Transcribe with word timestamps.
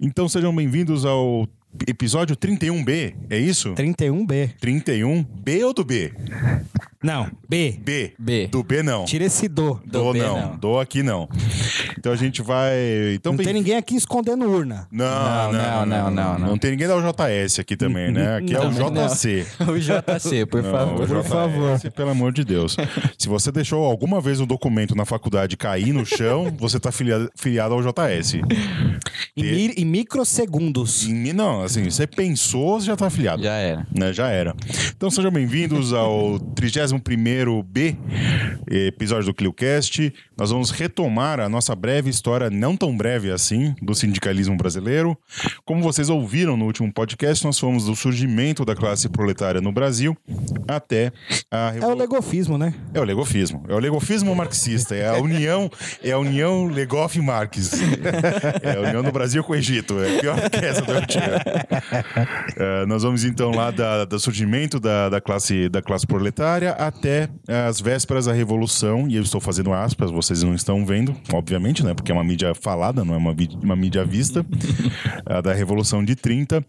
Então 0.00 0.28
sejam 0.28 0.54
bem-vindos 0.54 1.06
ao 1.06 1.48
episódio 1.86 2.36
31B, 2.36 3.14
é 3.30 3.38
isso? 3.38 3.74
31B. 3.74 4.50
31 4.60 5.22
B 5.22 5.64
ou 5.64 5.72
do 5.74 5.84
B? 5.84 6.12
Não, 7.02 7.30
B. 7.48 7.78
B. 7.84 8.14
B. 8.18 8.48
Do 8.48 8.62
B 8.64 8.82
não. 8.82 9.04
Tira 9.04 9.24
esse 9.24 9.46
do. 9.48 9.74
Do, 9.84 10.02
Do 10.04 10.12
B, 10.12 10.18
não. 10.20 10.40
não. 10.50 10.56
Do 10.56 10.78
aqui 10.80 11.02
não. 11.02 11.28
Então 11.96 12.12
a 12.12 12.16
gente 12.16 12.42
vai. 12.42 12.74
Então 13.14 13.32
não 13.32 13.36
bem- 13.36 13.44
tem 13.46 13.54
ninguém 13.54 13.76
aqui 13.76 13.94
escondendo 13.94 14.44
urna. 14.50 14.88
Não, 14.90 15.52
não, 15.52 15.86
não, 15.86 15.86
não, 15.86 16.10
não, 16.10 16.38
não. 16.38 16.58
tem 16.58 16.72
ninguém 16.72 16.88
da 16.88 16.96
UJS 16.96 17.60
aqui 17.60 17.76
também, 17.76 18.10
né? 18.10 18.36
Aqui 18.38 18.54
é 18.54 18.60
o 18.60 18.70
não. 18.70 19.06
JC. 19.08 19.46
O 19.66 19.78
JC, 19.78 20.46
por 20.46 20.62
Não, 20.62 20.70
favor. 20.70 21.06
JS, 21.06 21.28
favor. 21.28 21.90
Pelo 21.92 22.10
amor 22.10 22.32
de 22.32 22.44
Deus. 22.44 22.76
Se 23.18 23.28
você 23.28 23.52
deixou 23.52 23.84
alguma 23.84 24.20
vez 24.20 24.40
um 24.40 24.46
documento 24.46 24.94
na 24.94 25.04
faculdade 25.04 25.56
cair 25.56 25.92
no 25.92 26.04
chão, 26.04 26.52
você 26.58 26.80
tá 26.80 26.90
filiado, 26.90 27.30
filiado 27.36 27.74
ao 27.74 27.82
JS. 27.82 28.34
Em, 28.34 28.42
Ter- 29.42 29.54
mi- 29.54 29.74
em 29.76 29.84
microsegundos. 29.84 31.06
Em 31.06 31.32
não, 31.32 31.62
assim, 31.66 31.90
você 31.90 32.06
pensou, 32.06 32.80
você 32.80 32.86
já 32.86 32.96
tá 32.96 33.06
afiliado. 33.06 33.42
Já 33.42 33.54
era. 33.54 33.86
Né, 33.92 34.12
já 34.12 34.28
era. 34.28 34.54
Então 34.96 35.10
sejam 35.10 35.30
bem-vindos 35.30 35.92
ao 35.92 36.38
31º-B 36.54 37.96
episódio 38.68 39.26
do 39.26 39.34
ClioCast. 39.34 40.12
Nós 40.36 40.50
vamos 40.50 40.70
retomar 40.70 41.40
a 41.40 41.48
nossa 41.48 41.74
breve 41.74 42.08
história, 42.08 42.48
não 42.48 42.76
tão 42.76 42.96
breve 42.96 43.30
assim, 43.30 43.74
do 43.82 43.94
sindicalismo 43.94 44.56
brasileiro. 44.56 45.18
Como 45.64 45.82
vocês 45.82 46.08
ouviram 46.08 46.56
no 46.56 46.66
último 46.66 46.92
podcast, 46.92 47.44
nós 47.44 47.58
fomos 47.58 47.86
do 47.86 47.96
surgimento 47.96 48.64
da 48.64 48.74
classe 48.74 49.08
proletária 49.08 49.60
no 49.60 49.72
Brasil 49.72 50.16
até 50.68 51.12
a 51.50 51.74
É 51.80 51.86
o 51.86 51.94
legofismo, 51.94 52.56
né? 52.56 52.74
É 52.94 53.00
o 53.00 53.04
legofismo. 53.04 53.64
É 53.68 53.74
o 53.74 53.78
legofismo 53.78 54.34
marxista. 54.34 54.94
É 54.94 55.08
a 55.08 55.18
união, 55.18 55.70
é 56.02 56.12
a 56.12 56.18
união 56.18 56.66
Legoff 56.66 57.18
e 57.18 57.22
Marx. 57.22 57.72
É 58.62 58.76
a 58.76 58.80
união 58.80 59.02
do 59.02 59.12
Brasil 59.12 59.42
com 59.42 59.52
o 59.52 59.56
Egito. 59.56 59.98
É 60.00 60.20
pior 60.20 60.50
que 60.50 60.64
essa 60.64 60.82
do. 60.82 61.55
É, 62.56 62.84
nós 62.86 63.02
vamos 63.02 63.24
então 63.24 63.50
lá 63.50 63.70
da, 63.70 64.04
do 64.04 64.18
surgimento 64.18 64.78
da, 64.78 65.08
da, 65.08 65.20
classe, 65.20 65.68
da 65.68 65.82
classe 65.82 66.06
proletária 66.06 66.72
até 66.72 67.28
as 67.68 67.80
vésperas 67.80 68.26
da 68.26 68.32
Revolução. 68.32 69.08
E 69.08 69.16
eu 69.16 69.22
estou 69.22 69.40
fazendo 69.40 69.72
aspas, 69.72 70.10
vocês 70.10 70.42
não 70.42 70.54
estão 70.54 70.84
vendo, 70.84 71.14
obviamente, 71.32 71.84
né? 71.84 71.94
Porque 71.94 72.10
é 72.10 72.14
uma 72.14 72.24
mídia 72.24 72.54
falada, 72.54 73.04
não 73.04 73.14
é 73.14 73.18
uma, 73.18 73.34
uma 73.62 73.76
mídia 73.76 74.04
vista. 74.04 74.44
a 75.24 75.40
da 75.40 75.52
Revolução 75.52 76.04
de 76.04 76.14
30. 76.14 76.64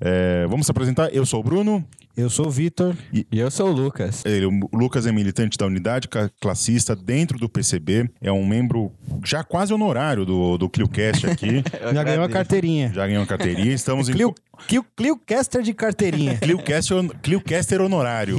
É, 0.00 0.46
vamos 0.48 0.66
se 0.66 0.70
apresentar. 0.70 1.12
Eu 1.14 1.24
sou 1.24 1.40
o 1.40 1.42
Bruno. 1.42 1.84
Eu 2.18 2.28
sou 2.28 2.48
o 2.48 2.50
Vitor. 2.50 2.96
E 3.12 3.24
eu 3.30 3.48
sou 3.48 3.68
o 3.68 3.72
Lucas. 3.72 4.24
Ele, 4.26 4.44
o 4.44 4.68
Lucas 4.72 5.06
é 5.06 5.12
militante 5.12 5.56
da 5.56 5.66
unidade 5.66 6.08
classista 6.40 6.96
dentro 6.96 7.38
do 7.38 7.48
PCB, 7.48 8.10
é 8.20 8.32
um 8.32 8.44
membro 8.44 8.92
já 9.24 9.44
quase 9.44 9.72
honorário 9.72 10.26
do, 10.26 10.58
do 10.58 10.68
ClioCast 10.68 11.28
aqui. 11.28 11.62
Já 11.94 12.02
ganhou 12.02 12.24
a 12.24 12.28
carteirinha. 12.28 12.92
já 12.92 13.06
ganhou 13.06 13.22
a 13.22 13.26
carteirinha. 13.26 13.72
Estamos 13.72 14.07
em 14.08 14.34
Clio, 14.66 14.82
Clio, 14.96 15.16
Cliocaster 15.16 15.62
de 15.62 15.72
carteirinha. 15.72 16.36
ClioCast, 16.42 16.92
hon- 16.94 17.08
ClioCaster 17.22 17.80
honorário. 17.80 18.36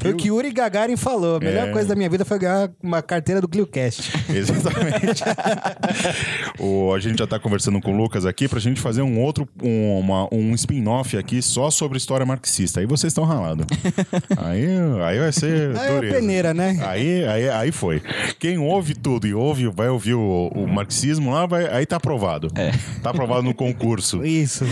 Foi 0.00 0.12
o 0.12 0.16
que 0.16 0.28
Yuri 0.28 0.50
Gagarin 0.52 0.96
falou. 0.96 1.36
A 1.36 1.40
melhor 1.40 1.68
É. 1.68 1.72
coisa 1.72 1.88
da 1.88 1.94
minha 1.96 2.08
vida 2.08 2.24
foi 2.24 2.38
ganhar 2.38 2.70
uma 2.82 3.02
carteira 3.02 3.40
do 3.40 3.48
Cliocast. 3.48 4.12
Exatamente. 4.34 5.22
o, 6.58 6.92
a 6.94 6.98
gente 7.00 7.18
já 7.18 7.24
está 7.24 7.38
conversando 7.38 7.80
com 7.80 7.92
o 7.92 7.96
Lucas 7.96 8.26
aqui 8.26 8.48
para 8.48 8.58
a 8.58 8.62
gente 8.62 8.80
fazer 8.80 9.02
um 9.02 9.18
outro, 9.20 9.48
um, 9.62 9.98
uma- 9.98 10.28
um 10.32 10.54
spin-off 10.54 11.16
aqui 11.16 11.40
só 11.42 11.70
sobre 11.70 11.98
história 11.98 12.24
marxista. 12.26 12.80
Aí 12.80 12.86
vocês 12.86 13.10
estão 13.10 13.24
ralados. 13.24 13.66
Aí, 14.36 14.66
aí 15.04 15.18
vai 15.18 15.32
ser 15.32 15.76
Aí 15.76 15.88
é 15.88 15.94
dureza. 15.94 16.14
peneira, 16.14 16.54
né? 16.54 16.78
Aí, 16.84 17.24
aí, 17.24 17.48
aí 17.48 17.72
foi. 17.72 18.02
Quem 18.38 18.58
ouve 18.58 18.94
tudo 18.94 19.26
e 19.26 19.34
ouve, 19.34 19.68
vai 19.68 19.88
ouvir 19.88 20.14
o, 20.14 20.48
o 20.54 20.66
marxismo 20.66 21.32
lá, 21.32 21.46
vai, 21.46 21.66
aí 21.68 21.86
tá 21.86 21.96
aprovado. 21.96 22.48
É. 22.54 22.70
Tá 23.02 23.10
aprovado 23.10 23.42
no 23.42 23.54
concurso. 23.54 24.24
Isso. 24.24 24.64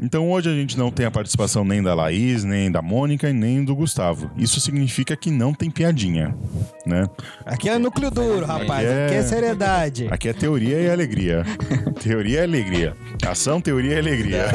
Então 0.00 0.30
hoje 0.30 0.48
a 0.50 0.52
gente 0.54 0.76
não 0.78 0.90
tem 0.90 1.06
a 1.06 1.10
participação 1.10 1.64
nem 1.64 1.82
da 1.82 1.94
Laís, 1.94 2.44
nem 2.44 2.70
da 2.70 2.82
Mônica 2.82 3.28
e 3.28 3.32
nem 3.32 3.64
do 3.64 3.74
Gustavo. 3.74 4.30
Isso 4.36 4.60
significa 4.60 5.16
que 5.16 5.30
não 5.30 5.52
tem 5.54 5.70
piadinha, 5.70 6.34
né? 6.86 7.06
Aqui 7.44 7.68
é 7.68 7.78
núcleo 7.78 8.10
duro, 8.10 8.44
rapaz. 8.46 8.86
é- 8.86 9.06
Aqui 9.06 9.14
é 9.14 9.22
seriedade. 9.22 10.08
Aqui 10.10 10.28
é 10.28 10.32
teoria 10.32 10.80
e 10.80 10.90
alegria. 10.90 11.44
teoria 12.02 12.40
e 12.40 12.42
alegria. 12.42 12.94
Ação, 13.26 13.60
teoria 13.60 13.94
e 13.94 13.98
alegria. 13.98 14.46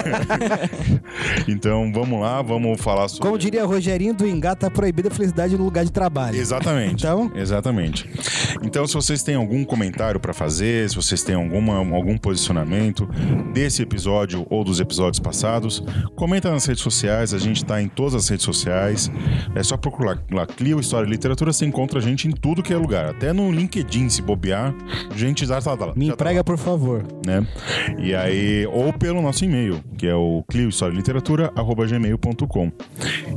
então 1.47 1.91
vamos 1.93 2.21
lá, 2.21 2.41
vamos 2.41 2.79
falar 2.79 3.07
sobre. 3.07 3.25
Como 3.25 3.37
diria 3.37 3.65
Rogerinho 3.65 4.13
do 4.13 4.27
Engá, 4.27 4.55
tá 4.55 4.69
proibida 4.69 5.09
a 5.09 5.11
felicidade 5.11 5.57
no 5.57 5.63
lugar 5.63 5.83
de 5.83 5.91
trabalho. 5.91 6.37
Exatamente. 6.37 6.93
Então? 7.03 7.31
Exatamente. 7.35 8.09
Então, 8.63 8.85
se 8.87 8.93
vocês 8.93 9.23
têm 9.23 9.35
algum 9.35 9.63
comentário 9.63 10.19
para 10.19 10.33
fazer, 10.33 10.89
se 10.89 10.95
vocês 10.95 11.23
têm 11.23 11.35
alguma, 11.35 11.77
algum 11.77 12.17
posicionamento 12.17 13.07
desse 13.53 13.81
episódio 13.81 14.45
ou 14.49 14.63
dos 14.63 14.79
episódios 14.79 15.19
passados, 15.19 15.30
comenta 16.15 16.49
nas 16.51 16.65
redes 16.65 16.83
sociais. 16.83 17.33
A 17.33 17.37
gente 17.37 17.63
tá 17.65 17.81
em 17.81 17.87
todas 17.87 18.15
as 18.15 18.27
redes 18.27 18.43
sociais. 18.45 19.09
É 19.55 19.63
só 19.63 19.77
procurar 19.77 20.21
lá 20.31 20.45
Clio 20.45 20.79
História 20.79 21.07
e 21.07 21.09
Literatura, 21.09 21.53
você 21.53 21.65
encontra 21.65 21.99
a 21.99 22.01
gente 22.01 22.27
em 22.27 22.31
tudo 22.31 22.61
que 22.63 22.73
é 22.73 22.77
lugar. 22.77 23.05
Até 23.05 23.31
no 23.33 23.51
LinkedIn, 23.51 24.09
se 24.09 24.21
bobear, 24.21 24.73
a 25.09 25.17
gente 25.17 25.45
já 25.45 25.61
tá 25.61 25.73
lá. 25.73 25.93
Me 25.95 26.07
tá 26.07 26.13
emprega, 26.13 26.43
por 26.43 26.57
favor. 26.57 27.03
né? 27.25 27.45
E 27.99 28.13
aí, 28.15 28.65
ou 28.67 28.91
pelo 28.93 29.21
nosso 29.21 29.45
e-mail, 29.45 29.79
que 29.97 30.07
é 30.07 30.15
o 30.15 30.43
cliohistorialiteratura.gmail.com. 30.49 32.71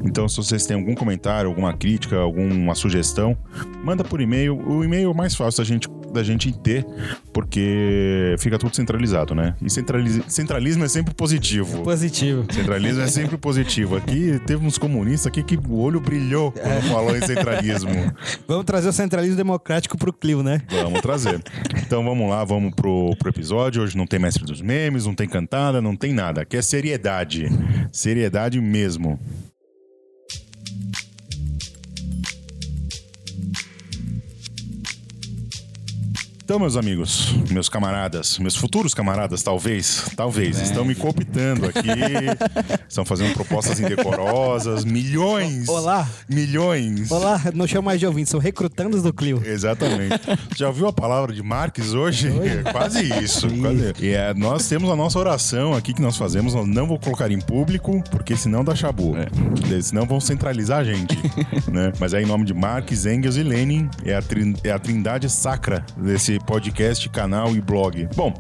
Então, 0.05 0.29
se 0.29 0.37
vocês 0.37 0.67
têm 0.67 0.77
algum 0.77 0.95
comentário, 0.95 1.49
alguma 1.49 1.73
crítica, 1.73 2.19
alguma 2.19 2.75
sugestão, 2.75 3.37
manda 3.85 4.05
por 4.05 4.21
e-mail. 4.21 4.57
O 4.57 4.85
e-mail 4.85 5.11
é 5.11 5.15
mais 5.15 5.35
fácil 5.35 5.63
da 5.63 5.65
gente, 5.65 5.89
da 6.15 6.23
gente 6.23 6.53
ter, 6.53 6.87
porque 7.33 8.35
fica 8.39 8.59
tudo 8.59 8.75
centralizado, 8.75 9.35
né? 9.35 9.55
E 9.61 9.69
centraliz- 9.71 10.23
centralismo 10.29 10.85
é 10.85 10.89
sempre 10.89 11.13
positivo. 11.15 11.83
Positivo. 11.83 12.47
Centralismo 12.53 13.03
é 13.03 13.07
sempre 13.09 13.37
positivo. 13.37 13.97
Aqui 13.97 14.41
teve 14.47 14.65
uns 14.65 14.79
comunistas 14.79 15.27
aqui 15.27 15.43
que 15.43 15.57
o 15.57 15.79
olho 15.79 16.01
brilhou 16.01 16.53
quando 16.53 16.83
falou 16.89 17.17
em 17.17 17.21
centralismo. 17.21 17.91
Vamos 18.49 18.65
trazer 18.65 18.89
o 18.89 18.93
centralismo 18.93 19.37
democrático 19.37 19.99
pro 19.99 20.13
Clio, 20.13 20.43
né? 20.43 20.63
Vamos 20.71 21.01
trazer. 21.01 21.43
Então 21.77 22.05
vamos 22.05 22.29
lá, 22.31 22.45
vamos 22.45 22.73
pro, 22.75 23.15
pro 23.19 23.29
episódio. 23.31 23.83
Hoje 23.83 23.97
não 23.97 24.07
tem 24.07 24.19
mestre 24.19 24.45
dos 24.45 24.61
memes, 24.61 25.07
não 25.07 25.15
tem 25.15 25.29
cantada, 25.29 25.83
não 25.83 25.97
tem 25.97 26.13
nada. 26.13 26.43
Aqui 26.43 26.57
é 26.57 26.63
seriedade. 26.63 27.49
Seriedade 27.93 28.61
mesmo. 28.61 29.19
Então, 36.45 36.59
meus 36.59 36.77
amigos, 36.77 37.35
meus 37.51 37.71
camaradas, 37.71 38.39
meus 38.39 38.55
futuros 38.55 38.93
camaradas, 38.93 39.43
talvez, 39.43 40.05
talvez, 40.15 40.61
estão 40.61 40.85
me 40.85 40.95
cooptando 40.95 41.65
aqui, 41.65 41.89
estão 42.87 43.03
fazendo 43.03 43.33
propostas 43.33 43.81
indecorosas, 43.81 44.85
milhões, 44.85 45.67
Olá. 45.67 46.07
milhões. 46.29 47.11
Olá, 47.11 47.41
não 47.55 47.67
chamo 47.67 47.87
mais 47.87 47.99
de 47.99 48.07
ouvintes, 48.07 48.31
são 48.31 48.39
recrutandos 48.39 49.03
do 49.03 49.11
Clio. 49.11 49.43
Exatamente. 49.43 50.21
Já 50.55 50.69
ouviu 50.69 50.87
a 50.87 50.93
palavra 50.93 51.33
de 51.33 51.43
Marx 51.43 51.95
hoje? 51.95 52.29
É 52.29 52.71
quase 52.71 53.03
isso. 53.25 53.49
quase. 53.49 53.95
E 53.99 54.11
é, 54.11 54.35
nós 54.35 54.69
temos 54.69 54.91
a 54.91 54.97
nossa 54.97 55.19
oração 55.19 55.73
aqui 55.73 55.95
que 55.95 56.03
nós 56.03 56.19
fazemos, 56.19 56.53
nós 56.53 56.69
não 56.69 56.87
vou 56.87 56.99
colocar 56.99 57.31
em 57.31 57.41
público, 57.41 58.05
porque 58.11 58.37
senão 58.37 58.63
dá 58.63 58.75
chabu. 58.75 59.17
É. 59.17 59.81
Senão 59.81 60.05
vão 60.05 60.21
centralizar 60.21 60.81
a 60.81 60.85
gente. 60.85 61.17
né? 61.73 61.91
Mas 61.99 62.13
é 62.13 62.21
em 62.21 62.27
nome 62.27 62.45
de 62.45 62.53
Marx, 62.53 63.07
Engels 63.07 63.39
e 63.39 63.43
Lenin, 63.43 63.89
é 64.05 64.15
a, 64.15 64.23
é 64.63 64.71
a 64.71 64.79
trindade 64.79 65.31
sacra 65.31 65.83
desse 65.97 66.34
podcast, 66.41 67.09
canal 67.09 67.55
e 67.57 67.61
blog. 67.61 68.09
Bom, 68.15 68.33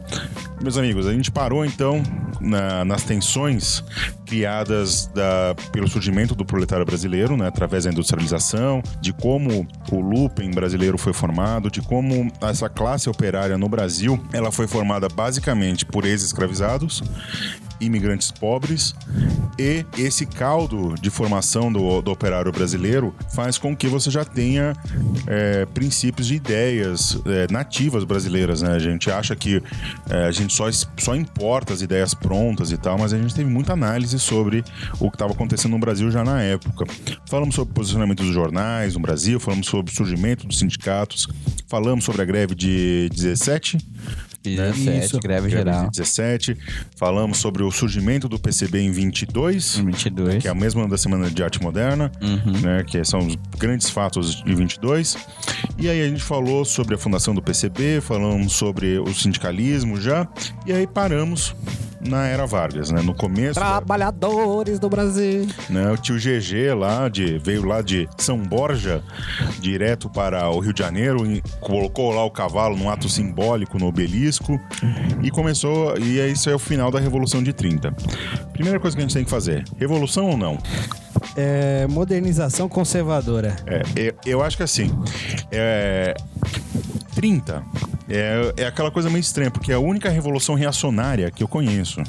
meus 0.63 0.77
amigos, 0.77 1.07
a 1.07 1.13
gente 1.13 1.31
parou 1.31 1.65
então 1.65 2.03
na- 2.41 2.85
nas 2.85 3.03
tensões 3.03 3.83
criadas 4.27 5.07
da- 5.15 5.55
pelo 5.73 5.89
surgimento 5.89 6.35
do 6.35 6.45
proletário 6.45 6.85
brasileiro, 6.85 7.37
né, 7.37 7.47
através 7.49 7.85
da 7.85 7.91
industrialização, 7.91 8.83
de 9.01 9.13
como 9.13 9.67
o 9.93 10.01
Lupen 10.01 10.51
brasileiro 10.51 10.99
foi 10.99 11.13
formado, 11.13 11.71
de 11.71 11.81
como 11.83 12.31
essa 12.41 12.69
classe 12.69 13.09
operária 13.09 13.57
no 13.59 13.69
Brasil 13.69 14.23
ela 14.33 14.51
foi 14.51 14.67
formada 14.67 15.09
basicamente 15.09 15.85
por 15.85 16.05
ex-escravizados 16.05 17.03
imigrantes 17.81 18.31
pobres 18.31 18.94
e 19.59 19.85
esse 19.99 20.26
caldo 20.26 20.94
de 21.00 21.11
formação 21.11 21.73
do, 21.73 22.03
do 22.03 22.11
operário 22.11 22.50
brasileiro 22.50 23.15
faz 23.35 23.56
com 23.56 23.76
que 23.76 23.87
você 23.87 24.11
já 24.11 24.25
tenha 24.25 24.75
é, 25.26 25.65
princípios 25.67 26.26
de 26.26 26.35
ideias 26.35 27.21
é, 27.26 27.47
nativas 27.53 28.05
brasileiras, 28.05 28.62
né? 28.62 28.73
A 28.73 28.79
gente 28.79 29.11
acha 29.11 29.37
que 29.37 29.62
é, 30.11 30.25
a 30.25 30.31
gente 30.32 30.53
só, 30.53 30.71
só 30.99 31.15
importa 31.15 31.73
as 31.73 31.82
ideias 31.82 32.15
prontas 32.15 32.73
e 32.73 32.76
tal, 32.76 32.99
mas 32.99 33.12
a 33.12 33.19
gente 33.19 33.35
teve 33.35 33.49
muita 33.49 33.73
análise 33.73 34.19
sobre 34.19 34.65
o 34.99 35.11
que 35.11 35.17
estava 35.17 35.32
acontecendo 35.32 35.73
no 35.73 35.79
Brasil 35.79 36.11
já 36.11 36.25
na 36.25 36.43
época. 36.43 36.85
Falamos 37.29 37.55
sobre 37.55 37.73
o 37.73 37.75
posicionamento 37.75 38.23
dos 38.23 38.35
jornais 38.35 38.94
no 38.94 39.00
Brasil, 39.00 39.38
falamos 39.38 39.67
sobre 39.67 39.93
o 39.93 39.94
surgimento 39.94 40.47
dos 40.47 40.59
sindicatos, 40.59 41.29
falamos 41.69 42.05
sobre 42.05 42.23
a 42.23 42.25
greve 42.25 42.55
de 42.55 43.09
17 43.15 43.79
17, 44.50 45.05
Isso. 45.06 45.19
greve 45.20 45.49
Greve 45.49 45.50
geral. 45.50 45.85
de 45.85 45.91
17. 45.99 46.56
Falamos 46.96 47.38
sobre 47.38 47.62
o 47.62 47.70
surgimento 47.70 48.29
do 48.29 48.38
PCB 48.38 48.81
em 48.81 48.91
22, 48.93 49.76
22. 49.79 50.43
que 50.43 50.49
é 50.49 50.50
a 50.50 50.55
mesma 50.55 50.87
da 50.88 50.96
Semana 50.99 51.31
de 51.31 51.43
Arte 51.43 51.62
Moderna, 51.62 52.11
Uhum. 52.23 52.61
né, 52.61 52.85
que 52.87 53.02
são 53.05 53.20
os 53.20 53.37
grandes 53.58 53.88
fatos 53.91 54.43
de 54.43 54.55
22. 54.55 55.17
E 55.79 55.88
aí 55.88 56.02
a 56.02 56.08
gente 56.08 56.23
falou 56.23 56.64
sobre 56.64 56.94
a 56.94 56.99
fundação 56.99 57.35
do 57.35 57.43
PCB, 57.43 58.00
falamos 58.00 58.52
sobre 58.52 58.99
o 58.99 59.12
sindicalismo 59.14 60.00
já, 60.00 60.29
e 60.67 60.73
aí 60.73 60.87
paramos 60.87 61.55
na 62.06 62.26
era 62.26 62.44
Vargas, 62.44 62.91
né? 62.91 63.00
No 63.00 63.14
começo, 63.14 63.55
da- 63.58 63.81
Trabalhadores 63.81 64.79
do 64.79 64.91
Brasil. 64.91 65.46
né, 65.70 65.91
o 65.91 65.96
tio 65.96 66.17
GG 66.19 66.75
lá 66.79 67.08
de 67.08 67.38
veio 67.38 67.64
lá 67.64 67.81
de 67.81 68.06
São 68.19 68.37
Borja 68.38 69.02
direto 69.58 70.11
para 70.11 70.49
o 70.50 70.58
Rio 70.61 70.73
de 70.75 70.81
Janeiro, 70.82 71.25
e 71.26 71.43
colocou 71.61 72.12
lá 72.12 72.23
o 72.25 72.31
cavalo 72.31 72.76
num 72.76 72.91
ato 72.91 73.08
simbólico 73.08 73.79
no 73.79 73.87
obelisco 73.87 74.34
e 75.23 75.31
começou 75.31 75.97
e 75.99 76.21
é 76.21 76.29
isso 76.29 76.49
é 76.49 76.55
o 76.55 76.59
final 76.59 76.91
da 76.91 76.99
Revolução 76.99 77.43
de 77.43 77.53
30. 77.53 77.93
Primeira 78.53 78.81
coisa 78.81 78.97
que 78.97 79.03
a 79.03 79.07
gente 79.07 79.15
tem 79.15 79.25
que 79.25 79.31
fazer, 79.31 79.65
revolução 79.79 80.31
ou 80.31 80.37
não? 80.37 80.59
É, 81.37 81.87
modernização 81.89 82.69
conservadora. 82.69 83.57
É, 83.67 83.83
eu, 83.97 84.15
eu 84.27 84.43
acho 84.43 84.57
que 84.57 84.63
assim, 84.63 84.91
é, 85.51 86.15
30 87.15 87.63
é, 88.09 88.55
é 88.59 88.67
aquela 88.67 88.91
coisa 88.91 89.09
meio 89.09 89.21
estranha, 89.21 89.51
porque 89.51 89.73
é 89.73 89.75
a 89.75 89.81
única 89.81 90.11
revolução 90.11 90.55
reacionária 90.55 91.31
que 91.31 91.43
eu 91.43 91.49
conheço. 91.49 92.03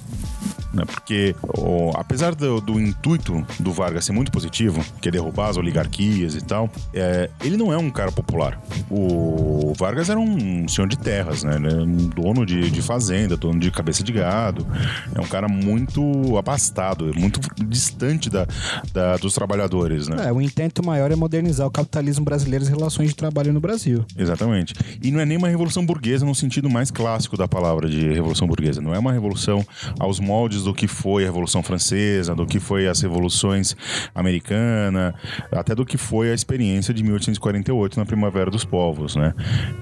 Né? 0.76 0.84
Porque, 0.86 1.34
ó, 1.58 1.92
apesar 1.96 2.36
do, 2.36 2.60
do 2.60 2.80
intuito 2.80 3.46
do 3.60 3.72
Vargas 3.72 4.04
ser 4.06 4.12
muito 4.12 4.32
positivo, 4.32 4.84
que 5.02 5.08
é 5.08 5.12
derrubar 5.12 5.50
as 5.50 5.58
oligarquias 5.58 6.36
e 6.36 6.42
tal, 6.44 6.70
é, 6.94 7.30
ele 7.44 7.56
não 7.56 7.72
é 7.72 7.78
um 7.78 7.90
cara 7.90 8.12
popular. 8.12 8.60
O 8.92 9.74
Vargas 9.78 10.10
era 10.10 10.20
um 10.20 10.68
senhor 10.68 10.88
de 10.88 10.98
terras, 10.98 11.44
né? 11.44 11.56
Ele 11.56 11.68
é 11.68 11.76
um 11.78 12.08
dono 12.10 12.46
de, 12.46 12.70
de 12.70 12.82
fazenda, 12.82 13.38
dono 13.38 13.60
de 13.60 13.72
cabeça 13.72 14.04
de 14.04 14.12
gado. 14.12 14.66
É 15.14 15.20
um 15.22 15.28
cara 15.28 15.48
muito 15.48 16.38
abastado, 16.38 17.12
muito 17.16 17.40
distante 17.66 18.30
da, 18.30 18.46
da- 18.94 19.18
dos 19.18 19.34
trabalhadores, 19.34 20.08
né? 20.08 20.28
É, 20.28 20.34
o 20.34 20.42
intento 20.42 20.86
maior 20.86 21.12
é 21.12 21.16
modernizar 21.16 21.66
o 21.68 21.72
capitalismo 21.72 22.26
brasileiro 22.26 22.64
e 22.64 22.68
as 22.68 22.70
relações 22.74 23.10
de 23.10 23.16
trabalho 23.16 23.54
no 23.54 23.60
Brasil. 23.62 24.04
Exatamente. 24.18 24.74
E 25.02 25.12
não 25.12 25.20
é 25.20 25.26
nem 25.26 25.38
uma 25.38 25.48
revolução 25.48 25.86
burguesa 25.86 26.26
no 26.26 26.36
sentido 26.36 26.70
mais 26.70 26.92
clássico 26.92 27.38
da 27.38 27.48
palavra 27.48 27.88
de 27.90 28.10
revolução 28.14 28.48
burguesa. 28.48 28.82
Não 28.82 28.94
é 28.94 29.00
uma 29.00 29.12
revolução 29.14 29.66
aos 30.00 30.20
moldes 30.20 30.65
do 30.66 30.74
que 30.74 30.88
foi 30.88 31.24
a 31.24 31.26
Revolução 31.28 31.64
Francesa, 31.64 32.36
do 32.36 32.46
que 32.46 32.60
foi 32.60 32.88
as 32.88 33.00
revoluções 33.02 33.76
americana, 34.14 35.14
até 35.52 35.74
do 35.74 35.86
que 35.86 35.98
foi 35.98 36.32
a 36.32 36.34
experiência 36.34 36.94
de 36.94 37.04
1848 37.04 38.00
na 38.00 38.06
Primavera 38.06 38.52
dos 38.52 38.66
Povos, 38.66 39.16
né? 39.16 39.34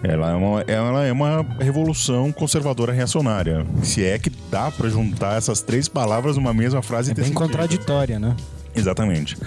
Ela 0.03 0.31
é 0.31 0.35
uma, 0.35 0.62
ela 0.62 1.03
é 1.06 1.12
uma 1.12 1.41
revolução 1.59 2.31
conservadora 2.31 2.91
reacionária. 2.94 3.65
Se 3.81 4.03
é 4.03 4.19
que 4.19 4.30
dá 4.51 4.69
pra 4.69 4.89
juntar 4.89 5.38
essas 5.38 5.62
três 5.62 5.88
palavras 5.88 6.35
numa 6.38 6.53
mesma 6.53 6.81
frase 6.81 7.12
É 7.12 7.13
bem 7.13 7.25
sentido. 7.25 7.39
contraditória, 7.39 8.19
né? 8.19 8.36
Exatamente. 8.75 9.38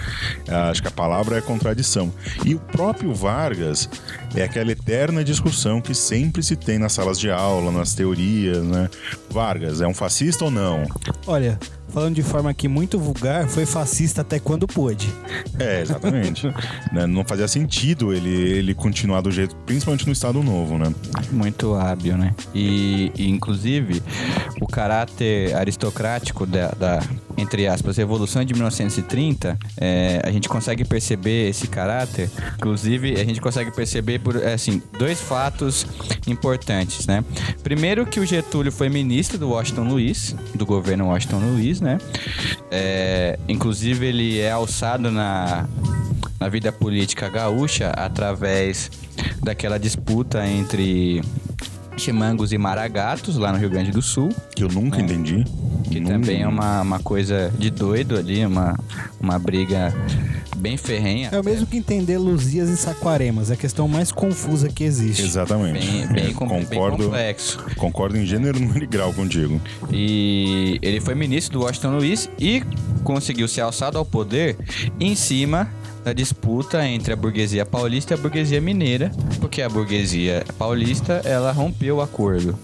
Ah, 0.47 0.69
Acho 0.69 0.81
que 0.81 0.87
a 0.87 0.91
palavra 0.91 1.37
é 1.37 1.41
contradição. 1.41 2.13
E 2.45 2.55
o 2.55 2.59
próprio 2.59 3.13
Vargas 3.13 3.89
é 4.35 4.43
aquela 4.43 4.71
eterna 4.71 5.23
discussão 5.23 5.81
que 5.81 5.93
sempre 5.93 6.41
se 6.43 6.55
tem 6.55 6.77
nas 6.77 6.93
salas 6.93 7.19
de 7.19 7.29
aula, 7.29 7.71
nas 7.71 7.93
teorias, 7.93 8.63
né? 8.63 8.89
Vargas 9.29 9.81
é 9.81 9.87
um 9.87 9.93
fascista 9.93 10.45
ou 10.45 10.51
não? 10.51 10.85
Olha, 11.25 11.59
falando 11.89 12.15
de 12.15 12.23
forma 12.23 12.49
aqui 12.49 12.67
muito 12.67 12.99
vulgar, 12.99 13.47
foi 13.47 13.65
fascista 13.65 14.21
até 14.21 14.39
quando 14.39 14.67
pôde. 14.67 15.09
É, 15.59 15.81
exatamente. 15.81 16.47
Né, 16.91 17.05
Não 17.05 17.23
fazia 17.23 17.47
sentido 17.47 18.13
ele, 18.13 18.29
ele 18.29 18.73
continuar 18.73 19.21
do 19.21 19.31
jeito, 19.31 19.55
principalmente 19.65 20.05
no 20.05 20.13
Estado 20.13 20.41
Novo, 20.41 20.77
né? 20.77 20.93
Muito 21.31 21.73
hábil, 21.75 22.17
né? 22.17 22.33
E, 22.53 23.11
e, 23.15 23.29
inclusive, 23.29 24.01
o 24.61 24.67
caráter 24.67 25.55
aristocrático 25.55 26.45
da, 26.45 26.69
da, 26.69 26.99
entre 27.37 27.67
aspas, 27.67 27.97
Revolução 27.97 28.43
de 28.43 28.53
1930, 28.53 29.57
é, 29.77 30.21
a 30.23 30.31
gente 30.31 30.47
consegue 30.47 30.85
perceber 30.85 31.49
esse 31.49 31.67
caráter. 31.67 32.29
Inclusive, 32.55 33.19
a 33.19 33.25
gente 33.25 33.41
consegue 33.41 33.71
perceber 33.71 34.19
por, 34.19 34.35
é, 34.35 34.53
assim, 34.53 34.81
dois 34.97 35.19
fatos 35.19 35.85
importantes, 36.25 37.05
né? 37.05 37.23
Primeiro 37.63 38.05
que 38.05 38.19
o 38.19 38.25
Getúlio 38.25 38.71
foi 38.71 38.89
ministro 38.89 39.37
do 39.37 39.49
Washington 39.49 39.83
Luiz, 39.83 40.35
do 40.55 40.65
governo 40.65 41.07
Washington 41.07 41.39
Luiz, 41.39 41.76
né? 41.81 41.99
É, 42.71 43.39
inclusive, 43.47 44.05
ele 44.05 44.39
é 44.39 44.51
alçado 44.51 45.11
na, 45.11 45.67
na 46.39 46.49
vida 46.49 46.71
política 46.71 47.29
gaúcha 47.29 47.89
através 47.91 48.91
daquela 49.41 49.77
disputa 49.79 50.45
entre 50.45 51.21
Chimangos 51.97 52.51
e 52.53 52.57
Maragatos, 52.57 53.37
lá 53.37 53.51
no 53.51 53.57
Rio 53.57 53.69
Grande 53.69 53.91
do 53.91 54.01
Sul, 54.01 54.29
Que 54.55 54.63
eu 54.63 54.67
nunca 54.69 55.01
entendi. 55.01 55.43
que 55.89 55.99
Nunca- 55.99 56.13
também 56.13 56.41
é 56.43 56.47
uma, 56.47 56.81
uma 56.81 56.99
coisa 56.99 57.51
de 57.57 57.69
doido 57.69 58.17
ali, 58.17 58.45
uma, 58.45 58.77
uma 59.19 59.37
briga 59.39 59.93
bem 60.57 60.75
ferrenha. 60.77 61.29
É 61.31 61.39
o 61.39 61.43
mesmo 61.43 61.65
que 61.67 61.77
entender 61.77 62.17
Luzias 62.17 62.69
e 62.69 62.77
Saquaremas, 62.77 63.51
é 63.51 63.53
a 63.53 63.57
questão 63.57 63.87
mais 63.87 64.11
confusa 64.11 64.69
que 64.69 64.83
existe. 64.83 65.21
Bem, 65.21 65.29
Exatamente. 65.29 65.87
bem, 65.87 66.01
É, 66.03 66.33
com- 66.33 66.47
bem 66.47 66.63
concordo, 66.65 67.03
complexo. 67.05 67.65
concordo 67.75 68.17
em 68.17 68.25
gênero, 68.25 68.59
número 68.61 68.83
e 68.83 68.87
grau 68.87 69.13
contigo. 69.13 69.59
E 69.91 70.79
ele 70.81 70.99
foi 70.99 71.15
ministro 71.15 71.59
do 71.59 71.65
Washington 71.65 71.97
Luiz 71.97 72.29
e 72.39 72.63
conseguiu 73.03 73.47
ser 73.47 73.61
alçado 73.61 73.97
ao 73.97 74.05
poder 74.05 74.57
em 74.99 75.15
cima 75.15 75.69
da 76.07 76.13
disputa 76.13 76.87
entre 76.87 77.11
a 77.11 77.17
burguesia 77.17 77.65
paulista 77.65 78.13
e 78.13 78.15
a 78.15 78.17
burguesia 78.17 78.61
mineira, 78.61 79.11
porque 79.41 79.61
a 79.61 79.67
burguesia 79.67 80.45
paulista 80.57 81.21
ela 81.25 81.51
rompeu 81.51 81.97
o 81.97 82.01
acordo. 82.01 82.57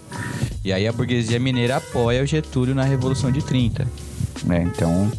E 0.64 0.72
aí 0.72 0.88
a 0.88 0.94
burguesia 0.94 1.38
mineira 1.42 1.76
apoia 1.76 2.24
o 2.24 2.26
Getúlio 2.26 2.74
na 2.74 2.86
Revolução 2.86 3.30
de 3.34 3.44
30. 3.44 3.86
né? 4.46 4.64
Então 4.64 5.12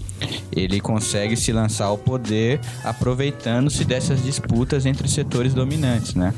ele 0.51 0.81
consegue 0.81 1.37
se 1.37 1.53
lançar 1.53 1.85
ao 1.85 1.99
poder 1.99 2.61
aproveitando-se 2.83 3.85
dessas 3.85 4.23
disputas 4.23 4.87
entre 4.87 5.07
os 5.07 5.13
setores 5.13 5.53
dominantes, 5.53 6.15
né? 6.15 6.33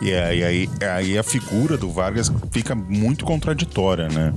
E 0.00 0.12
aí, 0.12 0.44
aí, 0.44 0.68
aí 0.80 1.18
a 1.18 1.22
figura 1.24 1.76
do 1.76 1.90
Vargas 1.90 2.30
fica 2.52 2.76
muito 2.76 3.24
contraditória, 3.24 4.08
né? 4.08 4.32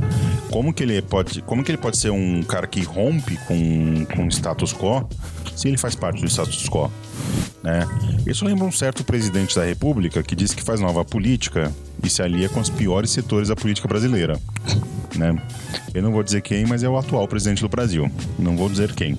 Como 0.49 0.73
que 0.73 0.81
ele 0.81 0.99
pode, 1.03 1.43
como 1.43 1.63
que 1.63 1.69
ele 1.69 1.77
pode 1.77 1.97
ser 1.97 2.09
um 2.09 2.41
cara 2.41 2.65
que 2.65 2.81
rompe 2.81 3.37
com, 3.45 4.05
com 4.15 4.25
o 4.25 4.29
status 4.29 4.73
quo 4.73 5.07
se 5.59 5.67
ele 5.67 5.77
faz 5.77 5.94
parte 5.94 6.21
do 6.21 6.29
status 6.29 6.69
quo? 6.69 6.89
Né? 7.63 7.88
Isso 8.25 8.45
lembra 8.45 8.66
um 8.66 8.71
certo 8.71 9.04
presidente 9.04 9.56
da 9.56 9.66
República 9.66 10.24
que 10.24 10.36
diz 10.36 10.54
que 10.54 10.63
faz 10.63 10.80
nova 10.80 11.04
política 11.04 11.71
e 12.04 12.10
se 12.10 12.21
alia 12.21 12.48
com 12.50 12.60
os 12.60 12.69
piores 12.69 13.12
setores 13.12 13.50
da 13.50 13.56
política 13.56 13.88
brasileira. 13.88 14.39
Né? 15.18 15.35
Eu 15.94 16.04
não 16.04 16.11
vou 16.11 16.23
dizer 16.23 16.42
quem, 16.42 16.66
mas 16.66 16.83
é 16.83 16.90
o 16.90 16.97
atual 16.97 17.28
presidente 17.28 17.61
do 17.61 17.69
Brasil. 17.69 18.09
Não 18.38 18.56
vou 18.56 18.69
dizer 18.69 18.94
quem. 18.94 19.16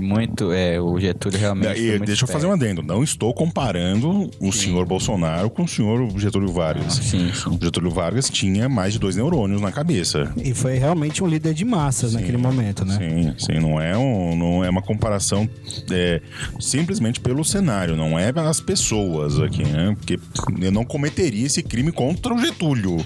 Muito, 0.00 0.52
é, 0.52 0.80
o 0.80 0.98
Getúlio 0.98 1.38
realmente. 1.38 1.80
E 1.80 1.98
deixa 1.98 2.24
eu 2.24 2.28
fazer 2.28 2.46
um 2.46 2.52
adendo. 2.52 2.82
Não 2.82 3.04
estou 3.04 3.32
comparando 3.34 4.30
o 4.40 4.52
senhor 4.52 4.86
Bolsonaro 4.86 5.50
com 5.50 5.64
o 5.64 5.68
senhor 5.68 6.08
Getúlio 6.18 6.50
Vargas. 6.52 6.94
Sim, 6.94 7.30
sim. 7.32 7.50
O 7.50 7.58
Getúlio 7.62 7.90
Vargas 7.90 8.30
tinha 8.30 8.68
mais 8.68 8.94
de 8.94 8.98
dois 8.98 9.16
neurônios 9.16 9.60
na 9.60 9.70
cabeça. 9.70 10.32
E 10.36 10.54
foi 10.54 10.78
realmente 10.78 11.22
um 11.22 11.26
líder 11.26 11.54
de 11.54 11.64
massas 11.64 12.14
naquele 12.14 12.38
momento, 12.38 12.84
né? 12.84 12.98
Sim, 12.98 13.34
sim, 13.38 13.60
não 13.60 13.80
é, 13.80 13.96
um, 13.96 14.36
não 14.36 14.64
é 14.64 14.70
uma 14.70 14.82
comparação 14.82 15.48
é, 15.90 16.20
simplesmente 16.58 17.20
pelo 17.20 17.43
cenário, 17.44 17.96
não 17.96 18.18
é 18.18 18.32
as 18.36 18.60
pessoas 18.60 19.38
aqui, 19.38 19.62
né? 19.64 19.96
Porque 19.98 20.18
eu 20.60 20.72
não 20.72 20.84
cometeria 20.84 21.46
esse 21.46 21.62
crime 21.62 21.92
contra 21.92 22.34
o 22.34 22.38
Getúlio, 22.38 22.96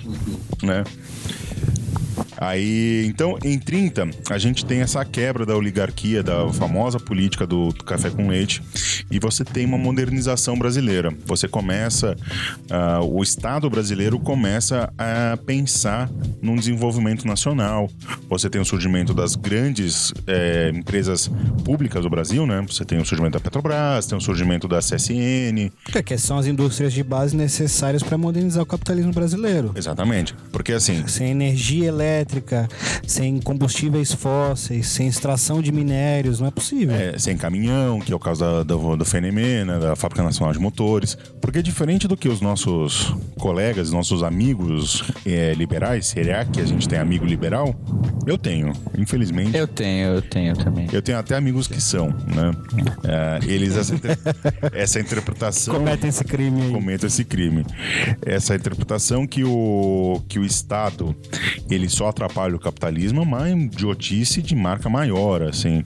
né? 0.63 0.85
Aí, 2.41 3.05
então, 3.07 3.37
em 3.45 3.59
30, 3.59 4.09
a 4.31 4.39
gente 4.39 4.65
tem 4.65 4.81
essa 4.81 5.05
quebra 5.05 5.45
da 5.45 5.57
oligarquia, 5.57 6.23
da 6.23 6.49
famosa 6.53 7.01
política 7.01 7.47
do 7.47 7.73
café 7.85 8.11
com 8.11 8.29
leite, 8.29 8.63
e 9.11 9.19
você 9.19 9.45
tem 9.45 9.67
uma 9.67 9.79
modernização 9.79 10.57
brasileira. 10.59 11.13
Você 11.27 11.49
começa, 11.49 12.17
ah, 12.71 13.01
o 13.03 13.23
Estado 13.23 13.69
brasileiro 13.69 14.19
começa 14.21 14.93
a 14.97 15.37
pensar 15.37 16.09
num 16.41 16.55
desenvolvimento 16.55 17.27
nacional. 17.27 17.91
Você 18.29 18.49
tem 18.49 18.61
o 18.61 18.65
surgimento 18.65 19.13
das 19.13 19.35
grandes 19.35 20.13
eh, 20.27 20.71
empresas 20.75 21.31
públicas 21.65 22.03
do 22.03 22.11
Brasil, 22.11 22.47
né? 22.47 22.65
Você 22.69 22.85
tem 22.85 22.99
o 22.99 23.05
surgimento 23.05 23.35
da 23.35 23.41
Petrobras, 23.41 24.07
tem 24.07 24.17
o 24.17 24.21
surgimento 24.21 24.69
da 24.69 24.79
CSN. 24.79 25.71
Que 26.05 26.19
são 26.19 26.39
as 26.39 26.47
indústrias 26.47 26.93
de 26.93 27.03
base 27.03 27.37
necessárias 27.37 28.03
para 28.03 28.17
modernizar 28.17 28.63
o 28.63 28.67
capitalismo 28.67 29.13
brasileiro. 29.13 29.73
Exatamente. 29.75 30.35
Porque 30.53 30.73
assim, 30.73 31.07
Sem 31.07 31.31
energia 31.31 31.89
elétrica, 31.89 32.28
elétrica, 32.29 32.69
sem 33.07 33.41
combustíveis 33.41 34.13
fósseis, 34.13 34.87
sem 34.89 35.09
extração 35.09 35.63
de 35.63 35.73
minérios, 35.73 36.41
não 36.41 36.47
é 36.49 36.51
possível. 36.51 36.95
É, 36.95 37.19
sem 37.19 37.37
caminhão, 37.37 38.01
que 38.01 38.13
é 38.13 38.17
o 38.17 38.19
caso 38.19 38.41
da, 38.41 38.63
do, 38.63 38.97
do 38.97 39.05
FNM, 39.05 39.65
né, 39.65 39.79
da 39.79 39.97
Fábrica 39.97 40.23
Nacional 40.23 40.53
de 40.53 40.59
Motores. 40.59 41.17
Porque 41.41 41.63
diferente 41.63 42.07
do 42.07 42.17
que 42.17 42.29
os 42.29 42.41
nossos 42.41 43.15
colegas, 43.39 43.91
nossos 43.91 44.23
amigos 44.23 45.03
é, 45.25 45.55
liberais, 45.55 46.07
será 46.07 46.45
que 46.45 46.61
a 46.61 46.67
gente 46.67 46.87
tem 46.89 46.99
amigo 46.99 47.25
liberal? 47.25 47.75
Eu 48.27 48.37
tenho, 48.37 48.73
infelizmente. 48.97 49.57
Eu 49.57 49.67
tenho, 49.67 50.09
eu 50.09 50.23
tenho 50.23 50.57
também. 50.57 50.87
Eu 50.93 51.01
tenho 51.01 51.19
até 51.19 51.35
amigos 51.35 51.67
que 51.67 51.81
são, 51.81 52.09
né? 52.09 52.51
É, 53.05 53.39
eles, 53.51 53.75
essa, 53.77 53.95
inter- 53.95 54.19
essa 54.73 55.01
interpretação. 55.01 55.75
Cometem 55.75 56.11
esse 56.11 56.25
crime 56.25 56.63
aí. 56.63 56.73
Cometa 56.73 57.07
esse 57.07 57.25
crime. 57.25 57.65
Essa 58.25 58.55
interpretação 58.55 59.27
que 59.27 59.45
o, 59.45 60.21
que 60.29 60.39
o 60.39 60.45
Estado 60.45 61.17
ele 61.71 61.89
só 61.89 62.09
atrapalha 62.19 62.57
o 62.57 62.59
capitalismo 62.59 63.21
é 63.21 63.23
uma 63.23 63.51
idiotice 63.51 64.43
de 64.43 64.55
marca 64.57 64.89
maior, 64.89 65.43
assim. 65.43 65.85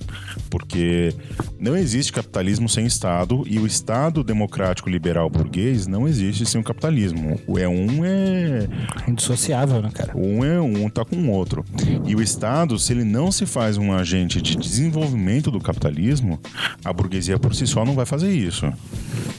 Porque 0.48 1.14
não 1.60 1.76
existe 1.76 2.12
capitalismo 2.12 2.68
sem 2.68 2.86
Estado 2.86 3.44
e 3.46 3.58
o 3.58 3.66
Estado 3.66 4.24
democrático 4.24 4.88
liberal 4.88 5.28
burguês 5.28 5.86
não 5.86 6.08
existe 6.08 6.46
sem 6.46 6.60
o 6.60 6.64
capitalismo. 6.64 7.38
O 7.46 7.58
é 7.58 7.68
um 7.68 8.04
é 8.04 8.66
Indissociável, 9.06 9.82
né, 9.82 9.90
cara? 9.92 10.16
um 10.16 10.44
é 10.44 10.60
um, 10.60 10.88
tá 10.88 11.04
com 11.04 11.16
o 11.16 11.30
outro. 11.30 11.64
E 12.06 12.16
o 12.16 12.22
Estado, 12.22 12.78
se 12.78 12.92
ele 12.92 13.04
não 13.04 13.30
se 13.30 13.44
faz 13.44 13.76
um 13.76 13.92
agente 13.92 14.40
de 14.40 14.56
desenvolvimento 14.56 15.50
do 15.50 15.60
capitalismo, 15.60 16.40
a 16.84 16.92
burguesia 16.92 17.38
por 17.38 17.54
si 17.54 17.66
só 17.66 17.84
não 17.84 17.94
vai 17.94 18.06
fazer 18.06 18.32
isso. 18.32 18.66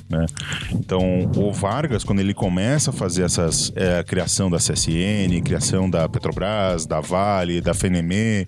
né? 0.09 0.25
Então, 0.73 1.31
o 1.35 1.51
Vargas, 1.51 2.03
quando 2.03 2.19
ele 2.19 2.33
começa 2.33 2.91
a 2.91 2.93
fazer 2.93 3.23
essas 3.23 3.71
é, 3.75 3.99
a 3.99 4.03
criação 4.03 4.49
da 4.49 4.57
CSN, 4.57 5.41
criação 5.43 5.89
da 5.89 6.07
Petrobras, 6.07 6.82
da 6.85 6.99
Vale, 6.99 7.61
da 7.61 7.73
FNM, 7.73 8.47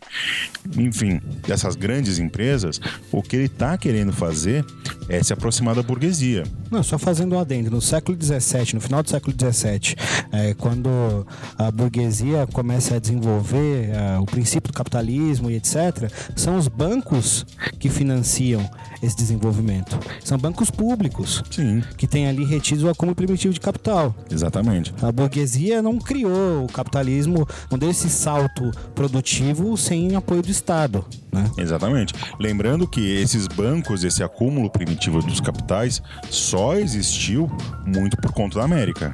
enfim, 0.77 1.21
dessas 1.47 1.75
grandes 1.75 2.19
empresas, 2.19 2.79
o 3.11 3.21
que 3.21 3.35
ele 3.35 3.45
está 3.45 3.77
querendo 3.77 4.11
fazer 4.11 4.65
é 5.07 5.21
se 5.21 5.33
aproximar 5.33 5.75
da 5.75 5.83
burguesia. 5.83 6.43
Não, 6.71 6.81
só 6.81 6.97
fazendo 6.97 7.35
um 7.35 7.39
adendo. 7.39 7.69
No 7.69 7.81
século 7.81 8.17
XVII, 8.19 8.73
no 8.73 8.81
final 8.81 9.03
do 9.03 9.09
século 9.09 9.35
XVII, 9.37 9.95
é, 10.31 10.53
quando 10.55 11.25
a 11.57 11.69
burguesia 11.71 12.47
começa 12.51 12.95
a 12.95 12.99
desenvolver 12.99 13.89
é, 13.89 14.17
o 14.19 14.25
princípio 14.25 14.71
do 14.71 14.75
capitalismo 14.75 15.49
e 15.49 15.55
etc., 15.55 16.11
são 16.35 16.57
os 16.57 16.67
bancos 16.67 17.45
que 17.79 17.89
financiam 17.89 18.67
esse 19.01 19.15
desenvolvimento. 19.15 19.99
São 20.23 20.37
bancos 20.37 20.71
públicos 20.71 21.43
Sim, 21.51 21.83
que 21.97 22.07
têm 22.07 22.27
ali 22.27 22.43
retido 22.43 22.87
o 22.87 22.89
acúmulo 22.89 23.15
primitivo 23.15 23.53
de 23.53 23.59
capital. 23.59 24.15
exatamente. 24.31 24.93
A 25.01 25.11
burguesia 25.11 25.81
não 25.81 25.99
criou 25.99 26.65
o 26.65 26.67
capitalismo, 26.67 27.47
não 27.69 27.77
deu 27.77 27.89
esse 27.89 28.09
salto 28.25 28.71
produtivo 28.95 29.77
sem 29.77 30.15
apoio 30.15 30.41
do 30.41 30.49
Estado. 30.49 31.05
Né? 31.31 31.51
Exatamente. 31.57 32.13
Lembrando 32.39 32.87
que 32.87 33.21
esses 33.21 33.45
bancos, 33.45 34.03
esse 34.03 34.23
acúmulo 34.23 34.69
primitivo 34.69 35.21
dos 35.21 35.39
capitais, 35.39 36.01
só 36.29 36.75
existiu 36.75 37.51
muito 37.85 38.17
por 38.17 38.31
conta 38.31 38.57
da 38.59 38.65
América. 38.65 39.13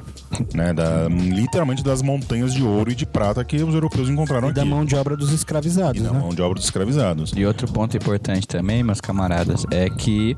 Né? 0.54 0.72
Da, 0.72 1.08
literalmente 1.08 1.82
das 1.82 2.00
montanhas 2.00 2.54
de 2.54 2.62
ouro 2.62 2.90
e 2.90 2.94
de 2.94 3.04
prata 3.04 3.44
que 3.44 3.56
os 3.56 3.74
europeus 3.74 4.08
encontraram 4.08 4.48
E 4.48 4.52
da 4.52 4.62
aqui. 4.62 4.70
mão 4.70 4.84
de 4.84 4.94
obra 4.94 5.14
dos 5.16 5.30
e 5.30 5.34
escravizados. 5.34 6.00
da 6.00 6.10
né? 6.12 6.18
mão 6.18 6.30
de 6.30 6.40
obra 6.40 6.54
dos 6.54 6.64
escravizados. 6.64 7.32
E 7.36 7.44
outro 7.44 7.70
ponto 7.70 7.94
importante 7.96 8.46
também, 8.46 8.82
meus 8.82 9.00
camaradas, 9.00 9.66
é 9.70 9.90
que 9.90 10.36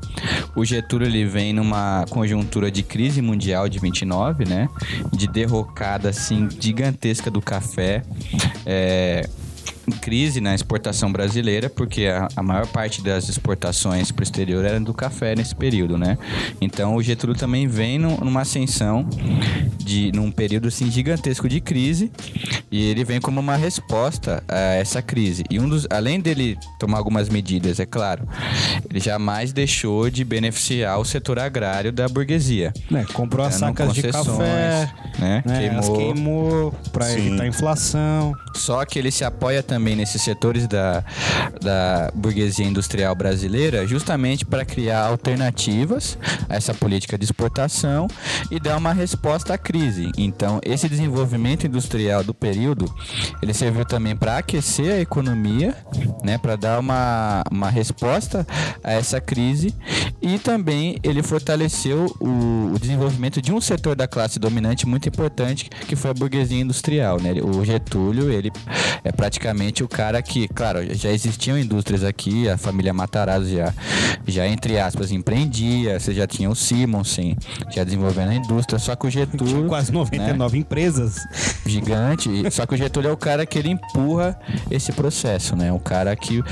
o 0.55 0.65
Getúlio 0.65 1.07
ele 1.07 1.23
vem 1.25 1.53
numa 1.53 2.03
conjuntura 2.09 2.69
de 2.69 2.83
crise 2.83 3.21
mundial 3.21 3.69
de 3.69 3.79
29, 3.79 4.43
né? 4.43 4.67
De 5.13 5.27
derrocada 5.27 6.09
assim 6.09 6.49
gigantesca 6.59 7.29
do 7.31 7.41
café. 7.41 8.03
É, 8.65 9.27
crise 10.01 10.41
na 10.41 10.53
exportação 10.55 11.11
brasileira, 11.11 11.69
porque 11.69 12.05
a, 12.07 12.27
a 12.35 12.43
maior 12.43 12.65
parte 12.67 13.01
das 13.01 13.29
exportações 13.29 14.11
para 14.11 14.21
o 14.21 14.23
exterior 14.23 14.65
eram 14.65 14.83
do 14.83 14.93
café 14.93 15.35
nesse 15.35 15.55
período, 15.55 15.97
né? 15.97 16.17
Então 16.59 16.95
o 16.95 17.01
Getúlio 17.03 17.35
também 17.35 17.67
vem 17.67 17.99
num- 17.99 18.17
numa 18.17 18.41
ascensão 18.41 19.07
de 19.77 20.11
num 20.13 20.31
período 20.31 20.67
assim 20.67 20.89
gigantesco 20.89 21.47
de 21.47 21.61
crise 21.61 22.11
e 22.71 22.89
ele 22.89 23.03
vem 23.03 23.19
como 23.21 23.39
uma 23.39 23.55
resposta 23.55 24.43
a 24.47 24.57
essa 24.75 25.01
crise. 25.01 25.43
E 25.49 25.59
um 25.59 25.69
dos, 25.69 25.85
além 25.89 26.19
dele 26.19 26.57
tomar 26.79 26.97
algumas 26.97 27.29
medidas, 27.29 27.79
é 27.79 27.85
claro, 27.85 28.27
ele 28.89 28.99
jamais 28.99 29.53
deixou 29.53 30.09
de 30.09 30.23
beneficiar 30.23 30.99
o 30.99 31.05
setor 31.05 31.39
agrário 31.39 31.91
da 31.91 32.07
burguesia. 32.07 32.73
Né, 32.89 33.05
comprou 33.13 33.45
as 33.45 33.59
Dando 33.59 33.77
sacas 33.77 33.93
de 33.93 34.03
café, 34.03 34.91
né? 35.19 35.43
né, 35.45 35.59
Queimou. 35.59 35.97
queimou 35.97 36.73
para 36.91 37.11
evitar 37.13 37.43
a 37.43 37.47
inflação. 37.47 38.33
Só 38.55 38.83
que 38.85 38.97
ele 38.97 39.11
se 39.11 39.23
apoia 39.23 39.61
também 39.61 39.74
nesses 39.79 40.21
setores 40.21 40.67
da, 40.67 41.03
da 41.61 42.11
burguesia 42.13 42.65
industrial 42.65 43.15
brasileira 43.15 43.85
justamente 43.87 44.45
para 44.45 44.65
criar 44.65 45.05
alternativas 45.05 46.17
a 46.49 46.55
essa 46.55 46.73
política 46.73 47.17
de 47.17 47.25
exportação 47.25 48.07
e 48.51 48.59
dar 48.59 48.77
uma 48.77 48.93
resposta 48.93 49.53
à 49.53 49.57
crise. 49.57 50.11
Então, 50.17 50.59
esse 50.63 50.87
desenvolvimento 50.87 51.65
industrial 51.65 52.23
do 52.23 52.33
período, 52.33 52.85
ele 53.41 53.53
serviu 53.53 53.85
também 53.85 54.15
para 54.15 54.37
aquecer 54.37 54.93
a 54.93 54.99
economia, 54.99 55.75
né, 56.23 56.37
para 56.37 56.55
dar 56.55 56.79
uma, 56.79 57.43
uma 57.51 57.69
resposta 57.69 58.45
a 58.83 58.93
essa 58.93 59.19
crise 59.19 59.73
e 60.21 60.39
também 60.39 60.97
ele 61.03 61.21
fortaleceu 61.21 62.05
o, 62.19 62.73
o 62.73 62.79
desenvolvimento 62.79 63.41
de 63.41 63.53
um 63.53 63.61
setor 63.61 63.95
da 63.95 64.07
classe 64.07 64.39
dominante 64.39 64.87
muito 64.87 65.07
importante, 65.07 65.69
que 65.87 65.95
foi 65.95 66.11
a 66.11 66.13
burguesia 66.13 66.59
industrial, 66.59 67.19
né? 67.21 67.33
O 67.41 67.63
Getúlio, 67.63 68.31
ele 68.31 68.51
é 69.03 69.11
praticamente 69.11 69.64
o 69.83 69.87
cara 69.87 70.21
que, 70.21 70.47
claro, 70.47 70.79
já 70.95 71.11
existiam 71.11 71.57
indústrias 71.57 72.03
aqui, 72.03 72.49
a 72.49 72.57
família 72.57 72.93
Matarazzo 72.93 73.49
já, 73.49 73.73
já 74.27 74.47
entre 74.47 74.79
aspas, 74.79 75.11
empreendia, 75.11 75.99
você 75.99 76.13
já 76.13 76.27
tinha 76.27 76.49
o 76.49 76.55
Simonsen, 76.55 77.37
já 77.73 77.83
desenvolvendo 77.83 78.29
a 78.29 78.35
indústria, 78.35 78.79
só 78.79 78.95
que 78.95 79.07
o 79.07 79.09
Tinha 79.09 79.25
Getúlio, 79.25 79.67
quase 79.67 79.91
99 79.91 80.57
empresas. 80.57 81.17
gigante, 81.65 82.29
só 82.51 82.65
que 82.65 82.75
o 82.75 82.77
Getúlio 82.77 83.09
é 83.09 83.13
o 83.13 83.17
cara 83.17 83.45
que 83.45 83.57
ele 83.57 83.69
empurra 83.69 84.37
esse 84.69 84.91
processo, 84.91 85.55
né? 85.55 85.71
O 85.71 85.79
cara 85.79 86.15
que 86.15 86.43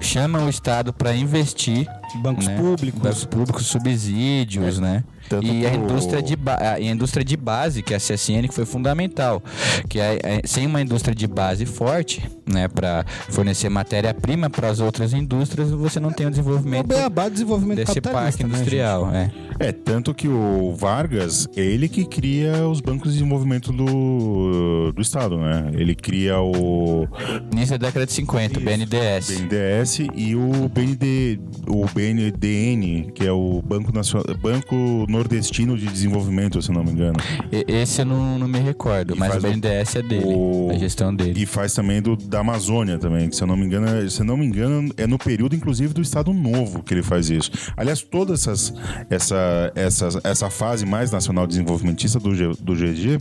chama 0.00 0.40
o 0.40 0.48
Estado 0.48 0.92
para 0.92 1.14
investir 1.14 1.86
Bancos 2.16 2.46
né? 2.46 2.56
públicos. 2.56 3.00
Bancos 3.00 3.24
públicos, 3.24 3.66
subsídios, 3.66 4.78
né? 4.78 5.04
Tanto 5.30 5.46
E 5.46 5.64
a 5.64 5.72
indústria, 5.72 6.20
de 6.20 6.34
ba- 6.34 6.58
a 6.74 6.80
indústria 6.80 7.24
de 7.24 7.36
base, 7.36 7.84
que 7.84 7.94
é 7.94 7.96
a 7.96 8.00
CSN, 8.00 8.48
que 8.48 8.54
foi 8.54 8.66
fundamental. 8.66 9.40
Que 9.88 10.00
é, 10.00 10.18
é- 10.24 10.40
sem 10.44 10.66
uma 10.66 10.82
indústria 10.82 11.14
de 11.14 11.28
base 11.28 11.64
forte, 11.64 12.28
né, 12.44 12.66
para 12.66 13.04
fornecer 13.28 13.68
matéria-prima 13.68 14.50
para 14.50 14.68
as 14.68 14.80
outras 14.80 15.12
indústrias, 15.14 15.70
você 15.70 16.00
não 16.00 16.10
tem 16.12 16.26
o 16.26 16.28
É 16.28 16.30
o 16.30 16.32
desenvolvimento 16.32 16.86
beabá 16.88 17.28
desenvolvimento 17.28 17.76
desse 17.76 18.00
parque 18.00 18.42
né, 18.42 18.48
industrial. 18.48 19.08
é. 19.14 19.30
É, 19.60 19.70
tanto 19.72 20.12
que 20.14 20.26
o 20.26 20.74
Vargas, 20.74 21.46
é 21.54 21.60
ele 21.60 21.88
que 21.88 22.04
cria 22.06 22.66
os 22.66 22.80
bancos 22.80 23.12
de 23.12 23.18
desenvolvimento 23.18 23.72
do, 23.72 24.90
do 24.90 25.00
Estado, 25.02 25.36
né? 25.38 25.70
Ele 25.74 25.94
cria 25.94 26.40
o 26.40 27.06
Início 27.52 27.78
da 27.78 27.86
década 27.86 28.04
de 28.06 28.12
50, 28.12 28.58
o 28.58 28.62
BNDES. 28.62 29.30
BNDES 29.30 29.98
e 30.16 30.34
o 30.34 30.68
BND, 30.68 31.38
o 31.68 31.84
BNDN, 31.94 33.12
que 33.14 33.26
é 33.26 33.32
o 33.32 33.62
Banco 33.62 33.92
Nacional, 33.92 34.24
Banco 34.40 35.04
Nordestino 35.20 35.76
de 35.76 35.86
Desenvolvimento, 35.86 36.62
se 36.62 36.72
não 36.72 36.82
me 36.82 36.92
engano. 36.92 37.18
E- 37.52 37.64
Esse 37.68 38.00
eu 38.00 38.06
não, 38.06 38.38
não 38.38 38.48
me 38.48 38.58
recordo, 38.58 39.14
E 39.14 39.18
mas 39.18 39.36
o 39.36 39.40
BNDES 39.40 39.96
é 39.96 40.02
dele, 40.02 40.24
o- 40.26 40.70
a 40.72 40.78
gestão 40.78 41.14
dele. 41.14 41.42
E 41.42 41.44
faz 41.46 41.74
também 41.74 42.00
do 42.00 42.16
da 42.16 42.40
Amazônia 42.40 42.98
também, 42.98 43.28
que 43.28 43.36
se 43.36 43.42
eu 43.42 43.46
não 43.46 43.56
me 43.56 43.66
engano, 43.66 43.86
é- 43.86 44.08
se 44.08 44.22
não 44.24 44.36
me 44.36 44.46
engano, 44.46 44.92
é 44.96 45.06
no 45.06 45.18
período 45.18 45.54
inclusive 45.54 45.92
do 45.92 46.00
Estado 46.00 46.32
Novo 46.32 46.82
que 46.82 46.94
ele 46.94 47.02
faz 47.02 47.28
isso. 47.28 47.50
Aliás, 47.76 48.00
toda 48.02 48.32
essas, 48.32 48.72
essa, 49.10 49.70
essa, 49.74 50.08
essa 50.24 50.48
fase 50.50 50.86
mais 50.86 51.10
nacional 51.10 51.46
desenvolvimentista 51.46 52.18
do, 52.18 52.34
G- 52.34 52.52
do 52.60 52.74
GG, 52.74 53.18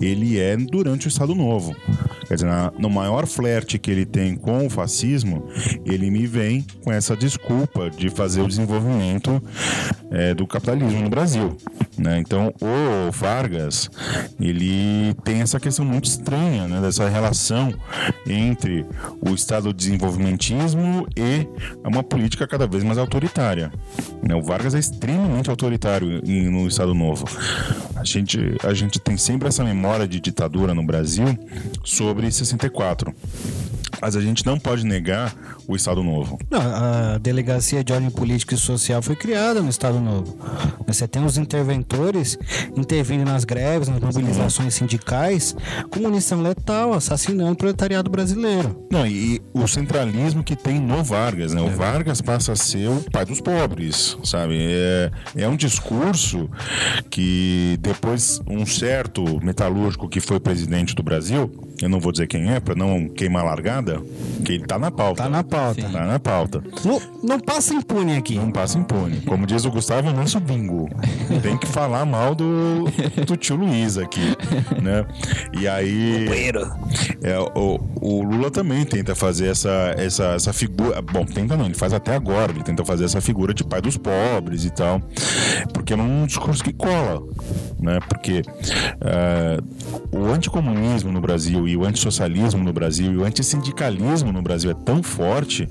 ele 0.00 0.38
é 0.38 0.56
durante 0.56 1.06
o 1.06 1.08
Estado 1.08 1.34
Novo. 1.34 1.74
Quer 2.28 2.34
dizer, 2.34 2.46
na- 2.46 2.72
no 2.78 2.88
maior 2.90 3.26
flerte 3.26 3.78
que 3.78 3.90
ele 3.90 4.04
tem 4.06 4.36
com 4.36 4.66
o 4.66 4.70
fascismo, 4.70 5.44
ele 5.84 6.10
me 6.10 6.26
vem 6.26 6.64
com 6.84 6.92
essa 6.92 7.16
desculpa 7.16 7.90
de 7.90 8.10
fazer 8.10 8.42
o 8.42 8.48
desenvolvimento 8.48 9.42
é, 10.10 10.34
do 10.34 10.46
capitalismo 10.46 11.02
no 11.02 11.08
Brasil. 11.16 11.56
né? 11.96 12.18
Então, 12.18 12.52
o 12.60 13.10
Vargas, 13.10 13.90
ele 14.38 15.14
tem 15.24 15.40
essa 15.40 15.58
questão 15.58 15.82
muito 15.82 16.04
estranha, 16.04 16.68
né? 16.68 16.78
Dessa 16.78 17.08
relação 17.08 17.72
entre 18.26 18.84
o 19.26 19.30
Estado 19.30 19.72
desenvolvimentismo 19.72 21.08
e 21.16 21.48
uma 21.82 22.02
política 22.02 22.46
cada 22.46 22.66
vez 22.66 22.84
mais 22.84 22.98
autoritária. 22.98 23.72
né? 24.22 24.34
O 24.34 24.42
Vargas 24.42 24.74
é 24.74 24.78
extremamente 24.78 25.48
autoritário 25.48 26.20
no 26.22 26.68
Estado 26.68 26.94
Novo. 26.94 27.24
A 27.94 28.04
gente, 28.04 28.38
a 28.62 28.74
gente 28.74 29.00
tem 29.00 29.16
sempre 29.16 29.48
essa 29.48 29.64
memória 29.64 30.06
de 30.06 30.20
ditadura 30.20 30.74
no 30.74 30.84
Brasil 30.84 31.26
sobre 31.82 32.30
64. 32.30 33.14
Mas 34.02 34.14
a 34.16 34.20
gente 34.20 34.44
não 34.44 34.58
pode 34.58 34.84
negar 34.84 35.34
o 35.68 35.76
Estado 35.76 36.02
Novo. 36.02 36.38
Não, 36.50 36.60
a 36.60 37.18
Delegacia 37.18 37.82
de 37.82 37.92
Ordem 37.92 38.10
Política 38.10 38.54
e 38.54 38.58
Social 38.58 39.02
foi 39.02 39.16
criada 39.16 39.60
no 39.60 39.68
Estado 39.68 40.00
Novo. 40.00 40.36
Você 40.86 41.06
tem 41.08 41.24
os 41.24 41.36
interventores 41.36 42.38
intervindo 42.76 43.24
nas 43.24 43.44
greves, 43.44 43.88
nas 43.88 44.00
mobilizações 44.00 44.74
sindicais, 44.74 45.56
com 45.90 46.00
munição 46.00 46.40
letal, 46.40 46.92
assassinando 46.92 47.52
o 47.52 47.56
proletariado 47.56 48.10
brasileiro. 48.10 48.86
Não, 48.90 49.06
e, 49.06 49.40
o 49.52 49.66
centralismo 49.66 50.42
que 50.42 50.56
tem 50.56 50.78
no 50.78 51.02
Vargas, 51.02 51.52
né? 51.52 51.60
O 51.60 51.70
Vargas 51.70 52.20
passa 52.20 52.52
a 52.52 52.56
ser 52.56 52.88
o 52.88 53.02
pai 53.10 53.24
dos 53.24 53.40
pobres, 53.40 54.16
sabe? 54.24 54.56
É, 54.60 55.10
é 55.36 55.48
um 55.48 55.56
discurso 55.56 56.48
que 57.10 57.78
depois 57.80 58.40
um 58.46 58.64
certo 58.66 59.42
metalúrgico 59.42 60.08
que 60.08 60.20
foi 60.20 60.38
presidente 60.38 60.94
do 60.94 61.02
Brasil, 61.02 61.50
eu 61.82 61.88
não 61.88 62.00
vou 62.00 62.12
dizer 62.12 62.26
quem 62.26 62.50
é, 62.50 62.58
para 62.58 62.74
não 62.74 63.08
queimar 63.08 63.42
a 63.42 63.46
largada, 63.46 64.00
que 64.44 64.52
ele 64.52 64.66
tá 64.66 64.78
na 64.78 64.90
pauta. 64.90 65.24
Tá 65.24 65.28
na 65.28 65.44
pauta. 65.44 65.82
Tá 65.82 66.06
na 66.06 66.18
pauta. 66.18 66.62
Não, 66.84 67.00
não 67.22 67.40
passa 67.40 67.74
impune 67.74 68.16
aqui. 68.16 68.36
Não 68.36 68.50
passa 68.50 68.78
impune. 68.78 69.20
Como 69.22 69.46
diz 69.46 69.64
o 69.64 69.70
Gustavo, 69.70 70.10
não 70.12 70.26
sou 70.26 70.40
bingo. 70.40 70.88
Tem 71.42 71.56
que 71.56 71.66
falar 71.66 72.04
mal 72.06 72.34
do, 72.34 72.84
do 73.26 73.36
tio 73.36 73.56
Luiz 73.56 73.98
aqui, 73.98 74.36
né? 74.82 75.06
E 75.58 75.68
aí... 75.68 76.26
É, 77.26 77.36
o, 77.40 77.80
o 78.00 78.22
Lula 78.22 78.52
também 78.52 78.84
tenta 78.84 79.12
fazer 79.16 79.48
essa, 79.48 79.92
essa, 79.98 80.26
essa 80.34 80.52
figura... 80.52 81.02
Bom, 81.02 81.26
tenta 81.26 81.56
não, 81.56 81.64
ele 81.64 81.74
faz 81.74 81.92
até 81.92 82.14
agora. 82.14 82.52
Ele 82.52 82.62
tenta 82.62 82.84
fazer 82.84 83.04
essa 83.04 83.20
figura 83.20 83.52
de 83.52 83.64
pai 83.64 83.80
dos 83.80 83.96
pobres 83.96 84.64
e 84.64 84.70
tal. 84.70 85.02
Porque 85.72 85.92
é 85.92 85.96
um 85.96 86.24
discurso 86.24 86.62
que 86.62 86.72
cola, 86.72 87.20
né? 87.80 87.98
Porque 88.08 88.42
eh, 89.00 89.58
o 90.12 90.26
anticomunismo 90.26 91.10
no 91.10 91.20
Brasil 91.20 91.66
e 91.66 91.76
o 91.76 91.84
antissocialismo 91.84 92.62
no 92.62 92.72
Brasil 92.72 93.12
e 93.12 93.16
o 93.16 93.24
antissindicalismo 93.24 94.32
no 94.32 94.40
Brasil 94.40 94.70
é 94.70 94.74
tão 94.74 95.02
forte 95.02 95.68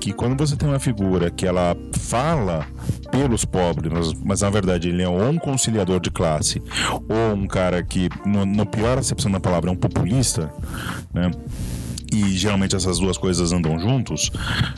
que 0.00 0.12
quando 0.12 0.36
você 0.36 0.56
tem 0.56 0.68
uma 0.68 0.80
figura 0.80 1.30
que 1.30 1.46
ela 1.46 1.76
fala 1.96 2.66
pelos 3.10 3.44
pobres, 3.44 3.92
mas, 3.92 4.14
mas 4.14 4.40
na 4.40 4.50
verdade 4.50 4.88
ele 4.88 5.02
é 5.02 5.08
ou 5.08 5.28
um 5.28 5.38
conciliador 5.38 6.00
de 6.00 6.10
classe 6.10 6.60
ou 7.08 7.36
um 7.36 7.46
cara 7.46 7.82
que, 7.82 8.08
no, 8.24 8.44
no 8.44 8.66
pior 8.66 8.98
acepção 8.98 9.30
da 9.30 9.38
palavra, 9.38 9.70
é 9.70 9.72
um 9.72 9.76
populista, 9.76 10.52
né? 11.12 11.30
E 12.12 12.36
geralmente 12.36 12.76
essas 12.76 12.98
duas 12.98 13.16
coisas 13.16 13.52
andam 13.52 13.78
juntos, 13.78 14.30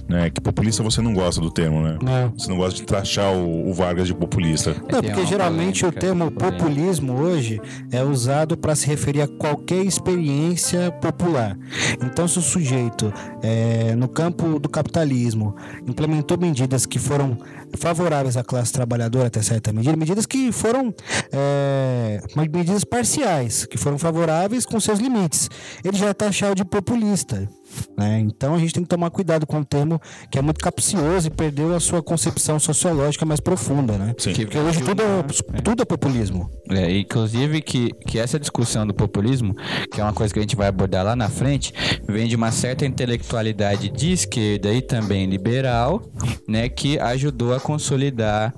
né? 0.09 0.31
Que 0.31 0.41
populista 0.41 0.85
você 0.85 1.03
não 1.03 1.13
gosta 1.13 1.41
do 1.41 1.51
termo, 1.51 1.83
né? 1.83 1.99
Não. 2.01 2.31
Você 2.31 2.49
não 2.49 2.57
gosta 2.57 2.79
de 2.79 2.87
taxar 2.87 3.35
o, 3.35 3.69
o 3.69 3.75
Vargas 3.75 4.07
de 4.07 4.15
populista. 4.15 4.73
Não, 4.91 5.01
tem 5.01 5.11
porque 5.11 5.27
geralmente 5.27 5.85
o 5.85 5.91
termo 5.91 6.31
populismo 6.31 7.15
hoje 7.15 7.61
é 7.91 8.05
usado 8.05 8.57
para 8.57 8.77
se 8.77 8.87
referir 8.87 9.23
a 9.23 9.27
qualquer 9.27 9.85
experiência 9.85 10.93
popular. 10.93 11.59
Então, 12.01 12.29
se 12.29 12.39
o 12.39 12.43
sujeito, 12.43 13.13
é, 13.43 13.97
no 13.97 14.07
campo 14.07 14.61
do 14.61 14.69
capitalismo, 14.69 15.57
implementou 15.89 16.39
medidas 16.39 16.87
que 16.87 17.01
foram 17.01 17.37
favoráveis 17.77 18.37
à 18.37 18.45
classe 18.45 18.73
trabalhadora 18.73 19.27
até 19.27 19.43
certa 19.43 19.73
medida, 19.73 19.97
medidas 19.97 20.27
que 20.27 20.53
foram 20.53 20.95
é, 21.33 22.21
medidas 22.37 22.85
parciais, 22.85 23.67
que 23.67 23.79
foram 23.79 23.99
favoráveis 23.99 24.65
com 24.65 24.79
seus 24.81 24.99
limites, 24.99 25.51
ele 25.85 25.97
já 25.97 26.09
é 26.09 26.15
taxado 26.15 26.55
de 26.55 26.65
populista. 26.65 27.49
Né? 27.97 28.21
Então 28.21 28.55
a 28.55 28.59
gente 28.59 28.73
tem 28.73 28.83
que 28.83 28.89
tomar 28.89 29.11
cuidado 29.11 29.47
com 29.47 29.61
o 29.61 29.65
termo 29.65 30.01
que 30.31 30.39
é 30.39 30.43
muito 30.43 30.61
capcioso 30.61 31.29
e 31.29 31.31
perdeu 31.31 31.75
a 31.75 31.81
sua 31.81 32.03
concepção 32.03 32.59
sociológica 32.59 33.25
mais 33.25 33.41
profunda, 33.41 33.97
né? 33.99 34.15
Sim. 34.19 34.35
Porque 34.35 34.59
hoje 34.59 34.83
tudo 34.83 35.03
é, 35.03 35.61
tudo 35.63 35.83
é 35.83 35.85
populismo. 35.85 36.51
É, 36.71 36.99
inclusive 36.99 37.61
que, 37.61 37.91
que 38.07 38.19
essa 38.19 38.39
discussão 38.39 38.87
do 38.87 38.95
populismo, 38.95 39.55
que 39.93 40.01
é 40.01 40.05
uma 40.05 40.13
coisa 40.13 40.33
que 40.33 40.39
a 40.39 40.43
gente 40.43 40.57
vai 40.57 40.69
abordar 40.69 41.05
lá 41.05 41.15
na 41.15 41.29
frente, 41.29 41.73
vem 42.09 42.27
de 42.27 42.37
uma 42.37 42.51
certa 42.51 42.87
intelectualidade 42.87 43.89
de 43.89 44.13
esquerda 44.13 44.73
e 44.73 44.81
também 44.81 45.27
liberal, 45.27 46.03
né, 46.49 46.69
que 46.69 46.99
ajudou 46.99 47.55
a 47.55 47.61
consolidar 47.61 48.55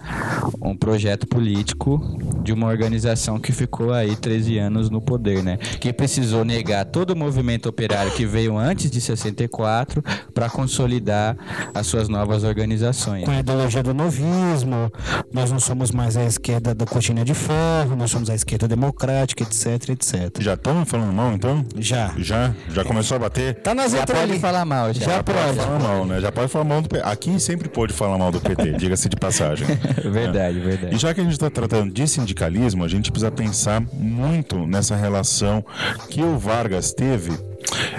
um 0.63 0.77
projeto 0.77 1.27
político 1.27 2.01
de 2.43 2.53
uma 2.53 2.67
organização 2.69 3.39
que 3.39 3.53
ficou 3.53 3.93
aí 3.93 4.15
13 4.17 4.59
anos 4.59 4.91
no 4.91 5.01
poder, 5.01 5.43
né? 5.43 5.57
Que 5.57 5.93
precisou 5.93 6.45
negar 6.45 6.85
todo 6.85 7.11
o 7.11 7.17
movimento 7.17 7.69
operário 7.69 8.13
que 8.13 8.25
veio 8.25 8.57
antes 8.57 8.91
de 8.91 9.01
64 9.07 10.03
para 10.35 10.49
consolidar 10.51 11.37
as 11.75 11.87
suas 11.87 12.09
novas 12.09 12.45
organizações. 12.45 13.25
Com 13.25 13.31
a 13.31 13.39
ideologia 13.41 13.83
do 13.83 13.95
novismo, 13.95 14.91
nós 15.33 15.51
não 15.51 15.59
somos 15.61 15.91
mais 15.91 16.17
a 16.17 16.25
esquerda 16.25 16.75
da 16.75 16.85
cortina 16.87 17.25
de 17.25 17.35
ferro, 17.35 17.95
nós 17.97 18.11
somos 18.11 18.29
a 18.31 18.35
esquerda 18.35 18.67
democrática, 18.67 19.43
etc, 19.43 19.91
etc. 19.91 20.41
Já 20.41 20.55
estamos 20.55 20.89
falando 20.89 21.13
mal, 21.13 21.33
então? 21.33 21.65
Já. 21.77 22.13
Já? 22.19 22.53
Já 22.71 22.85
começou 22.85 23.17
a 23.17 23.19
bater? 23.21 23.55
Tá 23.57 23.75
nas 23.75 23.93
Já 23.93 24.07
pode 24.07 24.19
ali. 24.19 24.39
falar 24.39 24.65
mal, 24.65 24.93
já. 24.93 25.05
Já 25.07 25.23
pode. 25.23 25.37
Falar 25.57 25.79
mal, 25.79 26.07
né? 26.07 26.21
Já 26.21 26.33
pode 26.33 26.49
falar 26.51 26.65
mal 26.65 26.83
do 26.83 26.89
PT. 26.89 27.05
Aqui 27.07 27.41
sempre 27.41 27.69
pode 27.69 27.93
falar 27.93 28.19
mal 28.19 28.33
do 28.33 28.41
PT, 28.41 28.73
diga-se 28.79 29.09
de 29.09 29.17
passagem. 29.17 29.67
verdade, 30.11 30.59
E 30.59 30.61
verdade. 30.61 30.99
já 30.99 31.15
que 31.15 31.21
a 31.21 31.25
gente 31.25 31.33
está 31.35 31.51
tratando 31.51 31.93
de 31.93 32.07
sindicalismo, 32.09 32.85
a 32.85 32.89
gente 32.89 33.11
precisa 33.11 33.31
pensar 33.31 33.81
muito 33.93 34.67
nessa 34.67 34.97
relação 34.97 35.65
que 36.09 36.23
o 36.23 36.39
Vargas 36.39 36.93
teve 36.93 37.33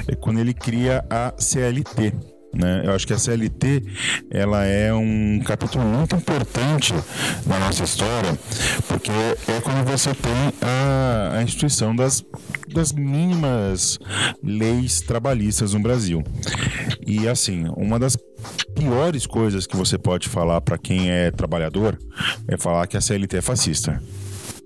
eh, 0.07 0.15
quando 0.15 0.39
ele 0.39 0.53
cria 0.53 1.03
a 1.09 1.33
CLT. 1.38 2.13
Né? 2.53 2.82
Eu 2.86 2.93
acho 2.93 3.06
que 3.06 3.13
a 3.13 3.17
CLT 3.17 3.84
ela 4.32 4.63
é 4.63 4.93
um 4.93 5.39
capítulo 5.45 5.84
muito 5.84 6.15
importante 6.15 6.93
na 7.45 7.60
nossa 7.60 7.84
história, 7.84 8.38
porque 8.88 9.12
é 9.12 9.62
quando 9.62 9.86
você 9.86 10.13
tem 10.13 10.53
a, 10.62 11.38
a 11.38 11.43
instituição 11.43 11.95
das, 11.95 12.25
das 12.73 12.93
mínimas 12.93 13.99
leis 14.41 15.01
trabalhistas 15.01 15.73
no 15.73 15.80
Brasil. 15.82 16.23
E 17.06 17.27
assim, 17.27 17.65
uma 17.75 17.99
das 17.99 18.17
piores 18.75 19.27
coisas 19.27 19.67
que 19.67 19.75
você 19.75 19.97
pode 19.97 20.30
falar 20.30 20.62
para 20.62 20.77
quem 20.77 21.12
é 21.12 21.30
trabalhador 21.32 21.97
é 22.47 22.58
falar 22.58 22.88
que 22.88 22.97
a 22.97 23.01
CLT 23.01 23.38
é 23.38 23.41
fascista. 23.41 24.01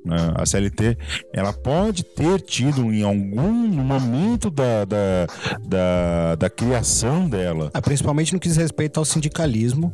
Né? 0.05 0.17
A 0.35 0.45
CLT 0.45 0.97
ela 1.33 1.53
pode 1.53 2.03
ter 2.03 2.41
tido 2.41 2.91
em 2.93 3.03
algum 3.03 3.51
momento 3.67 4.49
da, 4.49 4.85
da, 4.85 5.27
da, 5.67 6.35
da 6.35 6.49
criação 6.49 7.29
dela 7.29 7.69
Ah, 7.73 7.81
principalmente 7.81 8.33
no 8.33 8.39
que 8.39 8.47
diz 8.47 8.57
respeito 8.57 8.99
ao 8.99 9.05
sindicalismo. 9.05 9.93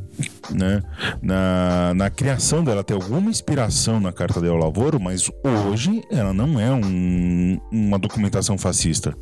né? 0.52 0.82
Na, 1.22 1.94
na 1.96 2.10
criação 2.10 2.64
dela 2.64 2.84
tem 2.84 2.96
alguma 2.96 3.30
inspiração 3.30 4.00
na 4.00 4.12
Carta 4.12 4.40
del 4.42 4.56
Lavoro, 4.56 5.00
mas 5.00 5.30
hoje 5.44 6.02
ela 6.12 6.34
não 6.34 6.60
é 6.60 6.72
um- 6.72 7.60
uma 7.72 8.00
documentação 8.00 8.58
fascista. 8.58 9.14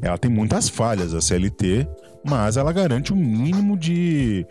Ela 0.00 0.16
tem 0.18 0.30
muitas 0.30 0.68
falhas, 0.68 1.14
a 1.14 1.20
CLT, 1.20 1.86
mas 2.24 2.56
ela 2.56 2.72
garante 2.72 3.12
o 3.12 3.16
mínimo 3.16 3.76
de, 3.76 4.46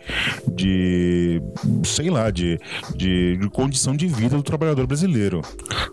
de 0.54 1.40
sei 1.84 2.10
lá, 2.10 2.30
de, 2.30 2.58
de, 2.96 3.36
de 3.36 3.50
condição 3.50 3.94
de 3.96 4.06
vida 4.06 4.36
do 4.36 4.42
trabalhador 4.42 4.86
brasileiro. 4.86 5.40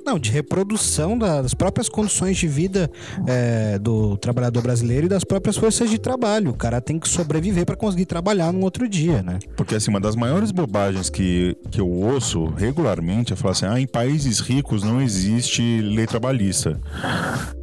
Não, 0.05 0.17
de 0.19 0.31
reprodução 0.31 1.17
da- 1.17 1.41
das 1.41 1.53
próprias 1.53 1.89
condições 1.89 2.37
de 2.37 2.47
vida 2.47 2.89
é, 3.27 3.77
do 3.79 4.17
trabalhador 4.17 4.61
brasileiro 4.61 5.05
e 5.05 5.09
das 5.09 5.23
próprias 5.23 5.57
forças 5.57 5.89
de 5.89 5.97
trabalho. 5.97 6.51
O 6.51 6.55
cara 6.57 6.79
tem 6.81 6.99
que 6.99 7.07
sobreviver 7.09 7.65
para 7.65 7.75
conseguir 7.75 8.05
trabalhar 8.05 8.51
num 8.53 8.61
outro 8.61 8.87
dia, 8.87 9.21
né? 9.23 9.39
Porque 9.55 9.75
assim, 9.75 9.89
uma 9.89 9.99
das 9.99 10.15
maiores 10.15 10.51
bobagens 10.51 11.09
que, 11.09 11.55
que 11.71 11.79
eu 11.81 11.89
ouço 11.89 12.45
regularmente 12.45 13.33
é 13.33 13.35
falar 13.35 13.51
assim: 13.53 13.65
ah, 13.65 13.79
em 13.79 13.87
países 13.87 14.39
ricos 14.39 14.83
não 14.83 15.01
existe 15.01 15.81
lei 15.81 16.05
trabalhista. 16.07 16.79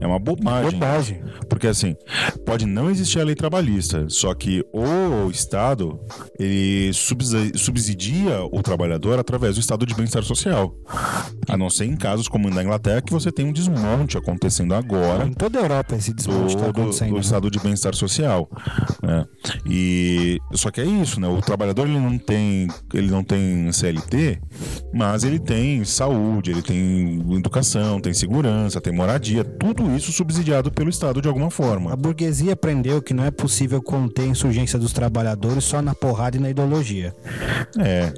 É 0.00 0.06
uma 0.06 0.18
bobagem. 0.18 0.72
Bobagem. 0.72 1.22
Porque 1.48 1.66
assim, 1.66 1.96
pode 2.44 2.66
não 2.66 2.90
existir 2.90 3.20
a 3.20 3.24
lei 3.24 3.34
trabalhista, 3.34 4.01
só 4.08 4.34
que 4.34 4.64
o 4.72 5.30
Estado 5.30 5.98
ele 6.38 6.92
subsidi- 6.92 7.58
subsidia 7.58 8.42
o 8.50 8.62
trabalhador 8.62 9.18
através 9.18 9.54
do 9.56 9.60
Estado 9.60 9.84
de 9.86 9.94
bem-estar 9.94 10.22
social. 10.22 10.74
A 11.48 11.56
não 11.56 11.68
ser 11.70 11.84
em 11.86 11.96
casos 11.96 12.28
como 12.28 12.48
na 12.50 12.62
Inglaterra, 12.62 13.00
que 13.02 13.12
você 13.12 13.30
tem 13.32 13.44
um 13.46 13.52
desmonte 13.52 14.16
acontecendo 14.16 14.74
agora 14.74 15.26
Em 15.26 15.32
toda 15.32 15.58
a 15.58 15.62
Europa 15.62 15.96
esse 15.96 16.12
desmonte 16.12 16.54
está 16.54 16.66
do, 16.66 16.72
do, 16.72 16.80
acontecendo. 16.80 17.08
do 17.10 17.14
né? 17.16 17.20
estado 17.20 17.50
de 17.50 17.58
bem-estar 17.60 17.94
social, 17.94 18.48
né? 19.02 19.24
E 19.66 20.38
só 20.54 20.70
que 20.70 20.80
é 20.80 20.84
isso, 20.84 21.20
né? 21.20 21.28
O 21.28 21.40
trabalhador 21.40 21.86
ele 21.88 21.98
não 21.98 22.18
tem 22.18 22.68
ele 22.94 23.10
não 23.10 23.22
tem 23.24 23.70
CLT, 23.72 24.40
mas 24.92 25.24
ele 25.24 25.38
tem 25.38 25.84
saúde, 25.84 26.50
ele 26.50 26.62
tem 26.62 27.20
educação, 27.36 28.00
tem 28.00 28.12
segurança, 28.14 28.80
tem 28.80 28.92
moradia, 28.92 29.44
tudo 29.44 29.94
isso 29.96 30.12
subsidiado 30.12 30.70
pelo 30.70 30.90
estado 30.90 31.20
de 31.20 31.28
alguma 31.28 31.46
A 31.46 31.50
forma. 31.50 31.96
burguesia 31.96 32.52
aprendeu 32.52 33.00
que 33.02 33.12
não 33.14 33.24
é 33.24 33.30
possível 33.30 33.80
conter 33.92 34.22
a 34.22 34.26
insurgência 34.28 34.78
dos 34.78 34.90
trabalhadores 34.90 35.64
só 35.64 35.82
na 35.82 35.94
porrada 35.94 36.38
e 36.38 36.40
na 36.40 36.48
ideologia. 36.48 37.14
É. 37.78 38.10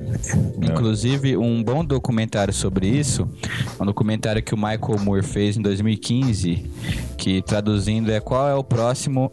Inclusive, 0.62 1.36
um 1.36 1.64
bom 1.64 1.84
documentário 1.84 2.54
sobre 2.54 2.86
isso, 2.86 3.28
é 3.76 3.82
um 3.82 3.86
documentário 3.86 4.40
que 4.40 4.54
o 4.54 4.56
Michael 4.56 5.00
Moore 5.00 5.24
fez 5.24 5.56
em 5.56 5.62
2015, 5.62 6.70
que 7.18 7.42
traduzindo 7.42 8.12
é 8.12 8.20
qual 8.20 8.48
é 8.48 8.54
o 8.54 8.62
próximo 8.62 9.32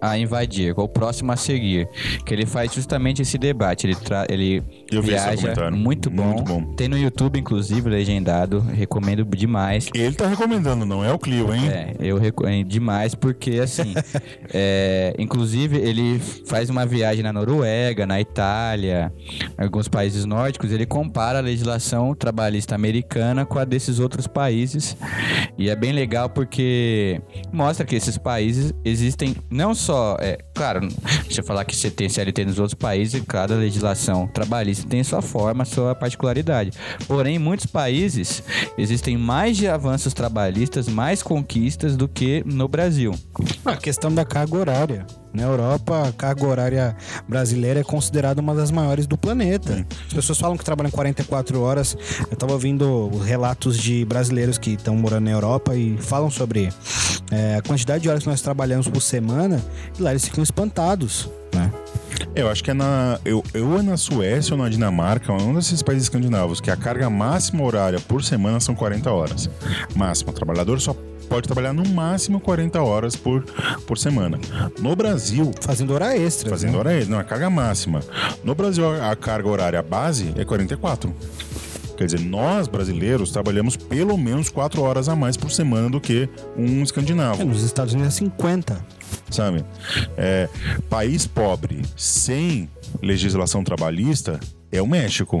a 0.00 0.18
invadir, 0.18 0.74
qual 0.74 0.86
o 0.86 0.88
próximo 0.88 1.32
a 1.32 1.36
seguir. 1.36 1.88
Que 2.24 2.34
ele 2.34 2.46
faz 2.46 2.72
justamente 2.72 3.22
esse 3.22 3.38
debate. 3.38 3.86
Ele, 3.86 3.94
tra 3.94 4.26
ele 4.28 4.62
Eu 4.90 5.02
viaja 5.02 5.70
muito 5.70 6.10
bom. 6.10 6.24
Muito 6.24 6.42
bom. 6.42 6.62
Tem 6.74 6.88
no 6.88 6.96
YouTube, 6.98 7.38
inclusive, 7.38 7.88
legendado. 7.88 8.60
Recomendo 8.60 9.24
demais. 9.24 9.88
Ele 9.94 10.14
tá 10.14 10.26
recomendando, 10.26 10.84
não 10.84 11.04
é 11.04 11.12
o 11.12 11.18
Clio, 11.18 11.54
hein? 11.54 11.68
É, 11.68 11.94
eu 12.00 12.18
recomendo 12.18 12.68
demais 12.68 13.14
porque, 13.14 13.58
assim, 13.60 13.94
é, 14.52 15.14
inclusive 15.18 15.76
ele 15.76 16.18
faz 16.46 16.70
uma 16.70 16.86
viagem 16.86 17.22
na 17.22 17.32
Noruega, 17.32 18.06
na 18.06 18.20
Itália, 18.20 19.12
alguns 19.56 19.88
países 19.88 20.24
nórdicos, 20.24 20.72
ele 20.72 20.86
compara 20.86 21.38
a 21.38 21.42
legislação 21.42 22.14
trabalhista 22.14 22.74
americana 22.74 23.44
com 23.44 23.58
a 23.58 23.64
desses 23.64 23.98
outros 23.98 24.26
países 24.26 24.96
e 25.56 25.68
é 25.68 25.76
bem 25.76 25.92
legal 25.92 26.28
porque 26.28 27.20
mostra 27.52 27.84
que 27.84 27.96
esses 27.96 28.16
países 28.16 28.72
existem 28.84 29.36
não 29.50 29.74
só, 29.74 29.87
é, 30.20 30.38
claro, 30.54 30.88
eu 31.36 31.44
falar 31.44 31.64
que 31.64 31.74
você 31.74 31.90
tem 31.90 32.08
CLT 32.08 32.44
nos 32.44 32.58
outros 32.58 32.74
países, 32.74 33.22
cada 33.26 33.54
legislação 33.54 34.26
trabalhista 34.26 34.86
tem 34.88 35.02
sua 35.04 35.22
forma, 35.22 35.64
sua 35.64 35.94
particularidade. 35.94 36.72
Porém, 37.06 37.36
em 37.36 37.38
muitos 37.38 37.66
países 37.66 38.42
existem 38.76 39.16
mais 39.16 39.56
de 39.56 39.68
avanços 39.68 40.12
trabalhistas, 40.12 40.88
mais 40.88 41.22
conquistas 41.22 41.96
do 41.96 42.08
que 42.08 42.42
no 42.46 42.68
Brasil. 42.68 43.14
A 43.64 43.76
questão 43.76 44.12
da 44.12 44.24
carga 44.24 44.56
horária. 44.56 45.06
Na 45.32 45.42
Europa, 45.42 46.08
a 46.08 46.12
carga 46.12 46.46
horária 46.46 46.96
brasileira 47.28 47.80
é 47.80 47.84
considerada 47.84 48.40
uma 48.40 48.54
das 48.54 48.70
maiores 48.70 49.06
do 49.06 49.16
planeta. 49.16 49.86
As 50.06 50.14
pessoas 50.14 50.38
falam 50.38 50.56
que 50.56 50.64
trabalham 50.64 50.90
44 50.90 51.60
horas. 51.60 51.96
Eu 52.28 52.34
estava 52.34 52.52
ouvindo 52.52 53.10
relatos 53.24 53.78
de 53.78 54.04
brasileiros 54.04 54.58
que 54.58 54.70
estão 54.70 54.96
morando 54.96 55.24
na 55.24 55.30
Europa 55.30 55.74
e 55.74 55.98
falam 55.98 56.30
sobre 56.30 56.72
é, 57.30 57.56
a 57.56 57.62
quantidade 57.62 58.02
de 58.02 58.08
horas 58.08 58.22
que 58.22 58.28
nós 58.28 58.40
trabalhamos 58.40 58.88
por 58.88 59.02
semana 59.02 59.62
e 59.98 60.02
lá 60.02 60.10
eles 60.10 60.24
ficam 60.24 60.42
espantados. 60.42 61.28
Né? 61.54 61.70
Eu 62.34 62.48
acho 62.48 62.62
que 62.62 62.70
é 62.70 62.74
na. 62.74 63.18
Eu, 63.24 63.42
eu 63.52 63.78
é 63.78 63.82
na 63.82 63.96
Suécia 63.96 64.54
ou 64.54 64.62
na 64.62 64.68
Dinamarca, 64.68 65.32
um 65.32 65.54
desses 65.54 65.82
países 65.82 66.04
escandinavos, 66.04 66.60
que 66.60 66.70
a 66.70 66.76
carga 66.76 67.08
máxima 67.10 67.64
horária 67.64 68.00
por 68.00 68.22
semana 68.22 68.60
são 68.60 68.74
40 68.74 69.10
horas. 69.10 69.50
Máxima. 69.94 70.30
O 70.30 70.34
trabalhador 70.34 70.80
só 70.80 70.94
pode 71.28 71.46
trabalhar 71.46 71.72
no 71.72 71.86
máximo 71.88 72.40
40 72.40 72.80
horas 72.82 73.14
por, 73.14 73.42
por 73.86 73.98
semana. 73.98 74.38
No 74.80 74.96
Brasil, 74.96 75.52
Fazendo 75.60 75.94
hora 75.94 76.16
extra. 76.16 76.50
fazendo 76.50 76.72
né? 76.72 76.78
hora 76.78 76.94
extra, 76.94 77.12
não, 77.12 77.18
a 77.20 77.24
carga 77.24 77.48
máxima. 77.50 78.00
No 78.42 78.54
Brasil, 78.54 78.84
a 79.02 79.14
carga 79.14 79.48
horária 79.48 79.82
base 79.82 80.32
é 80.36 80.44
44. 80.44 81.14
Quer 81.96 82.04
dizer, 82.06 82.20
nós 82.20 82.68
brasileiros 82.68 83.32
trabalhamos 83.32 83.76
pelo 83.76 84.16
menos 84.16 84.48
4 84.48 84.80
horas 84.82 85.08
a 85.08 85.16
mais 85.16 85.36
por 85.36 85.50
semana 85.50 85.90
do 85.90 86.00
que 86.00 86.28
um 86.56 86.78
É, 86.78 86.82
escandinavo 86.82 87.44
nos 87.44 87.62
Estados 87.64 87.92
Unidos 87.92 88.14
é 88.14 88.18
50. 88.18 88.86
sabe? 89.30 89.64
É, 90.16 90.48
país 90.88 91.26
pobre 91.26 91.82
sem 91.96 92.68
legislação 93.02 93.64
trabalhista 93.64 94.38
é 94.70 94.82
o 94.82 94.86
México, 94.86 95.40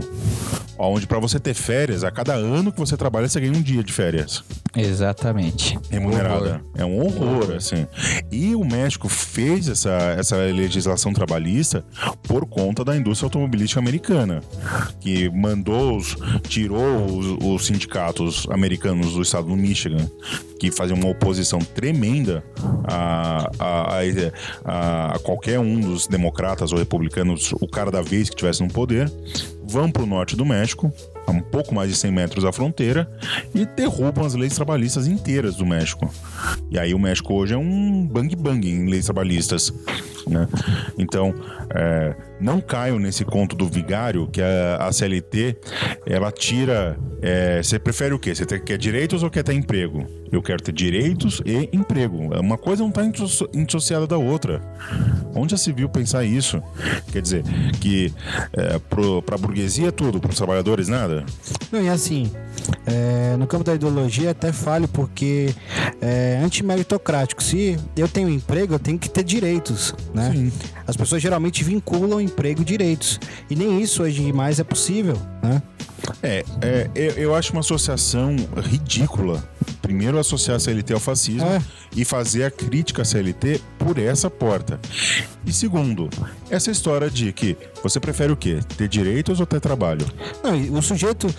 onde 0.78 1.06
para 1.06 1.18
você 1.18 1.38
ter 1.40 1.54
férias, 1.54 2.02
a 2.04 2.10
cada 2.10 2.34
ano 2.34 2.72
que 2.72 2.78
você 2.78 2.96
trabalha 2.96 3.28
você 3.28 3.40
ganha 3.40 3.52
um 3.52 3.60
dia 3.62 3.82
de 3.82 3.92
férias 3.92 4.42
Exatamente. 4.76 5.78
remunerada. 5.90 6.60
É 6.76 6.84
um 6.84 7.00
horror, 7.00 7.52
assim. 7.56 7.86
E 8.30 8.54
o 8.54 8.64
México 8.64 9.08
fez 9.08 9.68
essa, 9.68 9.90
essa 10.18 10.36
legislação 10.36 11.12
trabalhista 11.12 11.84
por 12.22 12.46
conta 12.46 12.84
da 12.84 12.96
indústria 12.96 13.26
automobilística 13.26 13.80
americana, 13.80 14.40
que 15.00 15.28
mandou, 15.30 15.96
os, 15.96 16.16
tirou 16.48 17.06
os, 17.06 17.26
os 17.44 17.66
sindicatos 17.66 18.46
americanos 18.50 19.14
do 19.14 19.22
estado 19.22 19.48
do 19.48 19.56
Michigan, 19.56 20.08
que 20.60 20.70
faziam 20.70 20.98
uma 20.98 21.08
oposição 21.08 21.58
tremenda 21.60 22.44
a, 22.84 23.48
a, 23.58 23.98
a- 23.98 24.00
a- 24.64 25.14
a 25.14 25.18
qualquer 25.20 25.58
um 25.58 25.80
dos 25.80 26.06
democratas 26.06 26.72
ou 26.72 26.78
republicanos, 26.78 27.52
o 27.60 27.66
cara 27.68 27.90
da 27.90 28.02
vez 28.02 28.28
que 28.28 28.34
estivesse 28.34 28.62
no 28.62 28.68
poder, 28.68 29.10
vão 29.64 29.90
para 29.90 30.02
o 30.02 30.06
norte 30.06 30.34
do 30.34 30.44
México, 30.44 30.92
a 31.26 31.30
um 31.30 31.40
pouco 31.40 31.74
mais 31.74 31.90
de 31.90 31.96
100 31.96 32.10
metros 32.10 32.44
da 32.44 32.52
fronteira, 32.52 33.10
e 33.54 33.66
derrubam 33.66 34.24
as 34.24 34.34
leis 34.34 34.54
trabalhistas 34.54 35.06
inteiras 35.06 35.56
do 35.56 35.66
México. 35.66 36.10
E 36.70 36.78
aí 36.78 36.94
o 36.94 36.98
México 36.98 37.34
hoje 37.34 37.54
é 37.54 37.58
um 37.58 38.06
bang 38.06 38.34
bang 38.34 38.66
em 38.66 38.88
leis 38.88 39.04
trabalhistas. 39.04 39.72
Né? 40.28 40.46
Então, 40.98 41.34
é, 41.74 42.14
não 42.40 42.60
caio 42.60 42.98
nesse 42.98 43.24
conto 43.24 43.56
do 43.56 43.66
vigário 43.66 44.26
que 44.28 44.40
a, 44.40 44.76
a 44.80 44.92
CLT 44.92 45.56
ela 46.06 46.30
tira. 46.30 46.98
é, 47.22 47.62
Você 47.62 47.78
prefere 47.78 48.14
o 48.14 48.18
quê? 48.18 48.34
Você 48.34 48.46
quer 48.58 48.78
direitos 48.78 49.22
ou 49.22 49.30
quer 49.30 49.42
ter 49.42 49.54
emprego? 49.54 50.06
Eu 50.30 50.42
quero 50.42 50.62
ter 50.62 50.72
direitos 50.72 51.40
e 51.44 51.68
emprego. 51.72 52.38
Uma 52.38 52.58
coisa 52.58 52.82
não 52.82 52.90
está 52.90 53.02
dissociada 53.54 54.06
da 54.06 54.18
outra. 54.18 54.60
Onde 55.34 55.52
já 55.52 55.56
se 55.56 55.72
viu 55.72 55.88
pensar 55.88 56.24
isso? 56.24 56.62
Quer 57.10 57.22
dizer, 57.22 57.42
que 57.80 58.12
é, 58.52 58.78
para 58.78 59.34
a 59.34 59.38
burguesia 59.38 59.88
é 59.88 59.90
tudo, 59.90 60.20
para 60.20 60.30
os 60.30 60.36
trabalhadores 60.36 60.88
nada? 60.88 61.24
Não, 61.72 61.82
e 61.82 61.88
assim, 61.88 62.30
é, 62.86 63.36
no 63.36 63.46
campo 63.46 63.64
da 63.64 63.74
ideologia 63.74 64.30
até 64.30 64.52
falho 64.52 64.88
porque 64.88 65.54
é 66.00 66.40
antimeritocrático. 66.42 67.42
Se 67.42 67.78
eu 67.96 68.08
tenho 68.08 68.28
emprego, 68.28 68.74
eu 68.74 68.78
tenho 68.78 68.98
que 68.98 69.08
ter 69.08 69.22
direitos, 69.22 69.94
né? 70.14 70.30
Sim. 70.32 70.52
As 70.88 70.96
pessoas 70.96 71.22
geralmente 71.22 71.62
vinculam 71.62 72.20
emprego 72.20 72.62
e 72.62 72.64
direitos. 72.64 73.20
E 73.50 73.54
nem 73.54 73.80
isso 73.80 74.02
hoje 74.02 74.32
mais 74.32 74.58
é 74.58 74.64
possível, 74.64 75.16
né? 75.42 75.62
É, 76.22 76.44
é, 76.62 76.90
eu, 76.94 77.10
eu 77.12 77.34
acho 77.34 77.52
uma 77.52 77.60
associação 77.60 78.34
ridícula. 78.56 79.46
Primeiro, 79.82 80.18
associar 80.18 80.56
a 80.56 80.60
CLT 80.60 80.92
ao 80.94 81.00
fascismo 81.00 81.46
É. 81.46 81.60
e 81.94 82.04
fazer 82.04 82.44
a 82.44 82.50
crítica 82.50 83.02
à 83.02 83.04
CLT 83.04 83.60
por 83.78 83.98
essa 83.98 84.28
porta. 84.30 84.78
E 85.46 85.52
segundo, 85.52 86.08
essa 86.50 86.70
história 86.70 87.08
de 87.10 87.32
que 87.32 87.56
você 87.82 88.00
prefere 88.00 88.32
o 88.32 88.36
quê? 88.36 88.60
Ter 88.76 88.88
direitos 88.88 89.38
ou 89.40 89.46
ter 89.46 89.60
trabalho? 89.60 90.06
Não, 90.42 90.78
o 90.78 90.82
sujeito. 90.82 91.32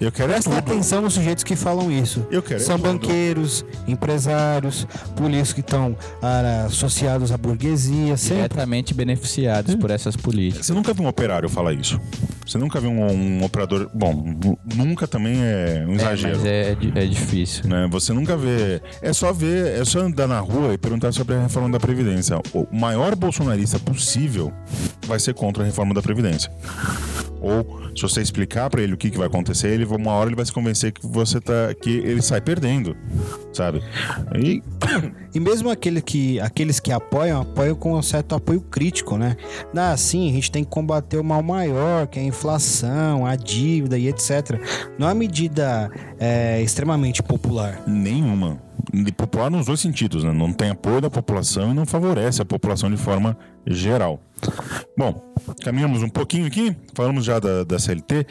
Eu 0.00 0.12
quero 0.12 0.28
Presta 0.32 0.50
tudo. 0.50 0.58
atenção 0.58 1.00
nos 1.02 1.14
sujeitos 1.14 1.42
que 1.44 1.56
falam 1.56 1.90
isso. 1.90 2.26
Eu 2.30 2.42
quero 2.42 2.60
São 2.60 2.78
tudo. 2.78 2.92
banqueiros, 2.92 3.64
empresários, 3.86 4.86
políticos 5.16 5.52
que 5.52 5.60
estão 5.60 5.96
ah, 6.20 6.64
associados 6.66 7.32
à 7.32 7.36
burguesia, 7.36 8.16
sempre. 8.16 8.48
Diretamente 8.72 8.94
beneficiados 8.94 9.74
por 9.74 9.90
essas 9.90 10.16
políticas. 10.16 10.64
Você 10.66 10.72
nunca 10.72 10.94
viu 10.94 11.04
um 11.04 11.08
operário 11.08 11.46
falar 11.48 11.74
isso? 11.74 12.00
Você 12.46 12.56
nunca 12.56 12.80
viu 12.80 12.90
um, 12.90 13.12
um 13.40 13.44
operador. 13.44 13.90
Bom, 13.92 14.14
nu- 14.42 14.58
nunca 14.74 15.06
também 15.06 15.34
é 15.42 15.84
um 15.86 15.92
É, 15.92 15.96
exagero. 15.96 16.36
mas 16.38 16.46
é, 16.46 16.76
é 16.94 17.06
difícil. 17.06 17.68
né? 17.68 17.86
Você 17.90 18.12
nunca 18.14 18.34
vê. 18.36 18.80
É 19.02 19.12
só 19.12 19.30
ver, 19.32 19.78
é 19.80 19.84
só 19.84 20.00
andar 20.00 20.26
na 20.26 20.40
rua 20.40 20.72
e 20.72 20.78
perguntar 20.78 21.12
sobre 21.12 21.34
a 21.34 21.42
reforma 21.42 21.68
da 21.70 21.78
Previdência. 21.78 22.38
O 22.54 22.66
maior 22.74 23.14
bolsonarista 23.14 23.78
possível 23.78 24.50
vai 25.06 25.18
ser 25.20 25.34
contra 25.34 25.62
a 25.62 25.66
reforma 25.66 25.92
da 25.92 26.00
Previdência. 26.00 26.50
Ou 27.40 27.82
se 27.94 28.02
você 28.02 28.22
explicar 28.22 28.70
pra 28.70 28.80
ele 28.80 28.94
o 28.94 28.96
que, 28.96 29.10
que 29.10 29.18
vai 29.18 29.26
acontecer, 29.26 29.68
ele 29.68 29.84
uma 29.84 30.12
hora 30.12 30.28
ele 30.28 30.36
vai 30.36 30.44
se 30.46 30.52
convencer 30.52 30.92
que 30.92 31.04
você 31.04 31.40
tá 31.40 31.74
que 31.74 31.90
ele 31.90 32.22
sai 32.22 32.40
perdendo, 32.40 32.96
sabe? 33.52 33.82
E 34.38 34.62
E 35.34 35.40
mesmo 35.40 35.70
aquele 35.70 36.02
que, 36.02 36.38
aqueles 36.40 36.78
que 36.78 36.92
apoiam, 36.92 37.40
apoiam 37.40 37.74
com 37.74 37.94
um 37.98 38.02
certo 38.02 38.34
apoio 38.34 38.61
crítico, 38.70 39.16
né? 39.16 39.36
Ah, 39.76 39.96
sim, 39.96 40.30
a 40.30 40.32
gente 40.32 40.50
tem 40.50 40.64
que 40.64 40.70
combater 40.70 41.18
o 41.18 41.24
mal 41.24 41.42
maior, 41.42 42.06
que 42.06 42.18
é 42.18 42.22
a 42.22 42.24
inflação, 42.24 43.26
a 43.26 43.36
dívida 43.36 43.98
e 43.98 44.08
etc. 44.08 44.60
Não 44.98 45.08
é 45.08 45.10
uma 45.10 45.14
medida 45.14 45.90
é, 46.18 46.62
extremamente 46.62 47.22
popular. 47.22 47.82
nenhuma. 47.86 48.60
E 48.92 49.12
popular 49.12 49.50
nos 49.50 49.66
dois 49.66 49.80
sentidos, 49.80 50.24
né? 50.24 50.32
Não 50.32 50.52
tem 50.52 50.70
apoio 50.70 51.00
da 51.00 51.08
população 51.08 51.70
e 51.70 51.74
não 51.74 51.86
favorece 51.86 52.42
a 52.42 52.44
população 52.44 52.90
de 52.90 52.96
forma 52.96 53.36
geral. 53.66 54.20
Bom, 54.96 55.32
caminhamos 55.62 56.02
um 56.02 56.08
pouquinho 56.08 56.46
aqui, 56.46 56.76
falamos 56.94 57.24
já 57.24 57.38
da, 57.38 57.64
da 57.64 57.78
CLT. 57.78 58.26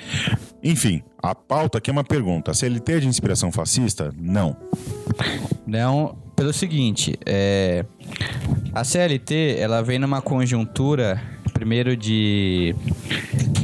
Enfim, 0.64 1.02
a 1.22 1.34
pauta 1.34 1.78
aqui 1.78 1.90
é 1.90 1.94
uma 1.94 2.04
pergunta. 2.04 2.52
A 2.52 2.54
CLT 2.54 2.94
é 2.94 3.00
de 3.00 3.08
inspiração 3.08 3.52
fascista? 3.52 4.14
Não. 4.18 4.56
Não, 5.66 6.18
pelo 6.42 6.52
seguinte, 6.52 7.16
é, 7.24 7.86
a 8.74 8.84
CLT 8.84 9.58
ela 9.60 9.84
vem 9.84 10.00
numa 10.00 10.24
conjuntura 10.24 11.22
primeiro 11.54 11.96
de 11.96 12.74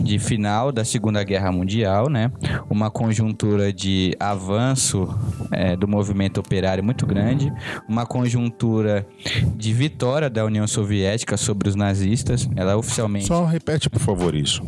de 0.03 0.19
final 0.19 0.71
da 0.71 0.85
Segunda 0.85 1.23
Guerra 1.23 1.51
Mundial, 1.51 2.07
né? 2.07 2.31
Uma 2.69 2.91
conjuntura 2.91 3.73
de 3.73 4.15
avanço 4.19 5.09
é, 5.51 5.75
do 5.75 5.87
movimento 5.87 6.39
operário 6.39 6.83
muito 6.83 7.05
grande, 7.07 7.51
uma 7.89 8.05
conjuntura 8.05 9.05
de 9.55 9.73
vitória 9.73 10.29
da 10.29 10.45
União 10.45 10.67
Soviética 10.67 11.35
sobre 11.35 11.67
os 11.67 11.75
nazistas. 11.75 12.47
Ela 12.55 12.77
oficialmente 12.77 13.25
Só 13.25 13.43
repete, 13.43 13.89
por 13.89 13.99
favor, 13.99 14.35
isso. 14.35 14.61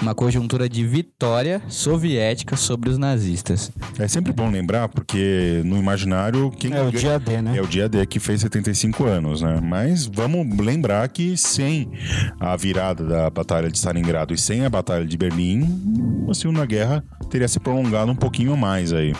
Uma 0.00 0.14
conjuntura 0.14 0.68
de 0.68 0.84
vitória 0.86 1.60
soviética 1.68 2.56
sobre 2.56 2.90
os 2.90 2.98
nazistas. 2.98 3.70
É 3.98 4.06
sempre 4.06 4.32
bom 4.32 4.50
lembrar, 4.50 4.88
porque 4.88 5.62
no 5.64 5.76
imaginário 5.76 6.50
quem 6.50 6.72
É 6.72 6.82
o 6.82 6.90
dia 6.90 7.18
D, 7.18 7.42
né? 7.42 7.56
É 7.56 7.62
o 7.62 7.66
dia 7.66 7.88
D 7.88 8.04
que 8.06 8.20
fez 8.20 8.40
75 8.40 9.04
anos, 9.04 9.42
né? 9.42 9.60
Mas 9.62 10.06
vamos 10.06 10.56
lembrar 10.58 11.08
que 11.08 11.36
sem 11.36 11.90
a 12.38 12.56
virada 12.56 13.04
da 13.04 13.30
Batalha 13.30 13.70
de 13.70 13.76
Stalingrado 13.76 14.32
e 14.32 14.38
sem 14.38 14.64
a 14.64 14.70
Batalha 14.70 15.06
de 15.06 15.16
Berlim, 15.16 16.26
a 16.30 16.34
Segunda 16.34 16.64
Guerra 16.64 17.04
teria 17.30 17.48
se 17.48 17.58
prolongado 17.60 18.10
um 18.10 18.16
pouquinho 18.16 18.56
mais 18.56 18.92
aí. 18.92 19.12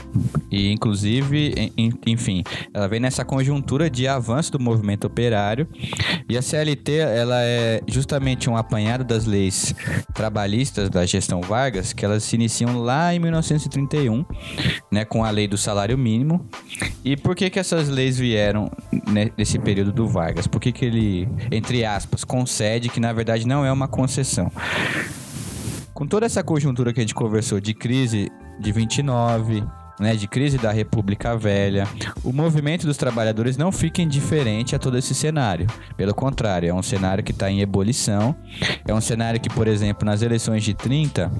E, 0.50 0.72
inclusive, 0.72 1.52
en- 1.56 1.72
en- 1.76 1.92
enfim, 2.06 2.42
ela 2.72 2.88
vem 2.88 3.00
nessa 3.00 3.24
conjuntura 3.24 3.90
de 3.90 4.08
avanço 4.08 4.52
do 4.52 4.58
movimento 4.60 5.06
operário. 5.06 5.68
E 6.28 6.36
a 6.36 6.42
CLT, 6.42 6.92
ela 6.96 7.42
é 7.42 7.80
justamente 7.86 8.48
um 8.48 8.56
apanhado 8.56 9.04
das 9.04 9.24
leis 9.26 9.74
trabalhistas 10.14 10.88
da 10.90 11.04
gestão 11.06 11.40
Vargas, 11.40 11.92
que 11.92 12.04
elas 12.04 12.22
se 12.24 12.34
iniciam 12.36 12.80
lá 12.80 13.14
em 13.14 13.18
1931, 13.18 14.24
né, 14.90 15.04
com 15.04 15.24
a 15.24 15.30
lei 15.30 15.46
do 15.46 15.56
salário 15.58 15.96
mínimo. 15.98 16.46
E 17.04 17.16
por 17.16 17.34
que 17.36 17.50
que 17.50 17.58
essas 17.58 17.88
leis 17.88 18.18
vieram 18.18 18.70
ne- 19.06 19.32
nesse 19.36 19.58
período 19.58 19.92
do 19.92 20.06
Vargas? 20.08 20.46
Por 20.46 20.60
que 20.60 20.72
que 20.72 20.84
ele, 20.84 21.28
entre 21.52 21.84
aspas, 21.84 22.24
concede 22.24 22.88
que 22.88 23.00
na 23.00 23.12
verdade 23.12 23.46
não 23.46 23.64
é 23.64 23.72
uma 23.72 23.88
concessão? 23.88 24.50
Com 25.94 26.06
toda 26.06 26.26
essa 26.26 26.42
conjuntura 26.42 26.92
que 26.92 27.00
a 27.00 27.02
gente 27.02 27.14
conversou 27.14 27.60
de 27.60 27.74
crise 27.74 28.30
de 28.60 28.72
29, 28.72 29.64
né, 29.98 30.14
de 30.14 30.28
crise 30.28 30.58
da 30.58 30.70
República 30.70 31.36
Velha, 31.36 31.86
o 32.22 32.32
movimento 32.32 32.86
dos 32.86 32.96
trabalhadores 32.96 33.56
não 33.56 33.72
fica 33.72 34.00
indiferente 34.00 34.74
a 34.74 34.78
todo 34.78 34.96
esse 34.96 35.14
cenário. 35.14 35.66
Pelo 35.96 36.14
contrário, 36.14 36.68
é 36.68 36.74
um 36.74 36.82
cenário 36.82 37.24
que 37.24 37.32
está 37.32 37.50
em 37.50 37.60
ebulição. 37.60 38.34
É 38.86 38.94
um 38.94 39.00
cenário 39.00 39.40
que, 39.40 39.48
por 39.48 39.66
exemplo, 39.66 40.04
nas 40.04 40.22
eleições 40.22 40.62
de 40.62 40.74
30, 40.74 41.30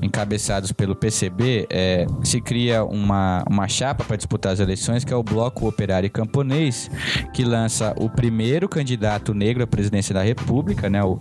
encabeçados 0.00 0.72
pelo 0.72 0.94
PCB, 0.94 1.66
é, 1.70 2.06
se 2.22 2.40
cria 2.40 2.84
uma, 2.84 3.44
uma 3.48 3.68
chapa 3.68 4.04
para 4.04 4.16
disputar 4.16 4.52
as 4.52 4.60
eleições, 4.60 5.04
que 5.04 5.12
é 5.12 5.16
o 5.16 5.22
Bloco 5.22 5.68
Operário 5.68 6.10
Camponês, 6.10 6.90
que 7.34 7.44
lança 7.44 7.94
o 7.98 8.08
primeiro 8.08 8.68
candidato 8.68 9.34
negro 9.34 9.62
à 9.62 9.66
presidência 9.66 10.14
da 10.14 10.22
República, 10.22 10.88
né, 10.88 11.02
o, 11.02 11.20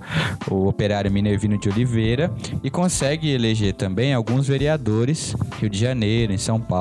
o 0.49 0.67
operário 0.67 1.11
Minervino 1.11 1.57
de 1.57 1.69
Oliveira, 1.69 2.31
e 2.63 2.69
consegue 2.69 3.29
eleger 3.29 3.73
também 3.73 4.13
alguns 4.13 4.47
vereadores, 4.47 5.35
Rio 5.59 5.69
de 5.69 5.77
Janeiro, 5.77 6.31
em 6.33 6.37
São 6.37 6.59
Paulo. 6.59 6.76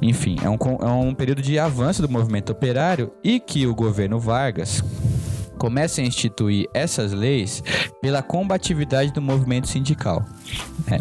Enfim, 0.00 0.36
é 0.42 0.48
um, 0.48 0.56
é 0.80 0.90
um 0.90 1.14
período 1.14 1.42
de 1.42 1.58
avanço 1.58 2.02
do 2.02 2.08
movimento 2.08 2.50
operário 2.50 3.12
e 3.22 3.38
que 3.38 3.66
o 3.66 3.74
governo 3.74 4.18
Vargas 4.18 4.82
começa 5.58 6.00
a 6.00 6.04
instituir 6.04 6.68
essas 6.74 7.12
leis 7.12 7.62
pela 8.00 8.22
combatividade 8.22 9.12
do 9.12 9.22
movimento 9.22 9.68
sindical. 9.68 10.24
É, 10.90 10.98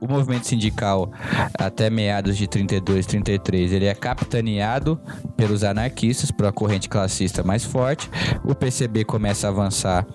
o 0.00 0.08
movimento 0.08 0.46
sindical, 0.46 1.10
até 1.54 1.88
meados 1.88 2.36
de 2.36 2.46
32, 2.46 3.06
33, 3.06 3.72
ele 3.72 3.86
é 3.86 3.94
capitaneado 3.94 5.00
pelos 5.36 5.64
anarquistas, 5.64 6.30
por 6.30 6.46
a 6.46 6.52
corrente 6.52 6.88
classista 6.88 7.42
mais 7.42 7.64
forte. 7.64 8.10
O 8.44 8.54
PCB 8.54 9.04
começa 9.04 9.46
a 9.46 9.50
avançar 9.50 10.06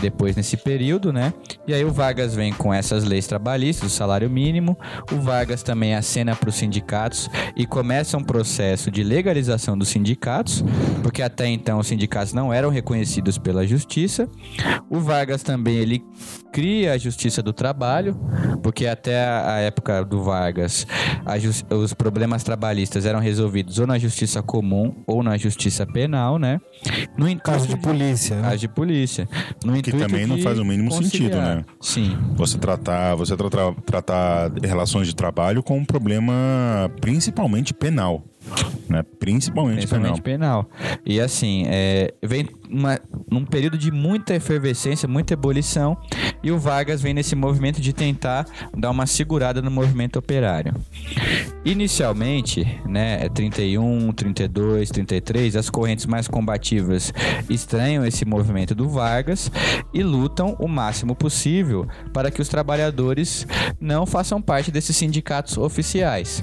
depois 0.00 0.34
nesse 0.34 0.56
período, 0.56 1.12
né? 1.12 1.32
E 1.66 1.74
aí 1.74 1.84
o 1.84 1.92
Vargas 1.92 2.34
vem 2.34 2.52
com 2.52 2.72
essas 2.72 3.04
leis 3.04 3.26
trabalhistas, 3.26 3.92
o 3.92 3.94
salário 3.94 4.28
mínimo. 4.30 4.78
O 5.12 5.16
Vargas 5.20 5.62
também 5.62 5.94
acena 5.94 6.34
para 6.34 6.48
os 6.48 6.54
sindicatos 6.54 7.28
e 7.56 7.66
começa 7.66 8.16
um 8.16 8.24
processo 8.24 8.90
de 8.90 9.04
legalização 9.04 9.76
dos 9.76 9.88
sindicatos, 9.88 10.64
porque 11.02 11.22
até 11.22 11.46
então 11.48 11.78
os 11.78 11.86
sindicatos 11.86 12.32
não 12.32 12.52
eram 12.52 12.70
reconhecidos 12.70 13.38
pela 13.38 13.66
justiça. 13.66 14.28
O 14.90 15.00
Vargas 15.00 15.42
também 15.42 15.76
ele 15.76 16.02
cria 16.54 16.92
a 16.92 16.98
Justiça 16.98 17.42
do 17.42 17.52
Trabalho, 17.52 18.16
porque 18.62 18.86
até 18.86 19.26
a 19.26 19.58
época 19.58 20.04
do 20.04 20.22
Vargas 20.22 20.86
os 21.68 21.92
problemas 21.92 22.44
trabalhistas 22.44 23.04
eram 23.04 23.18
resolvidos 23.18 23.80
ou 23.80 23.88
na 23.88 23.98
Justiça 23.98 24.40
Comum 24.40 24.94
ou 25.04 25.20
na 25.20 25.36
Justiça 25.36 25.84
Penal, 25.84 26.38
né? 26.38 26.60
No 27.18 27.34
Caso 27.40 27.66
de 27.66 27.76
polícia. 27.76 28.36
né? 28.36 28.42
caso 28.42 28.58
de 28.58 28.68
polícia. 28.68 29.28
No 29.64 29.82
Que 29.82 29.90
também 29.90 30.26
não 30.26 30.38
faz 30.38 30.56
o 30.60 30.64
mínimo 30.64 30.92
sentido, 30.92 31.30
conciliar. 31.30 31.56
né? 31.56 31.64
Sim. 31.80 32.16
Você 32.36 32.56
tratar, 32.56 33.16
você 33.16 33.36
tratar, 33.36 33.74
tratar 33.84 34.52
relações 34.62 35.08
de 35.08 35.16
trabalho 35.16 35.60
com 35.60 35.76
um 35.78 35.84
problema 35.84 36.88
principalmente 37.00 37.74
penal. 37.74 38.22
Né? 38.88 39.02
Principalmente, 39.18 39.78
Principalmente 39.78 40.20
penal. 40.20 40.64
penal. 40.64 41.00
E 41.04 41.20
assim, 41.20 41.64
é, 41.66 42.12
vem 42.22 42.48
uma, 42.70 42.98
num 43.30 43.44
período 43.44 43.78
de 43.78 43.90
muita 43.90 44.34
efervescência, 44.34 45.08
muita 45.08 45.34
ebulição, 45.34 45.96
e 46.42 46.50
o 46.50 46.58
Vargas 46.58 47.00
vem 47.00 47.14
nesse 47.14 47.34
movimento 47.34 47.80
de 47.80 47.92
tentar 47.92 48.46
dar 48.76 48.90
uma 48.90 49.06
segurada 49.06 49.62
no 49.62 49.70
movimento 49.70 50.18
operário. 50.18 50.74
Inicialmente, 51.64 52.66
né, 52.86 53.24
é 53.24 53.28
31, 53.28 54.12
32, 54.12 54.90
33, 54.90 55.56
as 55.56 55.70
correntes 55.70 56.04
mais 56.04 56.28
combativas 56.28 57.12
estranham 57.48 58.04
esse 58.04 58.24
movimento 58.26 58.74
do 58.74 58.88
Vargas 58.88 59.50
e 59.92 60.02
lutam 60.02 60.54
o 60.58 60.68
máximo 60.68 61.14
possível 61.14 61.88
para 62.12 62.30
que 62.30 62.42
os 62.42 62.48
trabalhadores 62.48 63.46
não 63.80 64.04
façam 64.04 64.42
parte 64.42 64.70
desses 64.70 64.96
sindicatos 64.96 65.56
oficiais. 65.56 66.42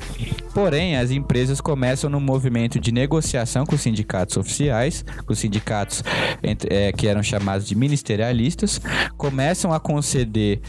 Porém, 0.53 0.97
as 0.97 1.11
empresas 1.11 1.61
começam 1.61 1.90
no 2.09 2.19
movimento 2.19 2.79
de 2.79 2.91
negociação 2.91 3.65
com 3.65 3.75
os 3.75 3.81
sindicatos 3.81 4.37
oficiais, 4.37 5.03
com 5.25 5.33
os 5.33 5.39
sindicatos 5.39 6.03
entre- 6.43 6.69
eh, 6.73 6.91
que 6.91 7.07
eram 7.07 7.21
chamados 7.23 7.67
de 7.67 7.75
ministerialistas, 7.75 8.79
começam 9.17 9.73
a 9.73 9.79
conceder 9.79 10.59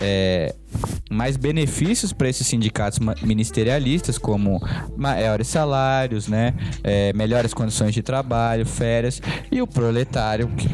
eh, 0.00 0.54
mais 1.10 1.36
benefícios 1.36 2.12
para 2.12 2.28
esses 2.28 2.46
sindicatos 2.46 2.98
ministerialistas, 3.22 4.18
como 4.18 4.60
maiores 4.96 5.48
salários, 5.48 6.28
né, 6.28 6.54
eh, 6.82 7.12
melhores 7.14 7.52
condições 7.52 7.94
de 7.94 8.02
trabalho, 8.02 8.64
férias, 8.64 9.20
e 9.50 9.60
o 9.60 9.66
proletário, 9.66 10.48
que 10.48 10.68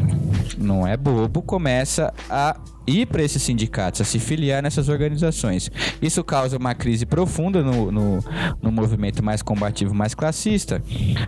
não 0.59 0.87
é 0.87 0.97
bobo, 0.97 1.43
começa 1.43 2.13
a 2.29 2.57
ir 2.89 3.07
para 3.07 3.23
esses 3.23 3.43
sindicatos, 3.43 4.01
a 4.01 4.05
se 4.05 4.19
filiar 4.19 4.63
nessas 4.63 4.89
organizações. 4.89 5.71
Isso 6.01 6.25
causa 6.25 6.57
uma 6.57 6.75
crise 6.75 7.05
profunda 7.05 7.63
no, 7.63 7.93
no, 7.93 8.25
no 8.63 8.73
movimento 8.73 9.23
mais 9.23 9.43
combativo, 9.43 9.95
mais 9.95 10.15
classista. 10.15 10.83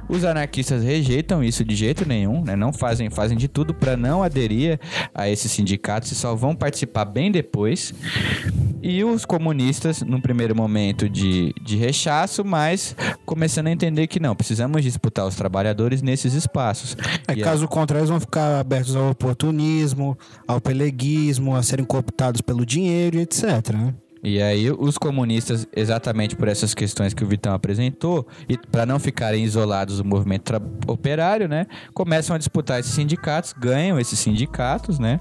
Os 0.09 0.25
anarquistas 0.25 0.83
rejeitam 0.83 1.45
isso 1.45 1.65
de 1.65 1.75
jeito 1.75 2.09
nenhum, 2.09 2.43
né? 2.43 2.57
não 2.57 2.73
fazem, 2.73 3.11
fazem 3.11 3.37
de 3.37 3.49
tudo 3.49 3.75
para 3.75 3.97
não 3.97 4.23
aderir 4.23 4.81
a 5.15 5.29
esses 5.29 5.53
sindicatos 5.53 6.11
e 6.13 6.15
só 6.15 6.35
vão 6.35 6.55
participar 6.55 7.05
bem 7.05 7.31
depois. 7.31 7.95
E 8.83 9.05
os 9.05 9.25
comunistas, 9.25 10.03
num 10.03 10.21
primeiro 10.21 10.55
momento 10.57 11.09
de, 11.09 11.55
de 11.63 11.77
rechaço, 11.77 12.45
mas 12.45 12.97
começando 13.27 13.67
a 13.67 13.71
entender 13.71 14.07
que 14.07 14.19
não, 14.19 14.35
precisamos 14.35 14.83
disputar 14.83 15.27
os 15.27 15.35
trabalhadores 15.35 16.03
nesses 16.03 16.35
espaços. 16.35 16.97
É, 17.29 17.33
E 17.33 17.43
caso 17.43 17.69
contrário, 17.69 18.01
eles 18.01 18.11
vão 18.11 18.21
ficar 18.21 18.59
abertos 18.59 18.97
ao 18.97 19.11
oportunismo, 19.11 20.17
ao 20.49 20.61
peleguismo, 20.61 21.55
a 21.55 21.63
serem 21.63 21.85
cooptados 21.85 22.41
pelo 22.41 22.65
dinheiro 22.65 23.19
e 23.19 23.21
etc. 23.21 23.71
né? 23.73 23.95
E 24.23 24.41
aí 24.41 24.71
os 24.71 24.99
comunistas, 24.99 25.67
exatamente 25.75 26.37
por 26.37 26.49
essas 26.49 26.75
questões 26.75 27.15
que 27.15 27.25
o 27.25 27.27
Vitão 27.27 27.55
apresentou, 27.55 28.27
e 28.49 28.57
para 28.57 28.85
não 28.85 28.99
ficarem 28.99 29.43
isolados 29.45 29.99
do 29.99 30.05
movimento 30.05 30.53
operário, 30.87 31.49
né, 31.49 31.67
começam 31.95 32.37
a 32.37 32.39
disputar 32.39 32.81
esses 32.81 32.93
sindicatos, 32.93 33.55
ganham 33.59 33.99
esses 33.99 34.19
sindicatos, 34.19 34.99
né? 34.99 35.19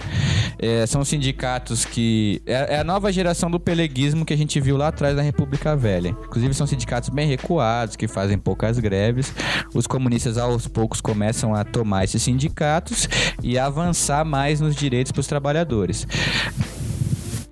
É, 0.57 0.85
são 0.85 1.05
sindicatos 1.05 1.85
que 1.85 2.41
é, 2.45 2.75
é 2.75 2.79
a 2.79 2.83
nova 2.83 3.11
geração 3.11 3.49
do 3.49 3.59
peleguismo 3.59 4.25
que 4.25 4.33
a 4.33 4.37
gente 4.37 4.59
viu 4.59 4.75
lá 4.75 4.89
atrás 4.89 5.15
na 5.15 5.21
República 5.21 5.75
Velha. 5.75 6.09
Inclusive 6.09 6.53
são 6.53 6.67
sindicatos 6.67 7.09
bem 7.09 7.27
recuados, 7.27 7.95
que 7.95 8.07
fazem 8.07 8.37
poucas 8.37 8.79
greves. 8.79 9.33
Os 9.73 9.87
comunistas 9.87 10.37
aos 10.37 10.67
poucos 10.67 10.99
começam 10.99 11.55
a 11.55 11.63
tomar 11.63 12.03
esses 12.03 12.21
sindicatos 12.21 13.07
e 13.41 13.57
avançar 13.57 14.25
mais 14.25 14.59
nos 14.59 14.75
direitos 14.75 15.11
para 15.11 15.21
os 15.21 15.27
trabalhadores. 15.27 16.05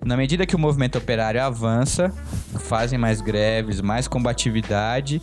Na 0.07 0.15
medida 0.15 0.45
que 0.45 0.55
o 0.55 0.59
movimento 0.59 0.97
operário 0.97 1.43
avança, 1.43 2.13
fazem 2.61 2.97
mais 2.97 3.19
greves, 3.19 3.81
mais 3.81 4.07
combatividade, 4.07 5.21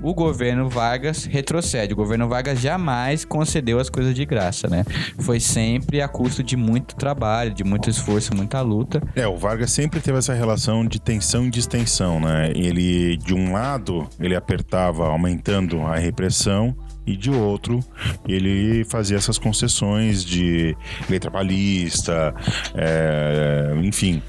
o 0.00 0.14
governo 0.14 0.68
Vargas 0.68 1.24
retrocede. 1.24 1.94
O 1.94 1.96
governo 1.96 2.28
Vargas 2.28 2.60
jamais 2.60 3.24
concedeu 3.24 3.80
as 3.80 3.90
coisas 3.90 4.14
de 4.14 4.24
graça, 4.24 4.68
né? 4.68 4.84
Foi 5.18 5.40
sempre 5.40 6.00
a 6.00 6.06
custo 6.06 6.44
de 6.44 6.56
muito 6.56 6.94
trabalho, 6.94 7.52
de 7.52 7.64
muito 7.64 7.90
esforço, 7.90 8.32
muita 8.32 8.60
luta. 8.60 9.02
É, 9.16 9.26
o 9.26 9.36
Vargas 9.36 9.72
sempre 9.72 9.98
teve 9.98 10.18
essa 10.18 10.32
relação 10.32 10.86
de 10.86 11.00
tensão 11.00 11.46
e 11.46 11.50
distensão, 11.50 12.20
né? 12.20 12.52
Ele, 12.54 13.16
de 13.16 13.34
um 13.34 13.52
lado, 13.52 14.08
ele 14.20 14.36
apertava, 14.36 15.08
aumentando 15.08 15.80
a 15.82 15.96
repressão, 15.96 16.72
e 17.06 17.16
de 17.16 17.30
outro, 17.30 17.80
ele 18.28 18.84
fazia 18.84 19.16
essas 19.16 19.38
concessões 19.38 20.24
de 20.24 20.76
lei 21.08 21.18
trabalhista, 21.18 22.34
é, 22.74 23.72
enfim, 23.82 24.22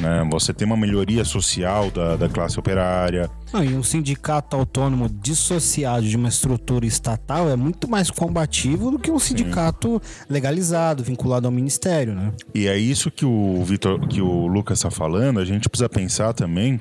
né? 0.00 0.26
Você 0.30 0.52
tem 0.52 0.66
uma 0.66 0.76
melhoria 0.76 1.24
social 1.24 1.90
da, 1.90 2.16
da 2.16 2.28
classe 2.28 2.58
operária. 2.58 3.30
Não, 3.52 3.64
e 3.64 3.74
um 3.74 3.82
sindicato 3.82 4.56
autônomo 4.56 5.08
dissociado 5.08 6.06
de 6.06 6.16
uma 6.16 6.28
estrutura 6.28 6.84
estatal 6.84 7.48
é 7.48 7.56
muito 7.56 7.88
mais 7.88 8.10
combativo 8.10 8.90
do 8.90 8.98
que 8.98 9.10
um 9.10 9.18
sindicato 9.18 10.00
legalizado, 10.28 11.02
vinculado 11.02 11.46
ao 11.46 11.52
ministério, 11.52 12.14
né? 12.14 12.32
E 12.54 12.66
é 12.66 12.76
isso 12.76 13.10
que 13.10 13.24
o 13.24 13.62
Vitor, 13.64 14.06
que 14.08 14.20
o 14.20 14.46
Lucas 14.46 14.78
está 14.78 14.90
falando. 14.90 15.40
A 15.40 15.44
gente 15.44 15.68
precisa 15.68 15.88
pensar 15.88 16.32
também 16.32 16.80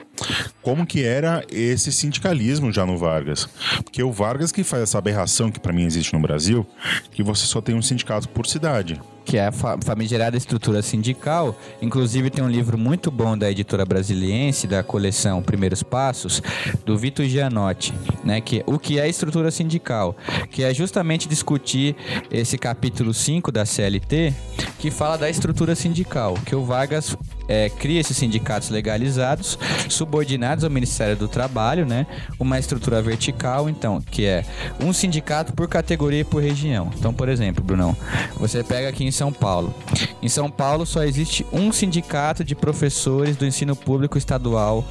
como 0.62 0.86
que 0.86 1.04
era 1.04 1.46
esse 1.52 1.92
sindicalismo 1.92 2.72
já 2.72 2.86
no 2.86 2.98
Vargas, 2.98 3.48
porque 3.84 4.02
o 4.02 4.12
Vargas 4.12 4.52
que 4.52 4.64
faz 4.64 4.84
essa 4.84 4.98
aberração 4.98 5.52
que 5.52 5.60
para 5.60 5.74
mim 5.74 5.84
existe 5.84 6.14
no 6.14 6.20
Brasil, 6.20 6.66
que 7.12 7.24
você 7.24 7.46
só 7.46 7.62
tem 7.62 7.76
um 7.76 7.82
sindicato 7.82 8.28
por 8.30 8.48
cidade. 8.48 9.00
Que 9.26 9.38
é 9.38 9.48
a 9.48 9.52
fa- 9.52 9.78
famigerada 9.84 10.38
estrutura 10.38 10.82
sindical. 10.82 11.56
Inclusive 11.82 12.30
tem 12.30 12.44
um 12.44 12.50
livro 12.50 12.78
muito 12.78 13.10
bom 13.10 13.36
da 13.38 13.50
editora 13.50 13.84
brasiliense, 13.86 14.68
da 14.68 14.84
coleção 14.84 15.42
Primeiros 15.42 15.82
Passos, 15.84 16.42
do 16.86 16.98
Vitor 16.98 17.26
Gianotti, 17.26 17.94
né? 18.24 18.40
Que 18.40 18.64
o 18.68 18.78
que 18.78 19.00
é 19.00 19.02
a 19.04 19.08
estrutura 19.08 19.50
sindical, 19.52 20.16
que 20.52 20.64
é 20.64 20.74
justamente 20.74 21.28
discutir 21.28 21.96
esse 22.32 22.58
capítulo 22.58 23.14
5 23.14 23.52
da 23.52 23.66
CLT, 23.66 24.34
que 24.80 24.92
fala 24.92 25.18
da 25.18 25.30
estrutura 25.30 25.76
sindical, 25.76 26.36
que 26.46 26.56
o 26.56 26.64
Vargas 26.64 27.18
é, 27.48 27.70
cria 27.70 28.00
esses 28.00 28.18
sindicatos 28.18 28.70
legalizados, 28.70 29.58
subordinados 29.90 30.64
ao 30.64 30.70
Ministério 30.70 31.16
do 31.16 31.28
Trabalho, 31.28 31.86
né? 31.86 32.08
Uma 32.40 32.60
estrutura 32.60 33.02
vertical, 33.02 33.70
então, 33.70 34.02
que 34.02 34.26
é 34.26 34.46
um 34.80 34.92
sindicato 34.92 35.54
por 35.54 35.68
categoria 35.68 36.22
e 36.22 36.24
por 36.24 36.42
região. 36.42 36.92
Então, 36.98 37.14
por 37.14 37.30
exemplo, 37.30 37.64
Brunão, 37.64 37.96
você 38.38 38.64
pega 38.64 38.90
aqui 38.90 39.04
em 39.04 39.12
São 39.12 39.32
Paulo. 39.32 39.74
Em 40.22 40.30
São 40.30 40.50
Paulo 40.50 40.86
só 40.86 41.04
existe 41.04 41.46
um 41.52 41.72
sindicato 41.72 42.44
de 42.44 42.56
professores 42.56 43.36
do 43.36 43.46
ensino 43.46 43.76
público 43.76 44.18
estadual, 44.18 44.84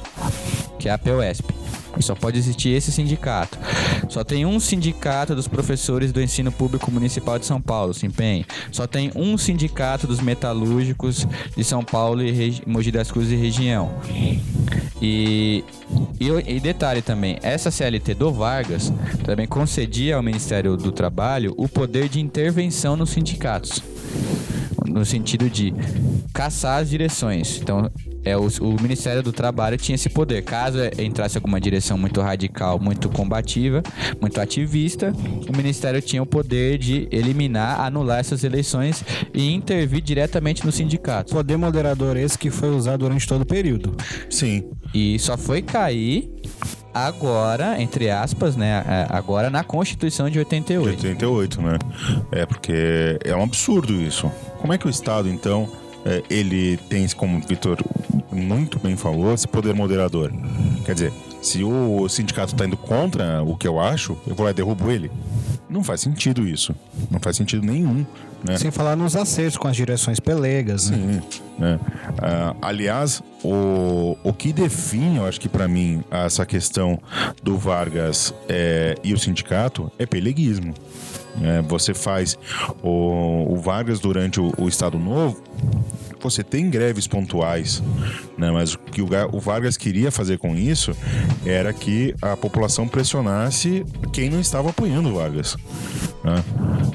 que 0.79 0.89
é 0.89 0.91
a 0.91 0.97
POSP. 0.97 1.53
E 1.97 2.03
só 2.03 2.13
pode 2.15 2.37
existir 2.37 2.69
esse 2.69 2.91
sindicato. 2.91 3.57
Só 4.09 4.23
tem 4.23 4.45
um 4.45 4.59
sindicato 4.59 5.33
dos 5.35 5.47
professores 5.47 6.11
do 6.11 6.21
ensino 6.21 6.51
público 6.51 6.91
municipal 6.91 7.39
de 7.39 7.45
São 7.45 7.61
Paulo, 7.61 7.93
Simpen. 7.93 8.45
Só 8.71 8.85
tem 8.85 9.11
um 9.15 9.37
sindicato 9.37 10.05
dos 10.05 10.19
metalúrgicos 10.19 11.27
de 11.55 11.63
São 11.63 11.83
Paulo 11.83 12.21
e 12.21 12.31
regi- 12.31 12.63
Mogi 12.65 12.91
das 12.91 13.11
Cruzes 13.11 13.31
e 13.31 13.35
região. 13.35 13.91
E, 15.01 15.63
e, 16.19 16.29
e 16.47 16.59
detalhe 16.59 17.01
também, 17.01 17.37
essa 17.41 17.69
CLT 17.71 18.13
do 18.13 18.31
Vargas 18.31 18.91
também 19.23 19.47
concedia 19.47 20.15
ao 20.15 20.23
Ministério 20.23 20.75
do 20.77 20.91
Trabalho 20.91 21.53
o 21.57 21.67
poder 21.67 22.09
de 22.09 22.19
intervenção 22.19 22.95
nos 22.95 23.09
sindicatos 23.11 23.81
no 24.85 25.03
sentido 25.05 25.49
de 25.49 25.73
caçar 26.33 26.81
as 26.81 26.89
direções. 26.89 27.59
Então, 27.61 27.91
é, 28.25 28.35
o, 28.35 28.47
o 28.61 28.81
Ministério 28.81 29.21
do 29.21 29.31
Trabalho 29.31 29.77
tinha 29.77 29.95
esse 29.95 30.09
poder. 30.09 30.43
Caso 30.43 30.79
entrasse 30.97 31.37
alguma 31.37 31.61
direção 31.61 31.97
muito 31.97 32.19
radical, 32.21 32.79
muito 32.79 33.07
combativa, 33.09 33.83
muito 34.19 34.41
ativista, 34.41 35.13
o 35.47 35.55
Ministério 35.55 36.01
tinha 36.01 36.21
o 36.21 36.25
poder 36.25 36.77
de 36.77 37.07
eliminar, 37.11 37.81
anular 37.81 38.19
essas 38.19 38.43
eleições 38.43 39.03
e 39.33 39.53
intervir 39.53 40.01
diretamente 40.01 40.65
no 40.65 40.71
sindicato. 40.71 41.33
Poder 41.33 41.57
moderador 41.57 42.17
esse 42.17 42.37
que 42.37 42.49
foi 42.49 42.69
usado 42.69 42.99
durante 42.99 43.27
todo 43.27 43.41
o 43.41 43.45
período. 43.45 43.95
Sim. 44.29 44.63
E 44.93 45.19
só 45.19 45.37
foi 45.37 45.61
cair 45.61 46.31
agora, 46.93 47.81
entre 47.81 48.09
aspas, 48.09 48.55
né? 48.55 48.83
é, 48.87 49.07
Agora 49.09 49.49
na 49.49 49.63
Constituição 49.63 50.27
de 50.27 50.33
De 50.33 50.39
88. 50.39 50.89
88, 50.89 51.61
né? 51.61 51.77
É, 52.31 52.45
porque 52.45 53.19
é 53.23 53.35
um 53.35 53.43
absurdo 53.43 53.93
isso. 53.93 54.31
Como 54.59 54.73
é 54.73 54.77
que 54.77 54.87
o 54.87 54.89
Estado, 54.89 55.29
então, 55.29 55.69
é, 56.05 56.23
ele 56.29 56.77
tem, 56.89 57.07
como 57.09 57.37
o 57.37 57.41
Vitor 57.41 57.77
muito 58.35 58.79
bem 58.79 58.95
falou, 58.95 59.33
esse 59.33 59.47
poder 59.47 59.73
moderador? 59.73 60.31
Quer 60.85 60.93
dizer, 60.93 61.13
se 61.41 61.63
o 61.63 62.07
sindicato 62.09 62.53
está 62.53 62.65
indo 62.65 62.77
contra 62.77 63.41
o 63.43 63.55
que 63.55 63.67
eu 63.67 63.79
acho, 63.79 64.17
eu 64.27 64.35
vou 64.35 64.45
lá 64.45 64.51
e 64.51 64.53
derrubo 64.53 64.91
ele? 64.91 65.11
Não 65.69 65.83
faz 65.83 66.01
sentido 66.01 66.47
isso. 66.47 66.75
Não 67.09 67.19
faz 67.19 67.37
sentido 67.37 67.65
nenhum, 67.65 68.05
né? 68.43 68.57
Sem 68.57 68.69
falar 68.69 68.95
nos 68.95 69.15
acertos 69.15 69.57
com 69.57 69.67
as 69.67 69.75
direções 69.75 70.19
pelegas, 70.19 70.89
né? 70.89 70.97
Sim, 70.97 71.39
né? 71.57 71.79
Ah, 72.21 72.55
aliás, 72.61 73.21
o, 73.43 74.15
o 74.23 74.31
que 74.31 74.53
define, 74.53 75.17
eu 75.17 75.25
acho 75.25 75.39
que 75.39 75.49
para 75.49 75.67
mim, 75.67 76.03
essa 76.11 76.45
questão 76.45 76.99
do 77.41 77.57
Vargas 77.57 78.33
é, 78.47 78.95
e 79.03 79.13
o 79.13 79.17
sindicato 79.17 79.91
é 79.97 80.05
peleguismo. 80.05 80.73
né? 81.35 81.63
você 81.67 81.93
faz 81.93 82.37
o, 82.83 83.53
o 83.53 83.57
Vargas 83.57 83.99
durante 83.99 84.39
o, 84.39 84.53
o 84.57 84.67
Estado 84.67 84.99
Novo, 84.99 85.41
você 86.29 86.43
tem 86.43 86.69
greves 86.69 87.07
pontuais, 87.07 87.81
né? 88.37 88.51
mas 88.51 88.73
o 88.73 88.79
que 88.79 89.01
o, 89.01 89.05
Ga- 89.07 89.27
o 89.31 89.39
Vargas 89.39 89.77
queria 89.77 90.11
fazer 90.11 90.37
com 90.37 90.55
isso 90.55 90.95
era 91.45 91.71
que 91.73 92.13
a 92.21 92.35
população 92.35 92.87
pressionasse 92.87 93.85
quem 94.13 94.29
não 94.29 94.39
estava 94.39 94.69
apoiando 94.69 95.09
o 95.09 95.15
Vargas. 95.15 95.55
né? 96.23 96.43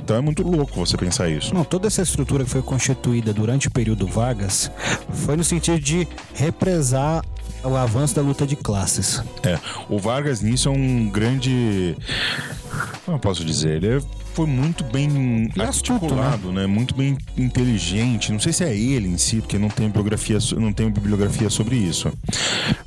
Então 0.03 0.17
é 0.17 0.21
muito 0.21 0.43
louco 0.43 0.75
você 0.75 0.97
pensar 0.97 1.29
isso. 1.29 1.55
Não, 1.55 1.65
toda 1.65 1.87
essa 1.87 2.03
estrutura 2.03 2.45
que 2.45 2.51
foi 2.51 2.63
constituída 2.63 3.33
durante 3.33 3.69
o 3.69 3.71
período 3.71 4.07
Vargas 4.07 4.71
foi 5.13 5.37
no 5.37 5.45
sentido 5.45 5.79
de 5.81 6.07
represar 6.35 7.25
o 7.63 7.77
avanço 7.77 8.15
da 8.15 8.23
luta 8.23 8.47
de 8.47 8.57
classes. 8.57 9.23
É, 9.43 9.59
o 9.89 9.99
Vargas 9.99 10.41
nisso 10.41 10.69
é 10.69 10.73
um 10.73 11.09
grande. 11.11 11.97
Como 13.05 13.17
eu 13.17 13.21
posso 13.21 13.45
dizer? 13.45 13.83
Ele 13.83 13.97
é- 13.99 14.01
foi 14.41 14.47
muito 14.47 14.85
bem 14.85 15.51
E 15.55 15.61
astuto, 15.61 16.05
articulado, 16.05 16.51
né? 16.51 16.67
Muito 16.67 16.95
bem 16.95 17.19
inteligente. 17.37 18.33
Não 18.33 18.41
sei 18.41 18.55
se 18.55 18.65
é 18.65 18.75
ele 18.75 19.07
em 19.07 19.19
si, 19.19 19.37
porque 19.37 19.59
não 19.59 19.69
tem 19.69 19.87
bibliografia, 19.87 20.39
não 20.57 20.73
tenho 20.73 20.89
bibliografia 20.89 21.51
sobre 21.51 21.77
isso. 21.77 22.11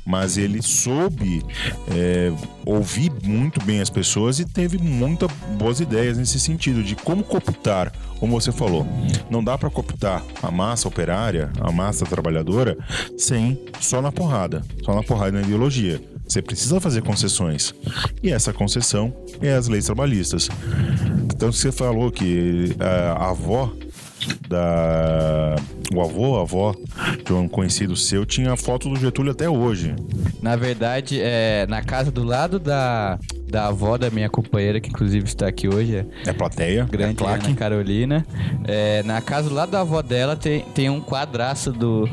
Mas 0.04 0.36
ele 0.36 0.60
soube 0.60 1.44
é, 1.92 2.32
ouvir 2.66 3.12
muito 3.22 3.64
bem 3.64 3.80
as 3.80 3.88
pessoas 3.88 4.40
e 4.40 4.44
teve 4.44 4.78
muitas 4.78 5.30
boas 5.56 5.78
ideias 5.78 6.18
nesse 6.18 6.40
sentido 6.40 6.82
de 6.82 6.96
como 6.96 7.22
cooptar, 7.22 7.92
como 8.18 8.32
você 8.40 8.50
falou. 8.50 8.84
Não 9.30 9.42
dá 9.42 9.56
para 9.56 9.70
cooptar 9.70 10.24
a 10.42 10.50
massa 10.50 10.88
operária, 10.88 11.52
a 11.60 11.70
massa 11.70 12.04
trabalhadora, 12.04 12.76
sem 13.16 13.60
só 13.78 14.02
na 14.02 14.10
porrada, 14.10 14.64
só 14.84 14.92
na 14.92 15.04
porrada 15.04 15.38
na 15.38 15.42
ideologia. 15.42 16.02
Você 16.34 16.42
precisa 16.42 16.80
fazer 16.80 17.00
concessões. 17.00 17.72
E 18.20 18.32
essa 18.32 18.52
concessão 18.52 19.14
é 19.40 19.54
as 19.54 19.68
leis 19.68 19.84
trabalhistas. 19.84 20.48
Tanto 21.38 21.52
que 21.52 21.58
você 21.58 21.70
falou 21.70 22.10
que 22.10 22.74
a 22.80 23.28
avó 23.30 23.72
da. 24.48 25.56
O 25.94 26.00
avô, 26.00 26.38
a 26.38 26.42
avó 26.42 26.74
de 27.24 27.32
um 27.32 27.46
conhecido 27.48 27.94
seu 27.94 28.24
tinha 28.26 28.52
a 28.52 28.56
foto 28.56 28.88
do 28.88 28.96
Getúlio 28.96 29.32
até 29.32 29.48
hoje. 29.48 29.94
Na 30.42 30.56
verdade, 30.56 31.20
é 31.20 31.66
na 31.68 31.82
casa 31.82 32.10
do 32.10 32.24
lado 32.24 32.58
da, 32.58 33.18
da 33.48 33.66
avó 33.68 33.96
da 33.98 34.10
minha 34.10 34.28
companheira, 34.28 34.80
que 34.80 34.88
inclusive 34.88 35.26
está 35.26 35.46
aqui 35.46 35.68
hoje, 35.68 35.96
é 35.96 36.06
É 36.30 36.32
plateia, 36.32 36.84
grande 36.90 37.12
é 37.12 37.16
plaque. 37.16 37.46
Ana 37.46 37.54
Carolina. 37.56 38.26
É, 38.64 39.02
na 39.04 39.20
casa 39.20 39.48
do 39.48 39.54
lado 39.54 39.70
da 39.70 39.80
avó 39.82 40.00
dela 40.02 40.34
tem, 40.36 40.60
tem 40.74 40.88
um 40.90 41.00
quadraço 41.00 41.70
do, 41.70 42.06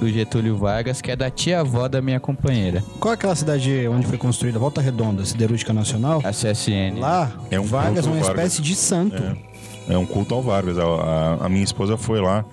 do 0.00 0.08
Getúlio 0.08 0.56
Vargas, 0.56 1.00
que 1.00 1.10
é 1.10 1.16
da 1.16 1.30
tia-avó 1.30 1.88
da 1.88 2.02
minha 2.02 2.20
companheira, 2.20 2.82
Qual 3.00 3.12
é 3.12 3.14
aquela 3.14 3.34
cidade 3.36 3.86
onde 3.88 4.06
foi 4.06 4.18
construída 4.18 4.58
Volta 4.58 4.80
Redonda, 4.80 5.24
Siderúrgica 5.24 5.72
Nacional? 5.72 6.20
a 6.24 6.30
CSN. 6.30 6.98
Lá, 6.98 7.30
É 7.50 7.58
um 7.58 7.64
Vargas 7.64 8.04
é 8.06 8.10
uma 8.10 8.16
Vargas. 8.20 8.28
espécie 8.44 8.62
de 8.62 8.74
santo. 8.74 9.22
É 9.22 9.51
um 9.98 10.06
culto 10.06 10.34
ao 10.34 10.42
Vargas. 10.42 10.78
A, 10.78 10.84
a- 10.84 11.46
a 11.46 11.48
minha 11.48 11.64
esposa 11.64 11.96
foi 11.96 12.20
lá 12.20 12.44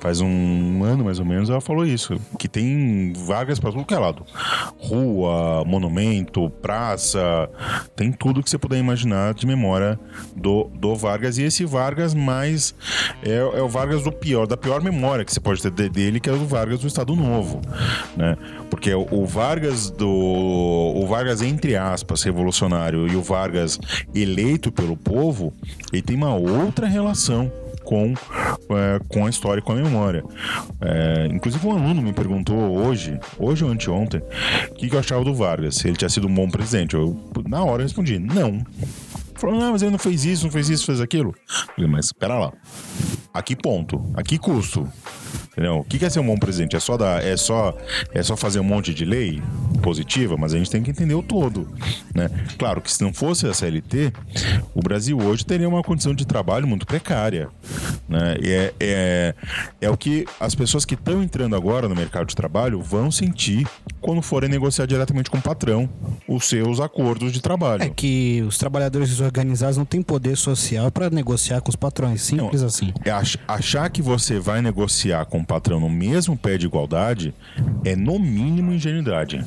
faz 0.00 0.20
um 0.20 0.82
ano 0.82 1.04
mais 1.04 1.18
ou 1.18 1.24
menos. 1.24 1.48
Ela 1.50 1.60
falou 1.60 1.84
isso: 1.86 2.18
que 2.38 2.48
tem 2.48 3.12
Vargas 3.12 3.60
pra 3.60 3.70
tudo 3.70 3.84
que 3.84 3.94
é 3.94 3.98
lado: 3.98 4.24
rua, 4.78 5.64
monumento, 5.66 6.50
praça, 6.62 7.48
tem 7.94 8.10
tudo 8.10 8.42
que 8.42 8.50
você 8.50 8.58
puder 8.58 8.78
imaginar 8.78 9.34
de 9.34 9.46
memória 9.46 9.98
do, 10.34 10.64
do 10.74 10.94
Vargas. 10.96 11.38
E 11.38 11.42
esse 11.42 11.64
Vargas 11.64 12.14
mais 12.14 12.74
é, 13.22 13.36
é 13.36 13.62
o 13.62 13.68
Vargas 13.68 14.02
do 14.02 14.10
pior, 14.12 14.46
da 14.46 14.56
pior 14.56 14.82
memória 14.82 15.24
que 15.24 15.32
você 15.32 15.40
pode 15.40 15.62
ter 15.62 15.70
de- 15.70 15.88
dele, 15.88 16.18
que 16.20 16.28
é 16.30 16.32
o 16.32 16.44
Vargas 16.46 16.80
do 16.80 16.86
Estado 16.86 17.14
Novo, 17.14 17.60
né? 18.16 18.36
Porque 18.70 18.92
o, 18.94 19.06
o 19.10 19.26
Vargas 19.26 19.90
do 19.90 20.08
o 20.10 21.06
Vargas 21.06 21.42
entre 21.42 21.76
aspas 21.76 22.22
revolucionário 22.22 23.06
e 23.06 23.16
o 23.16 23.22
Vargas 23.22 23.78
eleito 24.14 24.72
pelo 24.72 24.96
povo, 24.96 25.52
ele 25.92 26.02
tem 26.02 26.16
uma 26.16 26.34
outra 26.34 26.86
relação 26.86 27.50
com, 27.90 28.14
é, 28.76 29.00
com 29.08 29.26
a 29.26 29.28
história 29.28 29.58
e 29.58 29.62
com 29.62 29.72
a 29.72 29.74
memória. 29.74 30.22
É, 30.80 31.26
inclusive 31.26 31.66
um 31.66 31.72
aluno 31.72 32.00
me 32.00 32.12
perguntou 32.12 32.56
hoje, 32.56 33.18
hoje 33.36 33.64
ou 33.64 33.70
anteontem, 33.72 34.22
o 34.70 34.74
que, 34.74 34.88
que 34.88 34.94
eu 34.94 35.00
achava 35.00 35.24
do 35.24 35.34
Vargas, 35.34 35.74
se 35.74 35.88
ele 35.88 35.96
tinha 35.96 36.08
sido 36.08 36.28
um 36.28 36.34
bom 36.34 36.48
presidente. 36.48 36.94
Eu, 36.94 37.20
na 37.48 37.64
hora, 37.64 37.82
respondi, 37.82 38.20
não. 38.20 38.64
Falou, 39.34 39.58
não, 39.58 39.72
mas 39.72 39.82
ele 39.82 39.90
não 39.90 39.98
fez 39.98 40.24
isso, 40.24 40.44
não 40.44 40.52
fez 40.52 40.68
isso, 40.68 40.86
fez 40.86 41.00
aquilo. 41.00 41.34
Eu 41.48 41.74
falei, 41.74 41.90
mas 41.90 42.06
espera 42.06 42.38
lá. 42.38 42.52
A 43.34 43.42
que 43.42 43.56
ponto? 43.56 44.00
A 44.14 44.22
que 44.22 44.38
custo? 44.38 44.86
Entendeu? 45.50 45.78
O 45.78 45.84
que 45.84 46.04
é 46.04 46.08
ser 46.08 46.20
um 46.20 46.26
bom 46.26 46.36
presidente? 46.36 46.76
É 46.76 46.80
só, 46.80 46.96
dar, 46.96 47.24
é, 47.24 47.36
só, 47.36 47.76
é 48.14 48.22
só 48.22 48.36
fazer 48.36 48.60
um 48.60 48.64
monte 48.64 48.94
de 48.94 49.04
lei 49.04 49.42
positiva, 49.80 50.36
mas 50.36 50.54
a 50.54 50.58
gente 50.58 50.70
tem 50.70 50.82
que 50.82 50.90
entender 50.90 51.14
o 51.14 51.22
todo. 51.22 51.68
Né? 52.14 52.28
Claro 52.58 52.80
que 52.80 52.92
se 52.92 53.02
não 53.02 53.12
fosse 53.12 53.46
a 53.46 53.54
CLT, 53.54 54.12
o 54.74 54.80
Brasil 54.80 55.18
hoje 55.18 55.44
teria 55.44 55.68
uma 55.68 55.82
condição 55.82 56.14
de 56.14 56.26
trabalho 56.26 56.66
muito 56.66 56.86
precária. 56.86 57.48
Né? 58.08 58.36
E 58.42 58.50
é, 58.50 58.74
é, 58.80 59.34
é 59.80 59.90
o 59.90 59.96
que 59.96 60.24
as 60.38 60.54
pessoas 60.54 60.84
que 60.84 60.94
estão 60.94 61.22
entrando 61.22 61.54
agora 61.56 61.88
no 61.88 61.94
mercado 61.94 62.26
de 62.26 62.36
trabalho 62.36 62.80
vão 62.80 63.10
sentir 63.10 63.66
quando 64.00 64.22
forem 64.22 64.48
negociar 64.48 64.86
diretamente 64.86 65.30
com 65.30 65.38
o 65.38 65.42
patrão 65.42 65.88
os 66.28 66.46
seus 66.48 66.80
acordos 66.80 67.32
de 67.32 67.40
trabalho. 67.40 67.82
É 67.82 67.88
que 67.88 68.42
os 68.46 68.58
trabalhadores 68.58 69.20
organizados 69.20 69.76
não 69.76 69.84
têm 69.84 70.02
poder 70.02 70.36
social 70.36 70.90
para 70.90 71.10
negociar 71.10 71.60
com 71.60 71.68
os 71.70 71.76
patrões. 71.76 72.22
Simples 72.22 72.60
Não, 72.60 72.68
assim. 72.68 72.92
é 73.04 73.10
ach- 73.10 73.36
Achar 73.46 73.88
que 73.90 74.02
você 74.02 74.38
vai 74.38 74.60
negociar 74.62 75.24
com 75.26 75.38
o 75.40 75.44
patrão 75.46 75.80
no 75.80 75.88
mesmo 75.88 76.36
pé 76.36 76.56
de 76.58 76.66
igualdade 76.66 77.34
é 77.84 77.94
no 77.96 78.18
mínimo 78.18 78.72
ingenuidade. 78.72 79.44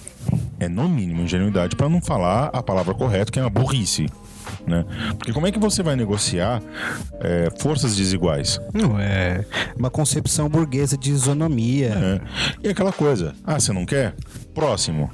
É 0.59 0.67
no 0.67 0.87
mínimo 0.87 1.21
ingenuidade 1.23 1.75
para 1.75 1.89
não 1.89 2.01
falar 2.01 2.49
a 2.53 2.61
palavra 2.63 2.93
correta, 2.93 3.31
que 3.31 3.39
é 3.39 3.41
uma 3.43 3.49
burrice. 3.49 4.07
Né? 4.67 4.85
Porque 5.17 5.33
como 5.33 5.47
é 5.47 5.51
que 5.51 5.59
você 5.59 5.81
vai 5.83 5.95
negociar 5.95 6.61
é, 7.19 7.49
forças 7.59 7.95
desiguais? 7.95 8.59
Não, 8.73 8.97
é 8.99 9.45
uma 9.77 9.89
concepção 9.89 10.47
burguesa 10.47 10.97
de 10.97 11.11
isonomia. 11.11 11.89
É. 12.61 12.67
E 12.67 12.69
aquela 12.69 12.91
coisa, 12.93 13.33
ah, 13.43 13.59
você 13.59 13.73
não 13.73 13.85
quer? 13.85 14.13
Próximo. 14.53 15.09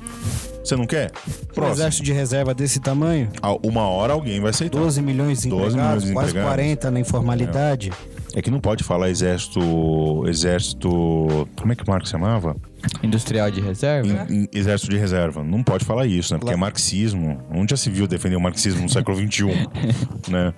Você 0.63 0.75
não 0.75 0.85
quer? 0.85 1.11
Um 1.27 1.53
Próximo. 1.53 1.75
exército 1.77 2.03
de 2.03 2.13
reserva 2.13 2.53
desse 2.53 2.79
tamanho, 2.79 3.29
Ah, 3.41 3.53
Uma 3.63 3.87
hora 3.87 4.13
alguém 4.13 4.39
vai 4.39 4.51
aceitar. 4.51 4.77
12 4.77 5.01
milhões 5.01 5.41
de 5.41 5.49
12 5.49 5.55
milhões 5.61 5.73
empregados, 5.73 6.03
de 6.05 6.13
quase 6.13 6.29
empregados. 6.29 6.55
40 6.55 6.91
na 6.91 6.99
informalidade. 6.99 7.91
É 8.35 8.41
que 8.43 8.51
não 8.51 8.59
pode 8.59 8.83
falar 8.83 9.09
exército. 9.09 10.27
Exército. 10.27 11.47
Como 11.59 11.71
é 11.71 11.75
que 11.75 11.83
o 11.83 11.89
Marx 11.89 12.09
chamava? 12.09 12.55
Industrial 13.03 13.49
de 13.51 13.61
reserva? 13.61 14.27
Em- 14.29 14.43
em- 14.43 14.47
exército 14.53 14.91
de 14.91 14.97
reserva. 14.97 15.43
Não 15.43 15.63
pode 15.63 15.85
falar 15.85 16.05
isso, 16.05 16.33
né? 16.33 16.39
Porque 16.39 16.53
é 16.53 16.57
marxismo. 16.57 17.41
Onde 17.51 17.71
já 17.71 17.77
se 17.77 17.89
viu 17.89 18.07
defender 18.07 18.35
o 18.35 18.41
marxismo 18.41 18.81
no 18.81 18.89
século 18.89 19.17
XXI? 19.17 19.45
né? 20.29 20.53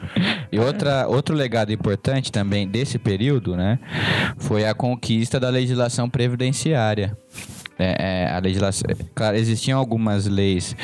E 0.51 0.59
outra, 0.59 1.07
outro 1.07 1.35
legado 1.35 1.71
importante 1.71 2.31
também 2.31 2.67
desse 2.67 2.97
período, 2.99 3.55
né, 3.55 3.79
foi 4.37 4.65
a 4.65 4.73
conquista 4.73 5.39
da 5.39 5.49
legislação 5.49 6.09
previdenciária. 6.09 7.17
É, 7.79 8.25
é, 8.25 8.31
a 8.31 8.37
legislação, 8.37 8.87
claro, 9.15 9.35
existiam 9.35 9.79
algumas 9.79 10.27
leis 10.27 10.75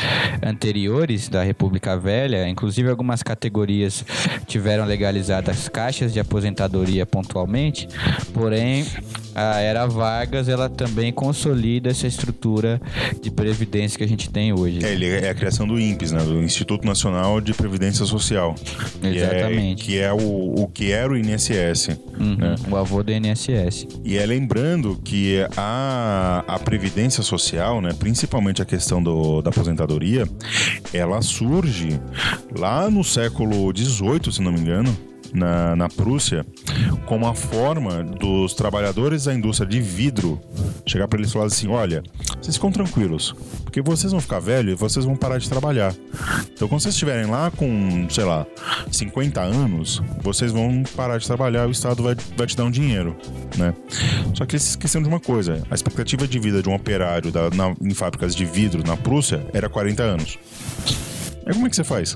anteriores 0.42 1.30
da 1.30 1.44
República 1.44 1.96
Velha, 1.96 2.48
inclusive 2.50 2.90
algumas 2.90 3.22
categorias 3.22 4.04
tiveram 4.48 4.84
legalizadas 4.84 5.70
caixas 5.70 6.12
de 6.12 6.20
aposentadoria 6.20 7.06
pontualmente, 7.06 7.88
porém 8.34 8.84
a 9.38 9.60
era 9.60 9.86
Vargas 9.86 10.50
ela 10.50 10.68
também 10.68 11.14
consolida 11.14 11.92
essa 11.92 12.08
estrutura 12.08 12.82
de 13.22 13.30
previdência 13.30 13.96
que 13.96 14.04
a 14.04 14.08
gente 14.08 14.32
tem 14.32 14.52
hoje. 14.52 14.80
É, 14.84 15.26
é 15.26 15.30
a 15.30 15.36
criação 15.36 15.68
do 15.68 15.80
INPES, 15.80 16.12
né? 16.12 16.24
Do 16.24 16.42
Instituto 16.42 16.88
Nacional 16.88 17.40
de 17.40 17.54
Previdência 17.54 18.04
Social. 18.04 18.56
Que 19.00 19.08
Exatamente. 19.08 19.84
É, 19.84 19.86
que 19.86 20.00
é 20.00 20.12
o, 20.12 20.56
o 20.64 20.68
que 20.68 20.92
era 20.92 21.14
o 21.14 21.16
INSS. 21.16 22.00
Uhum, 22.20 22.36
né? 22.36 22.56
O 22.68 22.76
avô 22.76 23.04
do 23.04 23.12
INSS. 23.12 23.88
E 24.04 24.18
é 24.18 24.26
lembrando 24.26 25.00
que 25.04 25.46
a, 25.56 26.44
a 26.48 26.58
Previdência 26.58 27.22
Social, 27.22 27.80
né, 27.80 27.92
principalmente 27.94 28.64
a 28.64 28.66
questão 28.66 29.04
do, 29.04 29.44
da 29.44 29.52
aposentadoria, 29.52 30.28
ela 30.92 31.22
surge 31.22 32.00
lá 32.58 32.90
no 32.90 33.04
século 33.04 33.72
XVIII, 33.76 34.32
se 34.32 34.42
não 34.42 34.52
me 34.52 34.62
engano, 34.62 34.98
na, 35.38 35.76
na 35.76 35.88
Prússia, 35.90 36.46
como 37.06 37.26
a 37.28 37.34
forma 37.34 38.04
dos 38.04 38.54
trabalhadores 38.54 39.26
da 39.26 39.34
indústria 39.34 39.68
de 39.70 39.80
vidro 39.80 40.40
chegar 40.86 41.08
para 41.08 41.20
eles 41.20 41.30
e 41.30 41.34
falar 41.34 41.46
assim: 41.46 41.68
olha, 41.70 42.04
vocês 42.42 42.56
ficam 42.56 42.72
tranquilos, 42.72 43.34
porque 43.64 43.82
vocês 43.82 44.12
vão 44.12 44.20
ficar 44.22 44.40
velhos 44.40 44.74
e 44.74 44.76
vocês 44.76 45.06
vão 45.06 45.16
parar 45.16 45.38
de 45.38 45.48
trabalhar. 45.50 45.94
Então, 46.54 46.68
quando 46.68 46.82
vocês 46.82 46.94
estiverem 46.96 47.30
lá 47.30 47.52
com, 47.52 48.08
sei 48.10 48.24
lá, 48.24 48.46
50 48.92 49.40
anos, 49.42 50.02
vocês 50.22 50.52
vão 50.52 50.84
parar 50.96 51.18
de 51.18 51.26
trabalhar, 51.28 51.68
o 51.68 51.72
Estado 51.72 52.02
vai, 52.04 52.16
vai 52.36 52.48
te 52.48 52.58
dar 52.58 52.64
um 52.66 52.72
dinheiro, 52.72 53.16
né? 53.58 53.74
Só 54.34 54.46
que 54.46 54.56
eles 54.56 54.64
se 54.64 54.70
esqueceram 54.72 55.04
de 55.04 55.10
uma 55.10 55.20
coisa: 55.20 55.64
a 55.70 55.76
expectativa 55.76 56.28
de 56.28 56.40
vida 56.40 56.62
de 56.62 56.70
um 56.70 56.74
operário 56.74 57.32
da- 57.32 57.50
na- 57.52 57.76
em 57.82 57.94
fábricas 57.94 58.36
de 58.36 58.46
vidro 58.46 58.84
na 58.86 58.98
Prússia 58.98 59.46
era 59.54 59.70
40 59.70 60.04
anos. 60.04 60.38
Aí 61.46 61.54
como 61.54 61.68
é 61.68 61.70
que 61.70 61.76
você 61.76 61.84
faz? 61.84 62.16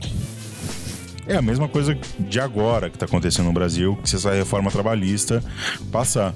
É 1.27 1.35
a 1.37 1.41
mesma 1.41 1.67
coisa 1.67 1.97
de 2.19 2.39
agora 2.39 2.89
que 2.89 2.95
está 2.95 3.05
acontecendo 3.05 3.45
no 3.45 3.53
Brasil, 3.53 3.97
que 4.01 4.09
se 4.09 4.15
essa 4.15 4.31
reforma 4.33 4.69
trabalhista 4.71 5.43
passar. 5.91 6.33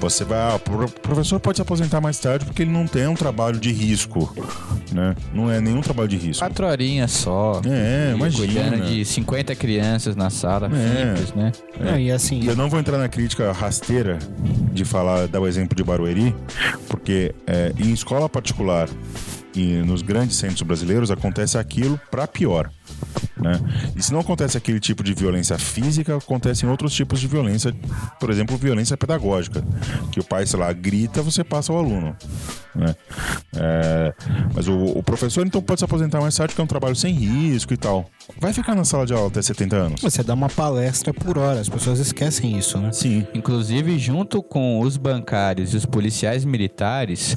Você 0.00 0.24
vai, 0.24 0.38
ah, 0.38 0.56
o 0.56 0.58
pro- 0.58 0.88
professor 0.88 1.38
pode 1.40 1.58
se 1.58 1.62
aposentar 1.62 2.00
mais 2.00 2.18
tarde 2.18 2.44
porque 2.44 2.62
ele 2.62 2.70
não 2.70 2.86
tem 2.86 3.06
um 3.06 3.14
trabalho 3.14 3.58
de 3.58 3.72
risco, 3.72 4.34
né? 4.92 5.14
Não 5.32 5.50
é 5.50 5.60
nenhum 5.60 5.80
trabalho 5.80 6.08
de 6.08 6.16
risco. 6.16 6.44
Quatro 6.44 6.66
horinhas 6.66 7.10
só. 7.12 7.60
É, 7.64 8.10
E 8.12 8.16
imagina. 8.16 8.46
Cuidando 8.70 8.86
de 8.88 9.04
50 9.04 9.54
crianças 9.54 10.16
na 10.16 10.28
sala, 10.30 10.68
É. 10.74 11.14
simples, 11.14 11.34
né? 11.34 11.52
Não, 11.80 11.98
e 11.98 12.10
assim, 12.10 12.44
Eu 12.46 12.56
não 12.56 12.68
vou 12.68 12.78
entrar 12.80 12.98
na 12.98 13.08
crítica 13.08 13.50
rasteira 13.52 14.18
de 14.72 14.84
falar, 14.84 15.26
dar 15.28 15.40
o 15.40 15.46
exemplo 15.46 15.76
de 15.76 15.84
Barueri, 15.84 16.34
porque 16.88 17.34
é, 17.46 17.72
em 17.78 17.92
escola 17.92 18.28
particular 18.28 18.88
e 19.54 19.76
nos 19.76 20.02
grandes 20.02 20.36
centros 20.36 20.62
brasileiros 20.62 21.10
acontece 21.12 21.56
aquilo 21.56 21.98
para 22.10 22.26
pior. 22.26 22.68
Né? 23.44 23.60
E 23.94 24.02
se 24.02 24.10
não 24.10 24.20
acontece 24.20 24.56
aquele 24.56 24.80
tipo 24.80 25.04
de 25.04 25.12
violência 25.12 25.58
física, 25.58 26.16
acontecem 26.16 26.66
outros 26.66 26.94
tipos 26.94 27.20
de 27.20 27.28
violência, 27.28 27.76
por 28.18 28.30
exemplo, 28.30 28.56
violência 28.56 28.96
pedagógica, 28.96 29.62
que 30.10 30.18
o 30.18 30.24
pai, 30.24 30.46
sei 30.46 30.58
lá, 30.58 30.72
grita, 30.72 31.20
você 31.20 31.44
passa 31.44 31.70
ao 31.70 31.78
aluno. 31.78 32.16
Né? 32.74 32.96
É, 33.54 34.14
mas 34.54 34.66
o, 34.66 34.82
o 34.98 35.02
professor 35.02 35.46
então 35.46 35.60
pode 35.60 35.80
se 35.80 35.84
aposentar 35.84 36.22
mais 36.22 36.34
tarde, 36.34 36.54
porque 36.54 36.62
é 36.62 36.64
um 36.64 36.68
trabalho 36.68 36.96
sem 36.96 37.12
risco 37.12 37.74
e 37.74 37.76
tal. 37.76 38.08
Vai 38.40 38.52
ficar 38.52 38.74
na 38.74 38.84
sala 38.84 39.04
de 39.06 39.12
aula 39.12 39.28
até 39.28 39.42
70 39.42 39.76
anos? 39.76 40.00
você 40.00 40.22
dá 40.22 40.34
uma 40.34 40.48
palestra 40.48 41.12
por 41.12 41.36
hora, 41.38 41.60
as 41.60 41.68
pessoas 41.68 41.98
esquecem 41.98 42.56
isso, 42.58 42.78
né? 42.78 42.90
Sim. 42.92 43.26
Inclusive, 43.34 43.98
junto 43.98 44.42
com 44.42 44.80
os 44.80 44.96
bancários 44.96 45.74
e 45.74 45.76
os 45.76 45.84
policiais 45.86 46.44
militares, 46.44 47.36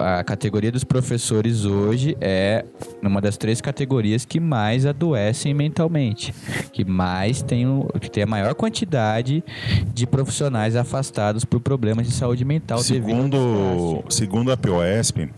a 0.00 0.24
categoria 0.24 0.72
dos 0.72 0.84
professores 0.84 1.64
hoje 1.64 2.16
é 2.20 2.64
uma 3.02 3.20
das 3.20 3.36
três 3.36 3.60
categorias 3.60 4.24
que 4.24 4.40
mais 4.40 4.86
adoecem 4.86 5.52
mentalmente, 5.54 6.34
que 6.72 6.84
mais 6.84 7.42
tem, 7.42 7.66
o- 7.66 7.88
que 8.00 8.10
tem 8.10 8.22
a 8.22 8.26
maior 8.26 8.54
quantidade 8.54 9.44
de 9.92 10.06
profissionais 10.06 10.76
afastados 10.76 11.44
por 11.44 11.60
problemas 11.60 12.06
de 12.06 12.12
saúde 12.14 12.44
mental 12.44 12.78
Segundo, 12.78 14.02
segundo 14.08 14.50
a 14.52 14.56
POSP, 14.56 15.30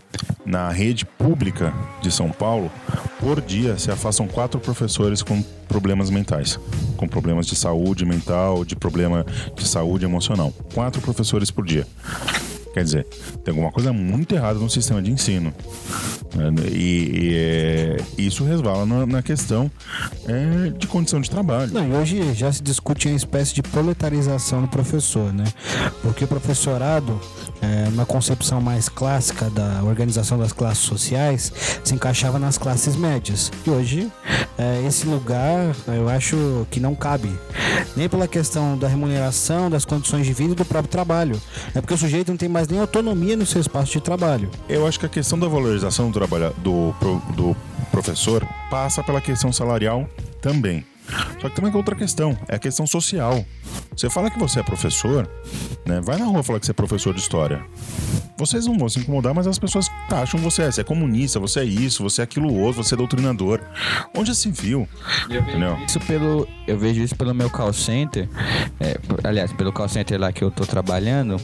na 0.45 0.69
rede 0.69 1.05
pública 1.05 1.73
de 2.01 2.11
São 2.11 2.29
Paulo, 2.29 2.71
por 3.19 3.39
dia 3.41 3.77
se 3.77 3.89
afastam 3.91 4.27
quatro 4.27 4.52
professores 4.59 5.21
com 5.21 5.41
problemas 5.67 6.09
mentais, 6.09 6.59
com 6.97 7.07
problemas 7.07 7.47
de 7.47 7.55
saúde 7.55 8.05
mental, 8.05 8.63
de 8.63 8.75
problema 8.75 9.25
de 9.55 9.67
saúde 9.67 10.05
emocional. 10.05 10.53
Quatro 10.73 11.01
professores 11.01 11.51
por 11.51 11.65
dia. 11.65 11.87
Quer 12.73 12.83
dizer, 12.83 13.05
tem 13.43 13.51
alguma 13.51 13.71
coisa 13.71 13.93
muito 13.93 14.33
errada 14.33 14.57
no 14.57 14.69
sistema 14.69 15.01
de 15.01 15.11
ensino. 15.11 15.53
né? 16.35 16.51
E, 16.71 17.11
e, 17.13 17.35
é, 17.35 17.97
isso 18.17 18.43
resvala 18.43 18.85
na, 18.85 19.05
na 19.05 19.21
questão 19.21 19.69
é, 20.27 20.69
de 20.71 20.87
condição 20.87 21.21
de 21.21 21.29
trabalho. 21.29 21.71
Não, 21.71 21.87
e 21.87 21.93
hoje 21.93 22.33
já 22.33 22.51
se 22.51 22.63
discute 22.63 23.07
uma 23.07 23.15
espécie 23.15 23.53
de 23.53 23.61
proletarização 23.61 24.61
do 24.61 24.67
professor, 24.67 25.31
né? 25.31 25.45
Porque 26.01 26.25
o 26.25 26.27
professorado, 26.27 27.19
é, 27.61 27.83
concepção 28.13 28.61
mais 28.61 28.87
clássica 28.87 29.49
da 29.49 29.83
organização 29.83 30.37
das 30.37 30.53
classes 30.53 30.83
sociais, 30.83 31.51
se 31.83 31.95
encaixava 31.95 32.37
nas 32.37 32.59
classes 32.59 32.95
médias. 32.95 33.51
E 33.65 33.69
hoje, 33.71 34.11
é, 34.55 34.85
esse 34.87 35.07
lugar, 35.07 35.75
eu 35.87 36.07
acho 36.07 36.67
que 36.69 36.79
não 36.79 36.93
cabe. 36.93 37.31
Nem 37.97 38.07
pela 38.07 38.27
questão 38.27 38.77
da 38.77 38.87
remuneração, 38.87 39.67
das 39.67 39.83
condições 39.83 40.27
de 40.27 40.33
vida 40.33 40.53
e 40.53 40.55
do 40.55 40.63
próprio 40.63 40.91
trabalho. 40.91 41.41
É 41.73 41.81
porque 41.81 41.95
o 41.95 41.97
sujeito 41.97 42.29
não 42.29 42.37
tem 42.37 42.47
mais 42.47 42.62
nem 42.67 42.79
autonomia 42.79 43.35
no 43.35 43.45
seu 43.45 43.61
espaço 43.61 43.93
de 43.93 44.01
trabalho. 44.01 44.49
Eu 44.67 44.87
acho 44.87 44.99
que 44.99 45.05
a 45.05 45.09
questão 45.09 45.37
da 45.37 45.47
valorização 45.47 46.09
do, 46.09 46.13
trabalha, 46.13 46.51
do, 46.57 46.93
do 47.35 47.55
professor 47.91 48.47
passa 48.69 49.03
pela 49.03 49.21
questão 49.21 49.51
salarial 49.51 50.07
também. 50.41 50.85
Só 51.41 51.49
que 51.49 51.55
também 51.55 51.71
tem 51.71 51.77
outra 51.77 51.95
questão, 51.95 52.37
é 52.47 52.55
a 52.55 52.59
questão 52.59 52.87
social. 52.87 53.45
Você 53.95 54.09
fala 54.09 54.29
que 54.31 54.39
você 54.39 54.59
é 54.59 54.63
professor, 54.63 55.29
né? 55.85 56.01
Vai 56.01 56.17
na 56.17 56.25
rua 56.25 56.43
falar 56.43 56.59
que 56.59 56.65
você 56.65 56.71
é 56.71 56.75
professor 56.75 57.13
de 57.13 57.19
história. 57.19 57.63
Vocês 58.37 58.65
não 58.65 58.77
vão 58.77 58.89
se 58.89 58.99
incomodar, 58.99 59.33
mas 59.33 59.45
as 59.45 59.59
pessoas 59.59 59.87
acham 60.09 60.39
você 60.39 60.63
é, 60.63 60.71
você 60.71 60.81
é 60.81 60.83
comunista, 60.83 61.39
você 61.39 61.59
é 61.59 61.63
isso, 61.65 62.01
você 62.01 62.21
é 62.21 62.23
aquilo 62.23 62.51
outro, 62.53 62.83
você 62.83 62.95
é 62.95 62.97
doutrinador. 62.97 63.61
Onde 64.15 64.33
se 64.33 64.49
viu? 64.49 64.87
Entendeu? 65.29 65.77
Isso 65.87 65.99
pelo, 65.99 66.47
eu 66.67 66.77
vejo 66.77 67.01
isso 67.01 67.15
pelo 67.15 67.33
meu 67.33 67.49
call 67.49 67.71
center, 67.71 68.27
é, 68.79 68.97
aliás, 69.23 69.53
pelo 69.53 69.71
call 69.71 69.87
center 69.87 70.19
lá 70.19 70.31
que 70.31 70.43
eu 70.43 70.49
tô 70.49 70.65
trabalhando, 70.65 71.37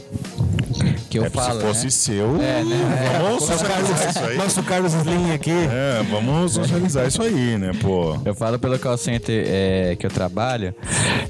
que 1.08 1.18
eu 1.18 1.24
É, 1.26 1.30
falo, 1.30 1.60
se 1.60 1.66
fosse 1.66 1.84
né? 1.84 1.90
seu, 1.90 2.36
É, 2.42 2.64
né? 2.64 3.18
vamos 3.22 3.44
socializar 3.44 4.08
isso 4.10 4.18
aí. 4.24 4.36
Nosso 4.36 4.62
Carlos 4.64 4.92
Slim 4.94 5.32
aqui. 5.32 5.50
É, 5.52 6.02
vamos 6.10 6.52
socializar 6.54 7.06
isso 7.06 7.22
aí, 7.22 7.56
né, 7.56 7.70
pô? 7.80 8.18
Eu 8.24 8.34
falo 8.34 8.58
pelo 8.58 8.78
call 8.78 8.98
center 8.98 9.46
é, 9.50 9.96
que 9.96 10.06
eu 10.06 10.10
trabalho, 10.10 10.74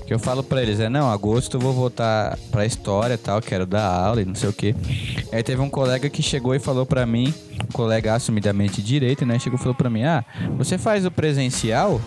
que 0.07 0.12
eu 0.12 0.18
falo 0.18 0.43
pra 0.43 0.62
eles, 0.62 0.79
é, 0.79 0.89
não, 0.89 1.11
agosto 1.11 1.57
eu 1.57 1.61
vou 1.61 1.73
voltar 1.73 2.39
pra 2.51 2.66
história 2.66 3.14
e 3.14 3.18
tal, 3.18 3.41
quero 3.41 3.66
dar 3.66 3.87
aula 3.87 4.21
e 4.21 4.25
não 4.25 4.35
sei 4.35 4.49
o 4.49 4.53
quê. 4.53 4.75
Aí 5.33 5.43
teve 5.43 5.61
um 5.62 5.71
colega 5.71 6.09
que 6.11 6.23
chegou 6.23 6.55
e 6.55 6.59
falou 6.59 6.85
pra 6.85 7.07
mim, 7.07 7.33
um 7.62 7.73
colega 7.73 8.14
assumidamente 8.14 8.83
direito, 8.83 9.25
né, 9.25 9.39
chegou 9.39 9.59
e 9.59 9.62
falou 9.62 9.75
pra 9.75 9.89
mim, 9.89 10.05
ah, 10.05 10.25
você 10.57 10.77
faz 10.77 11.07
o 11.07 11.11
presencial? 11.11 12.01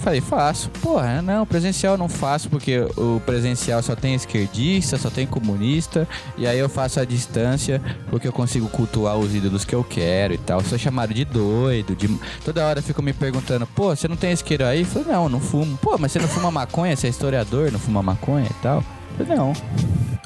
Falei, 0.00 0.20
faço. 0.20 0.70
Porra, 0.82 1.20
não, 1.20 1.44
presencial 1.44 1.96
não 1.96 2.08
faço 2.08 2.48
porque 2.48 2.78
o 2.96 3.20
presencial 3.24 3.82
só 3.82 3.94
tem 3.94 4.14
esquerdista, 4.14 4.96
só 4.96 5.10
tem 5.10 5.26
comunista, 5.26 6.08
e 6.38 6.46
aí 6.46 6.58
eu 6.58 6.68
faço 6.68 7.00
a 7.00 7.04
distância 7.04 7.80
porque 8.08 8.26
eu 8.26 8.32
consigo 8.32 8.68
cultuar 8.68 9.18
os 9.18 9.34
ídolos 9.34 9.64
que 9.64 9.74
eu 9.74 9.84
quero 9.84 10.34
e 10.34 10.38
tal. 10.38 10.62
Sou 10.62 10.78
chamado 10.78 11.12
de 11.12 11.24
doido, 11.24 11.94
de... 11.94 12.08
toda 12.44 12.66
hora 12.66 12.80
ficam 12.80 13.04
me 13.04 13.12
perguntando, 13.12 13.66
pô, 13.66 13.94
você 13.94 14.08
não 14.08 14.16
tem 14.16 14.32
isqueiro 14.32 14.64
aí? 14.64 14.84
Falei, 14.84 15.08
não, 15.12 15.28
não 15.28 15.40
fumo. 15.40 15.76
Pô, 15.78 15.96
mas 15.98 16.12
você 16.12 16.18
não 16.18 16.28
fuma 16.28 16.50
maconha? 16.50 16.96
Você 16.96 17.06
é 17.06 17.10
historiador, 17.10 17.70
não 17.70 17.78
fuma 17.78 18.02
maconha 18.02 18.46
e 18.50 18.62
tal? 18.62 18.82
Não. 19.24 19.52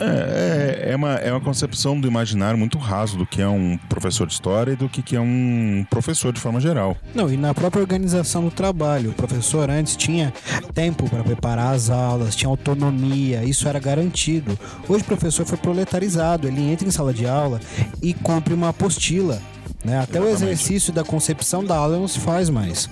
É, 0.01 0.87
é, 0.89 0.93
é 0.93 0.97
uma, 0.97 1.15
é 1.15 1.31
uma 1.31 1.41
concepção 1.41 1.99
do 2.01 2.09
imaginário 2.09 2.59
muito 2.59 2.79
raso 2.79 3.17
do 3.17 3.25
que 3.25 3.41
é 3.41 3.49
um 3.49 3.79
professor 3.89 4.27
de 4.27 4.33
história 4.33 4.73
e 4.73 4.77
do 4.77 4.89
que, 4.89 5.03
que 5.03 5.15
é 5.15 5.21
um 5.21 5.87
professor 5.89 6.33
de 6.33 6.41
forma 6.41 6.61
geral. 6.61 6.97
Não, 7.15 7.33
e 7.33 7.37
na 7.37 7.55
própria 7.55 7.81
organização 7.81 8.45
do 8.45 8.51
trabalho. 8.51 9.11
O 9.11 9.15
professor 9.15 9.71
antes 9.71 9.97
tinha 9.97 10.33
tempo 10.73 11.09
para 11.09 11.23
preparar 11.23 11.75
as 11.75 11.91
aulas, 11.91 12.35
tinha 12.35 12.49
autonomia, 12.49 13.45
isso 13.45 13.69
era 13.69 13.79
garantido. 13.79 14.59
Hoje 14.89 15.03
o 15.03 15.07
professor 15.07 15.47
foi 15.47 15.59
proletarizado, 15.59 16.49
ele 16.49 16.61
entra 16.61 16.87
em 16.87 16.91
sala 16.91 17.15
de 17.15 17.27
aula 17.27 17.61
e 18.03 18.13
cumpre 18.13 18.53
uma 18.53 18.71
apostila. 18.71 19.41
Né? 19.85 20.01
Até 20.01 20.21
o 20.21 20.29
exercício 20.29 20.93
da 20.93 21.05
concepção 21.05 21.63
da 21.63 21.77
aula 21.77 21.99
não 21.99 22.09
se 22.09 22.19
faz 22.19 22.49
mais. 22.49 22.89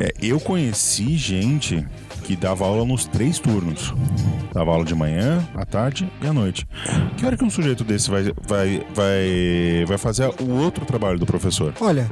É, 0.00 0.12
eu 0.20 0.40
conheci 0.40 1.16
gente 1.16 1.86
que 2.24 2.36
dava 2.36 2.64
aula 2.64 2.84
nos 2.84 3.04
três 3.04 3.38
turnos. 3.38 3.92
Dava 4.52 4.70
aula 4.70 4.84
de 4.84 4.94
manhã, 4.94 5.46
à 5.54 5.64
tarde 5.64 6.10
e 6.20 6.26
à 6.26 6.32
noite. 6.32 6.66
Que 7.16 7.26
hora 7.26 7.36
que 7.36 7.44
um 7.44 7.50
sujeito 7.50 7.84
desse 7.84 8.10
vai, 8.10 8.24
vai, 8.46 8.86
vai, 8.94 9.84
vai 9.86 9.98
fazer 9.98 10.30
o 10.40 10.50
outro 10.50 10.84
trabalho 10.84 11.18
do 11.18 11.26
professor? 11.26 11.74
Olha, 11.80 12.10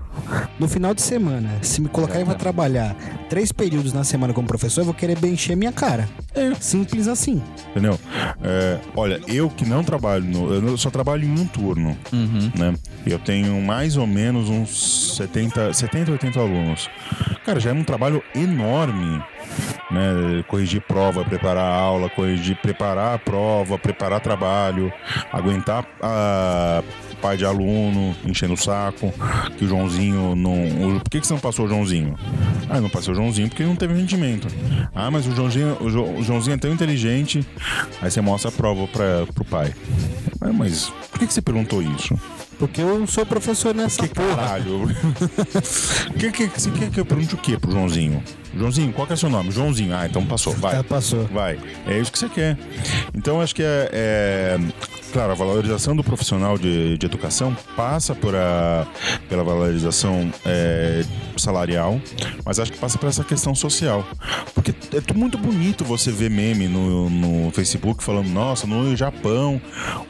no 0.59 0.69
final 0.69 0.95
de 0.95 1.03
semana, 1.03 1.51
se 1.63 1.81
me 1.81 1.89
colocarem 1.89 2.25
pra 2.25 2.35
trabalhar 2.35 2.95
três 3.29 3.53
períodos 3.53 3.93
na 3.93 4.05
semana 4.05 4.33
como 4.33 4.47
professor, 4.49 4.81
eu 4.81 4.87
vou 4.87 4.95
querer 4.95 5.19
bem 5.19 5.35
encher 5.35 5.57
minha 5.57 5.73
cara. 5.73 6.09
É. 6.35 6.55
Simples 6.55 7.07
assim. 7.09 7.43
Entendeu? 7.71 7.99
É, 8.43 8.79
olha, 8.97 9.21
eu 9.27 9.49
que 9.49 9.65
não 9.65 9.85
trabalho, 9.85 10.25
no, 10.25 10.53
eu 10.53 10.77
só 10.77 10.91
trabalho 10.91 11.25
em 11.25 11.39
um 11.39 11.47
turno, 11.47 11.97
né? 12.59 12.75
Eu 13.07 13.19
tenho 13.19 13.61
mais 13.63 13.97
ou 13.97 14.07
menos 14.07 14.20
uns 14.29 15.17
70, 15.17 15.73
70 15.73 16.13
80 16.13 16.39
alunos. 16.41 16.89
Cara, 17.45 17.59
já 17.59 17.71
é 17.71 17.73
um 17.73 17.83
trabalho 17.85 18.23
enorme, 18.35 19.23
né? 19.91 20.45
Corrigir 20.47 20.81
prova, 20.83 21.25
preparar 21.25 21.65
aula, 21.73 22.09
corrigir, 22.11 22.57
preparar 22.57 23.15
a 23.15 23.19
prova, 23.19 23.79
preparar 23.79 24.21
trabalho, 24.21 24.93
aguentar 25.33 25.85
a 26.03 26.83
pai 27.23 27.37
de 27.37 27.45
aluno 27.45 28.15
enchendo 28.25 28.55
o 28.55 28.57
saco, 28.57 29.13
que 29.59 29.65
o 29.65 29.69
Joãozinho 29.69 30.35
não. 30.35 30.99
Por 31.01 31.11
que, 31.11 31.21
que 31.21 31.27
você 31.27 31.33
não 31.35 31.41
passou 31.41 31.67
o 31.67 31.69
Joãozinho? 31.69 32.15
Ah, 32.69 32.81
não 32.81 32.89
passou 32.89 33.13
o 33.13 33.17
Joãozinho 33.17 33.49
porque 33.49 33.63
não 33.65 33.77
teve 33.77 33.95
rendimento. 33.95 34.49
Ah, 34.95 35.11
mas 35.11 35.27
o 35.27 35.35
Joãozinho, 35.35 35.77
o, 35.81 35.91
Jo- 35.91 36.05
o 36.19 36.23
Joãozinho 36.23 36.55
é 36.55 36.59
tão 36.59 36.73
inteligente. 36.73 37.45
Aí 38.01 38.11
você 38.11 38.21
mostra 38.21 38.49
a 38.51 38.53
prova 38.53 38.87
para 38.87 39.27
pro 39.35 39.45
pai. 39.45 39.75
Ah, 40.41 40.53
mas 40.53 40.91
por 41.11 41.19
que, 41.19 41.27
que 41.27 41.33
você 41.35 41.43
perguntou 41.43 41.83
isso? 41.83 42.15
Porque 42.61 42.83
eu 42.83 43.07
sou 43.07 43.25
professor 43.25 43.75
nessa 43.75 44.07
Que 44.07 44.15
caralho? 44.15 44.87
que, 46.19 46.31
que, 46.31 46.47
você 46.47 46.71
quer 46.71 46.91
que 46.91 47.01
eu 47.01 47.07
pergunte 47.07 47.35
o 47.35 47.39
quê 47.39 47.57
pro 47.57 47.73
Joãozinho? 47.73 48.23
Joãozinho, 48.55 48.93
qual 48.93 49.07
que 49.07 49.15
é 49.15 49.17
seu 49.17 49.31
nome? 49.31 49.51
Joãozinho. 49.51 49.97
Ah, 49.97 50.07
então 50.07 50.27
passou. 50.27 50.53
Vai. 50.53 50.77
Já 50.77 50.85
passou. 50.85 51.25
Vai. 51.29 51.59
É 51.87 51.99
isso 51.99 52.13
que 52.13 52.19
você 52.19 52.29
quer. 52.29 52.59
Então, 53.15 53.41
acho 53.41 53.55
que 53.55 53.63
é, 53.63 53.89
é- 53.93 54.59
Claro, 55.13 55.33
a 55.33 55.35
valorização 55.35 55.97
do 55.97 56.05
profissional 56.05 56.57
de, 56.57 56.97
de 56.97 57.07
educação 57.07 57.57
passa 57.77 58.15
por 58.15 58.35
a, 58.37 58.87
pela 59.29 59.43
valorização 59.43 60.33
é, 60.45 61.05
salarial, 61.37 62.01
mas 62.45 62.61
acho 62.61 62.73
que 62.73 62.79
passa 62.79 62.97
por 62.97 63.09
essa 63.09 63.25
questão 63.25 63.55
social. 63.55 64.07
Porque 64.55 64.73
é 64.93 65.13
muito 65.13 65.37
bonito 65.37 65.85
você 65.85 66.13
ver 66.13 66.31
meme 66.31 66.69
no, 66.69 67.11
no 67.11 67.51
Facebook 67.51 68.05
falando: 68.05 68.29
nossa, 68.29 68.67
no 68.67 68.95
Japão, 68.97 69.61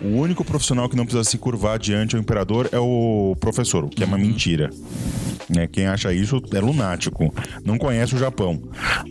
o 0.02 0.08
único 0.08 0.44
profissional 0.44 0.88
que 0.88 0.96
não 0.96 1.04
precisa 1.04 1.24
se 1.24 1.38
curvar 1.38 1.78
diante 1.78 2.14
ao 2.14 2.20
imperador 2.20 2.68
é 2.70 2.78
o 2.78 3.34
professor, 3.40 3.84
o 3.84 3.88
que 3.88 4.02
é 4.02 4.06
uma 4.06 4.18
mentira. 4.18 4.70
Né? 5.48 5.66
Quem 5.66 5.86
acha 5.86 6.12
isso 6.12 6.40
é 6.52 6.60
lunático, 6.60 7.34
não 7.64 7.76
conhece 7.76 8.14
o 8.14 8.18
Japão. 8.18 8.60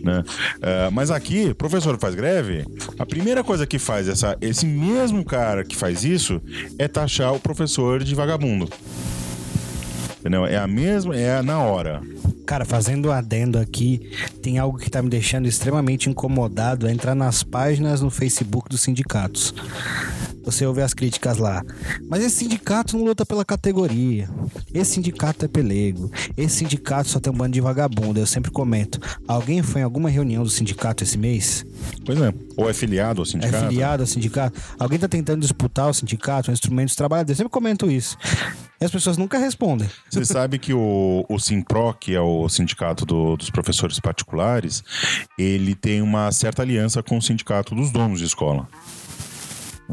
Né? 0.02 0.22
Ah, 0.62 0.90
mas 0.90 1.10
aqui, 1.10 1.52
professor 1.54 1.98
faz 1.98 2.14
greve, 2.14 2.64
a 2.98 3.04
primeira 3.04 3.44
coisa 3.44 3.66
que 3.66 3.78
faz 3.78 4.08
essa, 4.08 4.36
esse 4.40 4.64
mesmo 4.64 5.24
cara 5.24 5.64
que 5.64 5.76
faz 5.80 6.04
isso 6.04 6.42
é 6.78 6.86
taxar 6.86 7.34
o 7.34 7.40
professor 7.40 8.04
de 8.04 8.14
vagabundo. 8.14 8.68
Entendeu? 10.20 10.44
É 10.44 10.58
a 10.58 10.66
mesma, 10.66 11.16
é 11.16 11.40
na 11.40 11.58
hora. 11.60 12.02
Cara, 12.46 12.64
fazendo 12.64 13.08
um 13.08 13.12
adendo 13.12 13.58
aqui, 13.58 14.10
tem 14.42 14.58
algo 14.58 14.78
que 14.78 14.90
tá 14.90 15.02
me 15.02 15.08
deixando 15.08 15.46
extremamente 15.46 16.08
incomodado, 16.10 16.86
é 16.86 16.92
entrar 16.92 17.14
nas 17.14 17.42
páginas 17.42 18.00
no 18.00 18.10
Facebook 18.10 18.68
dos 18.68 18.80
sindicatos. 18.82 19.54
Você 20.42 20.64
ouve 20.64 20.80
as 20.80 20.94
críticas 20.94 21.36
lá. 21.36 21.62
Mas 22.08 22.24
esse 22.24 22.36
sindicato 22.36 22.96
não 22.96 23.04
luta 23.04 23.26
pela 23.26 23.44
categoria. 23.44 24.28
Esse 24.72 24.92
sindicato 24.92 25.44
é 25.44 25.48
pelego. 25.48 26.10
Esse 26.36 26.56
sindicato 26.56 27.10
só 27.10 27.20
tem 27.20 27.30
um 27.32 27.36
bando 27.36 27.52
de 27.52 27.60
vagabundo. 27.60 28.18
Eu 28.18 28.26
sempre 28.26 28.50
comento. 28.50 28.98
Alguém 29.28 29.62
foi 29.62 29.82
em 29.82 29.84
alguma 29.84 30.08
reunião 30.08 30.42
do 30.42 30.48
sindicato 30.48 31.04
esse 31.04 31.18
mês? 31.18 31.64
Pois 32.06 32.18
é. 32.20 32.32
Ou 32.56 32.68
é 32.70 32.72
filiado 32.72 33.20
ao 33.20 33.26
É 33.26 33.30
sindicato. 33.30 33.68
filiado 33.68 34.02
ao 34.02 34.06
sindicato? 34.06 34.60
Alguém 34.78 34.98
tá 34.98 35.06
tentando 35.06 35.42
disputar 35.42 35.90
o 35.90 35.94
sindicato, 35.94 36.50
o 36.50 36.54
instrumento 36.54 36.86
dos 36.88 36.96
trabalhadores? 36.96 37.38
Eu 37.38 37.44
sempre 37.44 37.52
comento 37.52 37.90
isso. 37.90 38.16
E 38.80 38.84
as 38.84 38.90
pessoas 38.90 39.18
nunca 39.18 39.38
respondem. 39.38 39.88
Você 40.10 40.24
sabe 40.24 40.58
que 40.58 40.72
o, 40.72 41.24
o 41.28 41.38
Simpro, 41.38 41.92
que 42.00 42.16
é 42.20 42.22
o 42.22 42.48
sindicato 42.48 43.04
do- 43.06 43.36
dos 43.36 43.50
professores 43.50 43.98
particulares, 43.98 44.84
ele 45.38 45.74
tem 45.74 46.02
uma 46.02 46.30
certa 46.30 46.62
aliança 46.62 47.02
com 47.02 47.16
o 47.18 47.22
sindicato 47.22 47.74
dos 47.74 47.90
donos 47.90 48.18
de 48.20 48.26
escola. 48.26 48.68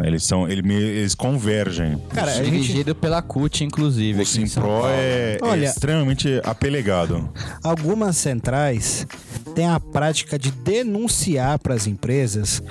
Eles 0.03 0.23
são, 0.23 0.47
ele 0.47 0.61
me- 0.61 0.73
eles 0.75 1.15
convergem. 1.15 1.97
Cara, 2.13 2.31
a 2.31 2.35
gente, 2.35 2.51
Dirigido 2.51 2.93
pela 2.95 3.21
CUT, 3.21 3.63
inclusive. 3.63 4.21
o 4.21 4.25
Simpro 4.25 4.67
é, 4.85 5.35
é 5.35 5.39
Olha- 5.41 5.65
extremamente 5.65 6.39
apelegado. 6.43 7.29
algumas 7.63 8.17
centrais 8.17 9.07
têm 9.55 9.65
a 9.67 9.79
prática 9.79 10.37
de 10.37 10.51
denunciar 10.51 11.57
para 11.59 11.73
as 11.73 11.87
empresas 11.87 12.61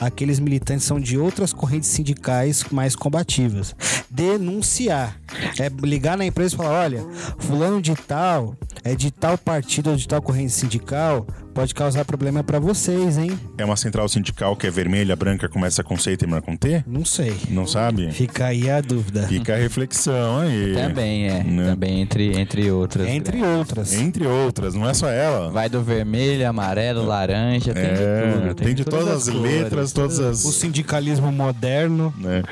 aqueles 0.00 0.40
militantes 0.40 0.84
que 0.84 0.88
são 0.88 0.98
de 1.00 1.16
outras 1.16 1.52
correntes 1.52 1.88
sindicais 1.88 2.64
mais 2.70 2.96
combativas. 2.96 3.74
Denunciar. 4.10 5.16
É 5.58 5.70
ligar 5.86 6.16
na 6.18 6.24
empresa 6.26 6.54
e 6.54 6.56
falar: 6.56 6.82
olha, 6.84 7.04
fulano 7.38 7.80
de 7.80 7.94
tal, 7.94 8.56
é 8.84 8.94
de 8.94 9.10
tal 9.10 9.38
partido 9.38 9.90
ou 9.90 9.96
de 9.96 10.06
tal 10.06 10.20
corrente 10.20 10.52
sindical, 10.52 11.26
pode 11.54 11.74
causar 11.74 12.04
problema 12.04 12.42
para 12.42 12.58
vocês, 12.58 13.18
hein? 13.18 13.38
É 13.58 13.64
uma 13.64 13.76
central 13.76 14.08
sindical 14.08 14.56
que 14.56 14.66
é 14.66 14.70
vermelha, 14.70 15.14
branca, 15.14 15.48
começa 15.48 15.82
com 15.84 15.96
C 15.96 16.12
e 16.12 16.16
termina 16.16 16.40
com 16.40 16.56
T? 16.56 16.82
Não 16.86 17.04
sei. 17.04 17.34
Não 17.50 17.66
sabe? 17.66 18.10
Fica 18.12 18.46
aí 18.46 18.70
a 18.70 18.80
dúvida. 18.80 19.26
Fica 19.28 19.54
a 19.54 19.56
reflexão 19.56 20.38
aí. 20.40 20.72
Também, 20.74 21.28
é. 21.28 21.42
Né? 21.42 21.70
Também 21.70 22.00
entre, 22.00 22.38
entre 22.38 22.70
outras. 22.70 23.06
Entre 23.08 23.42
outras. 23.42 23.92
Entre 23.92 24.26
outras, 24.26 24.74
não 24.74 24.88
é 24.88 24.94
só 24.94 25.08
ela. 25.08 25.50
Vai 25.50 25.68
do 25.68 25.82
vermelho, 25.82 26.48
amarelo, 26.48 27.04
laranja, 27.04 27.74
tem 27.74 27.82
É, 27.84 27.92
de 27.94 28.40
tudo. 28.40 28.54
tem 28.54 28.74
de 28.74 28.84
todas 28.84 29.08
as 29.08 29.28
cores. 29.28 29.52
letras, 29.52 29.92
todas 29.92 30.20
as. 30.20 30.44
O 30.44 30.52
sindicalismo 30.52 31.30
moderno. 31.32 32.12
né? 32.18 32.42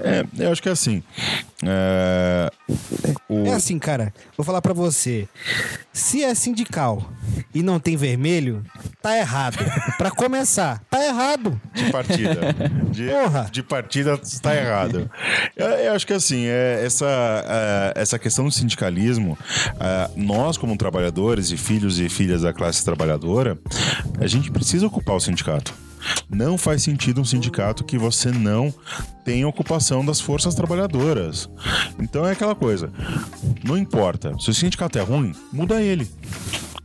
É, 0.00 0.24
eu 0.38 0.52
acho 0.52 0.62
que 0.62 0.68
é 0.68 0.72
assim. 0.72 1.02
É, 1.64 2.50
o- 3.28 3.46
É 3.46 3.52
assim, 3.54 3.78
cara. 3.78 4.12
Vou 4.36 4.44
falar 4.44 4.60
pra 4.60 4.72
você. 4.72 5.26
Se 5.92 6.22
é 6.22 6.34
sindical 6.34 7.10
e 7.54 7.62
não 7.62 7.80
tem 7.80 7.96
vermelho, 7.96 8.45
tá 9.02 9.16
errado. 9.16 9.58
Pra 9.96 10.10
começar, 10.10 10.82
tá 10.90 11.04
errado. 11.04 11.60
de 11.74 11.90
partida. 11.90 12.40
De, 12.90 13.08
Porra. 13.08 13.48
de 13.50 13.62
partida 13.62 14.18
está 14.22 14.54
errado. 14.56 15.10
Eu, 15.56 15.66
eu 15.66 15.92
acho 15.92 16.06
que 16.06 16.12
assim, 16.12 16.46
é, 16.46 16.82
essa, 16.84 17.06
é, 17.06 18.00
essa 18.00 18.18
questão 18.18 18.44
do 18.44 18.50
sindicalismo, 18.50 19.38
é, 19.80 20.10
nós, 20.16 20.56
como 20.56 20.76
trabalhadores 20.76 21.50
e 21.50 21.56
filhos 21.56 21.98
e 21.98 22.08
filhas 22.08 22.42
da 22.42 22.52
classe 22.52 22.84
trabalhadora, 22.84 23.58
a 24.20 24.26
gente 24.26 24.50
precisa 24.50 24.86
ocupar 24.86 25.16
o 25.16 25.20
sindicato. 25.20 25.74
Não 26.28 26.56
faz 26.56 26.82
sentido 26.82 27.20
um 27.20 27.24
sindicato 27.24 27.84
que 27.84 27.98
você 27.98 28.30
não 28.30 28.72
tenha 29.24 29.46
ocupação 29.48 30.04
das 30.04 30.20
forças 30.20 30.54
trabalhadoras. 30.54 31.48
Então 31.98 32.26
é 32.26 32.32
aquela 32.32 32.54
coisa. 32.54 32.90
Não 33.64 33.76
importa. 33.76 34.34
Se 34.38 34.50
o 34.50 34.54
sindicato 34.54 34.98
é 34.98 35.02
ruim, 35.02 35.34
muda 35.52 35.82
ele. 35.82 36.08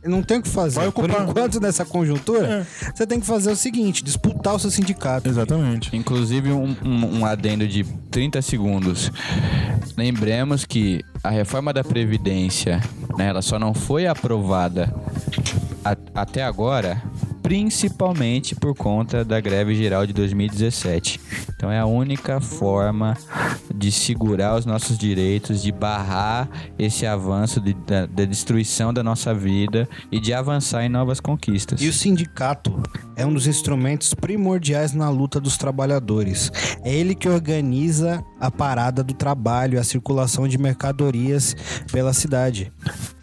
Não 0.04 0.22
tem 0.22 0.38
o 0.38 0.42
que 0.42 0.48
fazer. 0.48 0.76
Vai 0.80 0.90
Por 0.90 1.04
ocupar. 1.04 1.28
enquanto, 1.28 1.60
nessa 1.60 1.84
conjuntura, 1.84 2.66
você 2.94 3.06
tem 3.06 3.20
que 3.20 3.26
fazer 3.26 3.50
o 3.52 3.56
seguinte: 3.56 4.02
disputar 4.02 4.54
o 4.54 4.58
seu 4.58 4.70
sindicato. 4.70 5.28
Exatamente. 5.28 5.94
Inclusive, 5.96 6.50
um, 6.52 6.76
um- 6.84 7.18
um 7.20 7.26
adendo 7.26 7.66
de 7.68 7.84
30 8.10 8.42
segundos. 8.42 9.10
Lembremos 9.96 10.64
que 10.64 11.04
a 11.22 11.30
reforma 11.30 11.72
da 11.72 11.84
Previdência, 11.84 12.80
né, 13.16 13.28
ela 13.28 13.42
só 13.42 13.58
não 13.58 13.74
foi 13.74 14.06
aprovada 14.06 14.92
a- 15.84 15.96
até 16.14 16.42
agora, 16.42 17.00
principalmente 17.42 18.54
por 18.54 18.74
conta 18.74 19.24
da 19.24 19.40
greve 19.40 19.74
geral 19.74 20.06
de 20.06 20.12
2017. 20.12 21.20
Então 21.54 21.70
é 21.70 21.78
a 21.78 21.86
única 21.86 22.40
forma 22.40 23.16
de 23.74 23.90
segurar 23.90 24.56
os 24.56 24.66
nossos 24.66 24.96
direitos, 24.98 25.62
de 25.62 25.72
barrar 25.72 26.48
esse 26.78 27.06
avanço 27.06 27.60
de- 27.60 27.74
da, 27.74 28.06
da 28.06 28.24
destruição 28.24 28.92
da 28.92 29.02
nossa 29.02 29.34
vida 29.34 29.88
e 30.10 30.20
de 30.20 30.32
avançar 30.32 30.84
em 30.84 30.88
novas 30.88 31.20
conquistas. 31.20 31.80
E 31.80 31.88
o 31.88 31.92
sindicato 31.92 32.80
é 33.16 33.24
um 33.24 33.32
dos 33.32 33.46
instrumentos 33.46 34.14
primordiais 34.14 34.92
na 34.92 35.08
luta 35.08 35.40
dos 35.40 35.56
trabalhadores. 35.56 36.50
É 36.84 36.94
ele 36.94 37.14
que 37.14 37.28
organiza 37.28 38.22
a 38.40 38.50
parada 38.50 39.02
do 39.02 39.14
trabalho, 39.14 39.78
a 39.80 39.84
circulação 39.84 40.46
de 40.46 40.58
mercadorias 40.58 41.54
pela 41.90 42.12
cidade. 42.12 42.72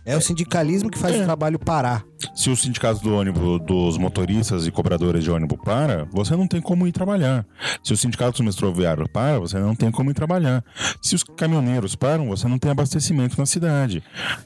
É 0.10 0.18
o 0.18 0.22
sindicalismo 0.22 0.90
que 0.90 0.98
faz 0.98 1.16
o 1.20 1.24
trabalho 1.24 1.60
parar. 1.60 2.04
Se 2.34 2.50
o 2.50 2.56
sindicato 2.56 3.00
do 3.02 3.14
ônibus, 3.14 3.62
dos 3.62 3.98
motoristas 3.98 4.66
e 4.66 4.72
cobradores 4.72 5.24
de 5.24 5.30
ônibus 5.30 5.60
para, 5.64 6.06
você 6.12 6.36
não 6.36 6.48
tem 6.48 6.60
como 6.60 6.88
ir 6.88 6.92
trabalhar. 6.92 7.46
Se 7.84 7.94
o 7.94 7.98
sindicato 7.98 8.32
dos 8.32 8.56
metroviários 8.56 9.08
para, 9.14 9.40
você 9.40 9.60
não 9.60 9.76
tem 9.76 9.92
como 9.92 10.10
ir 10.10 10.14
trabalhar. 10.14 10.64
Se 11.02 11.14
os 11.14 11.24
caminhoneiros 11.24 11.96
param, 11.96 12.28
você 12.28 12.48
não 12.48 12.58
tem 12.58 12.72
abastecimento 12.72 13.38
na 13.38 13.46
cidade. 13.46 14.04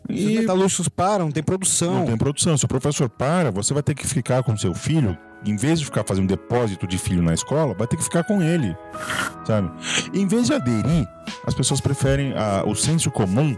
Se 0.08 0.14
os 0.14 0.20
E 0.20 0.40
metalúrgicos 0.40 0.90
param, 0.90 1.26
não 1.26 1.32
tem 1.32 1.42
produção. 1.44 1.94
não 1.94 2.06
tem 2.08 2.18
produção. 2.18 2.58
Se 2.58 2.66
o 2.66 2.68
professor 2.68 3.10
para, 3.10 3.50
você 3.50 3.74
vai 3.74 3.82
ter 3.84 3.96
que 3.96 4.06
ficar 4.06 4.44
com 4.44 4.58
seu 4.58 4.74
filho. 4.74 5.18
Em 5.46 5.56
vez 5.58 5.80
de 5.80 5.86
ficar 5.86 6.04
fazendo 6.06 6.28
depósito 6.28 6.88
de 6.88 6.98
filho 6.98 7.22
na 7.22 7.34
escola, 7.34 7.74
vai 7.74 7.86
ter 7.88 7.98
que 7.98 8.04
ficar 8.04 8.24
com 8.24 8.42
ele, 8.42 8.76
sabe? 9.46 9.70
Em 10.14 10.26
vez 10.26 10.48
de 10.48 10.54
aderir, 10.54 11.08
as 11.46 11.54
pessoas 11.54 11.82
preferem, 11.82 12.34
a- 12.34 12.64
o 12.66 12.74
senso 12.76 13.12
comum 13.12 13.56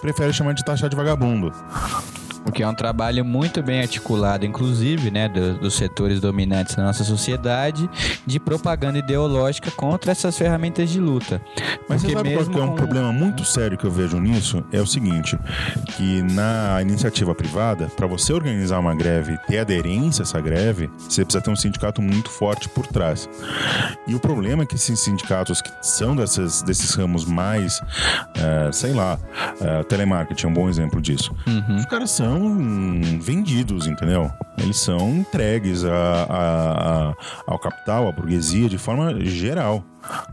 prefere 0.00 0.32
chamar 0.32 0.52
de 0.54 0.64
taxar 0.64 0.88
de 0.88 0.94
vagabundo. 0.96 1.52
Porque 2.44 2.62
é 2.62 2.68
um 2.68 2.74
trabalho 2.74 3.24
muito 3.24 3.62
bem 3.62 3.80
articulado, 3.80 4.44
inclusive, 4.44 5.10
né, 5.10 5.28
do- 5.28 5.58
dos 5.58 5.74
setores 5.74 6.20
dominantes 6.20 6.74
da 6.74 6.84
nossa 6.84 7.02
sociedade, 7.02 7.88
de 8.26 8.38
propaganda 8.38 8.98
ideológica 8.98 9.70
contra 9.70 10.12
essas 10.12 10.36
ferramentas 10.36 10.90
de 10.90 11.00
luta. 11.00 11.40
Mas 11.88 12.02
Porque 12.02 12.14
sabe 12.16 12.28
qual 12.30 12.38
mesmo 12.38 12.54
que 12.54 12.60
é 12.60 12.62
um 12.62 12.68
com- 12.68 12.74
problema 12.76 13.12
muito 13.12 13.44
sério 13.44 13.78
que 13.78 13.84
eu 13.84 13.90
vejo 13.90 14.18
nisso? 14.20 14.62
É 14.72 14.80
o 14.80 14.86
seguinte, 14.86 15.38
que 15.96 16.22
na 16.22 16.80
iniciativa 16.82 17.34
privada, 17.34 17.86
para 17.96 18.06
você 18.06 18.32
organizar 18.32 18.78
uma 18.78 18.94
greve 18.94 19.32
e 19.34 19.38
ter 19.46 19.58
aderência 19.58 20.22
a 20.22 20.24
essa 20.24 20.40
greve, 20.40 20.90
você 20.98 21.24
precisa 21.24 21.42
ter 21.42 21.50
um 21.50 21.56
sindicato 21.56 22.02
muito 22.02 22.28
forte 22.30 22.68
por 22.68 22.86
trás. 22.86 23.28
E 24.06 24.14
o 24.14 24.20
problema 24.20 24.64
é 24.64 24.66
que 24.66 24.74
esses 24.74 25.00
sindicatos 25.00 25.62
que 25.62 25.70
são 25.80 26.14
dessas, 26.14 26.62
desses 26.62 26.94
ramos 26.94 27.24
mais, 27.24 27.80
eh, 28.36 28.70
sei 28.72 28.92
lá, 28.92 29.18
eh, 29.60 29.82
telemarketing 29.84 30.46
é 30.46 30.48
um 30.50 30.52
bom 30.54 30.68
exemplo 30.68 31.00
disso. 31.00 31.34
Uhum. 31.46 31.76
Os 31.76 31.86
caras 31.86 32.10
são 32.10 32.33
vendidos, 33.20 33.86
entendeu? 33.86 34.30
Eles 34.58 34.78
são 34.78 35.10
entregues 35.18 35.84
a- 35.84 35.92
a- 35.92 37.10
a- 37.10 37.14
ao 37.46 37.58
capital, 37.58 38.08
à 38.08 38.12
burguesia, 38.12 38.68
de 38.68 38.78
forma 38.78 39.24
geral. 39.24 39.84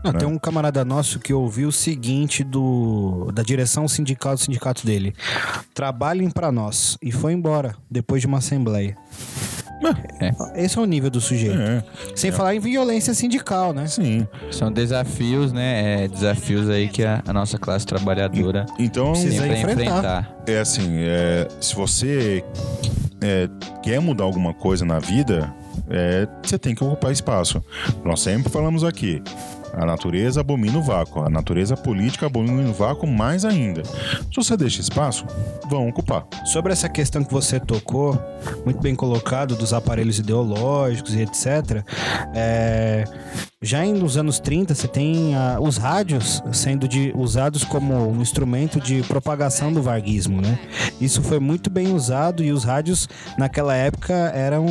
Não, 0.04 0.12
né? 0.12 0.18
tem 0.18 0.28
um 0.28 0.38
camarada 0.38 0.84
nosso 0.84 1.18
que 1.18 1.32
ouviu 1.32 1.68
o 1.68 1.72
seguinte 1.72 2.44
do 2.44 3.30
da 3.32 3.42
direção 3.42 3.88
sindical 3.88 4.34
do 4.34 4.40
sindicato 4.40 4.84
dele: 4.86 5.14
trabalhem 5.74 6.30
pra 6.30 6.52
nós. 6.52 6.96
E 7.02 7.10
foi 7.10 7.32
embora 7.32 7.74
depois 7.90 8.20
de 8.20 8.26
uma 8.26 8.38
assembleia. 8.38 8.96
Esse 10.54 10.78
é 10.78 10.80
o 10.80 10.84
nível 10.84 11.10
do 11.10 11.20
sujeito. 11.20 11.58
É, 11.58 11.82
Sem 12.14 12.30
falar 12.32 12.54
em 12.54 12.60
violência 12.60 13.14
sindical, 13.14 13.72
né? 13.72 13.86
sim. 13.86 14.26
São 14.50 14.70
desafios, 14.70 15.52
né? 15.52 16.04
é, 16.04 16.08
desafios 16.08 16.68
aí 16.68 16.88
que 16.88 17.04
a, 17.04 17.22
a 17.26 17.32
nossa 17.32 17.58
classe 17.58 17.86
trabalhadora 17.86 18.66
Então, 18.78 19.12
Precisa 19.12 19.46
enfrentar. 19.46 19.72
enfrentar. 19.72 20.36
é 20.46 20.58
assim, 20.58 20.96
é, 20.98 21.48
se 21.60 21.74
você 21.74 22.44
é, 23.20 23.48
quer 23.82 24.00
mudar 24.00 24.24
alguma 24.24 24.52
coisa 24.54 24.84
na 24.84 24.98
vida, 24.98 25.52
é, 25.88 26.26
você 26.42 26.58
tem 26.58 26.74
que 26.74 26.82
ocupar 26.84 27.12
espaço. 27.12 27.62
Nós 28.04 28.20
sempre 28.20 28.50
falamos 28.52 28.84
aqui. 28.84 29.22
A 29.72 29.86
natureza 29.86 30.40
abomina 30.40 30.78
o 30.78 30.82
vácuo, 30.82 31.22
a 31.22 31.30
natureza 31.30 31.76
política 31.76 32.26
abomina 32.26 32.68
o 32.68 32.72
vácuo 32.72 33.06
mais 33.06 33.44
ainda. 33.44 33.82
Se 33.84 34.36
você 34.36 34.56
deixa 34.56 34.80
espaço, 34.80 35.24
vão 35.68 35.88
ocupar. 35.88 36.26
Sobre 36.44 36.72
essa 36.72 36.88
questão 36.88 37.24
que 37.24 37.32
você 37.32 37.58
tocou, 37.58 38.18
muito 38.64 38.80
bem 38.80 38.94
colocado, 38.94 39.56
dos 39.56 39.72
aparelhos 39.72 40.18
ideológicos 40.18 41.14
e 41.14 41.22
etc. 41.22 41.82
é, 42.34 43.04
já 43.64 43.84
nos 43.84 44.16
anos 44.16 44.40
30, 44.40 44.74
você 44.74 44.88
tem 44.88 45.36
ah, 45.36 45.58
os 45.60 45.76
rádios 45.76 46.42
sendo 46.52 46.88
de- 46.88 47.12
usados 47.14 47.62
como 47.62 47.94
um 48.10 48.20
instrumento 48.20 48.80
de 48.80 49.02
propagação 49.04 49.72
do 49.72 49.80
varguismo, 49.80 50.40
né? 50.40 50.58
Isso 51.00 51.22
foi 51.22 51.38
muito 51.38 51.70
bem 51.70 51.94
usado 51.94 52.42
e 52.42 52.50
os 52.50 52.64
rádios, 52.64 53.08
naquela 53.38 53.74
época, 53.76 54.12
eram 54.34 54.66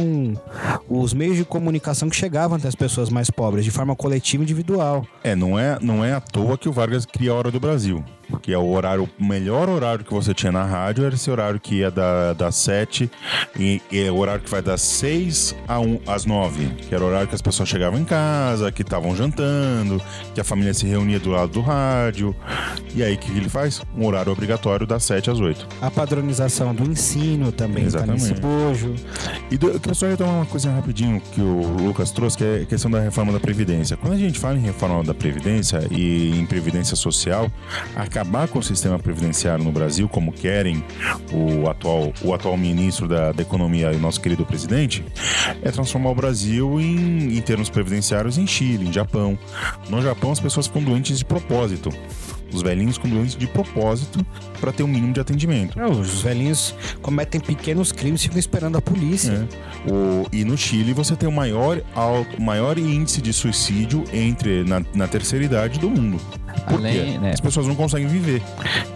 os 0.90 1.14
meios 1.14 1.38
de 1.38 1.46
comunicação 1.46 2.10
que 2.10 2.16
chegavam 2.18 2.58
até 2.58 2.68
as 2.68 2.76
pessoas 2.76 3.10
mais 3.10 3.30
pobres, 3.30 3.64
de 3.64 3.72
forma 3.72 3.96
coletiva 3.96 4.44
e 4.44 4.46
individual. 4.46 4.91
É, 5.24 5.36
não 5.36 5.58
é, 5.58 5.78
não 5.82 6.04
é 6.04 6.14
à 6.14 6.22
toa 6.22 6.58
que 6.58 6.70
o 6.70 6.72
Vargas 6.72 7.06
cria 7.06 7.32
a 7.32 7.36
Hora 7.36 7.52
do 7.52 7.60
Brasil. 7.60 8.04
Que 8.40 8.54
é 8.54 8.58
o 8.58 8.70
horário, 8.70 9.10
o 9.20 9.24
melhor 9.24 9.70
horário 9.70 10.04
que 10.04 10.14
você 10.14 10.34
tinha 10.34 10.52
na 10.52 10.64
rádio 10.64 11.06
era 11.06 11.16
esse 11.16 11.30
horário 11.30 11.60
que 11.60 11.76
ia 11.76 11.92
da, 11.92 12.34
das 12.34 12.56
7 12.56 13.10
e, 13.58 13.82
e 13.92 14.00
é 14.00 14.12
o 14.12 14.18
horário 14.18 14.42
que 14.42 14.50
vai 14.50 14.62
das 14.62 14.82
6 14.82 15.56
a 15.68 15.80
um, 15.80 16.00
às 16.08 16.26
9. 16.26 16.68
Que 16.88 16.96
era 16.96 17.04
o 17.04 17.08
horário 17.08 17.28
que 17.28 17.36
as 17.36 17.42
pessoas 17.42 17.70
chegavam 17.70 18.00
em 18.00 18.06
casa, 18.06 18.72
que 18.72 18.82
estavam 18.82 19.16
jantando, 19.16 20.02
que 20.34 20.42
a 20.42 20.44
família 20.44 20.74
se 20.74 20.86
reunia 20.86 21.20
do 21.20 21.32
lado 21.32 21.52
do 21.52 21.62
rádio. 21.62 22.36
E 22.94 23.04
aí 23.04 23.16
o 23.16 23.18
que, 23.18 23.32
ele 23.32 23.50
faz? 23.50 23.82
Um 23.96 24.06
horário 24.06 24.32
obrigatório 24.32 24.86
das 24.86 25.04
7 25.04 25.30
às 25.30 25.40
8. 25.40 25.68
A 25.82 25.92
padronização 25.92 26.74
do 26.74 26.90
ensino 26.90 27.52
também 27.52 27.86
está 27.86 28.06
nesse 28.06 28.34
bojo. 28.34 28.96
E 29.50 29.58
do, 29.58 29.70
eu 29.70 29.80
queria 29.80 29.96
só 29.96 30.08
retomar 30.08 30.36
uma 30.36 30.46
coisa 30.46 30.72
rapidinho 30.72 31.22
que 31.34 31.42
o 31.42 31.62
Lucas 31.82 32.12
trouxe, 32.12 32.38
que 32.38 32.44
é 32.44 32.62
a 32.62 32.66
questão 32.66 32.90
da 32.90 33.00
reforma 33.00 33.32
da 33.32 33.40
Previdência. 33.40 33.98
Quando 33.98 34.14
a 34.14 34.18
gente 34.18 34.40
fala 34.40 34.58
em 34.58 34.62
reforma 34.62 35.04
da 35.04 35.14
Previdência 35.14 35.88
e 35.92 36.38
em 36.38 36.46
Previdência 36.46 36.96
Social, 36.96 37.52
acabar 38.22 38.48
com 38.48 38.60
o 38.60 38.64
sistema 38.64 39.00
previdenciário 39.00 39.64
no 39.64 39.72
Brasil, 39.72 40.08
como 40.08 40.32
querem 40.32 40.84
o 41.34 41.68
atual, 41.68 42.14
o 42.22 42.34
atual 42.34 42.56
ministro 42.56 43.08
da, 43.08 43.32
da 43.32 43.42
Economia 43.42 43.92
e 43.92 43.96
o 43.96 44.00
nosso 44.00 44.22
querido 44.22 44.46
presidente, 44.46 45.04
é 45.62 45.72
transformar 45.72 46.12
o 46.12 46.16
Brasil 46.16 46.80
em, 46.80 47.36
em 47.36 47.42
termos 47.42 47.70
previdenciários 47.70 48.38
em 48.38 48.46
Chile, 48.46 48.88
em 48.88 48.94
Japão. 48.94 49.38
No 49.90 50.02
Japão, 50.02 50.32
as 50.32 50.40
pessoas 50.40 50.68
ficam 50.68 50.84
doentes 50.84 51.18
de 51.18 51.26
propósito. 51.26 51.90
Os 52.54 52.62
velhinhos 52.62 52.98
ficam 52.98 53.10
doentes 53.10 53.36
de 53.36 53.48
propósito 53.48 54.24
para 54.60 54.72
ter 54.72 54.84
um 54.84 54.88
mínimo 54.88 55.14
de 55.14 55.20
atendimento. 55.20 55.80
Não, 55.80 55.90
os 55.90 56.22
velhinhos 56.22 56.76
cometem 57.02 57.40
pequenos 57.40 57.92
crimes 57.92 58.22
e 58.22 58.24
ficam 58.26 58.40
esperando 58.40 58.78
a 58.78 58.82
polícia. 58.82 59.48
É. 59.88 59.92
O, 59.92 60.28
e 60.32 60.44
no 60.44 60.58
Chile 60.58 60.94
você 60.94 61.16
tem 61.16 61.28
o 61.28 61.32
maior, 61.32 61.82
alto, 61.96 62.42
maior 62.42 62.78
índice 62.78 63.22
de 63.22 63.32
suicídio 63.32 64.04
entre 64.14 64.64
na, 64.66 64.84
na 64.94 65.08
terceira 65.08 65.46
idade 65.46 65.80
do 65.80 65.90
mundo. 65.90 66.20
Por 66.68 66.76
Além, 66.80 67.14
quê? 67.14 67.18
né? 67.18 67.32
As 67.34 67.40
pessoas 67.40 67.68
não 67.68 67.76
conseguem 67.76 68.08
viver. 68.08 68.42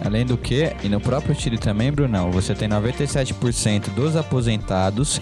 Além 0.04 0.24
do 0.24 0.36
que, 0.36 0.72
e 0.82 0.88
no 0.88 1.00
próprio 1.00 1.34
Chile 1.34 1.58
também, 1.58 1.92
Brunão, 1.92 2.30
você 2.30 2.54
tem 2.54 2.68
97% 2.68 3.90
dos 3.90 4.16
aposentados. 4.16 5.20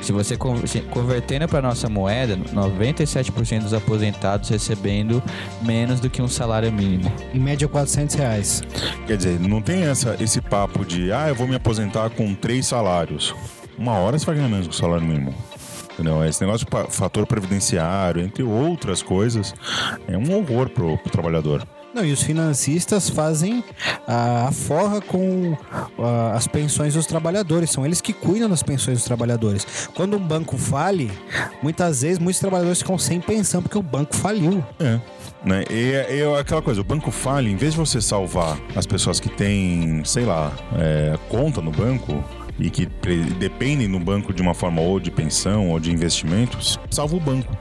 Se 0.00 0.12
você 0.12 0.36
convertendo 0.36 1.46
para 1.46 1.60
nossa 1.60 1.88
moeda, 1.88 2.36
97% 2.36 3.62
dos 3.62 3.74
aposentados 3.74 4.48
recebendo 4.48 5.22
menos 5.62 6.00
do 6.00 6.08
que 6.08 6.22
um 6.22 6.28
salário 6.28 6.72
mínimo. 6.72 7.12
Em 7.34 7.38
média, 7.38 7.68
400 7.68 8.14
reais. 8.16 8.62
Quer 9.06 9.16
dizer, 9.16 9.38
não 9.40 9.60
tem 9.60 9.82
essa, 9.82 10.16
esse 10.20 10.40
papo 10.40 10.84
de 10.84 11.12
ah, 11.12 11.28
eu 11.28 11.34
vou 11.34 11.46
me 11.46 11.54
aposentar 11.54 12.10
com 12.10 12.34
três 12.34 12.66
salários. 12.66 13.34
Uma 13.76 13.94
hora 13.94 14.18
você 14.18 14.26
vai 14.26 14.34
ganhar 14.36 14.48
menos 14.48 14.68
que 14.68 14.74
o 14.74 14.76
salário 14.76 15.06
mínimo. 15.06 15.34
Entendeu? 16.00 16.24
Esse 16.24 16.40
negócio 16.40 16.66
de 16.66 16.96
fator 16.96 17.26
previdenciário, 17.26 18.22
entre 18.22 18.42
outras 18.42 19.02
coisas, 19.02 19.54
é 20.08 20.16
um 20.16 20.34
horror 20.34 20.70
pro, 20.70 20.96
pro 20.96 21.12
trabalhador. 21.12 21.62
Não, 21.92 22.02
e 22.02 22.10
os 22.10 22.22
financistas 22.22 23.10
fazem 23.10 23.62
a, 24.06 24.48
a 24.48 24.52
forra 24.52 25.02
com 25.02 25.54
as 26.32 26.46
pensões 26.46 26.94
dos 26.94 27.04
trabalhadores. 27.04 27.70
São 27.70 27.84
eles 27.84 28.00
que 28.00 28.14
cuidam 28.14 28.48
das 28.48 28.62
pensões 28.62 28.98
dos 28.98 29.04
trabalhadores. 29.04 29.88
Quando 29.94 30.16
um 30.16 30.26
banco 30.26 30.56
fale, 30.56 31.10
muitas 31.62 32.00
vezes 32.00 32.18
muitos 32.18 32.40
trabalhadores 32.40 32.78
ficam 32.78 32.96
sem 32.96 33.20
pensão 33.20 33.60
porque 33.60 33.76
o 33.76 33.82
banco 33.82 34.16
faliu. 34.16 34.64
É. 34.78 34.98
Né? 35.44 35.64
E 35.70 35.92
é, 35.92 36.18
é 36.20 36.38
aquela 36.38 36.62
coisa, 36.62 36.80
o 36.80 36.84
banco 36.84 37.10
falha, 37.10 37.48
em 37.48 37.56
vez 37.56 37.72
de 37.72 37.78
você 37.78 38.00
salvar 38.00 38.58
as 38.74 38.86
pessoas 38.86 39.20
que 39.20 39.28
têm, 39.28 40.02
sei 40.04 40.24
lá, 40.24 40.52
é, 40.78 41.18
conta 41.28 41.60
no 41.60 41.70
banco 41.70 42.24
e 42.60 42.70
que 42.70 42.86
dependem 43.38 43.90
do 43.90 43.98
banco 43.98 44.32
de 44.32 44.42
uma 44.42 44.54
forma 44.54 44.80
ou 44.80 45.00
de 45.00 45.10
pensão 45.10 45.70
ou 45.70 45.80
de 45.80 45.90
investimentos, 45.92 46.78
salva 46.90 47.16
o 47.16 47.20
banco. 47.20 47.56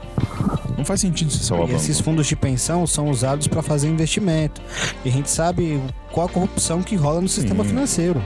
Não 0.77 0.85
faz 0.85 1.01
sentido 1.01 1.31
você 1.31 1.43
salvar 1.43 1.67
E 1.67 1.69
o 1.69 1.73
banco. 1.73 1.81
esses 1.83 1.99
fundos 1.99 2.27
de 2.27 2.35
pensão 2.35 2.85
são 2.87 3.09
usados 3.09 3.47
para 3.47 3.61
fazer 3.61 3.87
investimento. 3.89 4.61
E 5.03 5.09
a 5.09 5.11
gente 5.11 5.29
sabe 5.29 5.81
qual 6.11 6.27
a 6.27 6.29
corrupção 6.29 6.81
que 6.81 6.95
rola 6.95 7.21
no 7.21 7.27
sistema 7.27 7.63
Sim. 7.63 7.69
financeiro. 7.71 8.21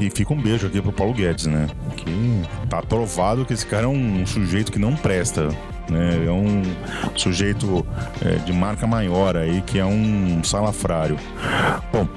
E 0.00 0.10
fica 0.10 0.32
um 0.34 0.40
beijo 0.40 0.66
aqui 0.66 0.80
pro 0.80 0.92
Paulo 0.92 1.14
Guedes, 1.14 1.46
né? 1.46 1.66
Que 1.96 2.42
tá 2.68 2.82
provado 2.82 3.44
que 3.44 3.52
esse 3.52 3.66
cara 3.66 3.84
é 3.84 3.88
um 3.88 4.26
sujeito 4.26 4.70
que 4.72 4.78
não 4.78 4.94
presta. 4.96 5.48
Né? 5.88 6.24
É 6.26 6.30
um 6.30 6.62
sujeito 7.14 7.86
é, 8.24 8.36
de 8.36 8.52
marca 8.52 8.86
maior 8.86 9.36
aí, 9.36 9.62
que 9.62 9.78
é 9.78 9.84
um 9.84 10.42
salafrário. 10.42 11.18
Bom, 11.92 12.08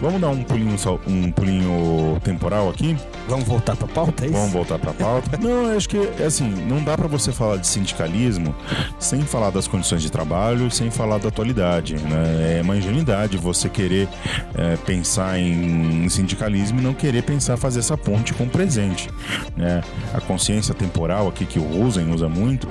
vamos 0.00 0.20
dar 0.20 0.28
um 0.28 0.42
pulinho, 0.42 0.76
um 1.06 1.30
pulinho 1.30 2.20
temporal 2.22 2.68
aqui? 2.68 2.96
Vamos 3.28 3.46
voltar 3.46 3.76
para 3.76 3.88
pauta, 3.88 4.24
é 4.24 4.28
isso? 4.28 4.36
Vamos 4.36 4.52
voltar 4.52 4.78
pra 4.78 4.92
pauta? 4.92 5.36
não, 5.40 5.76
acho 5.76 5.88
que, 5.88 5.96
é 6.18 6.24
assim, 6.24 6.48
não 6.48 6.82
dá 6.82 6.96
pra 6.96 7.06
você 7.06 7.32
falar 7.32 7.56
de 7.56 7.66
sindicalismo 7.66 8.54
sem 8.98 9.22
falar 9.22 9.50
das 9.50 9.68
condições 9.68 10.02
de 10.02 10.10
trabalho, 10.10 10.70
sem 10.70 10.90
falar 10.90 11.18
da 11.18 11.28
atualidade, 11.28 11.96
né? 11.96 12.58
É 12.58 12.62
uma 12.62 12.76
ingenuidade 12.76 13.36
você 13.36 13.68
querer 13.68 14.08
é, 14.54 14.76
pensar 14.76 15.38
em 15.38 16.08
sindicalismo 16.08 16.80
e 16.80 16.82
não 16.82 16.94
querer 16.94 17.22
pensar 17.22 17.56
fazer 17.56 17.78
essa 17.78 17.96
ponte 17.96 18.34
com 18.34 18.44
o 18.44 18.48
presente, 18.48 19.08
né? 19.56 19.82
A 20.12 20.20
consciência 20.20 20.74
temporal 20.74 21.28
aqui 21.28 21.46
que 21.46 21.58
o 21.58 21.62
Rosen 21.62 22.12
usa 22.12 22.28
muito 22.28 22.68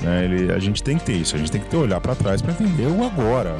Né? 0.00 0.24
Ele, 0.24 0.52
a 0.52 0.58
gente 0.58 0.82
tem 0.82 0.98
que 0.98 1.04
ter 1.04 1.14
isso, 1.14 1.34
a 1.34 1.38
gente 1.38 1.50
tem 1.50 1.60
que 1.60 1.68
ter 1.68 1.76
olhar 1.76 2.00
para 2.00 2.14
trás 2.14 2.42
para 2.42 2.52
entender 2.52 2.86
o 2.86 3.04
agora. 3.04 3.56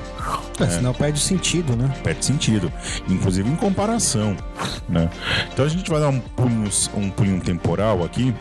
É, 0.60 0.66
senão 0.66 0.94
perde 0.94 1.20
sentido, 1.20 1.76
né? 1.76 1.92
Perde 2.02 2.24
sentido, 2.24 2.72
inclusive 3.08 3.48
em 3.48 3.56
comparação. 3.56 4.36
Né? 4.88 5.08
Então 5.52 5.64
a 5.64 5.68
gente 5.68 5.90
vai 5.90 6.00
dar 6.00 6.08
um 6.08 6.20
pulinho, 6.20 6.70
um 6.94 7.10
pulinho 7.10 7.40
temporal 7.40 8.04
aqui, 8.04 8.34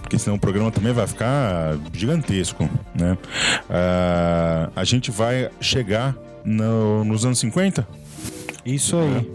porque 0.00 0.18
senão 0.18 0.36
o 0.36 0.40
programa 0.40 0.70
também 0.70 0.92
vai 0.92 1.06
ficar 1.06 1.76
gigantesco. 1.92 2.68
Né? 2.94 3.12
Uh, 3.68 4.72
a 4.74 4.84
gente 4.84 5.10
vai 5.10 5.50
chegar 5.60 6.14
no, 6.44 7.04
nos 7.04 7.24
anos 7.24 7.38
50 7.40 7.86
isso 8.74 8.96
aí. 8.96 9.30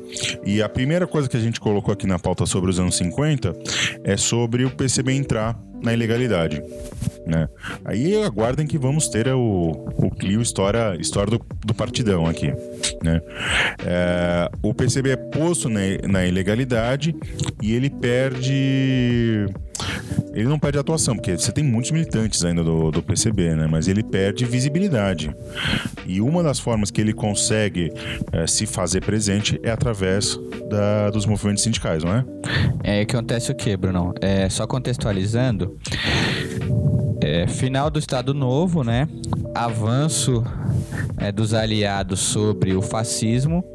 E 0.46 0.62
a 0.62 0.70
primeira 0.70 1.08
coisa 1.08 1.28
que 1.28 1.38
a 1.38 1.40
gente 1.40 1.60
colocou 1.60 1.94
aqui 1.94 2.08
na 2.08 2.20
pauta 2.20 2.46
sobre 2.46 2.70
os 2.70 2.80
anos 2.80 2.96
50 2.98 3.54
é 4.04 4.18
sobre 4.18 4.66
o 4.66 4.72
PCB 4.72 5.14
entrar 5.14 5.60
na 5.82 5.94
ilegalidade. 5.94 6.62
Né? 7.26 7.48
Aí 7.84 8.24
aguardem 8.24 8.68
que 8.68 8.78
vamos 8.78 9.08
ter 9.08 9.28
o, 9.30 9.40
o 9.98 10.12
Clio 10.12 10.42
História, 10.42 10.96
história 11.00 11.32
do, 11.32 11.46
do 11.66 11.74
Partidão 11.74 12.28
aqui. 12.28 12.54
Né? 13.04 13.22
É, 13.86 14.50
o 14.62 14.74
PCB 14.74 15.12
é 15.12 15.16
posto 15.16 15.70
na, 15.70 15.82
na 16.08 16.26
ilegalidade 16.26 17.16
e 17.62 17.74
ele 17.74 17.90
perde 17.90 19.48
ele 20.34 20.48
não 20.50 20.60
perde 20.60 20.78
atuação, 20.78 21.16
porque 21.16 21.38
você 21.38 21.52
tem 21.52 21.64
muitos 21.64 21.92
militantes 21.92 22.44
ainda 22.44 22.64
do, 22.64 22.92
do 22.92 23.02
PCB, 23.02 23.56
né? 23.56 23.68
Mas 23.70 23.88
ele 23.88 24.04
perde 24.04 24.44
visibilidade. 24.46 25.34
E 26.06 26.20
uma 26.20 26.44
das 26.44 26.60
formas 26.60 26.92
que 26.92 27.00
ele 27.00 27.14
consegue 27.14 27.92
é, 28.32 28.46
se 28.46 28.66
fazer 28.66 29.02
presente 29.02 29.60
é 29.64 29.72
através 29.72 30.38
da, 30.70 31.10
dos 31.10 31.26
movimentos 31.26 31.64
sindicais, 31.64 32.04
não 32.04 32.14
é? 32.14 32.26
É, 32.84 33.02
acontece 33.02 33.52
o 33.52 33.56
que, 33.56 33.76
Bruno? 33.78 34.14
É, 34.22 34.50
só 34.50 34.68
contextualizando, 34.68 35.78
é, 37.26 37.48
final 37.48 37.90
do 37.90 37.98
Estado 37.98 38.36
Novo, 38.36 38.84
né? 38.84 39.08
Avanço 39.56 40.44
é, 41.18 41.32
dos 41.32 41.56
aliados 41.56 42.20
sobre 42.20 42.76
o 42.76 42.84
fascismo, 42.84 43.66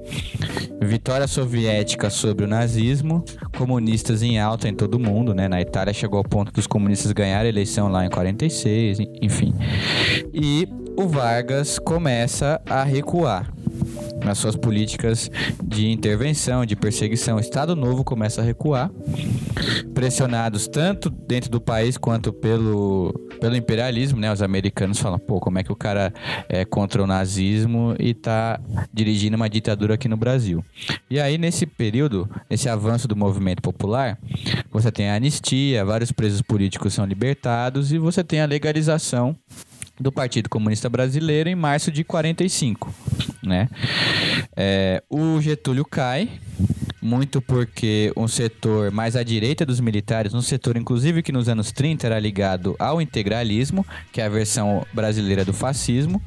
vitória 0.81 1.27
soviética 1.27 2.11
sobre 2.11 2.45
o 2.45 2.49
nazismo, 2.49 3.25
comunistas 3.59 4.23
em 4.23 4.39
alta 4.39 4.69
em 4.69 4.75
todo 4.75 4.95
o 4.95 5.01
mundo, 5.01 5.35
né? 5.35 5.49
Na 5.49 5.61
Itália 5.61 5.93
chegou 5.93 6.19
ao 6.19 6.25
ponto 6.25 6.53
dos 6.53 6.69
comunistas 6.69 7.11
ganharem 7.11 7.47
a 7.47 7.49
eleição 7.49 7.89
lá 7.89 8.07
em 8.07 8.09
46, 8.09 8.99
enfim. 9.21 9.53
E 10.33 10.69
o 10.97 11.09
Vargas 11.09 11.77
começa 11.81 12.61
a 12.65 12.85
recuar 12.85 13.53
nas 14.25 14.39
suas 14.39 14.57
políticas 14.57 15.31
de 15.63 15.91
intervenção, 15.91 16.65
de 16.65 16.77
perseguição. 16.77 17.37
O 17.37 17.41
Estado 17.41 17.75
Novo 17.75 18.05
começa 18.05 18.41
a 18.41 18.45
recuar, 18.45 18.91
pressionados 19.95 20.69
tanto 20.69 21.11
dentro 21.11 21.51
do 21.51 21.61
país 21.61 21.97
quanto 21.97 22.33
pelo, 22.33 23.13
pelo 23.41 23.57
imperialismo, 23.57 24.21
né? 24.21 24.33
Os 24.33 24.43
americanos 24.43 24.99
falam, 24.99 25.19
pô, 25.19 25.41
como 25.41 25.59
é 25.59 25.63
que 25.63 25.73
o 25.73 25.77
cara 25.77 26.13
é 26.49 26.65
contra 26.65 27.03
o 27.03 27.07
nazismo 27.07 27.95
e 27.99 28.15
tá 28.15 28.61
dirigindo 28.93 29.37
uma 29.37 29.49
ditadura 29.49 29.95
aqui 29.95 30.09
no 30.09 30.17
Brasil. 30.17 30.65
E 31.09 31.19
aí, 31.19 31.39
nesse 31.39 31.67
período, 31.67 32.29
nesse 32.49 32.69
avanço 32.69 33.09
do 33.09 33.17
movimento 33.17 33.63
popular, 33.63 34.19
você 34.71 34.91
tem 34.91 35.11
a 35.11 35.15
anistia, 35.15 35.85
vários 35.85 36.13
presos 36.13 36.43
políticos 36.43 36.95
são 36.95 37.05
libertados 37.05 37.93
e 37.93 37.99
você 37.99 38.23
tem 38.23 38.41
a 38.41 38.47
legalização 38.47 39.37
do 40.01 40.11
Partido 40.11 40.49
Comunista 40.49 40.89
Brasileiro 40.89 41.51
em 41.51 41.55
março 41.55 41.93
de 41.93 42.03
45, 42.03 42.93
né? 43.43 43.69
É, 44.57 45.03
o 45.11 45.41
Getúlio 45.41 45.85
cai 45.85 46.31
muito 47.01 47.41
porque 47.41 48.13
um 48.17 48.29
setor 48.29 48.91
mais 48.91 49.17
à 49.17 49.23
direita 49.23 49.65
dos 49.65 49.81
militares, 49.81 50.35
um 50.35 50.43
setor 50.43 50.77
inclusive 50.77 51.23
que 51.23 51.33
nos 51.33 51.49
anos 51.49 51.73
30 51.73 52.07
era 52.07 52.19
ligado 52.19 52.77
ao 52.79 53.01
integralismo, 53.01 53.87
que 54.13 54.21
é 54.21 54.27
a 54.27 54.29
versão 54.29 54.85
brasileira 54.93 55.45
do 55.45 55.53
fascismo. 55.53 56.23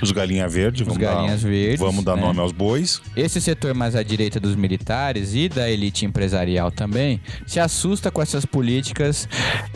Os 0.00 0.12
galinha 0.12 0.48
verde, 0.48 0.84
vamos 0.84 0.98
galinhas 0.98 1.42
dar, 1.42 1.48
verdes, 1.48 1.80
vamos 1.80 2.04
dar 2.04 2.16
né? 2.16 2.22
nome 2.22 2.40
aos 2.40 2.52
bois. 2.52 3.00
Esse 3.16 3.40
setor 3.40 3.74
mais 3.74 3.96
à 3.96 4.02
direita 4.02 4.38
dos 4.38 4.54
militares 4.54 5.34
e 5.34 5.48
da 5.48 5.70
elite 5.70 6.04
empresarial 6.04 6.70
também 6.70 7.20
se 7.46 7.58
assusta 7.58 8.10
com 8.10 8.22
essas 8.22 8.44
políticas 8.44 9.28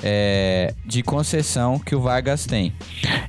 é, 0.02 0.74
de 0.84 1.02
concessão 1.02 1.78
que 1.78 1.94
o 1.94 2.00
Vargas 2.00 2.46
tem. 2.46 2.72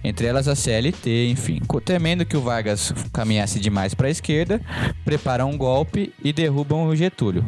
Entre 0.04 0.28
elas 0.28 0.48
a 0.48 0.56
CLT, 0.56 1.30
enfim. 1.30 1.62
Temendo 1.84 2.26
que 2.26 2.38
o 2.38 2.42
Vargas 2.42 2.94
caminhasse 3.12 3.60
demais 3.60 3.94
para 3.94 4.08
a 4.08 4.12
esquerda, 4.12 4.62
preparam 5.04 5.50
um 5.50 5.58
golpe 5.58 6.14
e 6.24 6.32
derrubam 6.32 6.91
o 6.92 6.96
Getúlio. 6.96 7.44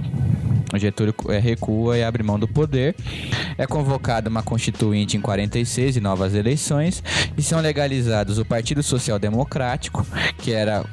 O 0.74 0.78
Getúlio 0.78 1.14
é, 1.30 1.38
recua 1.38 1.98
e 1.98 2.04
abre 2.04 2.24
mão 2.24 2.39
do 2.39 2.48
poder. 2.48 2.96
É 3.58 3.68
convocada 3.68 4.30
uma 4.30 4.41
constituinte 4.41 5.16
em 5.16 5.22
46 5.22 5.98
e 5.98 6.02
novas 6.02 6.34
eleições. 6.34 7.04
E 7.38 7.44
são 7.44 7.60
legalizados 7.60 8.39
o 8.39 8.46
Partido 8.46 8.82
Social 8.82 9.20
Democrático, 9.20 10.06
que 10.38 10.52
era 10.52 10.84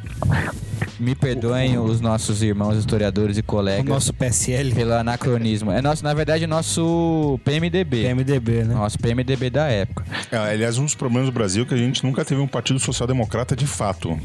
me 1.00 1.14
perdoem 1.14 1.78
os 1.78 2.00
nossos 2.00 2.42
irmãos 2.42 2.76
historiadores 2.76 3.38
e 3.38 3.42
colegas. 3.42 3.86
O 3.86 3.88
nosso 3.88 4.12
PSL. 4.12 4.72
Pelo 4.74 4.92
anacronismo. 4.92 5.72
É 5.72 5.80
nosso, 5.80 6.04
na 6.04 6.12
verdade, 6.12 6.46
nosso 6.46 7.40
PMDB. 7.44 8.02
PMDB, 8.02 8.64
né? 8.64 8.74
Nosso 8.74 8.98
PMDB 8.98 9.50
da 9.50 9.66
época. 9.68 10.04
É, 10.30 10.36
aliás, 10.36 10.78
um 10.78 10.84
dos 10.84 10.94
problemas 10.94 11.28
do 11.28 11.32
Brasil 11.32 11.64
é 11.64 11.66
que 11.66 11.74
a 11.74 11.76
gente 11.76 12.04
nunca 12.04 12.24
teve 12.24 12.40
um 12.40 12.46
partido 12.46 12.78
social-democrata 12.78 13.56
de 13.56 13.66
fato. 13.66 14.18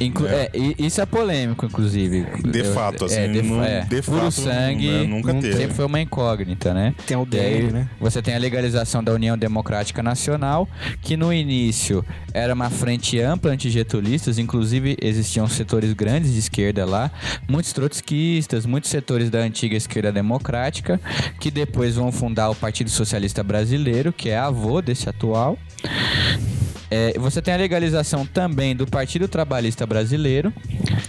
Inclu 0.00 0.26
é. 0.26 0.44
É, 0.44 0.50
isso 0.78 1.00
é 1.00 1.06
polêmico, 1.06 1.66
inclusive. 1.66 2.26
De 2.42 2.64
fato, 2.64 3.04
assim. 3.04 3.20
É, 3.20 3.28
de, 3.28 3.42
não, 3.42 3.62
é, 3.62 3.82
de 3.82 4.02
fato, 4.02 4.30
sangue. 4.32 4.90
Né, 4.90 5.04
nunca 5.04 5.32
teve. 5.34 5.56
Sempre 5.56 5.74
foi 5.74 5.84
uma 5.84 6.00
incógnita, 6.00 6.74
né? 6.74 6.94
Tem 7.06 7.16
o 7.16 7.24
DEM, 7.24 7.70
né? 7.70 7.88
Você 8.00 8.20
tem 8.20 8.34
a 8.34 8.38
legalização 8.38 9.02
da 9.02 9.12
União 9.12 9.38
Democrática 9.38 10.02
Nacional, 10.02 10.68
que 11.00 11.16
no 11.16 11.32
início 11.32 12.04
era 12.32 12.52
uma 12.52 12.70
frente 12.70 13.20
ampla 13.20 13.52
antigetulistas, 13.52 14.38
inclusive 14.38 14.96
existiam 15.00 15.46
setores 15.46 15.83
grandes 15.92 16.32
de 16.32 16.38
esquerda 16.38 16.84
lá, 16.84 17.10
muitos 17.48 17.72
trotskistas, 17.72 18.66
muitos 18.66 18.90
setores 18.90 19.30
da 19.30 19.40
antiga 19.40 19.76
esquerda 19.76 20.10
democrática, 20.10 21.00
que 21.38 21.50
depois 21.50 21.96
vão 21.96 22.10
fundar 22.10 22.50
o 22.50 22.54
Partido 22.54 22.90
Socialista 22.90 23.42
Brasileiro, 23.42 24.12
que 24.12 24.30
é 24.30 24.38
avô 24.38 24.80
desse 24.80 25.08
atual. 25.08 25.58
É, 26.96 27.18
você 27.18 27.42
tem 27.42 27.52
a 27.52 27.56
legalização 27.56 28.24
também 28.24 28.76
do 28.76 28.86
Partido 28.86 29.26
Trabalhista 29.26 29.84
Brasileiro. 29.84 30.52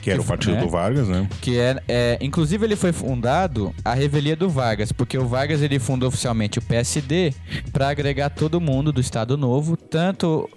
Que 0.02 0.10
era 0.10 0.20
o 0.20 0.26
partido 0.26 0.56
né? 0.56 0.62
do 0.62 0.68
Vargas, 0.68 1.08
né? 1.08 1.30
Que 1.40 1.60
é, 1.60 1.80
é, 1.88 2.18
inclusive 2.22 2.66
ele 2.66 2.76
foi 2.76 2.92
fundado 2.92 3.72
a 3.86 3.94
revelia 3.94 4.36
do 4.36 4.50
Vargas, 4.50 4.92
porque 4.92 5.16
o 5.16 5.28
Vargas 5.28 5.62
ele 5.62 5.78
fundou 5.78 6.10
oficialmente 6.10 6.58
o 6.58 6.62
PSD 6.64 7.36
para 7.72 7.90
agregar 7.90 8.32
todo 8.32 8.60
mundo 8.60 8.92
do 8.92 9.00
Estado 9.00 9.38
Novo, 9.38 9.78
tanto 9.78 10.50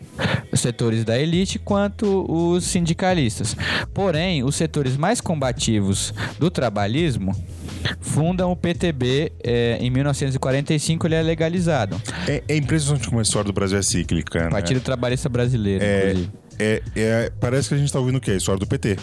os 0.50 0.60
setores 0.60 1.04
da 1.04 1.18
elite 1.18 1.58
quanto 1.58 2.24
os 2.26 2.64
sindicalistas. 2.64 3.54
Porém, 3.92 4.42
os 4.42 4.56
setores 4.56 4.96
mais 4.96 5.20
combativos 5.20 6.14
do 6.38 6.50
trabalhismo 6.50 7.36
fundam 8.00 8.50
o 8.50 8.56
PTB 8.56 9.32
é, 9.42 9.78
em 9.80 9.90
1945, 9.90 11.06
ele 11.06 11.14
é 11.14 11.22
legalizado. 11.22 12.00
É, 12.26 12.42
é 12.48 12.56
impressionante 12.56 13.08
como 13.08 13.18
a 13.18 13.22
história 13.22 13.46
do 13.46 13.52
Brasil 13.52 13.78
é 13.78 13.82
cíclica. 13.82 14.44
Né? 14.44 14.50
Partido 14.50 14.80
Trabalhista 14.80 15.17
Brasileiro, 15.26 15.82
é, 15.82 16.14
é, 16.58 16.82
é, 16.94 17.32
parece 17.40 17.68
que 17.68 17.74
a 17.74 17.78
gente 17.78 17.86
está 17.86 17.98
ouvindo 17.98 18.16
o 18.16 18.20
quê? 18.20 18.32
A 18.32 18.36
história 18.36 18.58
do 18.60 18.66
PT. 18.66 18.96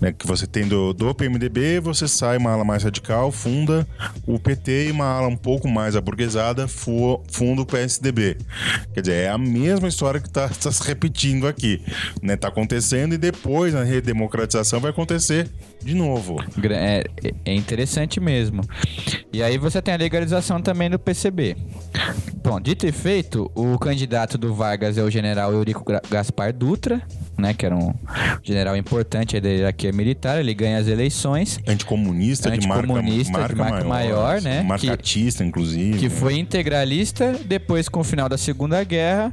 Né, 0.00 0.12
que 0.12 0.26
você 0.26 0.46
tem 0.46 0.66
do, 0.66 0.92
do 0.92 1.14
PMDB, 1.14 1.80
você 1.80 2.08
sai 2.08 2.36
uma 2.36 2.50
ala 2.52 2.64
mais 2.64 2.82
radical, 2.82 3.30
funda 3.30 3.86
o 4.26 4.38
PT 4.38 4.88
e 4.88 4.90
uma 4.90 5.04
ala 5.04 5.28
um 5.28 5.36
pouco 5.36 5.68
mais 5.68 5.96
aburguesada, 5.96 6.66
funda 6.68 7.62
o 7.62 7.66
PSDB. 7.66 8.36
Quer 8.92 9.00
dizer, 9.00 9.14
é 9.14 9.28
a 9.28 9.38
mesma 9.38 9.88
história 9.88 10.20
que 10.20 10.28
está 10.28 10.48
tá 10.50 10.72
se 10.72 10.86
repetindo 10.86 11.46
aqui. 11.46 11.82
Né? 12.20 12.36
Tá 12.36 12.48
acontecendo 12.48 13.14
e 13.14 13.18
depois 13.18 13.74
na 13.74 13.82
redemocratização 13.82 14.80
vai 14.80 14.90
acontecer 14.90 15.48
de 15.82 15.94
novo. 15.94 16.36
É, 16.70 17.04
é 17.44 17.54
interessante 17.54 18.20
mesmo. 18.20 18.62
E 19.32 19.42
aí 19.42 19.58
você 19.58 19.80
tem 19.82 19.94
a 19.94 19.96
legalização 19.96 20.60
também 20.60 20.90
do 20.90 20.98
PCB. 20.98 21.56
Bom, 22.42 22.60
dito 22.60 22.86
e 22.86 22.92
feito, 22.92 23.50
o 23.54 23.78
candidato 23.78 24.36
do 24.36 24.54
Vargas 24.54 24.98
é 24.98 25.02
o 25.02 25.10
general 25.10 25.52
Eurico 25.52 25.84
Gaspar 26.10 26.52
Dutra, 26.52 27.02
né, 27.42 27.52
que 27.52 27.66
era 27.66 27.76
um 27.76 27.92
general 28.42 28.76
importante 28.76 29.38
da 29.40 29.48
hierarquia 29.48 29.92
militar, 29.92 30.38
ele 30.38 30.54
ganha 30.54 30.78
as 30.78 30.86
eleições. 30.86 31.58
Anticomunista, 31.66 32.48
Anticomunista 32.48 33.32
de 33.32 33.38
marca, 33.38 33.56
marca, 33.56 33.74
marca 33.74 33.88
maior, 33.88 34.16
maior, 34.16 34.40
né? 34.40 34.62
Marcatista, 34.62 35.42
que, 35.42 35.48
inclusive. 35.48 35.98
Que 35.98 36.08
foi 36.08 36.38
integralista, 36.38 37.38
depois 37.44 37.88
com 37.88 38.00
o 38.00 38.04
final 38.04 38.28
da 38.28 38.38
Segunda 38.38 38.82
Guerra, 38.84 39.32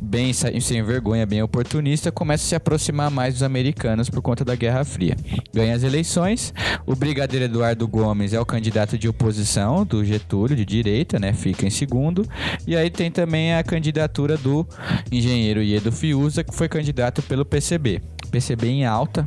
bem 0.00 0.32
sem 0.32 0.82
vergonha, 0.82 1.26
bem 1.26 1.42
oportunista, 1.42 2.12
começa 2.12 2.44
a 2.44 2.48
se 2.48 2.54
aproximar 2.54 3.10
mais 3.10 3.34
dos 3.34 3.42
americanos 3.42 4.08
por 4.08 4.22
conta 4.22 4.44
da 4.44 4.54
Guerra 4.54 4.84
Fria. 4.84 5.16
Ganha 5.52 5.74
as 5.74 5.82
eleições, 5.82 6.54
o 6.86 6.94
brigadeiro 6.94 7.46
Eduardo 7.46 7.86
Gomes 7.88 8.32
é 8.32 8.40
o 8.40 8.46
candidato 8.46 8.96
de 8.96 9.08
oposição 9.08 9.84
do 9.84 10.04
Getúlio, 10.04 10.56
de 10.56 10.64
direita, 10.64 11.18
né? 11.18 11.32
Fica 11.32 11.66
em 11.66 11.70
segundo. 11.70 12.24
E 12.66 12.76
aí 12.76 12.90
tem 12.90 13.10
também 13.10 13.54
a 13.54 13.62
candidatura 13.64 14.36
do 14.36 14.66
engenheiro 15.10 15.62
Iedo 15.62 15.90
Fiuza, 15.90 16.44
que 16.44 16.54
foi 16.54 16.68
candidato 16.68 17.22
pelo 17.40 17.44
PCB. 17.44 18.02
PCB 18.30 18.68
em 18.68 18.84
alta, 18.84 19.26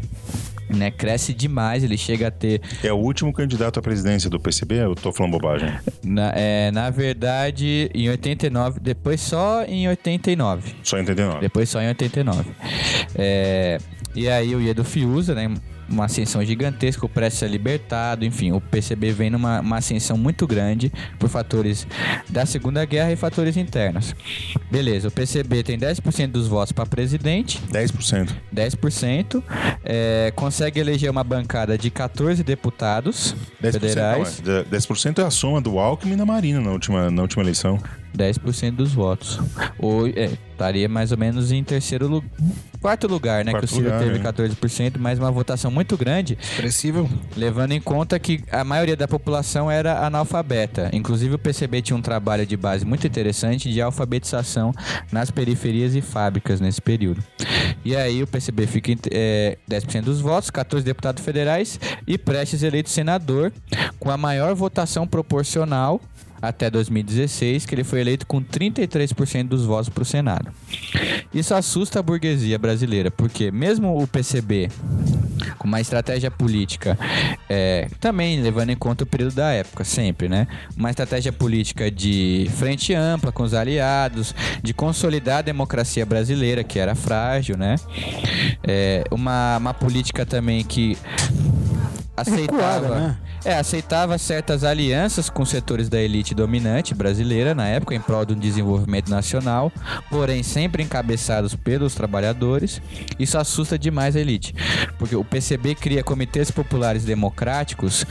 né, 0.70 0.89
cresce 0.91 1.34
demais, 1.34 1.84
ele 1.84 1.97
chega 1.97 2.28
a 2.28 2.32
ter... 2.32 2.61
É 2.84 2.93
o 2.93 2.97
último 2.97 3.34
candidato 3.34 3.80
à 3.80 3.82
presidência 3.82 4.30
do 4.30 4.39
PCB? 4.39 4.76
Eu 4.76 4.95
tô 4.95 5.11
falando 5.11 5.34
bobagem. 5.34 5.74
Na, 6.03 6.32
é, 6.36 6.72
na 6.72 6.89
verdade, 6.89 7.89
em 7.93 8.09
89, 8.09 8.80
depois 8.80 9.20
só 9.20 9.64
em 9.66 9.88
89. 9.88 10.74
Só 10.84 10.97
em 10.97 11.01
89. 11.01 11.39
Depois 11.41 11.70
só 11.70 11.82
em 11.82 11.88
89. 11.88 12.51
É, 13.16 13.78
e 14.16 14.30
aí 14.30 14.55
o 14.55 14.61
Iedo 14.61 14.84
Fiuza, 14.84 15.36
né? 15.36 15.53
Uma 15.90 16.06
ascensão 16.06 16.44
gigantesca, 16.44 17.06
o 17.06 17.10
Prestes 17.10 17.44
é 17.44 17.48
libertado, 17.48 18.26
enfim, 18.26 18.52
o 18.52 18.62
PCB 18.62 19.12
vem 19.12 19.30
numa 19.30 19.60
uma 19.60 19.78
ascensão 19.78 20.18
muito 20.18 20.46
grande 20.46 20.92
por 21.20 21.30
fatores 21.30 21.88
da 22.30 22.46
Segunda 22.46 22.84
Guerra 22.86 23.12
e 23.12 23.16
fatores 23.16 23.58
internos. 23.58 24.16
Beleza, 24.70 25.08
o 25.08 25.12
PCB 25.12 25.64
tem 25.64 25.78
10% 25.78 26.28
dos 26.28 26.48
votos 26.48 26.72
para 26.72 26.86
presidente. 26.86 27.62
10%. 27.72 28.30
10%. 28.54 29.44
É, 29.84 30.32
consegue 30.36 30.80
eleger 30.80 31.10
uma 31.10 31.24
bancada 31.24 31.78
de 31.78 31.90
14 31.90 32.44
deputados 32.44 33.36
10%, 33.62 33.72
federais. 33.72 34.42
Não, 34.44 34.54
é, 34.54 34.64
10% 34.64 35.20
é 35.20 35.24
a 35.24 35.32
soma 35.32 35.62
do 35.62 35.80
Alckmin 35.80 36.16
na 36.16 36.26
Marina 36.26 36.60
na 36.60 36.72
última, 36.72 37.10
na 37.10 37.22
última 37.22 37.44
eleição. 37.44 37.80
10% 38.18 38.76
dos 38.76 38.93
votos. 38.93 39.39
Ou 39.78 40.07
é, 40.07 40.30
estaria 40.51 40.88
mais 40.88 41.11
ou 41.11 41.18
menos 41.18 41.51
em 41.51 41.64
terceiro 41.64 42.07
lugar. 42.07 42.30
Quarto 42.80 43.07
lugar, 43.07 43.45
né? 43.45 43.51
Quarto 43.51 43.66
que 43.66 43.74
o 43.74 43.76
Ciro 43.78 43.89
lugar, 43.89 43.99
teve 44.03 44.20
né? 44.20 44.32
14%, 44.32 44.97
mas 44.99 45.18
uma 45.18 45.32
votação 45.32 45.72
muito 45.72 45.95
grande. 45.95 46.38
Expressivo. 46.41 47.09
Levando 47.36 47.72
em 47.72 47.80
conta 47.80 48.20
que 48.20 48.43
a 48.51 48.64
maioria 48.64 48.95
da 48.95 49.07
população 49.07 49.72
era 49.72 50.05
analfabeta. 50.05 50.89
Inclusive 50.91 51.36
o 51.36 51.39
PCB 51.39 51.82
tinha 51.82 51.95
um 51.95 52.01
trabalho 52.01 52.45
de 52.45 52.57
base 52.57 52.86
muito 52.86 53.07
interessante 53.07 53.72
de 53.72 53.82
alfabetização 53.82 54.74
nas 55.11 55.32
periferias 55.32 55.95
e 55.95 56.01
fábricas 56.01 56.59
nesse 56.59 56.82
período. 56.82 57.24
E 57.86 57.95
aí 57.95 58.22
o 58.22 58.28
PCB 58.28 58.68
fica 58.68 58.91
em 58.91 58.97
é, 59.11 59.57
10% 59.70 60.01
dos 60.01 60.20
votos, 60.20 60.49
14 60.49 60.86
deputados 60.86 61.24
federais 61.24 61.80
e 62.05 62.18
Prestes 62.18 62.64
eleito 62.64 62.89
senador 62.89 63.51
com 63.97 64.09
a 64.11 64.18
maior 64.18 64.53
votação 64.55 65.07
proporcional 65.07 66.01
até 66.44 66.70
2016, 66.70 67.66
que 67.66 67.74
ele 67.74 67.86
foi 67.86 68.02
eleito 68.02 68.28
com 68.28 68.44
33% 68.44 69.48
dos 69.48 69.64
votos 69.64 69.88
para 69.88 70.02
o 70.02 70.06
Senado. 70.06 70.52
Isso 71.34 71.56
assusta 71.56 72.00
a 72.00 72.04
burguesia 72.04 72.60
brasileira, 72.60 73.10
porque 73.10 73.50
mesmo 73.50 73.98
o 73.98 74.06
PCB, 74.06 74.70
com 75.58 75.66
uma 75.66 75.80
estratégia 75.80 76.30
política, 76.30 77.00
é, 77.50 77.88
também 78.02 78.41
levando 78.41 78.72
em 78.72 78.76
conta 78.76 79.06
o 79.06 79.08
período 79.08 79.36
da 79.36 79.52
época, 79.54 79.86
sempre, 79.86 80.28
né? 80.28 80.46
Uma 80.76 80.89
estratégia 80.89 81.32
política 81.32 81.89
de 81.89 82.52
frente 82.58 82.94
ampla 82.94 83.32
com 83.32 83.44
os 83.44 83.54
aliados, 83.54 84.36
de 84.62 84.74
consolidar 84.74 85.38
a 85.38 85.41
democracia 85.44 86.06
brasileira, 86.06 86.62
que 86.62 86.78
era 86.78 86.94
frágil, 86.94 87.56
né? 87.56 87.78
É, 88.62 89.06
uma, 89.10 89.56
uma 89.58 89.74
política 89.74 90.26
também 90.26 90.62
que 90.66 90.98
aceitava, 92.18 92.41
Recuada, 92.41 93.00
né? 93.00 93.18
É, 93.46 93.56
aceitava 93.56 94.18
certas 94.18 94.64
alianças 94.64 95.30
com 95.30 95.46
setores 95.46 95.89
da 95.89 96.00
elite 96.00 96.34
dominante 96.34 96.94
brasileira 96.94 97.54
na 97.54 97.68
época 97.68 97.94
em 97.94 98.00
prol 98.00 98.26
de 98.26 98.34
um 98.34 98.39
desenvolvimento 98.39 99.10
nacional, 99.10 99.72
porém 100.10 100.44
sempre 100.44 100.84
encabeçados 100.84 101.56
pelos 101.56 101.94
trabalhadores. 101.94 102.82
Isso 103.20 103.38
assusta 103.38 103.78
demais 103.78 104.16
a 104.16 104.20
elite, 104.20 104.56
porque 104.98 105.16
o 105.16 105.24
PCB 105.24 105.76
cria 105.76 106.04
comitês 106.04 106.50
populares 106.50 107.04
democráticos 107.04 108.06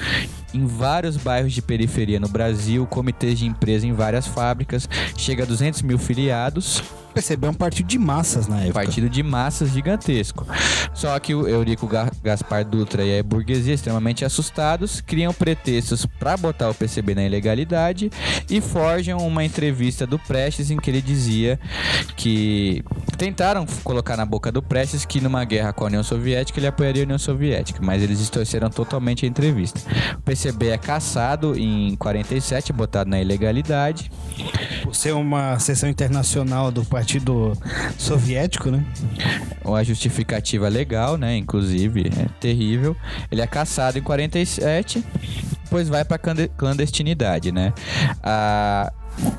em 0.52 0.66
vários 0.66 1.16
bairros 1.16 1.52
de 1.52 1.62
periferia 1.62 2.20
no 2.20 2.28
Brasil, 2.28 2.86
comitês 2.86 3.38
de 3.38 3.46
empresa 3.46 3.86
em 3.86 3.92
várias 3.92 4.26
fábricas, 4.26 4.88
chega 5.16 5.44
a 5.44 5.46
200 5.46 5.82
mil 5.82 5.98
filiados. 5.98 6.82
Percebeu 7.12 7.50
um 7.50 7.54
partido 7.54 7.86
de 7.86 7.98
massas 7.98 8.46
na 8.46 8.60
época. 8.60 8.74
Partido 8.74 9.08
de 9.08 9.22
massas 9.22 9.70
gigantesco. 9.70 10.46
Só 10.94 11.18
que 11.18 11.34
o 11.34 11.46
Eurico 11.46 11.88
Gaspar 12.22 12.64
Dutra 12.64 13.04
e 13.04 13.18
a 13.18 13.22
burguesia, 13.22 13.74
extremamente 13.74 14.24
assustados, 14.24 15.00
criam 15.00 15.32
pretextos 15.32 16.06
para 16.06 16.36
botar 16.36 16.70
o 16.70 16.74
PCB 16.74 17.14
na 17.14 17.24
ilegalidade 17.24 18.10
e 18.48 18.60
forjam 18.60 19.18
uma 19.18 19.44
entrevista 19.44 20.06
do 20.06 20.18
Prestes 20.18 20.70
em 20.70 20.76
que 20.78 20.90
ele 20.90 21.02
dizia 21.02 21.60
que 22.16 22.82
tentaram 23.18 23.66
colocar 23.84 24.16
na 24.16 24.24
boca 24.24 24.50
do 24.50 24.62
Prestes 24.62 25.04
que 25.04 25.20
numa 25.20 25.44
guerra 25.44 25.72
com 25.72 25.84
a 25.84 25.86
União 25.88 26.02
Soviética 26.02 26.58
ele 26.58 26.66
apoiaria 26.66 27.02
a 27.02 27.04
União 27.04 27.18
Soviética, 27.18 27.80
mas 27.82 28.02
eles 28.02 28.18
distorceram 28.18 28.70
totalmente 28.70 29.26
a 29.26 29.28
entrevista. 29.28 29.80
O 30.16 30.22
PCB 30.22 30.68
é 30.68 30.78
caçado 30.78 31.58
em 31.58 31.94
47, 31.96 32.72
botado 32.72 33.10
na 33.10 33.20
ilegalidade. 33.20 34.10
Por 34.82 34.94
ser 34.94 35.12
uma 35.12 35.58
seção 35.58 35.88
internacional 35.88 36.70
do 36.70 36.84
Partido 36.84 37.01
Soviético, 37.98 38.70
né? 38.70 38.84
Uma 39.64 39.82
justificativa 39.84 40.68
legal, 40.68 41.16
né? 41.16 41.36
Inclusive, 41.36 42.08
é 42.08 42.26
terrível. 42.40 42.96
Ele 43.30 43.40
é 43.40 43.46
caçado 43.46 43.98
em 43.98 44.02
47, 44.02 45.04
depois 45.64 45.88
vai 45.88 46.04
para 46.04 46.18
clandestinidade, 46.18 47.50
né? 47.52 47.72
A 48.22 48.92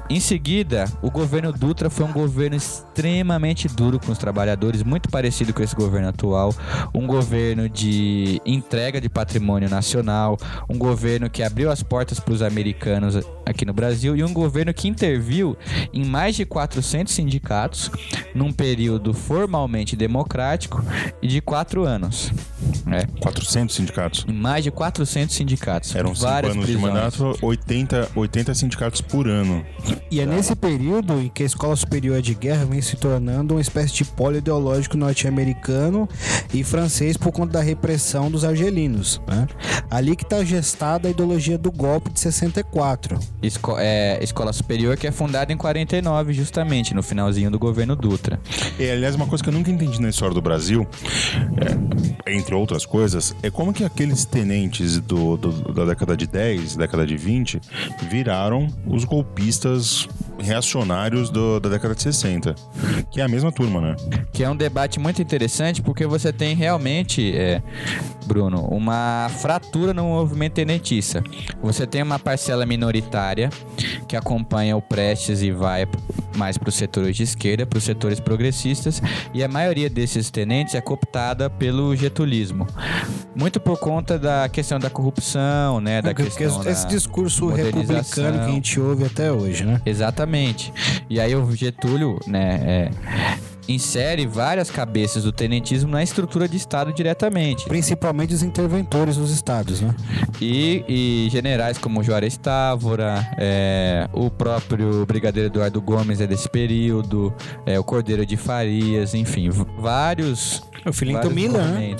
em 0.09 0.19
seguida, 0.19 0.85
o 1.01 1.09
governo 1.09 1.51
Dutra 1.51 1.89
foi 1.89 2.05
um 2.05 2.11
governo 2.11 2.55
extremamente 2.55 3.67
duro 3.67 3.99
com 3.99 4.11
os 4.11 4.17
trabalhadores, 4.17 4.83
muito 4.83 5.09
parecido 5.09 5.53
com 5.53 5.63
esse 5.63 5.75
governo 5.75 6.09
atual. 6.09 6.53
Um 6.93 7.07
governo 7.07 7.67
de 7.67 8.41
entrega 8.45 9.01
de 9.01 9.09
patrimônio 9.09 9.69
nacional, 9.69 10.37
um 10.69 10.77
governo 10.77 11.29
que 11.29 11.41
abriu 11.41 11.71
as 11.71 11.81
portas 11.81 12.19
para 12.19 12.33
os 12.33 12.41
americanos 12.41 13.17
aqui 13.45 13.65
no 13.65 13.73
Brasil 13.73 14.15
e 14.15 14.23
um 14.23 14.33
governo 14.33 14.73
que 14.73 14.87
interviu 14.87 15.57
em 15.91 16.05
mais 16.05 16.35
de 16.35 16.45
400 16.45 17.11
sindicatos 17.11 17.89
num 18.35 18.51
período 18.51 19.13
formalmente 19.13 19.95
democrático 19.95 20.83
e 21.21 21.27
de 21.27 21.41
quatro 21.41 21.85
anos. 21.85 22.31
É. 22.91 23.05
400 23.19 23.75
sindicatos? 23.75 24.25
Em 24.27 24.33
mais 24.33 24.63
de 24.63 24.71
400 24.71 25.35
sindicatos. 25.35 25.95
Eram 25.95 26.13
cinco 26.13 26.27
anos 26.27 26.51
prisões. 26.51 26.67
de 26.67 26.77
mandato, 26.77 27.37
80, 27.41 28.11
80 28.15 28.53
sindicatos 28.53 29.01
por 29.01 29.27
ano. 29.27 29.62
E 30.09 30.19
é 30.21 30.25
nesse 30.25 30.55
período 30.55 31.19
em 31.19 31.27
que 31.27 31.43
a 31.43 31.45
Escola 31.45 31.75
Superior 31.75 32.21
de 32.21 32.33
Guerra 32.35 32.65
vem 32.65 32.81
se 32.81 32.95
tornando 32.95 33.55
uma 33.55 33.61
espécie 33.61 33.93
de 33.95 34.05
polo 34.05 34.37
ideológico 34.37 34.95
norte-americano 34.95 36.07
e 36.53 36.63
francês 36.63 37.17
por 37.17 37.31
conta 37.31 37.53
da 37.53 37.61
repressão 37.61 38.29
dos 38.29 38.45
argelinos. 38.45 39.19
Né? 39.27 39.47
Ali 39.89 40.15
que 40.15 40.23
está 40.23 40.43
gestada 40.43 41.07
a 41.07 41.11
ideologia 41.11 41.57
do 41.57 41.71
golpe 41.71 42.11
de 42.11 42.19
64. 42.19 43.19
Esco 43.41 43.75
é, 43.77 44.23
Escola 44.23 44.53
Superior 44.53 44.95
que 44.97 45.07
é 45.07 45.11
fundada 45.11 45.51
em 45.51 45.57
49, 45.57 46.33
justamente, 46.33 46.93
no 46.93 47.01
finalzinho 47.01 47.49
do 47.49 47.57
governo 47.57 47.95
Dutra. 47.95 48.39
E, 48.77 48.89
aliás, 48.89 49.15
uma 49.15 49.25
coisa 49.25 49.43
que 49.43 49.49
eu 49.49 49.53
nunca 49.53 49.71
entendi 49.71 49.99
na 49.99 50.09
história 50.09 50.33
do 50.33 50.41
Brasil, 50.41 50.87
é, 52.25 52.33
entre 52.35 52.53
outras 52.53 52.85
coisas, 52.85 53.35
é 53.41 53.49
como 53.49 53.73
que 53.73 53.83
aqueles 53.83 54.25
tenentes 54.25 54.99
do, 54.99 55.37
do, 55.37 55.73
da 55.73 55.85
década 55.85 56.15
de 56.15 56.27
10, 56.27 56.75
década 56.75 57.05
de 57.05 57.17
20, 57.17 57.59
viraram 58.09 58.67
os 58.85 59.03
golpistas 59.05 59.52
reacionários 60.39 61.29
do, 61.29 61.59
da 61.59 61.69
década 61.69 61.95
de 61.95 62.01
60. 62.03 62.55
Que 63.09 63.21
é 63.21 63.23
a 63.23 63.27
mesma 63.27 63.51
turma, 63.51 63.79
né? 63.79 63.95
Que 64.31 64.43
é 64.43 64.49
um 64.49 64.55
debate 64.55 64.99
muito 64.99 65.21
interessante 65.21 65.81
porque 65.81 66.05
você 66.05 66.33
tem 66.33 66.55
realmente, 66.55 67.35
é, 67.35 67.61
Bruno, 68.25 68.65
uma 68.65 69.29
fratura 69.39 69.93
no 69.93 70.03
movimento 70.03 70.53
tenentista. 70.53 71.23
Você 71.61 71.85
tem 71.85 72.01
uma 72.01 72.19
parcela 72.19 72.65
minoritária 72.65 73.49
que 74.07 74.15
acompanha 74.15 74.75
o 74.75 74.81
Prestes 74.81 75.41
e 75.41 75.51
vai 75.51 75.87
mais 76.35 76.57
para 76.57 76.69
os 76.69 76.75
setores 76.75 77.15
de 77.15 77.23
esquerda, 77.23 77.65
para 77.65 77.77
os 77.77 77.83
setores 77.83 78.19
progressistas, 78.19 79.01
e 79.33 79.43
a 79.43 79.47
maioria 79.47 79.89
desses 79.89 80.29
tenentes 80.29 80.75
é 80.75 80.81
cooptada 80.81 81.49
pelo 81.49 81.95
getulismo. 81.95 82.67
Muito 83.35 83.59
por 83.59 83.77
conta 83.79 84.17
da 84.17 84.47
questão 84.49 84.79
da 84.79 84.89
corrupção, 84.89 85.79
né? 85.79 86.01
Da 86.01 86.11
é, 86.11 86.13
questão 86.13 86.63
esse 86.69 86.87
discurso 86.87 87.47
republicano 87.47 88.39
que 88.39 88.45
a 88.45 88.51
gente 88.51 88.79
ouve 88.79 89.05
até 89.05 89.31
hoje, 89.31 89.63
né? 89.63 89.81
Exatamente. 89.85 90.73
E 91.09 91.19
aí 91.19 91.35
o 91.35 91.51
Getúlio, 91.55 92.19
né, 92.27 92.59
é, 92.63 92.91
insere 93.67 94.25
várias 94.25 94.69
cabeças 94.69 95.23
do 95.23 95.31
tenentismo 95.31 95.91
na 95.91 96.03
estrutura 96.03 96.47
de 96.47 96.57
Estado 96.57 96.93
diretamente. 96.93 97.65
Principalmente 97.65 98.33
os 98.33 98.43
interventores 98.43 99.17
dos 99.17 99.31
estados, 99.31 99.81
né? 99.81 99.95
E, 100.41 100.83
e 100.87 101.29
generais 101.29 101.77
como 101.77 102.03
Juarez 102.03 102.37
Távora, 102.37 103.27
é, 103.37 104.09
o 104.13 104.29
próprio 104.29 105.05
Brigadeiro 105.05 105.47
Eduardo 105.47 105.81
Gomes 105.81 106.19
é 106.19 106.27
desse 106.27 106.49
período, 106.49 107.33
é, 107.65 107.79
o 107.79 107.83
Cordeiro 107.83 108.25
de 108.25 108.37
Farias, 108.37 109.13
enfim, 109.13 109.49
vários 109.49 110.63
o 110.85 110.91
Filinto 110.91 111.29
Miller, 111.31 111.63
né? 111.63 111.95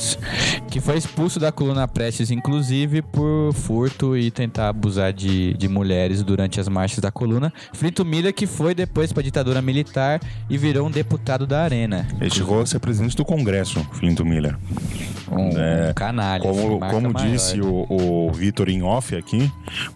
Que 0.69 0.81
foi 0.81 0.97
expulso 0.97 1.39
da 1.39 1.51
coluna 1.51 1.87
Prestes, 1.87 2.31
inclusive, 2.31 3.01
por 3.01 3.53
furto 3.53 4.17
e 4.17 4.29
tentar 4.29 4.69
abusar 4.69 5.13
de, 5.13 5.53
de 5.53 5.69
mulheres 5.69 6.21
durante 6.21 6.59
as 6.59 6.67
marchas 6.67 6.99
da 6.99 7.11
coluna. 7.11 7.53
Filinto 7.71 8.03
Miller 8.03 8.33
que 8.33 8.45
foi 8.45 8.75
depois 8.75 9.13
para 9.13 9.21
a 9.21 9.23
ditadura 9.23 9.61
militar 9.61 10.19
e 10.49 10.57
virou 10.57 10.87
um 10.87 10.91
deputado 10.91 11.47
da 11.47 11.52
Arena. 11.61 12.07
Ele 12.19 12.29
chegou 12.29 12.61
a 12.61 12.65
ser 12.65 12.79
presidente 12.79 13.15
do 13.15 13.25
Congresso, 13.25 13.85
Filinto 13.93 14.25
Miller. 14.25 14.57
Um, 15.31 15.57
é, 15.57 15.89
um 15.89 15.93
canalha. 15.93 16.43
Como, 16.43 16.79
como 16.79 17.13
disse 17.13 17.59
o, 17.59 17.85
o 17.89 18.31
Vitor 18.31 18.69
em 18.69 18.83
off 18.83 19.15
aqui, 19.15 19.51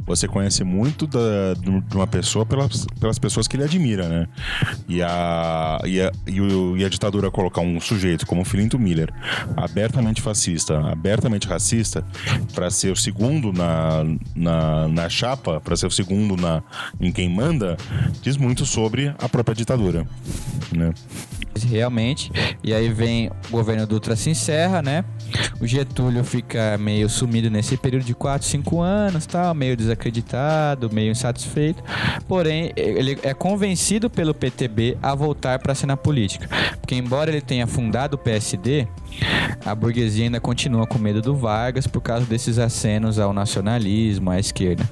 você 0.06 0.28
conhece 0.28 0.64
muito 0.64 1.06
da, 1.06 1.54
de 1.54 1.96
uma 1.96 2.08
pessoa 2.08 2.46
pelas, 2.46 2.86
pelas 3.00 3.20
pessoas 3.20 3.48
que 3.48 3.56
ele 3.56 3.64
admira, 3.64 4.08
né? 4.08 4.28
E 4.88 5.02
a, 5.02 5.80
e 5.86 6.02
a, 6.02 6.12
e, 6.26 6.42
o, 6.42 6.78
e 6.78 6.84
a 6.84 6.90
ditadura 6.90 7.30
colocar 7.30 7.62
um 7.62 7.80
sujeito 7.80 8.26
como 8.26 8.44
Filinto 8.44 8.80
Miller, 8.80 9.14
abertamente 9.56 10.22
fascista, 10.22 10.80
abertamente 10.90 11.48
racista, 11.48 12.04
para 12.54 12.70
ser 12.70 12.92
o 12.92 12.96
segundo 12.96 13.54
na, 13.54 14.04
na, 14.36 14.88
na 14.88 15.10
chapa, 15.10 15.60
para 15.60 15.76
ser 15.76 15.88
o 15.88 15.92
segundo 15.92 16.36
na, 16.36 16.64
em 17.00 17.12
quem 17.12 17.30
manda, 17.30 17.78
diz 18.22 18.38
muito 18.38 18.66
sobre 18.66 19.14
a 19.20 19.30
própria 19.30 19.56
ditadura. 19.56 20.08
Né? 20.72 20.94
Realmente. 21.56 22.32
E 22.64 22.74
aí 22.74 22.90
vem 22.90 23.30
o 23.50 23.52
governo 23.52 23.86
Dutra 23.88 24.16
se 24.16 24.30
encerra, 24.30 24.82
né? 24.82 25.04
O 25.60 25.68
Getúlio 25.68 26.24
fica 26.24 26.78
meio 26.78 27.10
sumido 27.10 27.50
nesse 27.50 27.78
período 27.78 28.06
de 28.06 28.14
4, 28.14 28.48
5 28.48 28.82
anos, 28.82 29.26
tal, 29.26 29.54
meio 29.54 29.76
desacreditado, 29.76 30.90
meio 30.92 31.12
insatisfeito. 31.12 31.84
Porém, 32.28 32.72
ele 32.76 33.18
é 33.24 33.34
convencido 33.34 34.10
pelo 34.10 34.34
PTB 34.34 34.98
a 35.02 35.16
voltar 35.16 35.60
para 35.60 35.72
a 35.72 35.76
cena 35.76 35.98
política. 35.98 36.48
Porque 36.80 36.96
embora 36.96 37.30
ele 37.30 37.42
tenha 37.42 37.68
fundado 37.68 38.16
o 38.16 38.20
PSD, 38.20 38.88
a 39.66 39.74
burguesia 39.74 40.26
ainda 40.26 40.40
continua 40.40 40.86
com 40.86 40.98
medo 40.98 41.22
do 41.22 41.36
Vargas 41.36 41.88
por 41.88 42.02
causa 42.02 42.26
desses 42.26 42.60
acenos 42.60 43.20
ao 43.20 43.34
nacionalismo, 43.34 44.30
à 44.30 44.40
esquerda. 44.40 44.88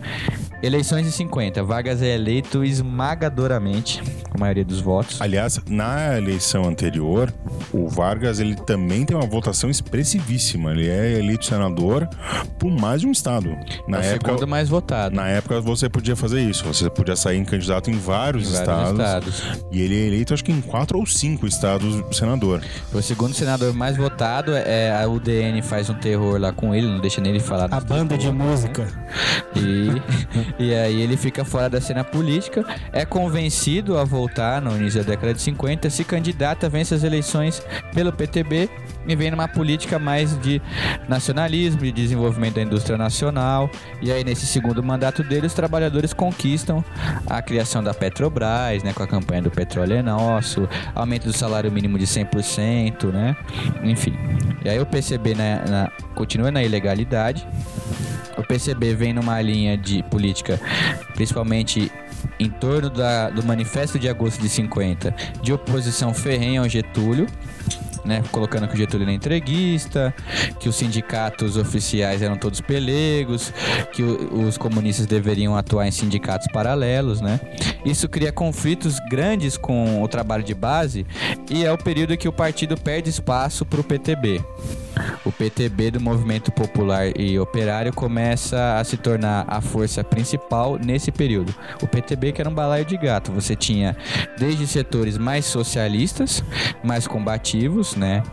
Eleições 0.64 1.06
de 1.06 1.12
50. 1.12 1.64
Vargas 1.64 2.02
é 2.02 2.16
eleito 2.16 2.64
esmagadoramente, 2.64 4.02
com 4.30 4.38
a 4.38 4.40
maioria 4.40 4.66
dos 4.66 4.82
votos. 4.82 5.22
Aliás, 5.22 5.60
na 5.70 6.18
eleição 6.18 6.45
anterior, 6.66 7.34
o 7.74 7.88
Vargas 7.88 8.40
ele 8.40 8.56
também 8.56 9.06
tem 9.06 9.16
uma 9.16 9.26
votação 9.26 9.70
expressivíssima. 9.70 10.72
Ele 10.72 10.88
é 10.88 11.20
eleito 11.20 11.46
senador 11.46 12.08
por 12.60 12.72
mais 12.72 13.02
de 13.02 13.08
um 13.08 13.12
estado. 13.12 13.56
Na 13.88 14.04
é 14.04 14.14
época, 14.14 14.32
o 14.32 14.34
segundo 14.34 14.48
mais 14.48 14.70
votado. 14.70 15.16
Na 15.16 15.28
época 15.28 15.60
você 15.62 15.90
podia 15.90 16.16
fazer 16.16 16.42
isso. 16.42 16.64
Você 16.66 16.90
podia 16.90 17.16
sair 17.16 17.38
em 17.38 17.46
candidato 17.46 17.90
em 17.90 17.98
vários, 17.98 18.50
em 18.50 18.54
estados, 18.54 18.98
vários 18.98 19.40
estados. 19.40 19.62
E 19.72 19.82
ele 19.82 19.96
é 19.96 20.08
eleito, 20.08 20.34
acho 20.34 20.44
que 20.44 20.52
em 20.52 20.62
quatro 20.62 21.00
ou 21.00 21.06
cinco 21.06 21.48
estados 21.48 22.04
senador. 22.16 22.62
O 22.94 23.02
segundo 23.02 23.34
senador 23.34 23.74
mais 23.74 23.98
votado 23.98 24.54
é 24.54 24.92
a 24.92 25.08
UDN 25.08 25.62
faz 25.62 25.90
um 25.90 25.96
terror 25.96 26.40
lá 26.40 26.52
com 26.52 26.74
ele, 26.74 26.88
não 26.88 27.00
deixa 27.00 27.22
nem 27.22 27.32
ele 27.32 27.40
falar. 27.40 27.68
A 27.72 27.80
banda 27.80 28.18
de 28.18 28.32
música. 28.32 28.84
Né? 28.84 28.92
E, 30.60 30.60
e 30.66 30.74
aí 30.74 31.02
ele 31.02 31.18
fica 31.18 31.44
fora 31.46 31.70
da 31.70 31.80
cena 31.82 32.04
política, 32.04 32.66
é 32.92 33.06
convencido 33.06 33.98
a 33.98 34.04
voltar 34.04 34.62
no 34.62 34.76
início 34.76 35.04
da 35.04 35.12
década 35.12 35.34
de 35.34 35.42
50, 35.42 35.90
se 35.90 36.04
candidata, 36.36 36.68
vence 36.68 36.94
as 36.94 37.04
eleições 37.04 37.64
pelo 37.94 38.12
PTB 38.12 38.70
e 39.08 39.16
vem 39.16 39.32
numa 39.32 39.48
política 39.48 39.98
mais 39.98 40.38
de 40.42 40.62
nacionalismo, 41.08 41.82
de 41.82 41.92
desenvolvimento 41.92 42.56
da 42.56 42.62
indústria 42.62 42.98
nacional. 42.98 43.70
E 44.02 44.12
aí, 44.12 44.24
nesse 44.24 44.46
segundo 44.46 44.84
mandato 44.84 45.24
dele, 45.24 45.48
os 45.48 45.54
trabalhadores 45.54 46.14
conquistam 46.14 46.84
a 47.28 47.42
criação 47.42 47.84
da 47.84 47.94
Petrobras, 47.94 48.84
né, 48.84 48.94
com 48.94 49.04
a 49.04 49.08
campanha 49.08 49.44
do 49.44 49.52
petróleo 49.52 49.94
é 49.94 50.02
nosso, 50.02 50.68
aumento 50.94 51.26
do 51.26 51.34
salário 51.34 51.72
mínimo 51.72 51.98
de 51.98 52.06
100%, 52.06 53.12
né? 53.12 53.36
Enfim. 53.84 54.14
E 54.64 54.70
aí 54.70 54.80
o 54.80 54.86
PCB 54.86 55.36
na, 55.36 55.66
na, 55.66 55.92
continua 56.16 56.52
na 56.52 56.64
ilegalidade. 56.64 57.48
O 58.38 58.44
PCB 58.44 58.96
vem 58.96 59.14
numa 59.14 59.42
linha 59.42 59.78
de 59.78 60.04
política, 60.04 60.60
principalmente 61.14 61.90
em 62.40 62.50
torno 62.50 62.90
da, 62.90 63.30
do 63.30 63.44
Manifesto 63.44 63.98
de 64.00 64.10
Agosto 64.10 64.42
de 64.42 64.50
50, 64.50 65.16
de 65.42 65.54
oposição 65.54 66.14
ferrenha 66.14 66.62
ao 66.62 66.70
Getúlio 66.70 67.28
né, 68.06 68.24
colocando 68.32 68.68
que 68.68 68.76
o 68.76 68.78
Getúlio 68.78 69.04
era 69.04 69.12
entreguista, 69.12 70.14
que 70.60 70.70
os 70.70 70.76
sindicatos 70.76 71.58
oficiais 71.58 72.22
eram 72.22 72.38
todos 72.38 72.62
pelegos, 72.62 73.52
que 73.92 74.04
o, 74.04 74.46
os 74.46 74.58
comunistas 74.58 75.08
deveriam 75.08 75.58
atuar 75.58 75.88
em 75.88 75.92
sindicatos 75.92 76.48
paralelos, 76.54 77.20
né? 77.20 77.40
Isso 77.84 78.08
cria 78.08 78.32
conflitos 78.32 79.00
grandes 79.10 79.58
com 79.58 80.04
o 80.04 80.08
trabalho 80.08 80.44
de 80.44 80.54
base 80.54 81.06
e 81.50 81.66
é 81.66 81.72
o 81.72 81.78
período 81.78 82.16
que 82.16 82.28
o 82.28 82.34
partido 82.34 82.78
perde 82.78 83.10
espaço 83.10 83.66
para 83.66 83.82
o 83.82 83.84
PTB. 83.84 84.42
O 85.24 85.32
PTB 85.32 85.92
do 85.92 86.02
Movimento 86.02 86.52
Popular 86.52 87.12
e 87.20 87.40
Operário 87.40 87.94
começa 87.94 88.78
a 88.80 88.84
se 88.84 88.98
tornar 88.98 89.46
a 89.48 89.62
força 89.62 90.04
principal 90.04 90.78
nesse 90.78 91.12
período. 91.12 91.54
O 91.82 91.88
PTB 91.88 92.32
que 92.32 92.42
era 92.42 92.50
um 92.50 92.54
balaio 92.54 92.86
de 92.86 92.98
gato, 92.98 93.32
você 93.32 93.56
tinha 93.56 93.96
desde 94.38 94.68
setores 94.68 95.18
mais 95.18 95.46
socialistas, 95.46 96.44
mais 96.84 97.08
combativos, 97.08 97.96
né, 97.96 98.24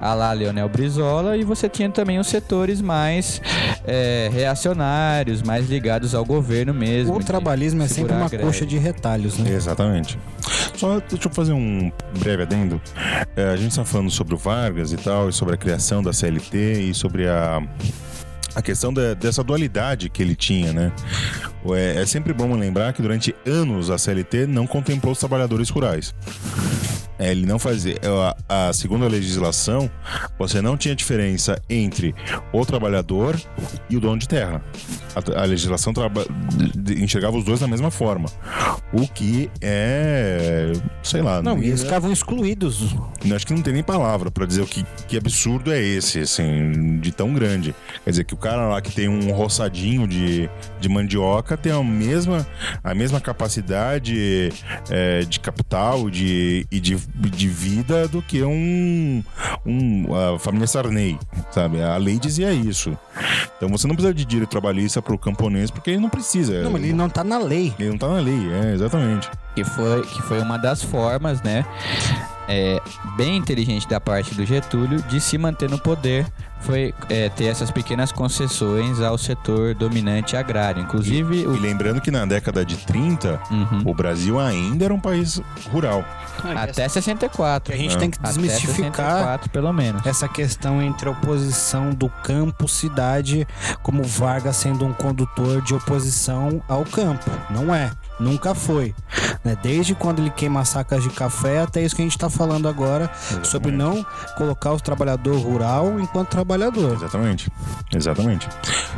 a 0.00 0.14
lá 0.14 0.32
Leonel 0.32 0.68
Brizola, 0.68 1.36
e 1.36 1.44
você 1.44 1.68
tinha 1.68 1.90
também 1.90 2.18
os 2.18 2.26
setores 2.26 2.80
mais 2.80 3.40
é, 3.86 4.30
reacionários, 4.32 5.42
mais 5.42 5.68
ligados 5.68 6.14
ao 6.14 6.24
governo 6.24 6.74
mesmo. 6.74 7.14
O 7.14 7.24
trabalhismo 7.24 7.82
é 7.82 7.88
sempre 7.88 8.14
uma 8.14 8.30
coxa 8.30 8.64
de 8.64 8.78
retalhos, 8.78 9.38
né? 9.38 9.50
Exatamente. 9.50 10.18
Só 10.76 11.00
deixa 11.00 11.26
eu 11.28 11.32
fazer 11.32 11.52
um 11.52 11.90
breve 12.20 12.42
adendo. 12.42 12.80
É, 13.34 13.50
a 13.50 13.56
gente 13.56 13.70
está 13.70 13.84
falando 13.84 14.10
sobre 14.10 14.34
o 14.34 14.38
Vargas 14.38 14.92
e 14.92 14.96
tal, 14.96 15.28
e 15.28 15.32
sobre 15.32 15.54
a 15.54 15.56
criação 15.56 16.02
da 16.02 16.07
CLT 16.12 16.90
e 16.90 16.94
sobre 16.94 17.28
a 17.28 17.60
a 18.54 18.62
questão 18.62 18.92
de, 18.92 19.14
dessa 19.14 19.44
dualidade 19.44 20.08
que 20.08 20.20
ele 20.20 20.34
tinha, 20.34 20.72
né? 20.72 20.92
É, 21.74 22.02
é, 22.02 22.06
sempre 22.06 22.32
bom 22.32 22.54
lembrar 22.54 22.92
que 22.92 23.02
durante 23.02 23.34
anos 23.46 23.90
a 23.90 23.98
CLT 23.98 24.46
não 24.46 24.66
contemplou 24.66 25.12
os 25.12 25.18
trabalhadores 25.18 25.68
rurais. 25.68 26.14
É, 27.18 27.32
ele 27.32 27.44
não 27.44 27.58
fazia. 27.58 27.96
É, 28.00 28.08
a, 28.48 28.68
a 28.68 28.72
segunda 28.72 29.08
legislação, 29.08 29.90
você 30.38 30.62
não 30.62 30.76
tinha 30.76 30.94
diferença 30.94 31.60
entre 31.68 32.14
o 32.52 32.64
trabalhador 32.64 33.38
e 33.90 33.96
o 33.96 34.00
dono 34.00 34.18
de 34.18 34.28
terra. 34.28 34.62
A, 35.14 35.42
a 35.42 35.44
legislação 35.44 35.92
traba, 35.92 36.24
enxergava 36.96 37.36
os 37.36 37.44
dois 37.44 37.58
da 37.58 37.66
mesma 37.66 37.90
forma. 37.90 38.28
O 38.92 39.06
que 39.06 39.50
é. 39.60 40.72
sei 41.02 41.20
lá. 41.20 41.42
Não, 41.42 41.58
eles 41.58 41.82
ficavam 41.82 42.12
excluídos. 42.12 42.94
Acho 43.34 43.46
que 43.46 43.52
não 43.52 43.62
tem 43.62 43.72
nem 43.72 43.82
palavra 43.82 44.30
para 44.30 44.46
dizer 44.46 44.62
o 44.62 44.66
que, 44.66 44.84
que 45.08 45.16
absurdo 45.16 45.72
é 45.72 45.82
esse, 45.82 46.20
assim, 46.20 46.98
de 47.00 47.10
tão 47.10 47.34
grande. 47.34 47.74
Quer 48.04 48.10
dizer, 48.10 48.24
que 48.24 48.34
o 48.34 48.36
cara 48.36 48.68
lá 48.68 48.80
que 48.80 48.92
tem 48.92 49.08
um 49.08 49.32
roçadinho 49.32 50.06
de, 50.06 50.48
de 50.80 50.88
mandioca 50.88 51.47
tem 51.56 51.72
a 51.72 51.82
mesma, 51.82 52.46
a 52.82 52.94
mesma 52.94 53.20
capacidade 53.20 54.50
é, 54.90 55.20
de 55.20 55.40
capital 55.40 56.10
de, 56.10 56.66
e 56.70 56.80
de 56.80 56.96
de 57.38 57.48
vida 57.48 58.08
do 58.08 58.20
que 58.22 58.42
um, 58.42 59.22
um 59.64 60.14
a 60.14 60.38
família 60.38 60.66
Sarney, 60.66 61.18
sabe? 61.50 61.82
A 61.82 61.96
lei 61.96 62.18
dizia 62.18 62.52
isso. 62.52 62.96
Então 63.56 63.68
você 63.68 63.86
não 63.86 63.94
precisa 63.94 64.14
de 64.14 64.24
direito 64.24 64.50
trabalhista 64.50 65.00
para 65.02 65.14
o 65.14 65.18
camponês 65.18 65.70
porque 65.70 65.90
ele 65.90 66.00
não 66.00 66.08
precisa. 66.08 66.62
Não, 66.62 66.70
mas 66.70 66.82
ele 66.82 66.92
não 66.92 67.08
tá 67.08 67.22
na 67.22 67.38
lei. 67.38 67.72
Ele 67.78 67.90
não 67.90 67.98
tá 67.98 68.08
na 68.08 68.20
lei, 68.20 68.48
é, 68.52 68.74
exatamente. 68.74 69.30
Que 69.54 69.64
foi, 69.64 70.02
que 70.02 70.22
foi 70.22 70.40
uma 70.40 70.56
das 70.56 70.82
formas, 70.82 71.42
né? 71.42 71.64
É, 72.48 72.80
bem 73.16 73.36
inteligente 73.36 73.86
da 73.86 74.00
parte 74.00 74.34
do 74.34 74.44
Getúlio 74.46 75.02
de 75.02 75.20
se 75.20 75.36
manter 75.36 75.68
no 75.68 75.78
poder 75.78 76.26
foi 76.60 76.94
é, 77.08 77.28
ter 77.28 77.44
essas 77.44 77.70
pequenas 77.70 78.10
concessões 78.10 79.00
ao 79.00 79.16
setor 79.16 79.74
dominante 79.74 80.36
agrário. 80.36 80.82
Inclusive. 80.82 81.42
E, 81.42 81.46
o... 81.46 81.54
e 81.54 81.60
lembrando 81.60 82.00
que 82.00 82.10
na 82.10 82.24
década 82.24 82.64
de 82.64 82.76
30, 82.78 83.40
uhum. 83.50 83.82
o 83.84 83.94
Brasil 83.94 84.38
ainda 84.40 84.84
era 84.84 84.94
um 84.94 85.00
país 85.00 85.40
rural. 85.70 86.04
Até 86.56 86.88
64. 86.88 87.74
A 87.74 87.76
gente 87.76 87.96
tem 87.98 88.10
que 88.10 88.18
desmistificar 88.18 89.48
pelo 89.50 89.72
menos. 89.72 90.04
essa 90.06 90.28
questão 90.28 90.82
entre 90.82 91.08
a 91.08 91.12
oposição 91.12 91.90
do 91.90 92.08
campo 92.08 92.68
cidade, 92.68 93.46
como 93.82 94.02
Vargas 94.02 94.56
sendo 94.56 94.84
um 94.84 94.92
condutor 94.92 95.62
de 95.62 95.74
oposição 95.74 96.62
ao 96.68 96.84
campo. 96.84 97.30
Não 97.50 97.74
é. 97.74 97.90
Nunca 98.18 98.54
foi. 98.54 98.94
Né? 99.44 99.56
Desde 99.62 99.94
quando 99.94 100.20
ele 100.20 100.30
queima 100.30 100.64
sacas 100.64 101.02
de 101.02 101.10
café 101.10 101.60
até 101.60 101.82
isso 101.82 101.94
que 101.94 102.02
a 102.02 102.04
gente 102.04 102.16
está 102.16 102.28
falando 102.28 102.68
agora, 102.68 103.10
Exatamente. 103.14 103.48
sobre 103.48 103.72
não 103.72 104.04
colocar 104.36 104.72
o 104.72 104.80
trabalhador 104.80 105.36
rural 105.38 105.98
enquanto 106.00 106.28
trabalhador. 106.28 106.94
Exatamente. 106.94 107.50
Exatamente. 107.94 108.48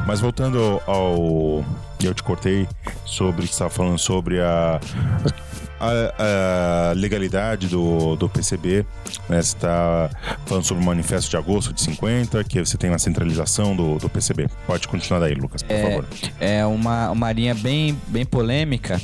Mas 0.07 0.21
voltando 0.21 0.81
ao. 0.87 1.65
Eu 2.03 2.15
te 2.15 2.23
cortei 2.23 2.67
sobre. 3.05 3.47
Você 3.47 3.53
estava 3.53 3.71
falando 3.71 3.99
sobre 3.99 4.41
a 4.41 4.81
a, 5.81 6.91
a 6.91 6.93
legalidade 6.93 7.69
do, 7.69 8.15
do 8.17 8.29
PCB, 8.29 8.85
né? 9.29 9.43
Você 9.43 9.57
está 9.57 10.11
falando 10.47 10.65
sobre 10.65 10.83
o 10.83 10.87
manifesto 10.87 11.31
de 11.31 11.37
agosto 11.37 11.73
de 11.73 11.81
50, 11.81 12.45
que 12.45 12.65
você 12.65 12.77
tem 12.77 12.91
uma 12.91 12.99
centralização 12.99 13.75
do, 13.75 13.99
do 13.99 14.09
PCB. 14.09 14.49
Pode 14.67 14.87
continuar 14.87 15.21
daí, 15.21 15.35
Lucas, 15.35 15.63
por 15.63 15.73
é, 15.73 15.83
favor. 15.83 16.05
É 16.39 16.67
uma, 16.67 17.11
uma 17.11 17.33
linha 17.33 17.55
bem, 17.55 17.99
bem 18.09 18.25
polêmica. 18.25 19.01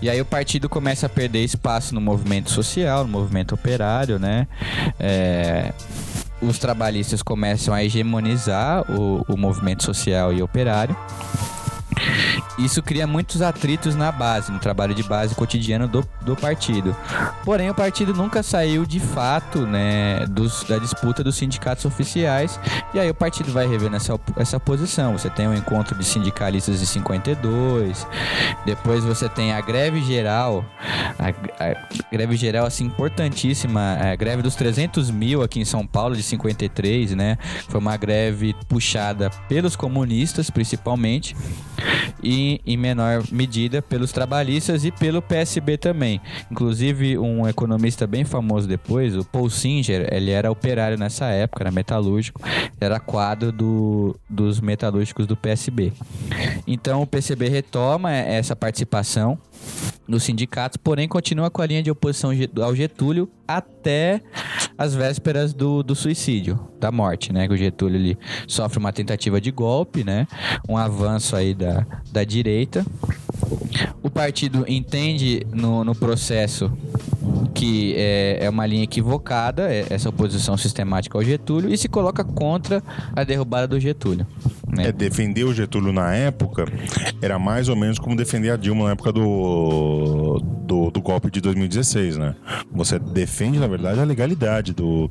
E 0.00 0.08
aí 0.08 0.20
o 0.20 0.24
partido 0.24 0.68
começa 0.68 1.06
a 1.06 1.08
perder 1.08 1.44
espaço 1.44 1.94
no 1.94 2.00
movimento 2.00 2.50
social, 2.50 3.04
no 3.04 3.10
movimento 3.10 3.54
operário, 3.54 4.18
né? 4.18 4.46
É, 4.98 5.72
os 6.40 6.58
trabalhistas 6.58 7.22
começam 7.22 7.74
a 7.74 7.84
hegemonizar 7.84 8.90
o, 8.90 9.24
o 9.28 9.36
movimento 9.36 9.84
social 9.84 10.32
e 10.32 10.42
operário. 10.42 10.96
Isso 12.64 12.82
cria 12.82 13.06
muitos 13.06 13.42
atritos 13.42 13.94
na 13.94 14.12
base, 14.12 14.52
no 14.52 14.58
trabalho 14.58 14.94
de 14.94 15.02
base 15.02 15.34
cotidiano 15.34 15.88
do, 15.88 16.06
do 16.22 16.36
partido. 16.36 16.94
Porém, 17.44 17.70
o 17.70 17.74
partido 17.74 18.14
nunca 18.14 18.42
saiu 18.42 18.84
de 18.84 19.00
fato 19.00 19.66
né, 19.66 20.26
dos, 20.26 20.64
da 20.64 20.78
disputa 20.78 21.22
dos 21.24 21.36
sindicatos 21.36 21.84
oficiais. 21.84 22.58
E 22.94 22.98
aí 22.98 23.10
o 23.10 23.14
partido 23.14 23.52
vai 23.52 23.66
rever 23.66 23.90
nessa 23.90 24.18
essa 24.36 24.58
posição. 24.58 25.12
Você 25.16 25.30
tem 25.30 25.46
o 25.46 25.50
um 25.50 25.54
encontro 25.54 25.96
de 25.96 26.04
sindicalistas 26.04 26.80
de 26.80 26.86
52, 26.86 28.06
depois 28.64 29.04
você 29.04 29.28
tem 29.28 29.52
a 29.52 29.60
greve 29.60 30.02
geral, 30.02 30.64
a, 31.18 31.28
a 31.64 31.76
greve 32.12 32.36
geral 32.36 32.66
assim 32.66 32.84
importantíssima, 32.84 33.98
a 34.00 34.16
greve 34.16 34.42
dos 34.42 34.54
300 34.54 35.10
mil 35.10 35.42
aqui 35.42 35.60
em 35.60 35.64
São 35.64 35.86
Paulo 35.86 36.16
de 36.16 36.22
53, 36.22 37.14
né? 37.14 37.38
Foi 37.68 37.80
uma 37.80 37.96
greve 37.96 38.54
puxada 38.68 39.30
pelos 39.48 39.76
comunistas 39.76 40.50
principalmente 40.50 41.36
e 42.22 42.60
em 42.66 42.76
menor 42.76 43.22
medida 43.30 43.80
pelos 43.80 44.12
trabalhistas 44.12 44.84
e 44.84 44.90
pelo 44.90 45.22
PSB 45.22 45.78
também. 45.78 46.20
Inclusive 46.50 47.18
um 47.18 47.48
economista 47.48 48.06
bem 48.06 48.24
famoso 48.24 48.68
depois, 48.68 49.16
o 49.16 49.24
Paul 49.24 49.50
Singer, 49.50 50.08
ele 50.12 50.30
era 50.30 50.50
operário 50.50 50.98
nessa 50.98 51.26
época, 51.26 51.62
era 51.62 51.70
metalúrgico, 51.70 52.40
era 52.80 53.00
quadro 53.00 53.52
do, 53.52 54.16
dos 54.28 54.60
metalúrgicos 54.60 55.26
do 55.26 55.36
PSB. 55.36 55.92
Então 56.66 57.02
o 57.02 57.06
PCB 57.06 57.48
retoma 57.48 58.12
essa 58.12 58.54
participação 58.54 59.38
nos 60.06 60.24
sindicatos, 60.24 60.76
porém 60.76 61.06
continua 61.06 61.50
com 61.50 61.62
a 61.62 61.66
linha 61.66 61.82
de 61.82 61.90
oposição 61.90 62.30
ao 62.60 62.74
Getúlio 62.74 63.30
até 63.46 64.20
as 64.80 64.94
vésperas 64.94 65.52
do, 65.52 65.82
do 65.82 65.94
suicídio, 65.94 66.58
da 66.80 66.90
morte, 66.90 67.34
né? 67.34 67.46
Que 67.46 67.52
o 67.52 67.56
Getúlio 67.56 68.00
ele 68.00 68.18
sofre 68.48 68.78
uma 68.78 68.90
tentativa 68.90 69.38
de 69.38 69.50
golpe, 69.50 70.02
né? 70.02 70.26
Um 70.66 70.74
avanço 70.74 71.36
aí 71.36 71.52
da, 71.52 71.86
da 72.10 72.24
direita. 72.24 72.82
O 74.02 74.08
partido 74.08 74.64
entende 74.66 75.46
no, 75.52 75.84
no 75.84 75.94
processo 75.94 76.72
que 77.54 77.94
é, 77.96 78.38
é, 78.44 78.50
uma 78.50 78.66
linha 78.66 78.84
equivocada, 78.84 79.72
é, 79.72 79.86
essa 79.90 80.08
oposição 80.08 80.56
sistemática 80.56 81.16
ao 81.16 81.24
Getúlio, 81.24 81.72
e 81.72 81.76
se 81.76 81.88
coloca 81.88 82.24
contra 82.24 82.82
a 83.14 83.24
derrubada 83.24 83.66
do 83.66 83.78
Getúlio. 83.78 84.26
Né? 84.66 84.88
É, 84.88 84.92
defender 84.92 85.44
o 85.44 85.52
Getúlio 85.52 85.92
na 85.92 86.14
época 86.14 86.64
era 87.20 87.38
mais 87.38 87.68
ou 87.68 87.76
menos 87.76 87.98
como 87.98 88.16
defender 88.16 88.50
a 88.50 88.56
Dilma 88.56 88.84
na 88.84 88.92
época 88.92 89.12
do, 89.12 90.40
do, 90.64 90.90
do 90.90 91.02
golpe 91.02 91.30
de 91.30 91.40
2016, 91.40 92.16
né? 92.16 92.34
Você 92.72 92.98
defende, 92.98 93.58
na 93.58 93.66
verdade, 93.66 93.98
a 93.98 94.04
legalidade 94.04 94.72
do, 94.72 95.08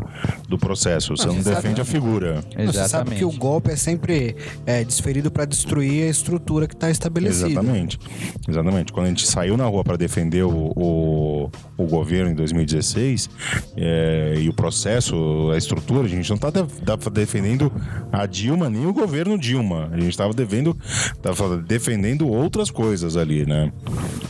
do 0.48 0.58
processo, 0.58 1.16
você 1.16 1.28
não, 1.28 1.36
não 1.36 1.44
defende 1.44 1.82
a 1.82 1.86
figura. 1.86 2.44
Exatamente. 2.58 2.74
Você 2.74 2.88
sabe 2.88 3.16
que 3.16 3.26
o 3.26 3.32
golpe 3.32 3.72
é 3.72 3.76
sempre 3.76 4.36
é, 4.66 4.84
desferido 4.84 5.30
para 5.30 5.46
destruir 5.46 6.04
a 6.04 6.10
estrutura 6.10 6.68
que 6.68 6.74
está 6.74 6.90
estabelecida. 6.90 7.50
Exatamente. 7.50 8.00
Exatamente. 8.48 8.94
Quando 8.94 9.08
a 9.08 9.10
gente 9.10 9.28
saiu 9.28 9.58
na 9.58 9.66
rua 9.66 9.84
para 9.84 9.98
defender 9.98 10.44
o, 10.44 10.72
o, 10.76 11.52
o, 11.78 11.86
governo 12.00 12.32
em 12.32 12.34
2016 12.34 13.30
é, 13.76 14.36
e 14.40 14.48
o 14.48 14.54
processo, 14.54 15.52
a 15.54 15.58
estrutura, 15.58 16.06
a 16.06 16.10
gente 16.10 16.30
não 16.30 16.36
está 16.36 16.50
de, 16.50 16.64
defendendo 17.12 17.72
a 18.12 18.26
Dilma 18.26 18.70
nem 18.70 18.86
o 18.86 18.94
governo 18.94 19.38
Dilma. 19.38 19.90
A 19.92 20.00
gente 20.00 20.10
estava 20.10 20.34
devendo, 20.34 20.78
tava 21.22 21.58
defendendo 21.58 22.28
outras 22.28 22.72
coisas 22.72 23.18
ali, 23.18 23.46
né? 23.46 23.72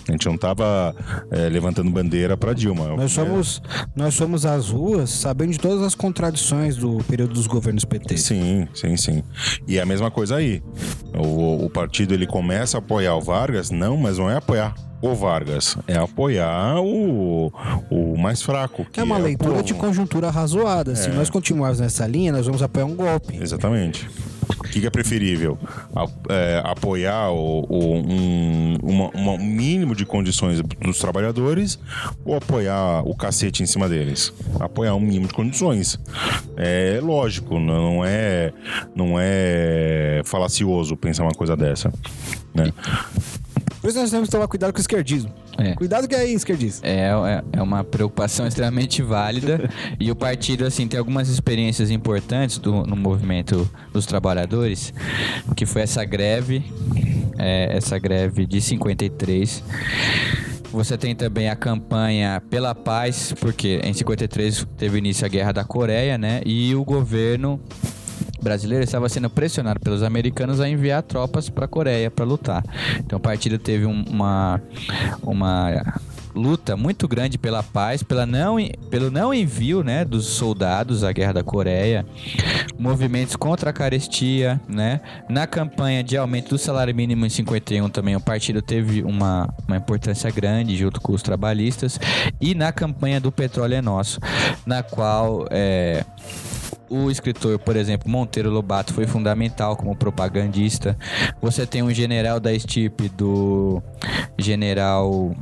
A 0.07 0.11
gente 0.11 0.25
não 0.25 0.35
estava 0.35 0.95
é, 1.31 1.47
levantando 1.49 1.91
bandeira 1.91 2.35
para 2.35 2.53
Dilma. 2.53 2.95
Nós 2.95 3.11
somos, 3.11 3.61
nós 3.95 4.13
somos 4.15 4.45
as 4.45 4.69
ruas 4.69 5.09
sabendo 5.11 5.51
de 5.51 5.59
todas 5.59 5.83
as 5.83 5.93
contradições 5.93 6.75
do 6.75 6.97
período 7.03 7.33
dos 7.33 7.45
governos 7.45 7.85
PT. 7.85 8.17
Sim, 8.17 8.67
sim, 8.73 8.97
sim. 8.97 9.23
E 9.67 9.77
é 9.77 9.81
a 9.81 9.85
mesma 9.85 10.09
coisa 10.09 10.37
aí. 10.37 10.63
O, 11.15 11.65
o 11.65 11.69
partido 11.69 12.13
ele 12.13 12.25
começa 12.25 12.77
a 12.77 12.79
apoiar 12.79 13.15
o 13.15 13.21
Vargas, 13.21 13.69
não, 13.69 13.95
mas 13.95 14.17
não 14.17 14.29
é 14.29 14.37
apoiar 14.37 14.73
o 15.01 15.15
Vargas, 15.15 15.77
é 15.87 15.97
apoiar 15.97 16.81
o, 16.81 17.51
o 17.89 18.17
mais 18.17 18.41
fraco. 18.41 18.85
é 18.95 19.03
uma 19.03 19.17
é 19.17 19.21
leitura 19.21 19.63
de 19.63 19.73
conjuntura 19.73 20.29
razoada. 20.29 20.91
É. 20.91 20.95
Se 20.95 21.09
nós 21.09 21.29
continuarmos 21.29 21.79
nessa 21.79 22.05
linha, 22.05 22.31
nós 22.31 22.45
vamos 22.45 22.61
apoiar 22.61 22.85
um 22.85 22.95
golpe. 22.95 23.37
Exatamente. 23.41 24.09
O 24.57 24.63
que, 24.63 24.81
que 24.81 24.87
é 24.87 24.89
preferível? 24.89 25.57
A, 25.95 26.05
é, 26.29 26.61
apoiar 26.65 27.31
o, 27.31 27.65
o, 27.69 27.95
um 27.95 28.77
uma, 28.81 29.09
uma, 29.09 29.37
mínimo 29.37 29.95
de 29.95 30.05
condições 30.05 30.61
dos 30.81 30.99
trabalhadores 30.99 31.79
ou 32.25 32.35
apoiar 32.35 33.01
o 33.05 33.15
cacete 33.15 33.63
em 33.63 33.65
cima 33.65 33.87
deles? 33.87 34.33
Apoiar 34.59 34.95
um 34.95 34.99
mínimo 34.99 35.27
de 35.27 35.33
condições. 35.33 35.99
É 36.57 36.99
lógico, 37.01 37.59
não 37.59 38.03
é, 38.03 38.51
não 38.95 39.15
é 39.17 40.21
falacioso 40.25 40.97
pensar 40.97 41.23
uma 41.23 41.33
coisa 41.33 41.55
dessa. 41.55 41.91
Né? 42.53 42.73
Por 43.81 43.89
isso 43.89 43.99
nós 43.99 44.11
temos 44.11 44.27
que 44.27 44.31
tomar 44.31 44.47
cuidado 44.47 44.73
com 44.73 44.77
o 44.77 44.81
esquerdismo. 44.81 45.31
É. 45.57 45.73
Cuidado 45.73 46.07
que 46.07 46.15
é 46.15 46.25
esquerdismo. 46.27 46.85
É, 46.85 47.09
é, 47.09 47.43
é 47.59 47.61
uma 47.61 47.83
preocupação 47.83 48.45
extremamente 48.45 49.01
válida. 49.01 49.69
e 49.99 50.11
o 50.11 50.15
partido, 50.15 50.65
assim, 50.65 50.87
tem 50.87 50.99
algumas 50.99 51.29
experiências 51.29 51.89
importantes 51.89 52.57
do, 52.57 52.83
no 52.83 52.95
movimento 52.95 53.69
dos 53.93 54.05
trabalhadores, 54.05 54.93
que 55.55 55.65
foi 55.65 55.83
essa 55.83 56.03
greve, 56.03 56.63
é, 57.37 57.75
essa 57.75 57.97
greve 57.97 58.45
de 58.45 58.61
53. 58.61 59.63
Você 60.71 60.97
tem 60.97 61.15
também 61.15 61.49
a 61.49 61.55
campanha 61.55 62.41
pela 62.49 62.75
paz, 62.75 63.33
porque 63.39 63.79
em 63.83 63.93
53 63.93 64.67
teve 64.77 64.97
início 64.99 65.25
a 65.25 65.29
guerra 65.29 65.51
da 65.51 65.63
Coreia, 65.63 66.17
né? 66.17 66.41
E 66.45 66.75
o 66.75 66.83
governo 66.83 67.59
brasileiro 68.41 68.83
estava 68.83 69.07
sendo 69.09 69.29
pressionado 69.29 69.79
pelos 69.79 70.03
americanos 70.03 70.59
a 70.59 70.69
enviar 70.69 71.03
tropas 71.03 71.49
para 71.49 71.65
a 71.65 71.67
Coreia 71.67 72.09
para 72.09 72.25
lutar. 72.25 72.63
Então 72.99 73.17
o 73.17 73.21
partido 73.21 73.57
teve 73.57 73.85
um, 73.85 74.03
uma 74.09 74.61
uma 75.21 75.99
luta 76.33 76.77
muito 76.77 77.07
grande 77.07 77.37
pela 77.37 77.63
paz, 77.63 78.03
pela 78.03 78.25
não, 78.25 78.57
pelo 78.89 79.09
não 79.09 79.33
envio 79.33 79.83
né, 79.83 80.05
dos 80.05 80.25
soldados 80.25 81.03
à 81.03 81.11
Guerra 81.11 81.33
da 81.33 81.43
Coreia, 81.43 82.05
movimentos 82.77 83.35
contra 83.35 83.69
a 83.69 83.73
carestia, 83.73 84.59
né? 84.67 85.01
Na 85.27 85.47
campanha 85.47 86.03
de 86.03 86.17
aumento 86.17 86.49
do 86.49 86.57
salário 86.57 86.93
mínimo 86.93 87.25
em 87.25 87.29
51 87.29 87.89
também 87.89 88.15
o 88.15 88.21
partido 88.21 88.61
teve 88.61 89.03
uma, 89.03 89.53
uma 89.67 89.77
importância 89.77 90.29
grande 90.31 90.75
junto 90.75 91.01
com 91.01 91.13
os 91.13 91.21
trabalhistas 91.21 91.99
e 92.39 92.53
na 92.55 92.71
campanha 92.71 93.19
do 93.19 93.31
petróleo 93.31 93.75
é 93.75 93.81
nosso, 93.81 94.19
na 94.65 94.83
qual 94.83 95.47
é, 95.49 96.05
o 96.89 97.09
escritor, 97.11 97.59
por 97.59 97.75
exemplo, 97.75 98.09
Monteiro 98.09 98.49
Lobato 98.49 98.93
foi 98.93 99.05
fundamental 99.05 99.75
como 99.75 99.95
propagandista. 99.95 100.97
Você 101.41 101.65
tem 101.65 101.83
um 101.83 101.93
general 101.93 102.39
da 102.39 102.51
estirpe 102.51 103.09
do 103.09 103.81
general 104.37 105.35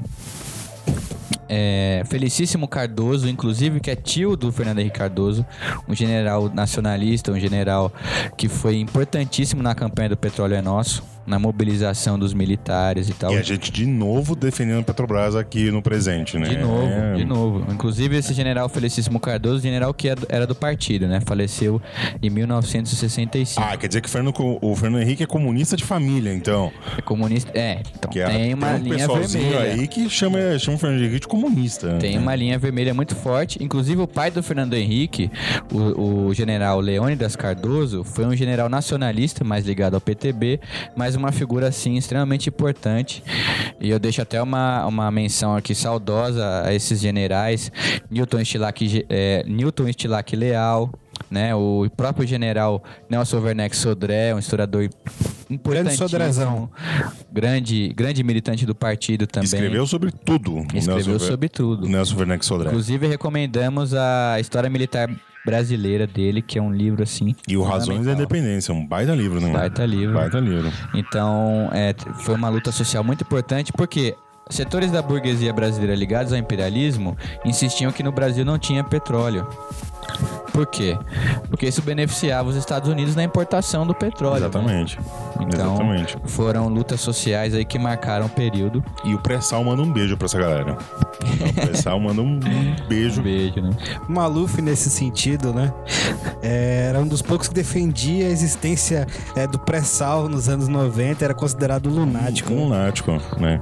é, 1.50 2.04
Felicíssimo 2.08 2.68
Cardoso, 2.68 3.28
inclusive 3.30 3.80
que 3.80 3.90
é 3.90 3.96
tio 3.96 4.36
do 4.36 4.52
Fernando 4.52 4.80
Henrique 4.80 5.00
Cardoso, 5.00 5.46
um 5.88 5.96
general 5.96 6.50
nacionalista, 6.54 7.32
um 7.32 7.40
general 7.40 7.92
que 8.36 8.50
foi 8.50 8.78
importantíssimo 8.80 9.64
na 9.64 9.74
campanha 9.74 10.10
do 10.10 10.18
Petróleo 10.18 10.56
é 10.56 10.62
Nosso 10.62 11.17
na 11.28 11.38
mobilização 11.38 12.18
dos 12.18 12.34
militares 12.34 13.10
e 13.10 13.14
tal. 13.14 13.34
E 13.34 13.38
a 13.38 13.42
gente 13.42 13.70
de 13.70 13.86
novo 13.86 14.34
defendendo 14.34 14.80
a 14.80 14.84
Petrobras 14.84 15.36
aqui 15.36 15.70
no 15.70 15.82
presente, 15.82 16.40
né? 16.40 16.48
De 16.48 16.58
novo, 16.58 16.88
é... 16.88 17.16
de 17.16 17.26
novo. 17.26 17.66
Inclusive 17.72 18.16
esse 18.16 18.34
general 18.34 18.70
Felicíssimo 18.70 19.20
Cardoso, 19.20 19.62
general 19.62 19.94
que 19.94 20.08
era 20.30 20.48
do 20.48 20.56
partido, 20.56 21.06
né? 21.06 21.20
Faleceu 21.20 21.82
em 22.24 22.30
1965. 22.30 23.62
Ah, 23.62 23.76
quer 23.76 23.88
dizer 23.88 24.02
que 24.02 24.08
o 24.08 24.12
Fernando, 24.12 24.34
o 24.62 24.76
Fernando 24.76 25.02
Henrique 25.02 25.22
é 25.22 25.26
comunista 25.26 25.76
de 25.76 25.84
família, 25.84 26.34
então. 26.34 26.72
É 26.98 27.02
comunista, 27.02 27.52
é. 27.54 27.82
Então 27.94 28.10
que 28.10 28.22
é 28.22 28.28
tem 28.28 28.54
uma 28.54 28.68
tem 28.68 28.80
um 28.80 28.84
linha 28.96 29.08
vermelha. 29.08 29.60
aí 29.60 29.88
que 29.88 30.10
chama, 30.10 30.58
chama 30.58 30.78
o 30.78 30.80
Fernando 30.80 31.02
Henrique 31.02 31.20
de 31.20 31.28
comunista. 31.28 31.98
Tem 32.00 32.16
né? 32.16 32.22
uma 32.22 32.36
linha 32.36 32.58
vermelha 32.58 32.94
muito 32.94 33.16
forte. 33.16 33.62
Inclusive 33.62 34.02
o 34.02 34.08
pai 34.08 34.32
do 34.32 34.42
Fernando 34.42 34.76
Henrique, 34.76 35.30
o, 35.74 36.28
o 36.28 36.34
general 36.34 36.80
Leônidas 36.80 37.36
Cardoso, 37.36 38.06
foi 38.06 38.26
um 38.26 38.36
general 38.36 38.70
nacionalista, 38.70 39.44
mais 39.44 39.66
ligado 39.66 39.96
ao 39.96 40.02
PTB, 40.02 40.62
mas 40.96 41.17
uma 41.18 41.32
figura 41.32 41.68
assim 41.68 41.98
extremamente 41.98 42.50
importante. 42.50 43.24
E 43.80 43.90
eu 43.90 44.00
deixo 44.00 44.22
até 44.22 44.42
uma, 44.42 44.86
uma 44.86 45.12
menção 45.12 45.56
aqui 45.56 45.74
saudosa 45.76 46.64
a 46.64 46.74
esses 46.74 47.00
generais, 47.00 47.72
Newton 48.10 48.44
Stilac, 48.44 49.06
é, 49.10 49.44
Newton 49.48 49.92
Stilac 49.92 50.36
Leal, 50.36 50.92
né? 51.30 51.54
O 51.56 51.88
próprio 51.96 52.26
general 52.28 52.84
Nelson 53.10 53.40
Werneck 53.40 53.76
Sodré, 53.76 54.34
um 54.34 54.40
historiador 54.40 54.90
importante. 55.50 55.98
Grande 55.98 56.70
Grande, 57.32 57.94
grande 57.96 58.24
militante 58.24 58.66
do 58.66 58.76
partido 58.76 59.28
também. 59.28 59.46
Escreveu 59.46 59.86
sobre 59.86 60.12
tudo. 60.12 60.66
Escreveu 60.74 61.14
Nelson 61.14 61.20
sobre 61.20 61.50
tudo. 61.50 61.88
Nelson 61.88 62.18
Werneck 62.18 62.46
Sodré. 62.46 62.70
Inclusive, 62.70 63.08
recomendamos 63.08 63.94
a 63.94 64.38
História 64.40 64.70
Militar 64.70 65.10
brasileira 65.48 66.06
dele, 66.06 66.42
que 66.42 66.60
é 66.60 66.62
um 66.62 66.74
livro 66.74 67.02
assim. 67.02 67.34
E 67.48 67.56
o 67.56 67.64
Razões 67.64 68.06
da 68.06 68.12
Independência, 68.12 68.74
um 68.74 68.86
baita 68.86 69.16
livro, 69.16 69.40
né? 69.40 69.54
Baita 69.54 69.86
livro. 69.86 70.14
Baita 70.14 70.40
livro. 70.42 70.70
Então, 70.94 71.70
é, 71.72 71.96
foi 72.20 72.36
uma 72.36 72.50
luta 72.50 72.70
social 72.70 73.02
muito 73.02 73.22
importante, 73.22 73.72
porque 73.72 74.14
setores 74.50 74.92
da 74.92 75.02
burguesia 75.02 75.54
brasileira 75.54 75.96
ligados 75.96 76.34
ao 76.34 76.38
imperialismo 76.38 77.18
insistiam 77.46 77.94
que 77.94 78.04
no 78.04 78.12
Brasil 78.12 78.44
não 78.44 78.60
tinha 78.60 78.84
petróleo 78.84 79.48
Por 80.52 80.66
quê? 80.66 80.98
Porque 81.50 81.68
isso 81.68 81.82
beneficiava 81.84 82.50
os 82.50 82.56
Estados 82.56 82.90
Unidos 82.90 83.16
na 83.16 83.24
importação 83.24 83.86
do 83.86 83.94
petróleo. 83.94 84.40
né? 84.42 84.48
Exatamente. 84.48 85.00
Então, 85.40 85.74
Exatamente. 85.76 86.18
foram 86.26 86.68
lutas 86.68 87.00
sociais 87.00 87.54
aí 87.54 87.64
que 87.64 87.78
marcaram 87.78 88.26
o 88.26 88.30
período. 88.30 88.84
E 89.04 89.14
o 89.14 89.20
pré-sal 89.20 89.64
manda 89.64 89.82
um 89.84 89.92
beijo 89.92 90.18
pra 90.18 90.26
essa 90.26 90.40
galera. 90.40 90.78
o 91.50 91.54
pré-sal 91.54 92.00
manda 92.00 92.22
um 92.22 92.40
beijo. 92.90 93.22
Um 93.22 93.24
beijo, 93.24 93.62
né? 93.62 93.70
O 94.10 94.12
Maluf, 94.12 94.60
nesse 94.62 94.90
sentido, 94.90 95.54
né? 95.54 95.72
é, 96.42 96.88
era 96.90 97.00
um 97.00 97.08
dos 97.08 97.22
poucos 97.22 97.48
que 97.48 97.54
defendia 97.54 98.26
a 98.28 98.30
existência 98.30 99.06
é, 99.36 99.46
do 99.46 99.60
pré-sal 99.60 100.28
nos 100.28 100.50
anos 100.50 100.68
90, 100.68 101.24
era 101.24 101.34
considerado 101.34 101.88
lunático. 101.90 102.52
Um 102.52 102.64
lunático, 102.66 103.12
né? 103.40 103.62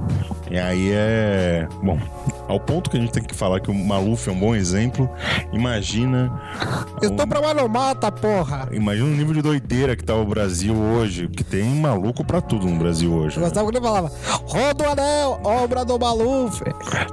E 0.50 0.58
aí 0.58 0.90
é. 0.92 1.68
Bom, 1.82 1.98
ao 2.48 2.58
ponto 2.58 2.88
que 2.88 2.96
a 2.96 3.00
gente 3.00 3.12
tem 3.12 3.22
que 3.22 3.34
falar 3.34 3.60
que 3.60 3.70
o 3.70 3.74
Maluf 3.74 4.28
é 4.28 4.32
um 4.32 4.38
bom 4.38 4.54
exemplo, 4.54 5.10
imagina. 5.52 6.32
Eu 7.02 7.10
tô 7.10 7.26
pra 7.26 7.40
mais 7.40 7.56
não 7.56 7.68
mata, 7.68 8.10
porra! 8.10 8.68
Imagina 8.72 9.06
o 9.06 9.10
nível 9.10 9.34
de 9.34 9.42
doideira 9.42 9.94
que 9.94 10.04
tá 10.04 10.14
o 10.14 10.24
Brasil 10.24 10.74
hoje, 10.74 11.28
que 11.28 11.44
tem 11.44 11.64
maluco 11.64 12.24
pra 12.24 12.40
tudo 12.40 12.66
no 12.66 12.76
Brasil 12.76 13.12
hoje. 13.12 13.36
Eu 13.36 13.42
né? 13.42 13.48
gostava 13.48 13.66
quando 13.66 13.76
ele 13.76 13.84
falava, 13.84 14.12
roda 14.46 14.84
o 14.84 14.90
anel, 14.90 15.40
obra 15.44 15.84
do 15.84 15.98
Maluf. 15.98 16.62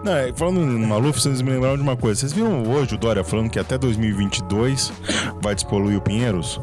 Não, 0.04 0.16
é, 0.16 0.32
falando 0.34 0.60
no 0.62 0.88
Maluf, 0.88 1.20
vocês 1.20 1.42
me 1.42 1.52
lembraram 1.52 1.78
de 1.78 1.84
uma 1.84 1.98
coisa. 1.98 2.20
Vocês 2.20 2.34
viram 2.34 2.64
hoje 2.64 2.96
o 2.96 2.98
Dória 2.98 3.24
falando 3.24 3.50
que 3.50 3.60
até 3.60 3.78
2022 3.78 4.92
vai 5.42 5.56
despoluir 5.56 5.98
o 5.98 6.02
Pinheiros? 6.02 6.60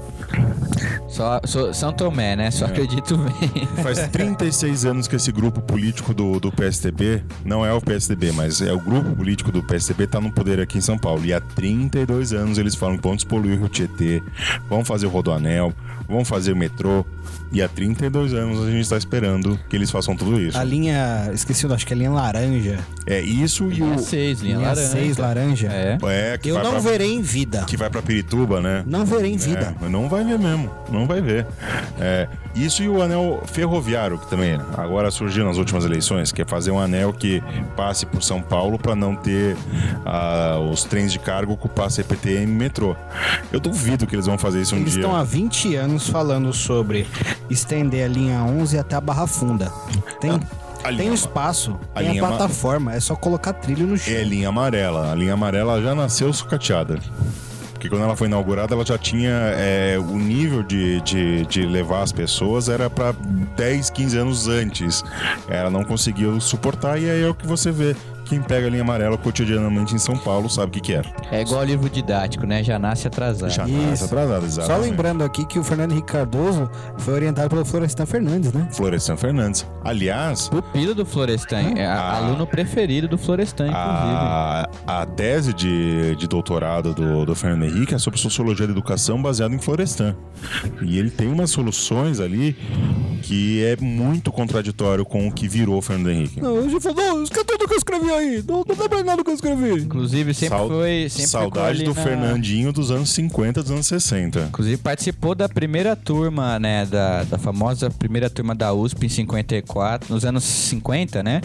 Só, 1.08 1.40
só- 1.44 1.72
São 1.72 1.92
Tomé, 1.92 2.36
né? 2.36 2.50
Só 2.50 2.66
acredito 2.66 3.16
bem. 3.18 3.66
Faz 3.82 4.06
36 4.08 4.84
anos 4.84 5.08
que 5.08 5.16
esse 5.16 5.32
grupo 5.32 5.60
político 5.60 6.14
do, 6.14 6.38
do 6.38 6.52
PSDB, 6.52 7.22
não 7.44 7.66
é 7.66 7.72
o 7.72 7.80
PSDB, 7.80 8.32
mas 8.32 8.60
é 8.62 8.72
o 8.72 8.78
grupo 8.78 9.14
político 9.16 9.50
do 9.50 9.62
PSDB, 9.62 10.06
tá 10.06 10.20
no 10.20 10.30
poder 10.32 10.60
aqui 10.60 10.78
em 10.78 10.80
São 10.80 10.96
Paulo. 10.96 11.24
E 11.24 11.32
há 11.34 11.40
32 11.40 12.32
anos 12.32 12.58
eles 12.58 12.74
falam 12.74 12.96
que 12.96 13.02
vão 13.02 13.16
despoluir 13.16 13.56
o 13.56 13.58
Rio 13.60 13.68
Tietê, 13.68 14.22
vão 14.68 14.84
fazer 14.84 15.06
o 15.06 15.10
Rodoanel, 15.10 15.72
vão 16.10 16.24
fazer 16.24 16.52
o 16.52 16.56
metrô. 16.56 17.04
E 17.52 17.60
há 17.60 17.68
32 17.68 18.32
anos 18.32 18.62
a 18.64 18.70
gente 18.70 18.82
está 18.82 18.96
esperando 18.96 19.58
que 19.68 19.74
eles 19.74 19.90
façam 19.90 20.14
tudo 20.14 20.40
isso. 20.40 20.56
A 20.56 20.62
linha, 20.62 21.30
esqueci, 21.34 21.64
o 21.64 21.68
nome, 21.68 21.76
acho 21.76 21.86
que 21.86 21.92
é 21.92 21.96
a 21.96 21.98
linha 21.98 22.10
laranja. 22.12 22.78
É 23.06 23.20
isso 23.20 23.64
e 23.72 23.74
Linha 23.76 23.96
o. 23.96 23.98
6, 23.98 24.40
linha, 24.40 24.56
Linha 24.56 24.68
laranja. 24.68 24.88
6 24.88 25.16
laranja. 25.16 25.66
É. 25.68 25.98
É, 26.04 26.38
que 26.38 26.48
Eu 26.48 26.62
não 26.62 26.70
pra, 26.72 26.78
verei 26.80 27.12
em 27.12 27.22
vida. 27.22 27.64
que 27.66 27.76
vai 27.76 27.90
pra 27.90 28.02
Pirituba, 28.02 28.60
né? 28.60 28.84
Não 28.86 29.04
verei 29.04 29.32
em 29.32 29.36
vida. 29.36 29.74
É, 29.82 29.88
não 29.88 30.08
vai 30.08 30.24
ver 30.24 30.38
mesmo, 30.38 30.70
não 30.92 31.06
vai 31.08 31.20
ver. 31.20 31.44
É, 31.98 32.28
isso 32.54 32.82
e 32.82 32.88
o 32.88 33.00
anel 33.00 33.42
ferroviário, 33.46 34.18
que 34.18 34.28
também 34.28 34.58
agora 34.76 35.10
surgiu 35.10 35.44
nas 35.44 35.56
últimas 35.56 35.84
eleições, 35.84 36.32
que 36.32 36.42
é 36.42 36.44
fazer 36.44 36.70
um 36.70 36.78
anel 36.80 37.12
que 37.12 37.42
passe 37.76 38.04
por 38.04 38.22
São 38.22 38.42
Paulo 38.42 38.78
para 38.78 38.94
não 38.94 39.14
ter 39.14 39.56
ah, 40.04 40.58
os 40.70 40.84
trens 40.84 41.12
de 41.12 41.18
cargo 41.18 41.52
ocupar 41.52 41.90
CPTM 41.90 42.42
e 42.44 42.46
metrô. 42.46 42.96
Eu 43.52 43.60
duvido 43.60 44.06
que 44.06 44.14
eles 44.14 44.26
vão 44.26 44.36
fazer 44.36 44.60
isso 44.60 44.74
um 44.74 44.78
Eles 44.78 44.92
dia. 44.92 45.02
estão 45.02 45.14
há 45.16 45.22
20 45.22 45.76
anos 45.76 46.08
falando 46.08 46.52
sobre 46.52 47.06
estender 47.48 48.04
a 48.04 48.08
linha 48.08 48.42
11 48.42 48.78
até 48.78 48.96
a 48.96 49.00
Barra 49.00 49.26
Funda. 49.26 49.72
Tem, 50.20 50.40
a 50.82 50.92
tem 50.92 51.12
espaço, 51.12 51.78
a 51.94 52.00
tem 52.00 52.18
a 52.18 52.26
plataforma, 52.26 52.94
é 52.94 53.00
só 53.00 53.14
colocar 53.14 53.52
trilho 53.52 53.86
no 53.86 53.96
chão. 53.96 54.12
É 54.12 54.24
linha 54.24 54.48
amarela. 54.48 55.12
A 55.12 55.14
linha 55.14 55.34
amarela 55.34 55.80
já 55.80 55.94
nasceu 55.94 56.32
sucateada. 56.32 56.98
Porque 57.80 57.88
quando 57.88 58.02
ela 58.02 58.14
foi 58.14 58.26
inaugurada, 58.26 58.74
ela 58.74 58.84
já 58.84 58.98
tinha 58.98 59.30
é, 59.30 59.96
o 59.98 60.18
nível 60.18 60.62
de, 60.62 61.00
de, 61.00 61.46
de 61.46 61.62
levar 61.62 62.02
as 62.02 62.12
pessoas 62.12 62.68
era 62.68 62.90
para 62.90 63.12
10, 63.56 63.88
15 63.88 64.18
anos 64.18 64.48
antes. 64.48 65.02
Ela 65.48 65.70
não 65.70 65.82
conseguiu 65.82 66.38
suportar 66.42 67.00
e 67.00 67.08
aí 67.08 67.22
é 67.22 67.26
o 67.26 67.34
que 67.34 67.46
você 67.46 67.72
vê. 67.72 67.96
Quem 68.30 68.40
pega 68.40 68.68
a 68.68 68.70
linha 68.70 68.82
amarela 68.82 69.18
cotidianamente 69.18 69.92
em 69.92 69.98
São 69.98 70.16
Paulo 70.16 70.48
sabe 70.48 70.68
o 70.68 70.70
que, 70.70 70.80
que 70.80 70.94
é. 70.94 71.02
É 71.32 71.40
igual 71.42 71.64
livro 71.64 71.90
didático, 71.90 72.46
né? 72.46 72.62
Já 72.62 72.78
nasce 72.78 73.08
atrasado. 73.08 73.50
Já 73.50 73.66
Isso. 73.66 73.76
nasce 73.76 74.04
atrasado, 74.04 74.40
Só 74.42 74.46
exatamente. 74.62 74.90
lembrando 74.90 75.24
aqui 75.24 75.44
que 75.44 75.58
o 75.58 75.64
Fernando 75.64 75.90
Henrique 75.90 76.12
Cardoso 76.12 76.70
foi 76.98 77.14
orientado 77.14 77.50
pelo 77.50 77.64
Florestan 77.64 78.06
Fernandes, 78.06 78.52
né? 78.52 78.68
Florestan 78.70 79.16
Fernandes. 79.16 79.66
Aliás, 79.84 80.48
Pupilo 80.48 80.94
do 80.94 81.04
Florestan. 81.04 81.74
É 81.76 81.84
a- 81.86 81.94
Ah. 82.00 82.16
aluno 82.18 82.46
preferido 82.46 83.08
do 83.08 83.18
Florestan, 83.18 83.64
inclusive. 83.66 83.80
a, 84.14 84.68
a 84.86 85.06
tese 85.06 85.52
de, 85.52 86.14
de 86.14 86.28
doutorado 86.28 86.94
do, 86.94 87.26
do 87.26 87.34
Fernando 87.34 87.64
Henrique 87.64 87.94
é 87.96 87.98
sobre 87.98 88.20
sociologia 88.20 88.64
da 88.64 88.72
educação 88.72 89.20
baseada 89.20 89.52
em 89.52 89.58
Florestan. 89.58 90.14
E 90.82 90.98
ele 90.98 91.10
tem 91.10 91.26
umas 91.26 91.50
soluções 91.50 92.20
ali 92.20 92.56
que 93.22 93.62
é 93.64 93.76
muito 93.80 94.30
contraditório 94.32 95.04
com 95.04 95.26
o 95.28 95.32
que 95.32 95.48
virou 95.48 95.78
o 95.78 95.82
Fernando 95.82 96.10
Henrique. 96.10 96.40
Não, 96.40 96.56
eu 96.56 96.70
já 96.70 96.80
falou, 96.80 97.22
esquece 97.22 97.44
tudo 97.44 97.66
que 97.66 97.74
eu 97.74 97.78
escrevi 97.78 98.10
aí. 98.20 98.44
Não, 98.46 98.64
não 98.66 98.76
lembra 98.80 99.02
nada 99.02 99.16
do 99.18 99.24
que 99.24 99.30
eu 99.30 99.34
escrevi. 99.34 99.82
Inclusive, 99.82 100.34
sempre 100.34 100.58
Sau- 100.58 100.68
foi. 100.68 101.06
Sempre 101.08 101.26
Saudade 101.30 101.82
do 101.84 101.94
na- 101.94 102.02
Fernandinho 102.02 102.72
dos 102.72 102.90
anos 102.90 103.10
50, 103.10 103.62
dos 103.62 103.70
anos 103.70 103.86
60. 103.86 104.40
Inclusive 104.48 104.76
participou 104.76 105.34
da 105.34 105.48
primeira 105.48 105.94
turma, 105.96 106.58
né, 106.58 106.86
da, 106.86 107.24
da 107.24 107.38
famosa 107.38 107.90
primeira 107.90 108.28
turma 108.30 108.54
da 108.54 108.72
USP 108.72 109.06
em 109.06 109.08
54, 109.08 110.12
nos 110.12 110.24
anos 110.24 110.44
50, 110.44 111.22
né, 111.22 111.40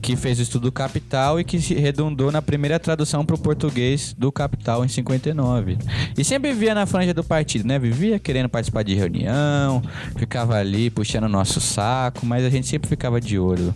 que 0.00 0.16
fez 0.16 0.38
o 0.38 0.42
estudo 0.42 0.70
Capital 0.72 1.38
e 1.40 1.44
que 1.44 1.60
se 1.60 1.74
redundou 1.74 2.30
na 2.32 2.40
primeira 2.42 2.78
tradução 2.78 3.24
para 3.24 3.36
o 3.36 3.38
português 3.38 4.14
do 4.16 4.30
Capital 4.32 4.84
em 4.84 4.88
59. 4.88 5.78
E 6.16 6.24
sempre 6.24 6.52
vivia 6.52 6.74
na 6.74 6.86
franja 6.86 7.12
do 7.14 7.24
partido, 7.24 7.66
né, 7.66 7.78
vivia 7.78 8.18
querendo 8.18 8.48
participar 8.48 8.82
de 8.82 8.94
reunião, 8.94 9.82
ficava 10.16 10.56
ali 10.56 10.90
puxando 10.90 11.24
o 11.24 11.28
nosso 11.28 11.60
saco, 11.60 12.24
mas 12.24 12.44
a 12.44 12.50
gente 12.50 12.66
sempre 12.66 12.88
ficava 12.88 13.20
de 13.20 13.38
olho, 13.38 13.74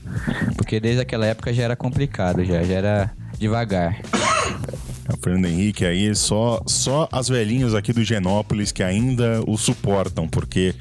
porque 0.57 0.79
desde 0.81 1.01
aquela 1.03 1.27
época 1.27 1.53
já 1.53 1.65
era 1.65 1.77
complicado, 1.77 2.36
já, 2.45 2.63
já 2.63 2.75
era 2.75 3.11
devagar. 3.39 3.97
O 5.13 5.17
Fernando 5.23 5.47
Henrique 5.47 5.85
aí, 5.85 6.15
só, 6.15 6.61
só 6.67 7.09
as 7.13 7.29
velhinhas 7.29 7.75
aqui 7.75 7.93
do 7.93 8.03
Genópolis 8.05 8.73
que 8.73 8.83
ainda 8.83 9.41
o 9.47 9.57
suportam, 9.57 10.27
porque 10.29 10.75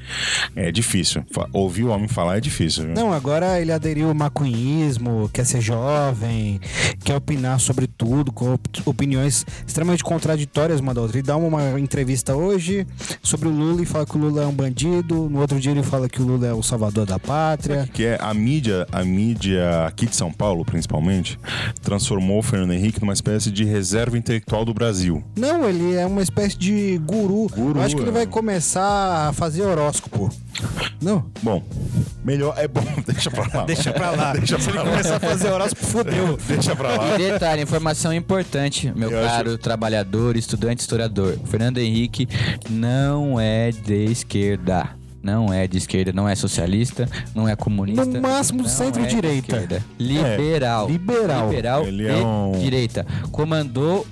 é 0.54 0.70
difícil. 0.72 1.24
Ouvir 1.52 1.84
o 1.84 1.88
homem 1.88 2.08
falar 2.08 2.38
é 2.38 2.40
difícil. 2.40 2.84
viu? 2.86 2.94
Não, 2.94 3.12
agora 3.12 3.60
ele 3.60 3.72
aderiu 3.72 4.08
ao 4.08 4.14
maconhismo, 4.14 5.30
quer 5.32 5.44
ser 5.44 5.60
jovem, 5.60 6.60
quer 7.04 7.16
opinar 7.16 7.60
sobre 7.60 7.86
tudo, 7.86 8.32
com 8.32 8.54
op- 8.54 8.82
opiniões 8.84 9.44
extremamente 9.66 10.02
contraditórias 10.04 10.80
uma 10.80 10.92
da 10.94 11.00
outra. 11.02 11.16
Ele 11.18 11.26
dá 11.26 11.36
uma 11.36 11.78
entrevista 11.78 12.34
hoje 12.34 12.86
sobre 13.22 13.48
o 13.48 13.50
Lula 13.50 13.82
e 13.82 13.86
fala 13.86 14.06
que 14.06 14.16
o 14.16 14.20
Lula 14.20 14.42
é 14.42 14.46
um 14.46 14.52
bandido, 14.52 15.28
no 15.28 15.40
outro 15.40 15.58
dia 15.60 15.70
ele 15.72 15.82
fala 15.82 16.08
que 16.08 16.20
o 16.20 16.24
Lula 16.24 16.46
é 16.46 16.52
o 16.52 16.62
salvador 16.62 17.06
da 17.06 17.18
pátria. 17.18 17.88
que 17.92 18.04
é 18.04 18.18
a 18.20 18.32
mídia, 18.34 18.86
a 18.92 19.04
mídia 19.04 19.86
aqui 19.86 20.06
de 20.06 20.16
São 20.16 20.32
Paulo, 20.32 20.64
principalmente, 20.64 21.38
transformou 21.82 22.38
o 22.38 22.42
Fernando 22.42 22.72
Henrique 22.72 23.00
numa 23.00 23.12
espécie 23.12 23.50
de 23.50 23.64
reserva 23.64 24.15
intelectual 24.16 24.64
do 24.64 24.72
Brasil. 24.74 25.22
Não, 25.36 25.68
ele 25.68 25.94
é 25.94 26.06
uma 26.06 26.22
espécie 26.22 26.56
de 26.56 26.98
guru. 27.04 27.46
Guru, 27.54 27.78
Eu 27.78 27.82
acho 27.84 27.94
que 27.96 28.02
ele 28.02 28.10
é. 28.10 28.12
vai 28.12 28.26
começar 28.26 29.28
a 29.28 29.32
fazer 29.32 29.62
horóscopo. 29.62 30.28
Não, 31.02 31.26
Bom, 31.42 31.62
melhor 32.24 32.54
é 32.56 32.66
bom, 32.66 32.82
deixa 33.06 33.30
pra 33.30 33.46
lá. 33.60 33.64
deixa 33.66 33.92
pra 33.92 34.10
lá. 34.10 34.32
Deixa 34.36 34.58
Se 34.58 34.64
pra 34.70 34.80
ele 34.80 34.82
lá. 34.84 34.90
começar 34.90 35.16
a 35.16 35.20
fazer 35.20 35.52
horóscopo, 35.52 35.86
fodeu. 35.86 36.38
Deixa 36.48 36.74
pra 36.74 36.96
lá. 36.96 37.14
E 37.14 37.18
detalhe, 37.30 37.62
informação 37.62 38.12
importante, 38.12 38.90
meu 38.96 39.10
Eu 39.10 39.18
acho- 39.20 39.28
caro 39.28 39.58
trabalhador, 39.58 40.36
estudante, 40.36 40.80
historiador. 40.80 41.38
Fernando 41.44 41.78
Henrique 41.78 42.26
não 42.70 43.38
é 43.38 43.70
de 43.70 44.04
esquerda. 44.06 44.95
Não 45.26 45.52
é 45.52 45.66
de 45.66 45.76
esquerda, 45.76 46.12
não 46.12 46.28
é 46.28 46.36
socialista, 46.36 47.08
não 47.34 47.48
é 47.48 47.56
comunista. 47.56 48.04
No 48.04 48.20
máximo 48.20 48.68
centro-direita. 48.68 49.56
é. 49.56 49.80
Liberal. 49.98 50.88
liberal. 50.88 51.48
Liberal 51.48 51.84
Ele 51.84 52.04
e 52.04 52.06
é 52.06 52.14
um- 52.24 52.52
direita. 52.52 53.04
Comandou 53.32 54.06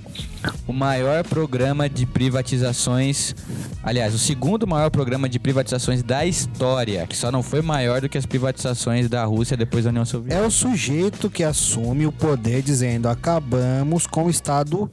o 0.67 0.73
maior 0.73 1.23
programa 1.23 1.87
de 1.89 2.05
privatizações. 2.05 3.33
Aliás, 3.81 4.13
o 4.13 4.19
segundo 4.19 4.67
maior 4.67 4.89
programa 4.91 5.29
de 5.29 5.39
privatizações 5.39 6.03
da 6.03 6.25
história, 6.25 7.07
que 7.07 7.15
só 7.15 7.31
não 7.31 7.41
foi 7.41 7.61
maior 7.61 8.01
do 8.01 8.09
que 8.09 8.17
as 8.17 8.25
privatizações 8.25 9.07
da 9.09 9.23
Rússia 9.23 9.55
depois 9.55 9.85
da 9.85 9.89
União 9.91 10.05
Soviética. 10.05 10.43
É 10.43 10.45
o 10.45 10.51
sujeito 10.51 11.29
que 11.29 11.43
assume 11.43 12.05
o 12.05 12.11
poder 12.11 12.61
dizendo 12.61 13.07
acabamos 13.07 14.05
com 14.05 14.25
o 14.25 14.29
Estado 14.29 14.91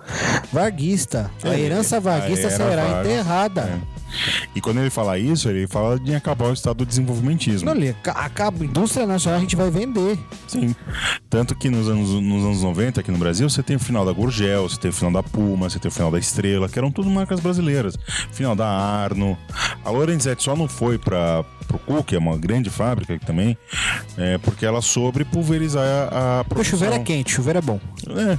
varguista. 0.52 1.30
A 1.42 1.48
É, 1.54 1.60
herança 1.60 1.98
varguista 2.00 2.48
será 2.48 3.00
enterrada. 3.00 3.60
É. 3.62 3.91
E 4.54 4.60
quando 4.60 4.78
ele 4.80 4.90
fala 4.90 5.18
isso, 5.18 5.48
ele 5.48 5.66
fala 5.66 5.98
de 5.98 6.14
acabar 6.14 6.46
o 6.48 6.52
estado 6.52 6.78
do 6.78 6.86
desenvolvimentismo. 6.86 7.66
Não, 7.68 7.74
ele 7.76 7.90
aca- 7.90 8.12
acaba, 8.12 8.64
indústria 8.64 9.06
nacional 9.06 9.38
a 9.38 9.40
gente 9.42 9.56
vai 9.56 9.70
vender. 9.70 10.18
Sim. 10.46 10.74
Tanto 11.30 11.54
que 11.54 11.68
nos 11.70 11.88
anos, 11.88 12.10
nos 12.10 12.44
anos 12.44 12.62
90, 12.62 13.00
aqui 13.00 13.10
no 13.10 13.18
Brasil, 13.18 13.48
você 13.48 13.62
tem 13.62 13.76
o 13.76 13.80
final 13.80 14.04
da 14.04 14.12
Gurgel, 14.12 14.68
você 14.68 14.78
tem 14.78 14.90
o 14.90 14.94
final 14.94 15.12
da 15.12 15.22
Puma, 15.22 15.68
você 15.70 15.78
tem 15.78 15.88
o 15.88 15.92
final 15.92 16.10
da 16.10 16.18
Estrela, 16.18 16.68
que 16.68 16.78
eram 16.78 16.90
tudo 16.90 17.08
marcas 17.10 17.40
brasileiras. 17.40 17.96
Final 18.32 18.54
da 18.54 18.66
Arno. 18.68 19.36
A 19.84 19.90
Lorenzetti 19.90 20.42
só 20.42 20.54
não 20.56 20.68
foi 20.68 20.98
para 20.98 21.44
pro 21.66 21.78
Cook, 21.78 22.06
que 22.08 22.16
é 22.16 22.18
uma 22.18 22.36
grande 22.36 22.68
fábrica 22.68 23.18
também, 23.24 23.56
é, 24.18 24.36
porque 24.38 24.66
ela 24.66 24.82
soube 24.82 25.24
pulverizar 25.24 25.84
a, 26.12 26.38
a 26.38 26.40
O 26.42 26.44
produção. 26.44 26.70
chuveiro 26.78 26.94
é 26.96 26.98
quente, 26.98 27.30
chuveiro 27.32 27.58
é 27.60 27.62
bom. 27.62 27.80
É. 28.08 28.38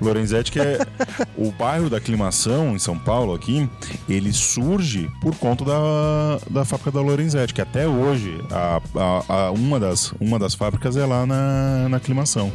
Lorenzetti, 0.00 0.50
que 0.52 0.60
é 0.60 0.78
o 1.36 1.50
bairro 1.52 1.90
da 1.90 1.98
aclimação 1.98 2.74
em 2.74 2.78
São 2.78 2.96
Paulo 2.98 3.34
aqui, 3.34 3.68
ele 4.08 4.32
surge 4.32 5.01
por 5.20 5.34
conta 5.36 5.64
da, 5.64 6.38
da 6.50 6.64
fábrica 6.64 6.90
da 6.90 7.00
Lorenzetti, 7.00 7.54
que 7.54 7.60
até 7.60 7.86
hoje 7.86 8.38
a, 8.50 8.80
a- 8.96 9.24
a- 9.46 9.50
uma, 9.52 9.78
das, 9.80 10.12
uma 10.20 10.38
das 10.38 10.54
fábricas 10.54 10.96
é 10.96 11.04
lá 11.06 11.26
na, 11.26 11.88
na 11.88 11.96
aclimação. 11.96 12.50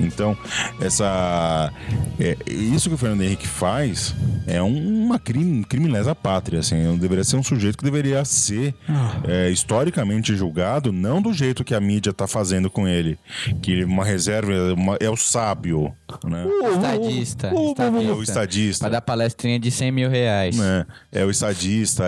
Então, 0.00 0.36
essa 0.80 1.72
é, 2.20 2.36
isso 2.46 2.88
que 2.88 2.94
o 2.94 2.98
Fernando 2.98 3.22
Henrique 3.22 3.48
faz 3.48 4.14
é 4.46 4.62
um- 4.62 5.04
uma 5.06 5.18
crime, 5.18 5.64
crime 5.64 5.88
lesa 5.88 6.14
pátria, 6.14 6.60
assim, 6.60 6.96
deveria 6.98 7.24
ser 7.24 7.36
um 7.36 7.42
sujeito 7.42 7.76
que 7.78 7.84
deveria 7.84 8.24
ser 8.24 8.74
é, 9.26 9.50
historicamente 9.50 10.34
julgado, 10.36 10.92
não 10.92 11.20
do 11.20 11.32
jeito 11.32 11.64
que 11.64 11.74
a 11.74 11.80
mídia 11.80 12.12
tá 12.12 12.26
fazendo 12.26 12.70
com 12.70 12.86
ele, 12.86 13.18
que 13.60 13.82
uma 13.84 14.04
reserva 14.04 14.52
uma- 14.74 14.96
é 15.00 15.10
o 15.10 15.16
sábio, 15.16 15.92
né? 16.24 16.44
Estadista. 16.74 17.50
É 18.10 18.12
o 18.12 18.22
estadista. 18.22 18.84
Pra 18.84 18.88
dar 18.90 19.00
palestrinha 19.00 19.58
de 19.58 19.70
100 19.70 19.90
mil 19.92 20.08
reais. 20.10 20.56
né? 20.56 20.86
É 21.10 21.24
o 21.24 21.30
estadista, 21.30 21.57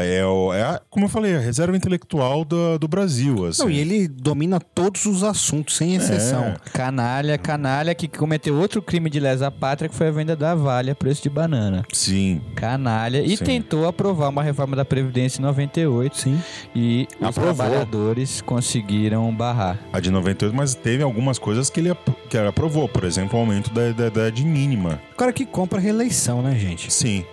é 0.03 0.25
o. 0.25 0.53
É 0.53 0.63
a- 0.63 0.81
como 0.91 1.07
eu 1.07 1.09
falei, 1.09 1.35
a 1.37 1.41
reserva 1.41 1.77
intelectual 1.77 2.45
do, 2.45 2.79
do 2.79 2.87
Brasil. 2.89 3.47
Assim. 3.47 3.63
Não, 3.63 3.71
e 3.71 3.79
ele 3.79 4.09
domina 4.09 4.61
todos 4.61 5.07
os 5.07 5.23
assuntos, 5.23 5.77
sem 5.77 5.95
exceção. 5.95 6.45
É. 6.45 6.57
Canalha, 6.73 7.37
canalha 7.39 7.95
que 7.95 8.07
cometeu 8.09 8.57
outro 8.57 8.83
crime 8.83 9.09
de 9.11 9.19
lesa 9.21 9.51
pátria 9.51 9.89
que 9.89 9.95
foi 9.95 10.09
a 10.09 10.11
venda 10.11 10.35
da 10.37 10.55
Vale 10.55 10.91
a 10.91 10.95
preço 10.95 11.23
de 11.23 11.31
banana. 11.31 11.85
Sim. 11.93 12.41
Canalha. 12.55 13.23
E 13.23 13.37
Sim. 13.37 13.45
tentou 13.45 13.87
aprovar 13.87 14.29
uma 14.29 14.43
reforma 14.43 14.77
da 14.77 14.85
Previdência 14.85 15.41
em 15.41 15.43
98. 15.45 16.17
Sim. 16.17 16.41
E 16.75 17.07
os 17.21 17.29
Aprovou. 17.29 17.55
trabalhadores 17.55 18.41
conseguiram 18.41 19.33
barrar. 19.35 19.79
A 19.93 20.01
de 20.01 20.11
98, 20.11 20.55
mas 20.55 20.75
teve 20.75 21.03
algumas 21.03 21.39
coisas 21.39 21.71
que 21.71 21.81
ele, 21.81 21.95
que 22.29 22.37
ele 22.37 22.49
aprovou. 22.49 22.89
Por 22.89 23.05
exemplo, 23.05 23.39
o 23.39 23.41
aumento 23.41 23.73
da, 23.73 23.91
da 23.93 24.07
idade 24.09 24.45
mínima. 24.45 25.01
O 25.13 25.17
cara 25.17 25.33
que 25.33 25.45
compra 25.47 25.79
reeleição, 25.81 26.43
né, 26.43 26.55
gente? 26.59 26.93
Sim. 26.93 27.25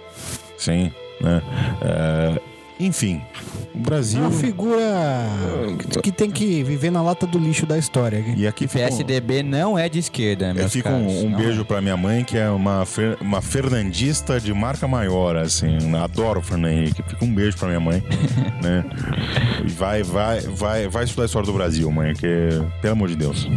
Sim. 0.58 0.92
Né? 1.20 1.42
É, 1.82 2.42
enfim, 2.80 3.22
o 3.74 3.78
É 3.78 3.82
Brasil. 3.82 4.20
uma 4.22 4.32
figura 4.32 5.26
que 6.04 6.12
tem 6.12 6.30
que 6.30 6.64
viver 6.64 6.92
na 6.92 7.02
lata 7.02 7.26
do 7.26 7.38
lixo 7.40 7.66
da 7.66 7.78
história. 7.78 8.24
E 8.36 8.46
aqui 8.48 8.68
fica 8.68 8.86
um- 8.86 8.88
PSDB 8.88 9.44
não 9.44 9.78
é 9.78 9.88
de 9.90 10.00
esquerda, 10.00 10.48
Eu 10.50 10.56
meus 10.56 10.72
fico 10.74 10.90
caros. 10.90 11.06
um, 11.06 11.28
um 11.28 11.36
beijo 11.36 11.66
pra 11.66 11.82
minha 11.82 11.98
mãe, 11.98 12.24
que 12.24 12.38
é 12.38 12.50
uma, 12.50 12.86
fer- 12.86 13.18
uma 13.22 13.42
fernandista 13.42 14.40
de 14.40 14.54
marca 14.54 14.88
maior, 14.88 15.36
assim. 15.36 15.78
Adoro 15.96 16.40
o 16.40 16.44
Fernando 16.44 16.72
Henrique. 16.72 17.02
Fica 17.08 17.24
um 17.26 17.34
beijo 17.34 17.58
pra 17.58 17.68
minha 17.68 17.80
mãe, 17.80 18.04
né? 18.62 18.86
E 19.66 19.70
vai, 19.70 20.04
vai, 20.04 20.40
vai, 20.42 20.88
vai 20.88 21.04
estudar 21.04 21.24
a 21.24 21.26
história 21.26 21.46
do 21.46 21.54
Brasil, 21.54 21.90
mãe, 21.92 22.14
que 22.14 22.28
pelo 22.82 22.94
amor 22.94 23.08
de 23.10 23.16
Deus. 23.16 23.48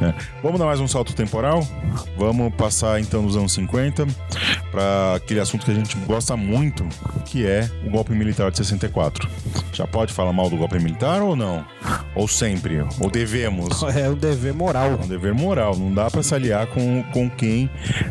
né? 0.00 0.14
Vamos 0.42 0.58
dar 0.58 0.66
mais 0.66 0.80
um 0.80 0.88
salto 0.88 1.12
temporal? 1.14 1.66
Vamos 2.16 2.52
passar 2.54 3.00
então 3.00 3.22
nos 3.22 3.36
anos 3.36 3.52
50 3.52 4.06
pra 4.70 5.14
aquele 5.16 5.40
assunto 5.40 5.64
que 5.64 5.70
a 5.70 5.74
gente 5.74 5.96
gosta 6.06 6.36
muito, 6.36 6.86
que 7.24 7.44
é 7.46 7.68
o 7.84 7.90
golpe 7.90 8.12
militar 8.12 8.50
de 8.50 8.59
64. 8.64 9.28
Já 9.72 9.86
pode 9.86 10.12
falar 10.12 10.32
mal 10.32 10.48
do 10.50 10.56
golpe 10.56 10.78
militar 10.78 11.22
ou 11.22 11.34
não? 11.36 11.64
Ou 12.14 12.26
sempre? 12.28 12.84
Ou 13.00 13.10
devemos? 13.10 13.80
É 14.00 14.08
o 14.08 14.14
dever 14.14 14.54
moral. 14.54 14.92
É 14.92 14.94
um 15.04 15.06
dever 15.08 15.34
moral. 15.34 15.76
Não 15.76 15.92
dá 15.92 16.10
pra 16.10 16.22
se 16.22 16.34
aliar 16.34 16.66
com, 16.68 17.02
com 17.12 17.28
quem 17.28 17.68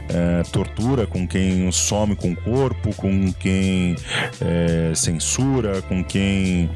é, 0.09 0.43
tortura, 0.51 1.07
com 1.07 1.27
quem 1.27 1.71
some 1.71 2.15
com 2.15 2.31
o 2.31 2.35
corpo, 2.35 2.93
com 2.95 3.31
quem 3.33 3.95
é, 4.41 4.91
censura, 4.95 5.81
com 5.83 6.03
quem. 6.03 6.69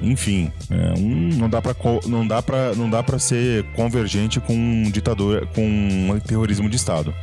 Enfim. 0.00 0.50
é, 0.70 0.98
um- 0.98 1.30
não 1.36 1.48
dá 1.48 1.60
pra 1.60 1.74
co- 1.74 2.00
não 2.06 2.26
dá 2.26 2.40
para 2.42 2.74
não 2.74 2.88
dá 2.88 3.02
para 3.02 3.18
ser 3.18 3.64
convergente 3.74 4.40
com 4.40 4.54
um 4.54 4.90
ditador, 4.90 5.46
com 5.54 5.62
um 5.66 6.18
terrorismo 6.20 6.68
de 6.68 6.76
Estado. 6.76 7.14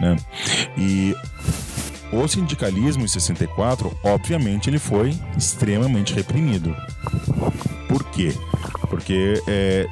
Né? 0.00 0.16
E. 0.78 1.14
O 2.12 2.26
sindicalismo 2.26 3.04
em 3.04 3.08
64, 3.08 3.96
obviamente, 4.02 4.68
ele 4.68 4.78
foi 4.78 5.14
extremamente 5.36 6.12
reprimido. 6.12 6.74
Por 7.88 8.04
quê? 8.10 8.34
Porque 8.88 9.40
é, 9.46 9.86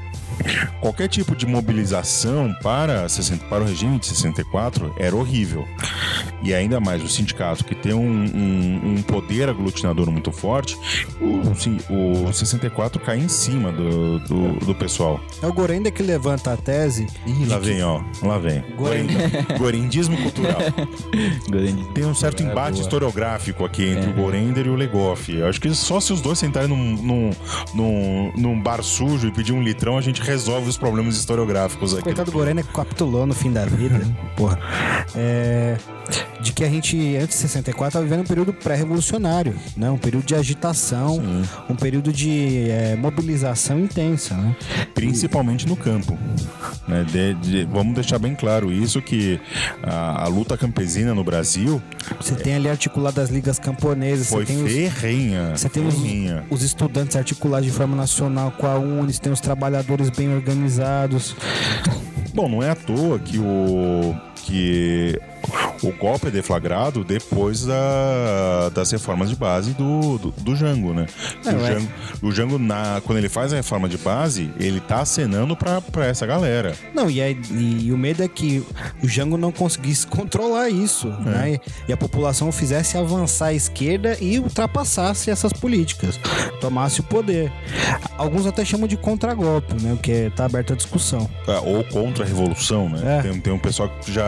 qualquer 0.81 1.09
tipo 1.09 1.35
de 1.37 1.47
mobilização 1.47 2.55
para, 2.63 3.09
60 3.09 3.45
para 3.47 3.63
o 3.63 3.67
regime 3.67 3.99
de 3.99 4.07
64 4.07 4.95
era 4.99 5.15
horrível. 5.15 5.67
E 6.43 6.55
ainda 6.55 6.79
mais 6.81 7.03
o 7.03 7.09
sindicato, 7.09 7.65
que 7.65 7.75
tem 7.75 7.93
um, 7.95 8.01
um- 8.01 8.95
um 8.99 9.03
poder 9.03 9.49
aglutinador 9.49 10.11
muito 10.11 10.31
forte, 10.31 10.77
o, 11.21 12.25
o 12.29 12.33
64 12.33 13.01
cai 13.01 13.19
em 13.19 13.29
cima 13.29 13.73
do, 13.73 14.19
do, 14.21 14.53
do 14.67 14.75
pessoal. 14.75 15.21
É 15.43 15.47
o 15.47 15.53
Gorenda 15.53 15.91
que 15.91 16.03
levanta 16.03 16.53
a 16.53 16.57
tese. 16.57 17.07
Ih, 17.27 17.47
lá 17.47 17.59
vem, 17.59 17.83
ó. 17.83 18.01
Lá 18.23 18.39
vem. 18.39 18.63
Gorenda. 18.77 19.13
Gorendismo 19.59 20.17
cultural. 20.17 20.59
Grande. 21.51 21.85
Tem 21.93 22.05
um 22.05 22.15
certo 22.15 22.43
É, 22.43 22.47
embate 22.47 22.73
boa. 22.75 22.83
historiográfico 22.83 23.65
aqui 23.65 23.85
entre 23.89 24.11
o 24.11 24.13
Gorender 24.13 24.67
e 24.67 24.71
o 24.71 24.75
Legoff. 24.77 25.35
Eu 25.35 25.49
acho 25.49 25.61
que 25.61 25.75
só 25.75 26.01
se 26.01 26.13
os 26.13 26.21
dois 26.21 26.39
sentarem 26.39 26.69
num, 26.69 26.97
num, 27.03 27.31
num, 27.75 28.33
num 28.37 28.61
bar 28.61 28.83
sujo 28.83 29.27
e 29.27 29.33
pedir 29.33 29.53
um 29.53 29.63
litrão, 29.63 29.97
a 29.99 30.01
gente 30.01 30.21
resolve 30.29 30.69
os 30.69 30.77
problemas 30.77 31.17
historiográficos 31.17 31.95
aqui. 31.95 32.03
Coitado 32.05 32.31
que 32.31 32.73
capitulou 32.73 33.27
no 33.27 33.35
fim 33.35 33.53
da 33.53 33.65
vida. 33.65 34.01
Porra. 34.37 34.59
É, 35.15 35.77
de 36.41 36.53
que 36.53 36.63
a 36.65 36.69
gente, 36.69 37.17
antes 37.17 37.37
de 37.37 37.43
64, 37.43 37.89
estava 37.89 38.05
vivendo 38.05 38.21
um 38.21 38.27
período 38.27 38.53
pré-revolucionário, 38.53 39.55
né? 39.77 39.91
Um 39.91 39.99
período 39.99 40.25
de 40.25 40.35
agitação, 40.35 41.21
um 41.69 41.75
período 41.75 42.13
de 42.13 42.71
é, 42.71 42.97
mobilização 42.97 43.79
intensa, 43.79 44.35
né? 44.35 44.57
Principalmente 44.95 45.67
no 45.67 45.77
campo. 45.77 46.17
né? 46.87 47.05
De- 47.05 47.35
de- 47.35 47.65
vamos 47.65 47.95
deixar 47.95 48.19
bem 48.19 48.35
claro 48.35 48.73
isso, 48.73 49.01
que 49.03 49.41
a, 49.83 50.25
a 50.25 50.29
luta 50.29 50.57
campesina 50.57 51.15
no 51.15 51.23
Brasil 51.25 51.83
Você 52.21 52.35
tem 52.35 52.55
ali 52.55 52.69
articulado 52.69 53.21
as 53.21 53.31
ligas 53.31 53.59
camponesas, 53.59 54.29
foi 54.29 54.45
você 54.47 54.53
tem 54.53 54.63
os, 54.65 54.73
ferrenha. 54.73 55.57
Você 55.57 55.69
tem 55.69 55.87
os, 55.87 55.95
ferrenha. 55.95 56.45
os 56.51 56.63
estudantes 56.63 57.17
articulados 57.17 57.67
de 57.67 57.73
forma 57.73 57.97
nacional 57.97 58.51
com 58.53 58.67
a 58.67 58.79
UNES, 58.79 59.19
tem 59.19 59.33
os 59.33 59.41
trabalhadores 59.41 60.11
bem 60.19 60.35
organizados. 60.35 61.37
Bom, 62.35 62.49
não 62.49 62.61
é 62.61 62.71
à 62.71 62.75
toa 62.75 63.21
que 63.21 63.39
o 63.39 64.15
que 64.45 65.19
o 65.83 65.93
golpe 65.93 66.27
é 66.29 66.31
deflagrado 66.31 67.05
depois 67.05 67.65
da, 67.65 68.69
das 68.75 68.91
reformas 68.91 69.31
de 69.31 69.37
base 69.37 69.73
do, 69.75 70.19
do, 70.19 70.31
do 70.33 70.57
Jango, 70.57 70.93
né? 70.93 71.07
É, 71.47 71.51
o. 71.55 71.67
Jango, 71.67 71.89
o 72.23 72.33
Jango, 72.33 72.59
na, 72.59 73.01
quando 73.05 73.19
ele 73.19 73.29
faz 73.29 73.53
a 73.53 73.57
reforma 73.57 73.89
de 73.89 73.97
base, 73.99 74.51
ele 74.59 74.81
tá 74.81 75.01
acenando 75.03 75.57
pra, 75.57 75.81
pra 75.81 76.07
essa 76.07 76.27
galera. 76.27 76.75
Não, 76.95 77.09
e, 77.11 77.21
aí- 77.21 77.39
e 77.51 77.93
o 77.93 77.99
medo 77.99 78.23
é 78.23 78.29
que 78.29 78.65
o 79.03 79.09
Jango 79.09 79.37
não 79.37 79.53
conseguisse 79.53 80.07
controlar 80.09 80.69
isso, 80.69 81.09
né? 81.21 81.59
E, 81.89 81.93
a 81.93 81.97
população 81.97 82.51
fizesse 82.51 82.97
avançar 82.99 83.47
à 83.47 83.55
esquerda 83.55 84.17
e 84.21 84.39
ultrapassasse 84.39 85.31
essas 85.31 85.53
políticas, 85.53 86.19
tomasse 86.61 87.01
o 87.01 87.03
poder. 87.05 87.53
Alguns 88.17 88.47
até 88.47 88.65
chamam 88.65 88.89
de 88.89 88.97
contragolpe, 88.97 89.75
né? 89.83 89.93
O 89.93 89.97
que 89.97 90.31
tá 90.35 90.45
aberto 90.45 90.73
à 90.73 90.77
discussão. 90.77 91.29
Ah, 91.47 91.61
Ou 91.61 91.85
contra 91.85 92.25
a 92.25 92.27
revolução, 92.27 92.89
né? 92.89 93.19
É. 93.19 93.23
Tem, 93.23 93.41
tem 93.41 93.53
um 93.53 93.59
pessoal 93.59 93.89
que 94.01 94.13
já. 94.13 94.28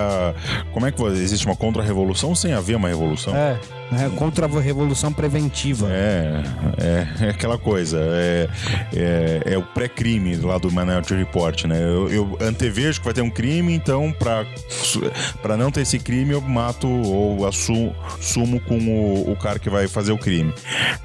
Como 0.72 0.86
é 0.86 0.93
que 0.93 1.02
existe 1.02 1.47
uma 1.47 1.56
contra-revolução 1.56 2.35
sem 2.35 2.52
haver 2.52 2.77
uma 2.77 2.89
revolução? 2.89 3.35
É, 3.36 3.59
né? 3.91 4.11
Contra 4.17 4.47
a 4.47 4.61
revolução 4.61 5.12
preventiva. 5.12 5.89
É, 5.91 6.43
é, 6.79 7.27
é 7.27 7.31
aquela 7.31 7.59
coisa. 7.59 7.99
É, 8.01 8.49
é, 8.95 9.43
é 9.55 9.59
o 9.59 9.62
pré-crime 9.62 10.37
lá 10.37 10.59
do 10.59 10.71
Minority 10.71 11.15
Report, 11.15 11.65
né? 11.65 11.81
Eu, 11.83 12.09
eu 12.09 12.39
antevejo 12.41 13.01
que 13.01 13.05
vai 13.05 13.15
ter 13.15 13.23
um 13.23 13.31
crime, 13.31 13.75
então, 13.75 14.12
pra 14.12 15.57
não 15.57 15.71
ter 15.71 15.83
esse 15.83 15.99
crime, 15.99 16.33
eu 16.33 16.41
mato 16.41 16.89
ou 16.89 17.47
assumo 17.47 17.95
sumo 18.21 18.61
com 18.61 18.79
o, 18.79 19.33
o 19.33 19.37
cara 19.37 19.59
que 19.59 19.71
vai 19.71 19.89
fazer 19.89 20.12
o 20.12 20.19
crime. 20.19 20.53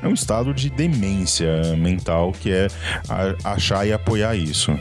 É 0.02 0.08
um 0.08 0.14
estado 0.14 0.54
de 0.54 0.70
demência 0.70 1.76
mental 1.78 2.32
que 2.32 2.52
é 2.52 2.68
achar 3.44 3.86
e 3.86 3.94
apoiar 3.94 4.36
isso. 4.36 4.72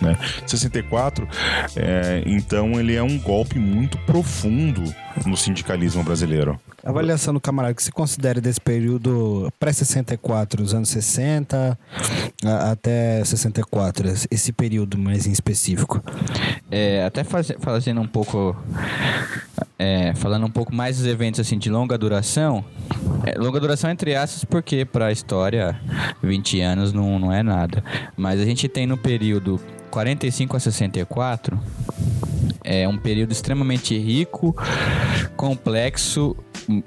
Né? 0.00 0.16
64, 0.46 1.28
é, 1.76 2.22
então, 2.24 2.80
ele 2.80 2.94
é 2.94 3.02
um 3.02 3.18
golpe 3.18 3.58
muito 3.58 3.98
profundo 3.98 4.82
no 5.26 5.36
sindicalismo 5.36 6.02
brasileiro. 6.02 6.58
Avaliação 6.84 7.34
do 7.34 7.40
camarada 7.40 7.74
que 7.74 7.82
se 7.82 7.92
considera 7.92 8.40
desse 8.40 8.60
período 8.60 9.52
pré-64, 9.60 10.60
os 10.62 10.72
anos 10.74 10.88
60 10.88 11.78
a- 12.44 12.70
até 12.70 13.22
64, 13.24 14.08
esse- 14.08 14.52
período 14.52 14.96
mais 14.98 15.26
em 15.26 15.30
específico. 15.32 16.02
É, 16.70 17.04
até 17.04 17.22
faz- 17.22 17.52
fazendo 17.60 18.00
um 18.00 18.06
pouco. 18.06 18.56
é, 19.78 20.14
falando 20.14 20.44
um 20.44 20.50
pouco 20.50 20.74
mais 20.74 20.98
dos 20.98 21.06
eventos 21.06 21.40
assim 21.40 21.58
de 21.58 21.70
longa 21.70 21.96
duração. 21.96 22.62
É, 23.24 23.38
longa 23.38 23.58
duração 23.58 23.90
entre 23.90 24.14
aspas, 24.14 24.44
porque 24.44 24.84
para 24.84 25.06
a 25.06 25.12
história 25.12 25.78
20 26.22 26.60
anos 26.60 26.92
não, 26.92 27.18
não 27.18 27.32
é 27.32 27.42
nada. 27.42 27.82
Mas 28.16 28.40
a 28.40 28.44
gente 28.44 28.68
tem 28.68 28.86
no 28.86 28.98
período 28.98 29.58
45 29.90 30.56
a 30.56 30.60
64 30.60 31.60
é 32.62 32.86
um 32.86 32.96
período 32.96 33.32
extremamente 33.32 33.98
rico, 33.98 34.54
complexo 35.36 36.36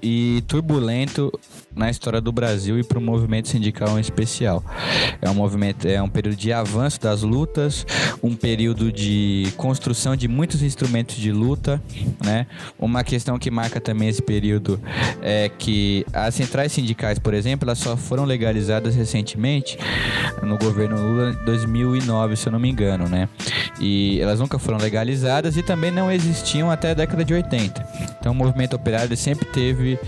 e 0.01 0.43
turbulento 0.47 1.31
na 1.75 1.89
história 1.89 2.21
do 2.21 2.31
Brasil 2.31 2.79
e 2.79 2.83
para 2.83 2.97
o 2.97 3.01
movimento 3.01 3.47
sindical 3.47 3.97
em 3.97 4.01
especial. 4.01 4.63
É 5.21 5.29
um 5.29 5.33
movimento, 5.33 5.87
é 5.87 6.01
um 6.01 6.09
período 6.09 6.35
de 6.35 6.51
avanço 6.53 6.99
das 7.01 7.21
lutas, 7.21 7.85
um 8.21 8.35
período 8.35 8.91
de 8.91 9.51
construção 9.57 10.15
de 10.15 10.27
muitos 10.27 10.61
instrumentos 10.61 11.15
de 11.15 11.31
luta, 11.31 11.81
né? 12.23 12.47
Uma 12.77 13.03
questão 13.03 13.37
que 13.39 13.49
marca 13.49 13.79
também 13.79 14.09
esse 14.09 14.21
período 14.21 14.79
é 15.21 15.49
que 15.49 16.05
as 16.13 16.35
centrais 16.35 16.71
sindicais, 16.71 17.19
por 17.19 17.33
exemplo, 17.33 17.67
elas 17.67 17.79
só 17.79 17.97
foram 17.97 18.25
legalizadas 18.25 18.95
recentemente 18.95 19.77
no 20.41 20.57
governo 20.57 20.95
Lula 20.95 21.33
2009, 21.45 22.35
se 22.35 22.47
eu 22.47 22.51
não 22.51 22.59
me 22.59 22.69
engano, 22.69 23.07
né? 23.07 23.27
E 23.79 24.19
elas 24.21 24.39
nunca 24.39 24.59
foram 24.59 24.77
legalizadas 24.77 25.57
e 25.57 25.63
também 25.63 25.91
não 25.91 26.11
existiam 26.11 26.69
até 26.69 26.91
a 26.91 26.93
década 26.93 27.23
de 27.25 27.33
80. 27.33 27.85
Então 28.19 28.31
o 28.31 28.35
movimento 28.35 28.75
operário 28.75 29.15
sempre 29.17 29.45
teve 29.45 29.99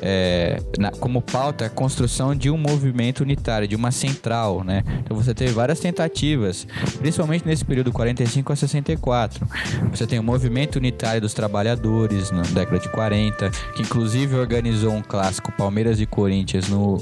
é, 0.00 0.60
na, 0.78 0.90
como 0.90 1.13
pauta 1.20 1.66
a 1.66 1.70
construção 1.70 2.34
de 2.34 2.50
um 2.50 2.56
movimento 2.56 3.20
unitário, 3.20 3.66
de 3.66 3.76
uma 3.76 3.90
central, 3.90 4.62
né? 4.64 4.82
Então 5.00 5.16
você 5.16 5.34
teve 5.34 5.52
várias 5.52 5.80
tentativas, 5.80 6.66
principalmente 6.98 7.46
nesse 7.46 7.64
período 7.64 7.92
45 7.92 8.52
a 8.52 8.56
64. 8.56 9.46
Você 9.90 10.06
tem 10.06 10.18
o 10.18 10.22
movimento 10.22 10.76
unitário 10.76 11.20
dos 11.20 11.34
trabalhadores 11.34 12.30
na 12.30 12.42
década 12.42 12.78
de 12.78 12.88
40, 12.88 13.50
que 13.74 13.82
inclusive 13.82 14.36
organizou 14.36 14.92
um 14.92 15.02
clássico 15.02 15.52
Palmeiras 15.52 16.00
e 16.00 16.06
Corinthians 16.06 16.68
no, 16.68 16.98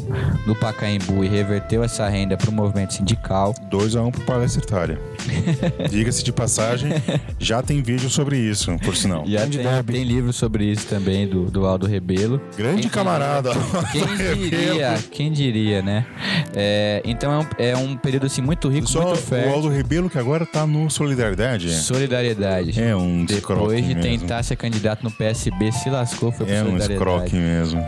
no 0.46 0.54
Pacaembu 0.54 1.24
e 1.24 1.28
reverteu 1.28 1.82
essa 1.82 2.08
renda 2.08 2.36
para 2.36 2.50
o 2.50 2.52
movimento 2.52 2.94
sindical. 2.94 3.54
2 3.70 3.96
a 3.96 4.02
1 4.02 4.06
um 4.06 4.10
pro 4.10 4.20
Palestra 4.22 4.62
Itália. 4.62 5.11
Diga-se 5.90 6.22
de 6.24 6.32
passagem, 6.32 6.90
já 7.38 7.62
tem 7.62 7.82
vídeo 7.82 8.08
sobre 8.10 8.38
isso, 8.38 8.76
por 8.84 8.96
sinal. 8.96 9.24
Já 9.26 9.46
tem, 9.46 9.62
tem 9.84 10.04
livro 10.04 10.32
sobre 10.32 10.64
isso 10.64 10.86
também, 10.86 11.26
do, 11.26 11.44
do 11.50 11.66
Aldo 11.66 11.86
Rebelo. 11.86 12.40
Grande 12.56 12.82
Quem 12.82 12.90
camarada. 12.90 13.50
Quem 13.92 14.04
diria, 14.16 14.98
quem 15.10 15.32
diria, 15.32 15.82
né? 15.82 16.06
É, 16.54 17.02
então 17.04 17.32
é 17.32 17.38
um, 17.38 17.46
é 17.58 17.76
um 17.76 17.96
período 17.96 18.26
assim 18.26 18.42
muito 18.42 18.68
rico, 18.68 18.88
Só 18.88 19.02
muito 19.02 19.14
o 19.14 19.22
fértil. 19.22 19.52
Aldo 19.52 19.68
Rebelo 19.68 20.10
que 20.10 20.18
agora 20.18 20.44
tá 20.46 20.66
no 20.66 20.90
Solidariedade. 20.90 21.72
Solidariedade. 21.72 22.80
É 22.80 22.94
um 22.96 23.24
escroque 23.24 23.60
Depois 23.60 23.86
de 23.86 23.94
mesmo. 23.94 24.02
tentar 24.20 24.42
ser 24.42 24.56
candidato 24.56 25.02
no 25.02 25.10
PSB, 25.10 25.72
se 25.72 25.88
lascou, 25.90 26.32
foi 26.32 26.46
pro 26.46 26.54
É 26.54 26.62
um 26.62 26.66
Solidariedade. 26.66 26.92
escroque 26.94 27.36
mesmo. 27.36 27.84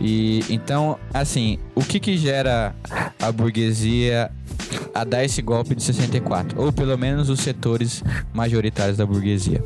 E 0.00 0.44
então, 0.50 0.98
assim, 1.12 1.58
o 1.74 1.82
que 1.82 2.00
que 2.00 2.16
gera 2.16 2.74
a 3.20 3.30
burguesia 3.30 4.30
a 4.94 5.04
dar 5.04 5.24
esse 5.24 5.40
golpe 5.40 5.74
de 5.74 5.82
64? 5.82 6.60
Ou 6.62 6.72
pelo 6.72 6.96
menos 6.96 7.28
os 7.28 7.40
setores 7.40 8.04
majoritários 8.32 8.96
da 8.96 9.04
burguesia. 9.04 9.62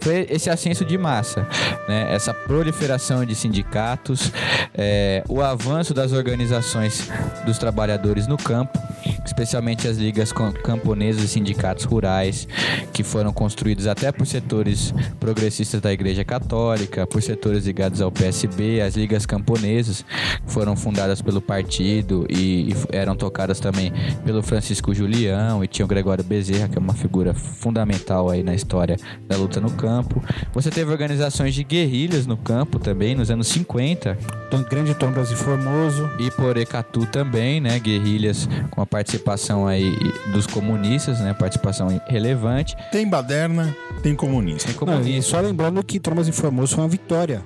Foi 0.00 0.26
esse 0.30 0.48
ascenso 0.48 0.84
de 0.84 0.96
massa, 0.96 1.48
né? 1.88 2.14
essa 2.14 2.32
proliferação 2.32 3.24
de 3.24 3.34
sindicatos, 3.34 4.32
é, 4.72 5.24
o 5.28 5.40
avanço 5.40 5.92
das 5.92 6.12
organizações 6.12 7.10
dos 7.44 7.58
trabalhadores 7.58 8.28
no 8.28 8.36
campo, 8.36 8.78
especialmente 9.24 9.88
as 9.88 9.96
ligas 9.96 10.32
camponesas 10.32 11.24
e 11.24 11.28
sindicatos 11.28 11.84
rurais, 11.84 12.46
que 12.92 13.02
foram 13.02 13.32
construídos 13.32 13.88
até 13.88 14.12
por 14.12 14.26
setores 14.26 14.94
progressistas 15.18 15.80
da 15.80 15.92
Igreja 15.92 16.24
Católica, 16.24 17.06
por 17.06 17.20
setores 17.20 17.66
ligados 17.66 18.00
ao 18.00 18.12
PSB, 18.12 18.80
as 18.80 18.94
ligas 18.94 19.26
camponesas, 19.26 20.04
que 20.46 20.52
foram 20.52 20.76
fundadas 20.76 21.20
pelo 21.20 21.40
partido 21.40 22.26
e, 22.30 22.70
e 22.70 22.74
eram 22.92 23.16
tocadas 23.16 23.58
também 23.58 23.92
pelo 24.24 24.42
Francisco 24.42 24.94
Julião 24.94 25.64
e 25.64 25.66
tinha 25.66 25.84
o 25.84 25.88
Gregório 25.88 26.22
Bezerra, 26.36 26.68
que 26.68 26.76
é 26.76 26.80
uma 26.80 26.92
figura 26.92 27.32
fundamental 27.32 28.28
aí 28.28 28.42
na 28.42 28.54
história 28.54 28.96
da 29.26 29.36
luta 29.36 29.58
no 29.58 29.70
campo. 29.70 30.22
Você 30.52 30.70
teve 30.70 30.90
organizações 30.92 31.54
de 31.54 31.64
guerrilhas 31.64 32.26
no 32.26 32.36
campo 32.36 32.78
também, 32.78 33.14
nos 33.14 33.30
anos 33.30 33.46
50, 33.48 34.18
Tom- 34.50 34.62
Grande 34.64 34.94
Tom 34.94 35.10
Brasil 35.12 35.36
Formoso. 35.36 36.10
e 36.18 36.30
por 36.30 36.56
Ecatu 36.58 37.06
também, 37.06 37.58
né? 37.60 37.78
Guerrilhas 37.78 38.46
com 38.70 38.82
a 38.82 38.86
participação 38.86 39.66
aí 39.66 39.96
dos 40.32 40.46
comunistas, 40.46 41.20
né? 41.20 41.32
Participação 41.32 41.88
relevante. 42.06 42.76
Tem 42.92 43.08
baderna, 43.08 43.74
tem 44.02 44.14
comunista. 44.14 44.68
Tem 44.72 44.76
Não, 44.86 44.94
e 44.94 44.96
comunistas. 44.98 45.24
só 45.26 45.40
lembrando 45.40 45.82
que 45.82 45.98
Tom 45.98 46.14
Brasil 46.14 46.32
Formoso 46.34 46.74
foi 46.74 46.84
uma 46.84 46.90
vitória. 46.90 47.42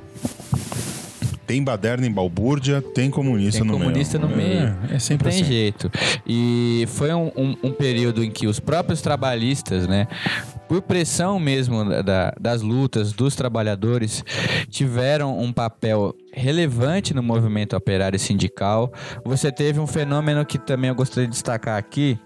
Tem 1.51 1.65
baderna 1.65 2.07
em 2.07 2.13
balbúrdia, 2.13 2.81
tem 2.81 3.11
comunista 3.11 3.61
Tem 3.63 3.67
no 3.67 3.77
comunista 3.77 4.19
meio. 4.21 4.31
no 4.31 4.37
meio. 4.37 4.77
É, 4.89 4.95
é 4.95 4.99
sempre 5.01 5.25
Não 5.27 5.33
tem 5.33 5.43
assim. 5.43 5.53
jeito. 5.53 5.91
E 6.25 6.85
foi 6.91 7.13
um, 7.13 7.27
um- 7.37 7.57
um 7.65 7.73
período 7.73 8.23
em 8.23 8.31
que 8.31 8.47
os 8.47 8.61
próprios 8.61 9.03
trabalhistas, 9.03 9.89
né, 9.89 10.07
por 10.69 10.81
pressão 10.83 11.41
mesmo 11.41 11.85
da- 12.05 12.33
das 12.41 12.63
lutas 12.63 13.13
dos 13.13 13.35
trabalhadores, 13.35 14.23
tiveram 14.69 15.37
um 15.41 15.53
papel 15.53 16.15
relevante 16.33 17.13
no 17.13 17.23
movimento 17.25 17.75
operário 17.77 18.15
e 18.15 18.21
sindical. 18.21 18.93
Você 19.25 19.51
teve 19.51 19.81
um 19.81 19.87
fenômeno 19.89 20.47
que 20.47 20.57
também 20.57 20.89
eu 20.89 20.95
gostaria 20.95 21.27
de 21.27 21.33
destacar 21.33 21.77
aqui, 21.77 22.17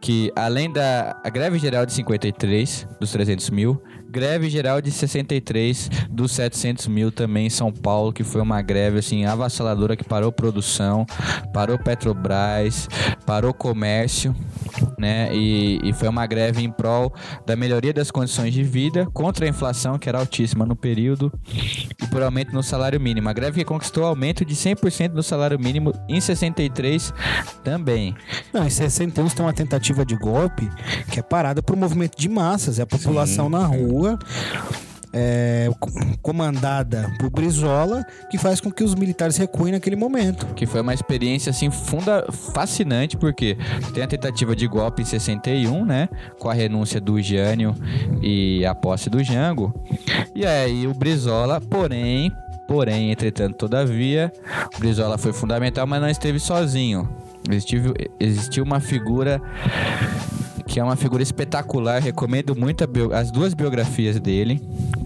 que 0.00 0.32
além 0.34 0.72
da 0.72 1.16
a 1.24 1.30
greve 1.30 1.60
geral 1.60 1.86
de 1.86 1.92
53, 1.92 2.88
dos 3.00 3.12
300 3.12 3.50
mil, 3.50 3.80
greve 4.08 4.48
geral 4.48 4.80
de 4.80 4.90
63 4.90 5.90
dos 6.10 6.32
700 6.32 6.86
mil 6.86 7.12
também 7.12 7.46
em 7.46 7.50
São 7.50 7.72
Paulo, 7.72 8.12
que 8.12 8.24
foi 8.24 8.40
uma 8.40 8.62
greve 8.62 8.98
assim 8.98 9.24
avassaladora 9.24 9.96
que 9.96 10.04
parou 10.04 10.32
produção, 10.32 11.06
parou 11.52 11.78
Petrobras, 11.78 12.88
parou 13.26 13.52
comércio, 13.52 14.34
né? 14.98 15.34
E, 15.34 15.80
e 15.82 15.92
foi 15.92 16.08
uma 16.08 16.26
greve 16.26 16.62
em 16.62 16.70
prol 16.70 17.12
da 17.46 17.54
melhoria 17.54 17.92
das 17.92 18.10
condições 18.10 18.52
de 18.52 18.62
vida 18.62 19.06
contra 19.12 19.46
a 19.46 19.48
inflação 19.48 19.98
que 19.98 20.08
era 20.08 20.18
altíssima 20.18 20.64
no 20.64 20.74
período 20.74 21.32
e 22.02 22.06
por 22.10 22.22
aumento 22.22 22.52
no 22.52 22.62
salário 22.62 23.00
mínimo. 23.00 23.28
A 23.28 23.32
greve 23.32 23.58
que 23.58 23.64
conquistou 23.64 24.04
aumento 24.04 24.44
de 24.44 24.54
100% 24.54 25.12
no 25.12 25.22
salário 25.22 25.58
mínimo 25.58 25.92
em 26.08 26.20
63 26.20 27.12
também. 27.62 28.14
Não, 28.52 28.64
em 28.64 28.70
61 28.70 29.28
tem 29.28 29.44
uma 29.44 29.52
tentativa 29.52 30.04
de 30.04 30.16
golpe 30.16 30.68
que 31.10 31.20
é 31.20 31.22
parada 31.22 31.62
por 31.62 31.76
um 31.76 31.78
movimento 31.78 32.16
de 32.16 32.28
massas. 32.28 32.78
É 32.78 32.82
a 32.82 32.86
população 32.86 33.48
na 33.48 33.64
rua, 33.66 33.97
é, 35.12 35.70
co- 35.80 35.90
comandada 36.20 37.10
por 37.18 37.30
Brizola, 37.30 38.04
que 38.30 38.36
faz 38.36 38.60
com 38.60 38.70
que 38.70 38.84
os 38.84 38.94
militares 38.94 39.36
recuem 39.38 39.72
naquele 39.72 39.96
momento. 39.96 40.46
que 40.54 40.66
foi 40.66 40.82
uma 40.82 40.92
experiência 40.92 41.48
assim 41.50 41.70
funda 41.70 42.26
fascinante 42.30 43.16
porque 43.16 43.56
tem 43.94 44.02
a 44.04 44.06
tentativa 44.06 44.54
de 44.54 44.66
golpe 44.68 45.00
em 45.02 45.04
61, 45.06 45.84
né, 45.84 46.08
com 46.38 46.48
a 46.50 46.54
renúncia 46.54 47.00
do 47.00 47.20
Jânio 47.22 47.74
e 48.20 48.64
a 48.66 48.74
posse 48.74 49.08
do 49.08 49.22
Jango. 49.24 49.72
E 50.34 50.44
aí 50.46 50.86
o 50.86 50.92
Brizola, 50.92 51.58
porém, 51.60 52.30
porém, 52.68 53.10
entretanto, 53.10 53.56
todavia, 53.56 54.30
o 54.76 54.78
Brizola 54.78 55.16
foi 55.16 55.32
fundamental, 55.32 55.86
mas 55.86 56.02
não 56.02 56.08
esteve 56.10 56.38
sozinho. 56.38 57.08
Existiu, 57.50 57.94
existiu 58.20 58.62
uma 58.62 58.78
figura 58.78 59.40
que 60.68 60.78
é 60.78 60.84
uma 60.84 60.94
figura 60.94 61.22
espetacular. 61.22 62.00
Recomendo 62.00 62.54
muito 62.54 62.84
as 63.14 63.30
duas 63.30 63.54
biografias 63.54 64.20
dele, 64.20 64.60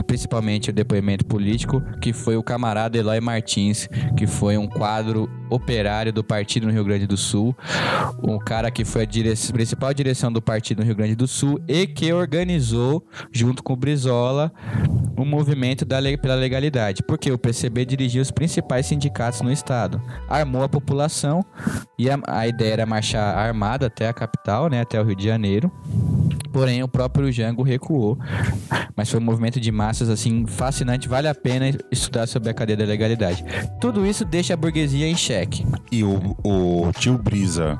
principalmente 0.07 0.71
o 0.71 0.73
depoimento 0.73 1.25
político, 1.25 1.81
que 2.01 2.13
foi 2.13 2.37
o 2.37 2.43
camarada 2.43 2.99
Eloy 2.99 3.21
Martins, 3.21 3.89
que 4.17 4.27
foi 4.27 4.59
um 4.59 4.67
quadro 4.67 5.31
operário 5.55 6.13
do 6.13 6.23
partido 6.25 6.67
no 6.67 6.73
Rio 6.73 6.85
Grande 6.85 7.07
do 7.07 7.17
Sul, 7.17 7.57
um 8.23 8.39
cara 8.39 8.71
que 8.71 8.85
foi 8.85 9.03
a 9.03 9.05
dire- 9.05 9.33
principal 9.53 9.93
direção 9.95 10.33
do 10.33 10.41
partido 10.41 10.81
no 10.81 10.85
Rio 10.87 10.95
Grande 10.97 11.15
do 11.15 11.27
Sul 11.27 11.61
e 11.69 11.87
que 11.87 12.13
organizou, 12.13 13.05
junto 13.31 13.63
com 13.63 13.73
o 13.73 13.77
Brizola, 13.77 14.53
o 15.17 15.25
movimento 15.25 15.85
da 15.85 15.99
le- 15.99 16.17
pela 16.17 16.35
legalidade, 16.35 17.03
porque 17.03 17.31
o 17.31 17.39
PCB 17.39 17.85
dirigia 17.85 18.23
os 18.23 18.31
principais 18.31 18.87
sindicatos 18.87 19.41
no 19.41 19.53
estado, 19.53 20.01
armou 20.29 20.63
a 20.63 20.69
população 20.69 21.45
e 21.99 22.11
a, 22.11 22.19
a 22.27 22.47
ideia 22.47 22.73
era 22.73 22.87
marchar 22.87 23.37
armada 23.37 23.87
até 23.87 24.09
a 24.09 24.13
capital, 24.13 24.69
né, 24.69 24.81
até 24.81 25.01
o 25.01 25.05
Rio 25.05 25.17
de 25.17 25.25
Janeiro. 25.25 25.71
Porém, 26.53 26.83
o 26.83 26.89
próprio 26.89 27.31
Jango 27.33 27.63
recuou. 27.63 28.19
Mas 28.95 29.11
foi 29.11 29.19
um 29.19 29.23
movimento 29.25 29.59
de 29.59 29.73
massas, 29.73 30.09
assim, 30.11 30.47
fascinante. 30.47 31.09
Vale 31.09 31.27
a 31.29 31.35
pena 31.35 31.71
estudar 31.91 32.27
sobre 32.27 32.51
a 32.51 32.55
cadeia 32.55 32.77
da 32.77 32.85
legalidade. 32.85 33.45
Tudo 33.81 34.05
isso 34.07 34.25
deixa 34.25 34.55
a 34.55 34.57
burguesia 34.57 35.07
em 35.09 35.17
xeque. 35.17 35.65
E 35.91 36.05
o, 36.05 36.37
o 36.45 36.93
tio 36.99 37.17
Brisa 37.17 37.79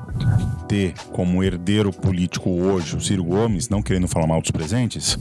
ter 0.67 0.93
como 1.11 1.43
herdeiro 1.43 1.91
político 1.93 2.49
hoje 2.49 2.95
o 2.95 3.01
Ciro 3.01 3.23
Gomes, 3.23 3.69
não 3.69 3.81
querendo 3.81 4.07
falar 4.07 4.25
mal 4.25 4.41
dos 4.41 4.49
presentes, 4.51 5.17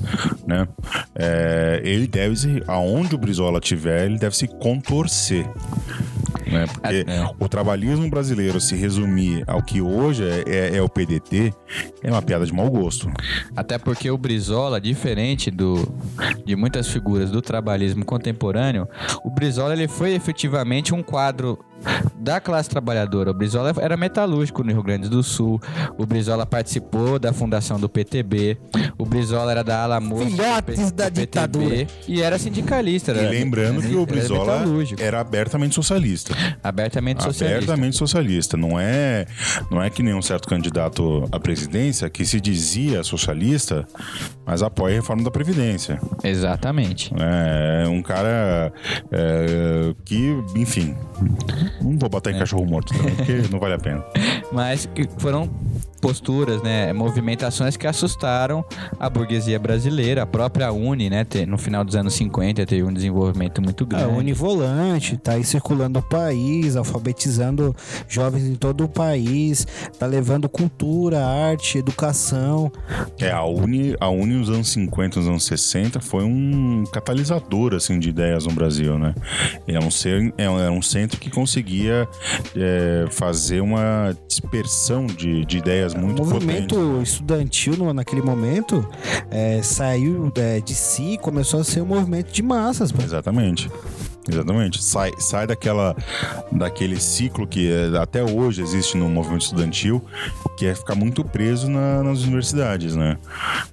né? 0.47 0.67
é, 1.15 1.81
ele 1.85 2.07
deve 2.07 2.37
se, 2.37 2.63
aonde 2.67 3.15
o 3.15 3.19
Brizola 3.19 3.61
tiver, 3.61 4.07
ele 4.07 4.19
deve 4.19 4.37
se 4.37 4.47
contorcer. 4.47 5.47
Né? 6.47 6.67
Porque 6.67 7.05
É. 7.07 7.25
o 7.39 7.49
trabalhismo 7.49 8.09
brasileiro 8.11 8.61
se 8.61 8.75
resumir 8.77 9.43
ao 9.47 9.63
que 9.63 9.81
hoje 9.81 10.23
é, 10.25 10.45
é- 10.47 10.77
é 10.77 10.83
o 10.83 10.89
PDT 10.89 11.53
é 12.03 12.11
uma 12.11 12.21
piada 12.23 12.45
de 12.45 12.53
mau 12.53 12.69
gosto. 12.71 13.11
Até 13.57 13.79
porque 13.79 14.11
o 14.11 14.19
Brizola, 14.19 14.81
diferente 14.81 15.51
do, 15.51 15.77
de 16.45 16.57
muitas 16.57 16.89
figuras 16.89 17.31
do 17.31 17.43
trabalhismo 17.43 18.05
contemporâneo, 18.05 18.89
o 19.25 19.31
Brizola 19.31 19.73
ele 19.73 19.89
foi 19.89 20.13
efetivamente 20.13 20.95
um 20.95 21.03
quadro 21.03 21.59
da 22.17 22.41
classe 22.41 22.69
trabalhadora. 22.69 23.31
O 23.31 23.35
Brizola 23.35 23.73
era 23.81 23.97
metalúrgico 23.97 24.63
no 24.63 24.71
Rio 24.73 24.83
Grande 24.83 25.09
do 25.09 25.23
Sul. 25.23 25.61
O 25.99 26.07
Brizola 26.07 26.47
participou 26.47 27.19
da 27.19 27.33
fundação 27.33 27.79
do 27.81 27.89
PTB. 27.89 28.57
O 28.99 29.05
Brizola 29.05 29.51
era 29.51 29.65
da 29.65 29.83
ala 29.83 30.01
moça 30.01 30.25
do 30.25 30.31
Filhotes 30.31 30.93
da 30.93 31.09
do 31.09 31.15
PTB, 31.15 31.21
ditadura. 31.21 31.87
E 32.09 32.23
era 32.23 32.39
sindicalista. 32.39 33.13
E 33.13 33.19
era- 33.19 33.29
lembrando 33.31 33.81
era- 33.81 33.89
que 33.89 33.95
o 33.95 34.03
era 34.03 34.07
Brizola 34.13 34.59
metalúrgico. 34.59 35.03
era 35.03 35.21
abertamente 35.21 35.75
socialista. 35.75 36.35
abertamente 36.63 37.23
socialista. 37.23 37.57
Abertamente 37.57 37.97
socialista. 37.97 38.57
Não 38.57 38.79
é, 38.79 39.27
não 39.71 39.83
é 39.83 39.91
que 39.91 40.03
nem 40.03 40.15
um 40.15 40.23
certo 40.23 40.49
candidato 40.49 41.29
à 41.33 41.41
presidência 41.41 42.09
que 42.09 42.25
se 42.25 42.41
dizia 42.41 43.03
socialista, 43.03 43.87
mas 44.47 44.63
apoia 44.63 44.95
a 44.95 44.97
reforma 45.01 45.23
da 45.25 45.31
Previdência. 45.31 46.01
Exatamente. 46.23 47.13
É 47.19 47.89
um 47.89 48.03
cara 48.03 48.73
é, 49.11 49.95
que, 50.05 50.37
enfim, 50.57 50.95
não 51.81 51.99
vou 51.99 52.09
botar 52.09 52.31
em 52.31 52.39
cachorro 52.39 52.67
morto 52.67 52.93
também, 52.95 53.15
porque 53.15 53.33
não 53.51 53.59
vale 53.59 53.75
a 53.75 53.79
pena. 53.79 54.05
Mas 54.53 54.89
foram 55.19 55.49
posturas, 56.03 56.61
né, 56.63 56.93
movimentações 56.93 57.77
que 57.77 57.87
assustaram 57.87 58.65
a 58.99 59.09
burguesia 59.09 59.57
brasileira, 59.59 60.23
a 60.25 60.27
própria 60.27 60.73
Uni, 60.73 61.09
né, 61.09 61.25
no 61.47 61.57
final 61.57 61.85
dos 61.85 61.95
anos 61.95 62.13
50 62.15 62.67
teve 62.67 62.83
um 62.83 62.93
desenvolvimento 62.93 63.63
muito 63.63 63.85
É, 63.85 63.87
grande. 63.87 64.07
o 64.07 64.17
Univolante 64.17 65.17
tá 65.17 65.33
aí 65.33 65.45
circulando 65.45 66.01
o 66.01 66.03
país, 66.03 66.75
alfabetizando 66.77 67.75
jovens 68.09 68.45
em 68.47 68.57
todo 68.57 68.85
o 68.85 68.89
país, 68.89 69.65
tá 69.99 70.05
levando 70.07 70.49
cultura, 70.49 71.25
arte, 71.25 71.79
educação. 71.79 72.71
É, 73.21 73.31
a 73.31 73.45
Uni, 73.45 73.95
a 74.01 74.09
Uni 74.09 74.35
nos 74.35 74.51
anos 74.51 74.69
50, 74.71 75.21
nos 75.21 75.29
anos 75.29 75.45
60 75.45 76.01
foi 76.01 76.25
um 76.25 76.83
catalisador 76.93 77.75
assim, 77.75 77.99
de 78.01 78.09
ideias 78.09 78.45
no 78.45 78.53
Brasil, 78.53 78.99
né? 78.99 79.15
Era 79.69 79.85
um, 79.85 79.91
ser, 79.91 80.35
era 80.37 80.73
um 80.73 80.83
centro 80.83 81.21
que 81.21 81.31
conseguia 81.31 82.09
é, 82.57 83.05
fazer 83.11 83.61
uma 83.61 84.17
dispersão 84.27 85.07
de, 85.07 85.45
de 85.45 85.59
ideias 85.59 85.92
O 85.95 85.99
muito 86.01 86.25
movimento 86.25 86.75
potentes. 86.75 87.13
estudantil 87.13 87.77
no- 87.77 87.93
naquele 87.93 88.23
momento 88.23 88.87
é, 89.31 89.61
saiu 89.63 90.31
é, 90.37 90.61
de 90.61 90.75
si 90.75 91.15
e 91.15 91.19
começou 91.19 91.61
a 91.61 91.65
ser 91.65 91.81
um 91.83 91.87
movimento 91.87 92.33
de 92.33 92.43
massas. 92.43 92.91
pô. 92.93 93.03
Exatamente. 93.03 93.71
Exatamente. 94.29 94.81
Sai, 94.83 95.11
sai 95.19 95.49
daquela, 95.49 95.97
daquele 96.53 97.01
ciclo 97.01 97.45
que 97.45 97.69
é, 97.73 97.99
até 97.99 98.23
hoje 98.23 98.63
existe 98.63 98.97
no 98.97 99.09
movimento 99.09 99.43
estudantil, 99.43 100.01
que 100.57 100.65
é 100.67 100.75
ficar 100.77 100.95
muito 100.95 101.25
preso 101.25 101.69
na- 101.69 102.05
nas 102.05 102.23
universidades, 102.23 102.95
né? 102.95 103.19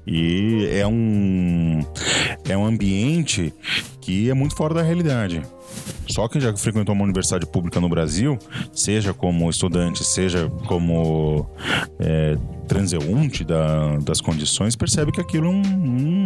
E 0.07 0.67
é 0.71 0.87
um, 0.87 1.85
é 2.47 2.57
um 2.57 2.65
ambiente 2.65 3.53
que 4.01 4.27
é 4.29 4.33
muito 4.33 4.55
fora 4.55 4.73
da 4.73 4.81
realidade. 4.81 5.41
Só 6.07 6.27
quem 6.27 6.41
já 6.41 6.55
frequentou 6.55 6.95
uma 6.95 7.03
universidade 7.03 7.45
pública 7.45 7.79
no 7.79 7.87
Brasil, 7.87 8.37
seja 8.73 9.13
como 9.13 9.47
estudante, 9.49 10.03
seja 10.03 10.49
como 10.65 11.47
é, 11.99 12.35
transeunte 12.67 13.43
da- 13.43 13.97
das 13.97 14.19
condições, 14.19 14.75
percebe 14.75 15.11
que 15.11 15.21
aquilo 15.21 15.47
é 15.47 15.49
um, 15.49 15.61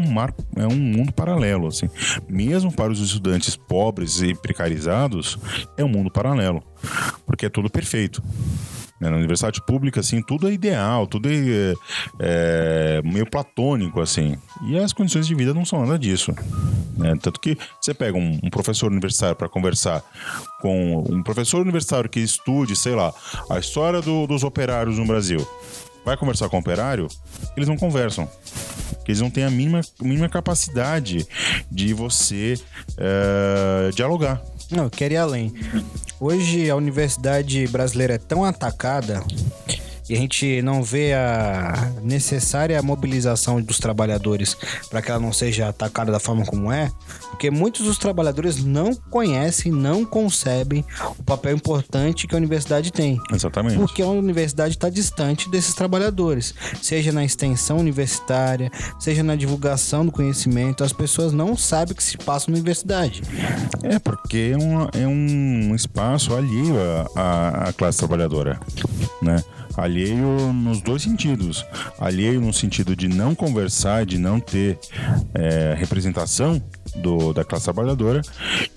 um 0.06 0.12
marco, 0.12 0.42
é 0.56 0.66
um 0.66 0.76
mundo 0.76 1.12
paralelo, 1.12 1.68
assim. 1.68 1.90
Mesmo 2.30 2.72
para 2.72 2.92
os 2.92 3.00
estudantes 3.00 3.56
pobres 3.58 4.22
e 4.22 4.34
precarizados, 4.34 5.38
é 5.78 5.84
um 5.84 5.90
mundo 5.90 6.10
paralelo, 6.10 6.64
porque 7.26 7.46
é 7.46 7.50
tudo 7.50 7.70
perfeito. 7.70 8.24
Né? 9.04 9.10
Na 9.10 9.18
universidade 9.18 9.62
pública, 9.62 10.00
assim, 10.00 10.22
tudo 10.22 10.48
é 10.48 10.54
ideal, 10.54 11.06
tudo 11.06 11.30
é, 11.30 11.74
é 12.20 13.02
meio 13.04 13.30
platônico, 13.30 14.00
assim. 14.02 14.38
E 14.66 14.78
as 14.78 14.94
condições 14.94 15.28
de 15.28 15.36
vida 15.36 15.54
não 15.54 15.66
são 15.66 15.82
nada 15.82 16.00
disso. 16.00 16.32
né? 16.98 17.14
Tanto 17.22 17.40
que 17.40 17.58
você 17.82 17.94
pega 17.94 18.18
um, 18.18 18.40
um 18.44 18.50
professor 18.50 18.92
universitário 18.92 19.36
para 19.36 19.50
conversar 19.50 20.02
com 20.62 21.04
um 21.10 21.22
professor 21.22 21.62
universitário 21.62 22.10
que 22.10 22.20
estude, 22.20 22.76
sei 22.76 22.96
lá, 22.96 23.14
a 23.50 23.60
história 23.60 24.02
do- 24.02 24.26
dos 24.28 24.44
operários 24.44 24.98
no 24.98 25.06
Brasil. 25.06 25.46
Vai 26.06 26.18
conversar 26.18 26.50
com 26.50 26.58
o 26.58 26.60
operário, 26.60 27.08
eles 27.56 27.68
não 27.68 27.78
conversam. 27.78 28.30
Porque 28.96 29.12
eles 29.12 29.22
não 29.22 29.30
têm 29.30 29.44
a 29.44 29.50
mínima, 29.50 29.82
mínima 30.02 30.30
capacidade 30.30 31.26
de 31.72 31.94
você 31.94 32.56
é, 32.98 33.90
dialogar. 33.94 34.42
Não, 34.74 34.86
eu 34.86 34.90
quero 34.90 35.14
ir 35.14 35.18
além. 35.18 35.54
Hoje 36.20 36.70
a 36.70 36.76
universidade 36.76 37.68
brasileira 37.68 38.16
é 38.16 38.18
tão 38.18 38.44
atacada 38.44 39.24
e 40.10 40.14
a 40.14 40.18
gente 40.18 40.62
não 40.62 40.84
vê 40.84 41.14
a 41.14 41.92
necessária 42.02 42.82
mobilização 42.82 43.62
dos 43.62 43.78
trabalhadores 43.78 44.56
para 44.90 45.02
que 45.02 45.10
ela 45.10 45.20
não 45.20 45.32
seja 45.34 45.70
atacada 45.70 46.12
da 46.12 46.20
forma 46.20 46.46
como 46.46 46.72
é, 46.72 46.92
porque 47.30 47.50
muitos 47.50 47.86
dos 47.86 47.98
trabalhadores 47.98 48.64
não 48.64 48.94
conhecem, 48.96 49.72
não 49.72 50.06
concebem 50.06 50.84
o 51.18 51.24
papel 51.24 51.56
importante 51.56 52.28
que 52.28 52.36
a 52.36 52.38
universidade 52.38 52.92
tem. 52.92 53.20
Exatamente. 53.34 53.78
Porque 53.78 54.02
a 54.02 54.08
universidade 54.08 54.76
está 54.76 54.90
distante 54.90 55.50
desses 55.50 55.74
trabalhadores, 55.74 56.54
seja 56.82 57.12
na 57.12 57.24
extensão 57.24 57.78
universitária, 57.78 58.72
seja 59.00 59.24
na 59.24 59.36
divulgação 59.36 60.06
do 60.06 60.12
conhecimento, 60.12 60.84
as 60.84 60.94
pessoas 60.94 61.32
não 61.34 61.56
sabem 61.58 61.94
o 61.94 61.96
que 61.96 62.04
se 62.04 62.18
passa 62.18 62.50
na 62.52 62.56
universidade. 62.56 63.22
É, 63.84 64.00
porque 64.00 64.52
é 64.54 64.58
um, 64.58 64.82
é 64.94 65.08
um 65.08 65.74
espaço 65.76 66.36
alheio 66.36 66.76
à, 67.16 67.20
à- 67.22 67.70
à 67.70 67.74
classe 67.74 67.98
trabalhadora, 68.00 68.60
né? 69.22 69.44
Alheio 69.76 70.54
nos 70.54 70.82
dois 70.82 71.02
sentidos. 71.02 71.66
Alheio 72.00 72.40
no 72.40 72.54
sentido 72.54 72.96
de 72.96 73.08
não 73.08 73.34
conversar, 73.34 74.06
de 74.06 74.18
não 74.18 74.40
ter 74.40 74.80
é, 75.34 75.76
representação 75.78 76.62
do, 76.96 77.34
da 77.34 77.44
classe 77.44 77.66
trabalhadora 77.66 78.22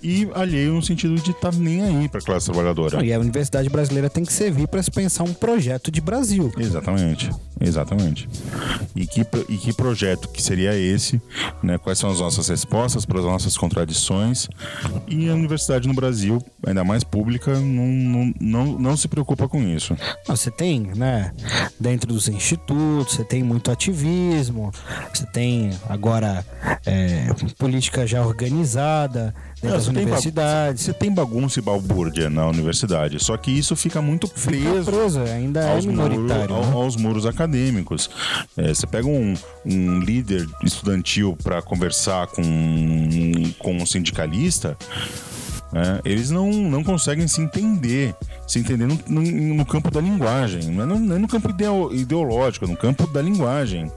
e 0.01 0.27
alheio 0.33 0.73
no 0.73 0.81
sentido 0.81 1.15
de 1.15 1.31
estar 1.31 1.53
nem 1.53 1.81
aí 1.81 2.09
para 2.09 2.19
a 2.19 2.23
classe 2.23 2.47
trabalhadora. 2.47 3.05
E 3.05 3.13
a 3.13 3.19
universidade 3.19 3.69
brasileira 3.69 4.09
tem 4.09 4.23
que 4.23 4.33
servir 4.33 4.67
para 4.67 4.81
se 4.81 4.91
pensar 4.91 5.23
um 5.23 5.33
projeto 5.33 5.91
de 5.91 6.01
Brasil. 6.01 6.51
Exatamente, 6.57 7.29
exatamente. 7.59 8.29
E 8.95 9.05
que, 9.05 9.21
e 9.49 9.57
que 9.57 9.73
projeto 9.73 10.29
que 10.29 10.41
seria 10.41 10.75
esse? 10.75 11.21
Né? 11.61 11.77
Quais 11.77 11.99
são 11.99 12.09
as 12.09 12.19
nossas 12.19 12.47
respostas 12.47 13.05
para 13.05 13.19
as 13.19 13.25
nossas 13.25 13.57
contradições? 13.57 14.47
E 15.07 15.29
a 15.29 15.33
universidade 15.33 15.87
no 15.87 15.93
Brasil, 15.93 16.43
ainda 16.65 16.83
mais 16.83 17.03
pública, 17.03 17.59
não, 17.59 17.87
não, 17.87 18.33
não, 18.39 18.65
não 18.79 18.97
se 18.97 19.07
preocupa 19.07 19.47
com 19.47 19.61
isso. 19.61 19.95
Você 20.27 20.49
tem, 20.49 20.91
né, 20.95 21.31
dentro 21.79 22.07
dos 22.07 22.27
institutos, 22.27 23.15
você 23.15 23.23
tem 23.23 23.43
muito 23.43 23.69
ativismo, 23.71 24.71
você 25.13 25.25
tem 25.27 25.71
agora 25.87 26.45
é, 26.85 27.27
política 27.57 28.06
já 28.07 28.25
organizada 28.25 29.33
dentro 29.55 29.69
Não, 29.69 29.71
das 29.77 29.87
universidades. 29.87 30.83
Você 30.83 30.93
tem 30.93 31.13
bagunça 31.13 31.59
e 31.59 31.61
balbúrdia 31.61 32.29
na 32.29 32.47
universidade, 32.47 33.19
só 33.23 33.35
que 33.37 33.51
isso 33.51 33.75
fica 33.75 34.01
muito 34.01 34.27
Fica 34.27 34.49
preso. 34.69 34.91
preso, 34.91 35.19
ainda 35.21 35.59
é 35.61 35.73
aos, 35.75 35.85
muros, 35.85 36.09
minoritário. 36.17 36.55
ao- 36.55 36.65
né? 36.65 36.71
aos 36.73 36.95
muros 36.95 37.25
acadêmicos. 37.25 38.09
É, 38.55 38.73
você 38.73 38.87
pega 38.87 39.07
um, 39.07 39.33
um 39.65 39.99
líder 39.99 40.47
estudantil 40.63 41.37
para 41.43 41.61
conversar 41.61 42.27
com, 42.27 42.43
com 43.59 43.75
um 43.77 43.85
sindicalista, 43.85 44.77
né, 45.73 45.99
eles 46.05 46.29
não, 46.31 46.49
não 46.51 46.83
conseguem 46.83 47.27
se 47.27 47.41
entender. 47.41 48.15
Se 48.47 48.59
entender 48.59 48.87
no, 48.87 48.97
no- 49.07 49.21
no 49.55 49.65
campo 49.65 49.91
da 49.91 49.99
linguagem, 49.99 50.63
não 50.71 50.83
é 50.83 50.85
no, 50.85 50.99
não 50.99 51.15
é 51.17 51.19
no 51.19 51.27
campo 51.27 51.49
ideo- 51.49 51.93
ideológico, 51.93 52.63
é 52.65 52.67
no 52.69 52.77
campo 52.77 53.05
da 53.07 53.21
linguagem. 53.21 53.91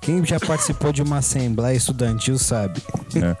Quem 0.00 0.24
já 0.24 0.38
participou 0.38 0.92
de 0.92 1.02
uma 1.02 1.18
assembleia 1.18 1.76
estudantil 1.76 2.38
sabe. 2.38 2.80
né? 3.14 3.36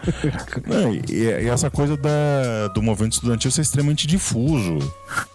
Não, 0.66 0.92
e, 0.94 1.02
e 1.08 1.48
essa 1.48 1.70
coisa 1.70 1.96
da, 1.96 2.68
do 2.74 2.82
movimento 2.82 3.12
estudantil 3.12 3.50
ser 3.50 3.62
extremamente 3.62 4.06
difuso. 4.06 4.78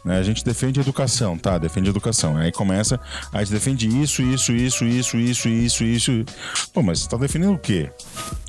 né? 0.03 0.17
A 0.17 0.23
gente 0.23 0.43
defende 0.43 0.79
educação, 0.79 1.37
tá? 1.37 1.57
Defende 1.57 1.89
educação. 1.89 2.35
Aí 2.37 2.51
começa, 2.51 2.99
a 3.31 3.39
gente 3.39 3.53
defende 3.53 3.87
isso, 3.87 4.21
isso, 4.21 4.51
isso, 4.53 4.85
isso, 4.85 5.17
isso, 5.17 5.47
isso, 5.49 5.83
isso. 5.83 6.25
Pô, 6.73 6.81
mas 6.83 6.99
você 6.99 7.09
tá 7.09 7.17
defendendo 7.17 7.53
o 7.53 7.57
quê? 7.59 7.89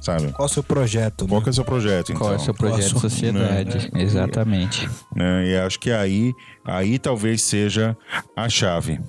Sabe? 0.03 0.33
Qual 0.33 0.45
o 0.47 0.49
seu 0.49 0.63
projeto? 0.63 1.27
Qual 1.27 1.41
né? 1.41 1.45
que 1.45 1.49
é 1.49 1.53
o 1.53 1.55
seu 1.55 1.65
projeto, 1.65 2.11
então? 2.13 2.21
Qual 2.21 2.33
é 2.33 2.37
o 2.37 2.41
seu 2.41 2.53
projeto 2.53 2.95
de 2.95 3.01
sociedade? 3.01 3.91
Exatamente. 3.95 4.89
Né? 5.15 5.44
E 5.45 5.57
acho 5.57 5.79
que 5.79 5.91
aí, 5.91 6.33
aí 6.65 6.99
talvez 6.99 7.43
seja 7.43 7.97
a 8.35 8.49
chave. 8.49 9.01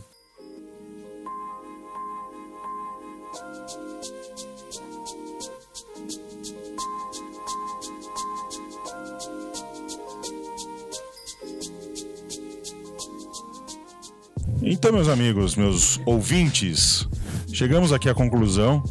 Então, 14.68 14.92
meus 14.92 15.08
amigos, 15.08 15.56
meus 15.56 16.02
ouvintes, 16.06 17.08
chegamos 17.54 17.94
aqui 17.94 18.10
à 18.10 18.16
conclusão 18.16 18.84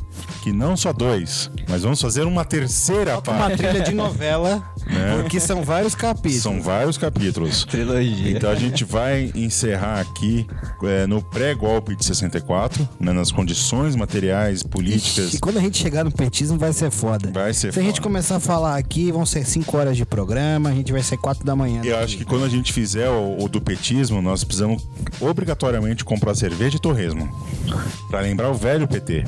que 0.44 0.52
não 0.52 0.76
só 0.76 0.92
dois, 0.92 1.50
Mas 1.66 1.82
vamos 1.84 1.98
fazer 2.02 2.24
uma 2.24 2.44
terceira 2.44 3.14
Uma 3.14 3.22
parte. 3.22 3.56
trilha 3.56 3.80
de 3.80 3.94
novela, 3.94 4.62
Né? 4.84 5.16
porque 5.22 5.40
são 5.40 5.62
vários 5.62 5.94
capítulos. 5.94 6.42
São 6.42 6.60
vários 6.60 6.98
capítulos. 6.98 7.64
Trilogia. 7.64 8.30
Então 8.36 8.50
a 8.50 8.54
gente 8.54 8.84
vai 8.84 9.32
encerrar 9.34 10.00
aqui 10.00 10.46
é, 10.82 11.06
no 11.06 11.22
pré-golpe 11.22 11.96
de 11.96 12.04
64, 12.04 12.86
né, 13.00 13.10
nas 13.12 13.32
condições 13.32 13.96
materiais, 13.96 14.62
políticas. 14.62 15.32
E 15.32 15.38
quando 15.38 15.56
a 15.56 15.60
gente 15.62 15.78
chegar 15.78 16.04
no 16.04 16.12
petismo 16.12 16.58
vai 16.58 16.74
ser 16.74 16.90
foda. 16.90 17.30
Vai 17.32 17.54
ser 17.54 17.72
Se 17.72 17.80
a 17.80 17.82
gente 17.82 17.92
foda. 17.96 18.02
começar 18.02 18.36
a 18.36 18.40
falar 18.40 18.76
aqui, 18.76 19.10
vão 19.10 19.24
ser 19.24 19.46
5 19.46 19.74
horas 19.78 19.96
de 19.96 20.04
programa, 20.04 20.68
a 20.68 20.72
gente 20.74 20.92
vai 20.92 21.02
ser 21.02 21.16
4 21.16 21.42
da 21.46 21.56
manhã. 21.56 21.80
Eu 21.82 21.96
acho 21.96 22.18
que 22.18 22.24
quando 22.26 22.44
a 22.44 22.48
gente 22.50 22.70
fizer 22.70 23.08
o, 23.08 23.42
o 23.42 23.48
do 23.48 23.62
petismo, 23.62 24.20
nós 24.20 24.44
precisamos 24.44 24.86
obrigatoriamente 25.18 26.04
comprar 26.04 26.34
cerveja 26.34 26.76
e 26.76 26.80
torresmo. 26.80 27.26
Pra 28.08 28.20
lembrar 28.20 28.50
o 28.50 28.54
velho 28.54 28.86
PT. 28.86 29.24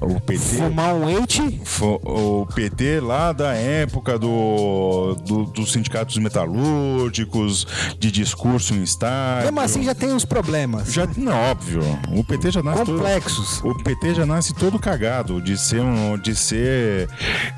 O 0.00 0.20
PT. 0.20 0.38
Fumar 0.38 0.94
um 0.94 1.08
eite, 1.08 1.60
fo- 1.64 2.00
O 2.04 2.46
PT 2.54 3.00
lá 3.00 3.32
da 3.32 3.52
época 3.54 4.18
do, 4.18 5.14
do- 5.26 5.44
dos 5.46 5.72
sindicatos 5.72 6.16
metalúrgicos, 6.18 7.66
de 7.98 8.10
discurso 8.10 8.74
em 8.74 8.82
estádio. 8.82 9.44
mesmo 9.46 9.60
assim 9.60 9.82
já 9.82 9.94
tem 9.94 10.12
uns 10.12 10.24
problemas. 10.24 10.92
Já, 10.92 11.06
não, 11.16 11.32
óbvio. 11.50 11.80
O 12.12 12.22
PT 12.24 12.50
já 12.50 12.62
nasce 12.62 12.84
todo- 12.84 12.96
Complexos. 12.98 13.60
o 13.64 13.74
PT 13.74 14.14
já 14.14 14.26
nasce 14.26 14.54
todo 14.54 14.78
cagado 14.78 15.40
de 15.40 15.56
ser 15.58 15.80
um, 15.80 16.18
de 16.18 16.34
ser 16.34 17.08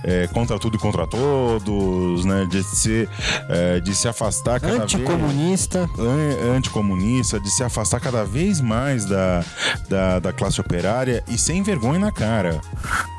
é, 0.04 0.26
contra 0.28 0.58
tudo 0.58 0.76
e 0.76 0.78
contra 0.78 1.06
todos, 1.06 2.24
né? 2.24 2.46
De 2.48 2.62
ser 2.62 3.08
é, 3.48 3.80
de 3.80 3.94
se 3.94 4.06
afastar 4.08 4.60
cada 4.60 4.72
vez 4.72 4.82
Anticomunista. 4.82 5.88
an- 5.98 6.56
anticomunista, 6.56 7.40
de 7.40 7.50
se 7.50 7.62
afastar 7.62 8.00
cada 8.00 8.24
vez 8.24 8.60
mais 8.60 9.04
da, 9.04 9.44
da, 9.88 10.09
da 10.18 10.32
classe 10.32 10.60
operária 10.60 11.22
e 11.28 11.38
sem 11.38 11.62
vergonha 11.62 11.98
na 11.98 12.10
cara. 12.12 12.60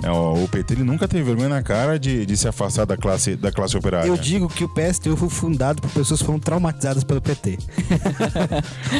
É, 0.03 0.09
o, 0.11 0.43
o 0.43 0.47
PT 0.47 0.73
ele 0.73 0.83
nunca 0.83 1.07
teve 1.07 1.23
vergonha 1.23 1.49
na 1.49 1.61
cara 1.63 1.97
de, 1.99 2.25
de 2.25 2.37
se 2.37 2.47
afastar 2.47 2.85
da 2.85 2.97
classe, 2.97 3.35
da 3.35 3.51
classe 3.51 3.77
operária. 3.77 4.07
Eu 4.07 4.17
digo 4.17 4.47
que 4.49 4.63
o 4.63 4.69
PSTU 4.69 5.15
foi 5.15 5.29
fundado 5.29 5.81
por 5.81 5.91
pessoas 5.91 6.19
que 6.19 6.25
foram 6.25 6.39
traumatizadas 6.39 7.03
pelo 7.03 7.21
PT. 7.21 7.57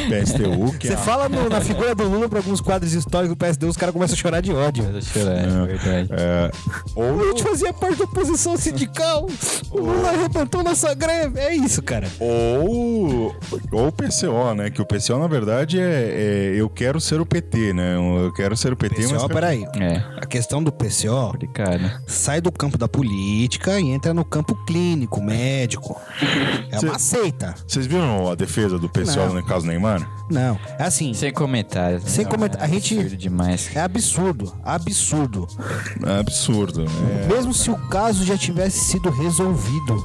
PSTU, 0.09 0.77
que 0.77 0.87
Você 0.87 0.93
é 0.93 0.97
fala 0.97 1.27
no- 1.29 1.49
na 1.49 1.61
figura 1.61 1.93
do 1.95 2.03
Lula 2.07 2.29
pra 2.29 2.39
alguns 2.39 2.61
quadros 2.61 2.93
históricos 2.93 3.35
do 3.35 3.45
PSTU, 3.45 3.67
os 3.67 3.77
caras 3.77 3.93
começam 3.93 4.13
a 4.13 4.17
chorar 4.17 4.41
de 4.41 4.51
ódio. 4.51 4.83
É 4.85 4.91
verdade. 4.91 6.09
é, 6.11 6.51
A 6.95 6.99
ou, 6.99 7.27
gente 7.29 7.43
fazia 7.43 7.73
parte 7.73 7.97
da 7.97 8.03
oposição 8.05 8.57
sindical. 8.57 9.27
O 9.71 9.79
Lula 9.79 10.09
arrebentou 10.09 10.63
nossa 10.63 10.93
greve. 10.93 11.39
É 11.39 11.53
isso, 11.55 11.81
cara. 11.81 12.07
ou, 12.19 13.35
ou 13.71 13.87
o 13.87 13.91
PCO, 13.91 14.53
né? 14.55 14.69
Que 14.69 14.81
o 14.81 14.85
PCO, 14.85 15.17
na 15.19 15.27
verdade, 15.27 15.79
é, 15.79 16.51
é 16.53 16.53
eu 16.55 16.69
quero 16.69 16.99
ser 16.99 17.19
o 17.19 17.25
PT, 17.25 17.73
né? 17.73 17.80
Eu 18.25 18.31
quero 18.33 18.55
ser 18.55 18.71
o 18.73 18.75
PT, 18.75 19.01
mas. 19.07 19.11
PCO, 19.23 19.29
peraí. 19.29 19.65
É, 19.79 19.97
A 20.21 20.25
questão 20.25 20.63
do 20.63 20.71
PCO 20.71 21.31
complicado. 21.31 21.91
sai 22.07 22.39
do 22.41 22.51
campo 22.51 22.77
da 22.77 22.87
política 22.87 23.79
e 23.79 23.89
entra 23.89 24.13
no 24.13 24.23
campo 24.23 24.55
clínico, 24.65 25.21
médico. 25.21 25.99
É 26.71 26.79
uma 26.79 26.99
seita. 26.99 27.55
Vocês 27.67 27.85
viram 27.85 28.29
a 28.29 28.35
defesa 28.35 28.77
do 28.79 28.87
PCO 28.89 29.15
Não. 29.27 29.33
no 29.35 29.43
caso 29.43 29.65
Neymar? 29.65 30.07
Não, 30.29 30.57
é 30.79 30.83
assim. 30.83 31.13
Sem 31.13 31.31
comentários. 31.33 32.03
Sem 32.05 32.23
Não, 32.25 32.31
comentar- 32.31 32.61
é 32.61 32.65
a 32.65 32.67
gente- 32.67 33.17
demais. 33.17 33.69
É 33.75 33.81
absurdo, 33.81 34.53
absurdo. 34.63 35.47
É 36.05 36.19
absurdo. 36.19 36.85
É, 37.23 37.27
Mesmo 37.33 37.53
se 37.53 37.69
o 37.69 37.75
caso 37.89 38.23
já 38.25 38.37
tivesse 38.37 38.79
sido 38.79 39.09
resolvido, 39.09 40.03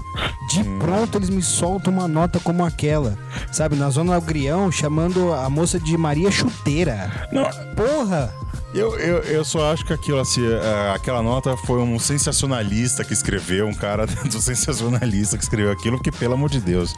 de 0.50 0.64
pronto 0.78 1.18
eles 1.18 1.30
me 1.30 1.42
soltam 1.42 1.92
uma 1.92 2.08
nota 2.08 2.40
como 2.40 2.64
aquela, 2.64 3.16
sabe, 3.52 3.76
na 3.76 3.88
zona 3.90 4.16
Agrião, 4.16 4.70
chamando 4.72 5.32
a 5.32 5.48
moça 5.50 5.78
de 5.78 5.96
Maria 5.96 6.30
Chuteira. 6.30 7.28
Não, 7.32 7.48
Porra! 7.76 8.32
Eu, 8.74 8.98
eu, 8.98 9.18
eu 9.18 9.44
só 9.44 9.72
acho 9.72 9.84
que 9.86 9.92
aquilo, 9.92 10.18
assim, 10.20 10.44
é, 10.46 10.90
aquela 10.94 11.22
nota 11.22 11.56
foi 11.56 11.80
um 11.80 11.98
sensacionalista 11.98 13.04
que 13.04 13.12
escreveu, 13.12 13.66
um 13.66 13.74
cara 13.74 14.06
do 14.30 14.40
sensacionalista 14.40 15.36
que 15.38 15.44
escreveu 15.44 15.72
aquilo, 15.72 15.96
porque, 15.96 16.10
pelo 16.12 16.34
amor 16.34 16.50
de 16.50 16.60
Deus, 16.60 16.94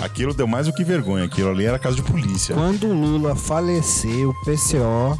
aquilo 0.00 0.32
deu 0.32 0.46
mais 0.46 0.66
do 0.66 0.72
que 0.72 0.82
vergonha. 0.84 1.24
Aquilo 1.24 1.50
ali 1.50 1.64
era 1.66 1.78
caso 1.78 1.96
de 1.96 2.02
polícia. 2.02 2.54
Quando 2.54 2.86
o 2.86 2.92
Lula 2.94 3.34
falecer, 3.36 4.26
o 4.28 4.34
PCO 4.44 5.18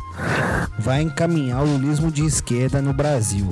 vai 0.79 1.03
encaminhar 1.03 1.63
o 1.63 1.67
lulismo 1.67 2.11
de 2.11 2.25
esquerda 2.25 2.81
no 2.81 2.93
Brasil. 2.95 3.49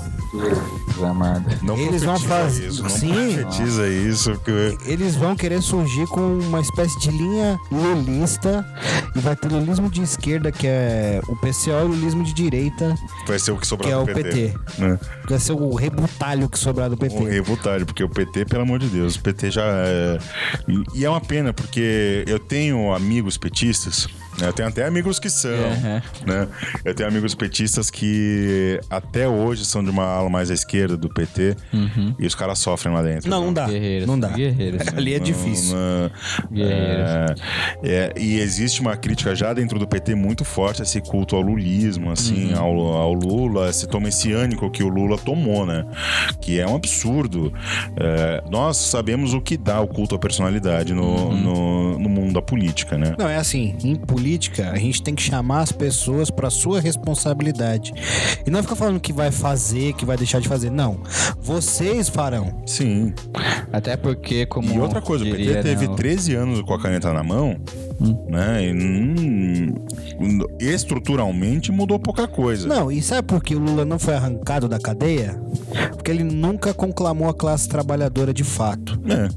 Amado. 1.02 1.44
Não 1.62 1.76
Eles 1.76 2.02
vão 2.02 2.14
profetiza 2.18 2.42
fazer- 2.44 2.66
isso, 2.68 2.82
não 2.82 2.90
Sim. 2.90 3.34
profetiza 3.42 3.88
isso. 3.88 4.40
Que... 4.44 4.76
Eles 4.84 5.14
vão 5.14 5.36
querer 5.36 5.62
surgir 5.62 6.06
com 6.08 6.38
uma 6.38 6.60
espécie 6.60 6.98
de 6.98 7.10
linha 7.10 7.58
lulista 7.70 8.66
e 9.14 9.20
vai 9.20 9.36
ter 9.36 9.48
lulismo 9.50 9.88
de 9.90 10.02
esquerda, 10.02 10.50
que 10.50 10.66
é 10.66 11.20
o 11.28 11.36
PCO, 11.36 11.70
e 11.84 11.88
lulismo 11.88 12.17
de 12.22 12.32
direita, 12.32 12.94
Vai 13.26 13.38
ser 13.38 13.52
o 13.52 13.56
que 13.58 13.66
sobrar 13.66 13.88
que 13.88 13.94
é 13.94 13.96
do 13.96 14.02
o 14.02 14.14
PT. 14.14 14.22
PT. 14.22 14.80
né? 14.82 14.98
que 15.22 15.30
vai 15.30 15.38
ser 15.38 15.52
o 15.52 15.74
rebutalho 15.74 16.48
que 16.48 16.58
sobrar 16.58 16.88
do 16.90 16.96
PT. 16.96 17.16
Um 17.16 17.24
rebutalho, 17.24 17.86
porque 17.86 18.02
o 18.02 18.08
PT, 18.08 18.44
pelo 18.46 18.62
amor 18.62 18.78
de 18.78 18.88
Deus, 18.88 19.16
o 19.16 19.20
PT 19.22 19.50
já 19.50 19.64
é... 19.64 20.18
E 20.94 21.04
é 21.04 21.10
uma 21.10 21.20
pena, 21.20 21.52
porque 21.52 22.24
eu 22.26 22.38
tenho 22.38 22.92
amigos 22.92 23.36
petistas, 23.36 24.06
né? 24.08 24.17
Eu 24.40 24.52
tenho 24.52 24.68
até 24.68 24.84
amigos 24.86 25.18
que 25.18 25.28
são, 25.30 25.50
Uhum. 25.50 26.00
né? 26.26 26.48
Eu 26.84 26.94
tenho 26.94 27.08
amigos 27.08 27.34
petistas 27.34 27.90
que 27.90 28.80
até 28.90 29.26
hoje 29.28 29.64
são 29.64 29.82
de 29.82 29.90
uma 29.90 30.04
ala 30.04 30.28
mais 30.30 30.50
à 30.50 30.54
esquerda 30.54 30.96
do 30.96 31.08
PT 31.08 31.56
e 32.18 32.26
os 32.26 32.34
caras 32.34 32.58
sofrem 32.58 32.94
lá 32.94 33.02
dentro. 33.02 33.28
Não, 33.30 33.46
não 33.46 33.52
dá. 33.52 33.66
Guerreiros, 33.66 34.06
Não 34.06 34.18
dá. 34.18 34.28
guerreiros. 34.28 34.82
Ali 34.96 35.14
é 35.14 35.18
Não, 35.18 35.24
difícil. 35.24 35.76
não, 35.76 36.10
Guerreiros. 36.52 37.10
é, 37.10 37.34
é, 37.84 38.12
e 38.16 38.38
existe 38.38 38.80
uma 38.80 38.96
crítica 38.96 39.34
já 39.34 39.52
dentro 39.52 39.78
do 39.78 39.86
PT 39.86 40.14
muito 40.14 40.44
forte 40.44 40.82
a 40.82 40.84
esse 40.84 41.00
culto 41.00 41.36
ao 41.36 41.42
lulismo, 41.42 42.10
assim, 42.10 42.52
Uhum. 42.52 42.58
ao, 42.58 42.78
ao 42.96 43.12
Lula, 43.12 43.68
esse 43.68 43.86
tom 43.88 44.00
messiânico 44.00 44.70
que 44.70 44.82
o 44.82 44.88
Lula 44.88 45.18
tomou, 45.18 45.66
né? 45.66 45.84
Que 46.40 46.58
é 46.60 46.66
um 46.66 46.76
absurdo. 46.76 47.52
É, 47.96 48.42
nós 48.50 48.76
sabemos 48.76 49.34
o 49.34 49.40
que 49.40 49.56
dá 49.56 49.80
o 49.80 49.86
culto 49.88 50.14
à 50.14 50.18
personalidade 50.18 50.92
no, 50.94 51.08
Uhum. 51.08 51.36
no, 51.40 51.98
no 51.98 52.08
mundo 52.08 52.32
da 52.34 52.42
política, 52.42 52.96
né? 52.98 53.14
Não, 53.18 53.28
é 53.28 53.36
assim, 53.36 53.74
em 53.82 53.94
política, 53.96 54.27
a 54.72 54.76
gente 54.78 55.02
tem 55.02 55.14
que 55.14 55.22
chamar 55.22 55.60
as 55.62 55.72
pessoas 55.72 56.30
para 56.30 56.50
sua 56.50 56.80
responsabilidade. 56.80 57.92
E 58.46 58.50
não 58.50 58.62
ficar 58.62 58.76
falando 58.76 59.00
que 59.00 59.12
vai 59.12 59.30
fazer, 59.30 59.92
que 59.94 60.04
vai 60.04 60.16
deixar 60.16 60.40
de 60.40 60.48
fazer. 60.48 60.70
Não. 60.70 61.00
Vocês 61.40 62.08
farão. 62.08 62.62
Sim. 62.66 63.14
Até 63.72 63.96
porque, 63.96 64.44
como. 64.46 64.72
E 64.72 64.78
outra 64.78 65.00
coisa, 65.00 65.24
o 65.24 65.26
PT 65.30 65.36
diria, 65.42 65.62
teve 65.62 65.86
né, 65.86 65.92
o- 65.92 65.96
13 65.96 66.34
anos 66.34 66.60
com 66.62 66.74
a 66.74 66.80
caneta 66.80 67.12
na 67.12 67.22
mão, 67.22 67.56
Hum. 68.00 68.26
né? 68.28 68.64
E, 68.64 68.72
hum, 68.72 69.74
estruturalmente 70.60 71.72
mudou 71.72 71.98
pouca 71.98 72.26
coisa. 72.28 72.66
Não, 72.66 72.90
e 72.90 73.02
sabe 73.02 73.26
por 73.26 73.42
que 73.42 73.54
o 73.54 73.58
Lula 73.58 73.84
não 73.84 73.98
foi 73.98 74.14
arrancado 74.14 74.68
da 74.68 74.78
cadeia? 74.78 75.40
Porque 75.94 76.10
ele 76.10 76.22
nunca 76.24 76.72
conclamou 76.72 77.28
a 77.28 77.34
classe 77.34 77.68
trabalhadora 77.68 78.32
de 78.32 78.44
fato. 78.44 78.98
É. 79.08 79.28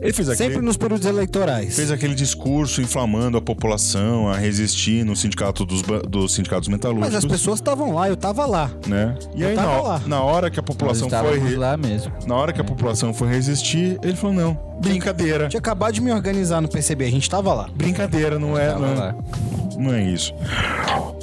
Ele 0.00 0.12
fez 0.12 0.28
aquele, 0.28 0.50
Sempre 0.50 0.64
nos 0.64 0.76
períodos 0.76 1.04
eleitorais. 1.06 1.74
fez 1.74 1.90
aquele 1.90 2.14
discurso 2.14 2.80
inflamando 2.80 3.36
a 3.36 3.42
população 3.42 4.28
a 4.28 4.36
resistir 4.36 5.04
no 5.04 5.16
sindicato 5.16 5.64
dos, 5.66 5.82
dos 6.08 6.32
sindicatos 6.34 6.68
metalúrgicos. 6.68 7.12
Mas 7.14 7.24
as 7.24 7.28
pessoas 7.30 7.58
estavam 7.58 7.92
lá, 7.92 8.08
eu 8.08 8.16
tava 8.16 8.46
lá. 8.46 8.70
Né? 8.86 9.16
E 9.34 9.42
Eu 9.42 9.48
aí, 9.48 9.54
tava 9.56 9.72
na, 9.76 9.82
lá. 9.82 10.02
na 10.06 10.22
hora 10.22 10.50
que 10.50 10.60
a 10.60 10.62
população 10.62 11.10
foi. 11.10 11.38
re- 11.40 11.56
lá 11.56 11.76
mesmo. 11.76 12.12
Na 12.26 12.36
hora 12.36 12.52
que 12.52 12.60
a 12.60 12.64
população 12.64 13.12
foi 13.12 13.28
resistir, 13.28 13.98
ele 14.02 14.14
falou: 14.14 14.36
não, 14.36 14.58
brincadeira. 14.80 15.48
Tinha 15.48 15.60
acabado 15.60 15.92
de 15.94 16.00
me 16.00 16.12
organizar 16.12 16.60
no 16.60 16.68
PCB, 16.68 17.04
a 17.06 17.10
gente 17.10 17.28
tava 17.28 17.52
lá. 17.54 17.68
Brincadeira, 17.74 18.38
não 18.38 18.58
é. 18.58 18.72
Não, 18.72 18.94
lá. 18.94 19.08
é 19.08 19.54
não 19.78 19.92
é 19.92 20.02
isso. 20.02 20.34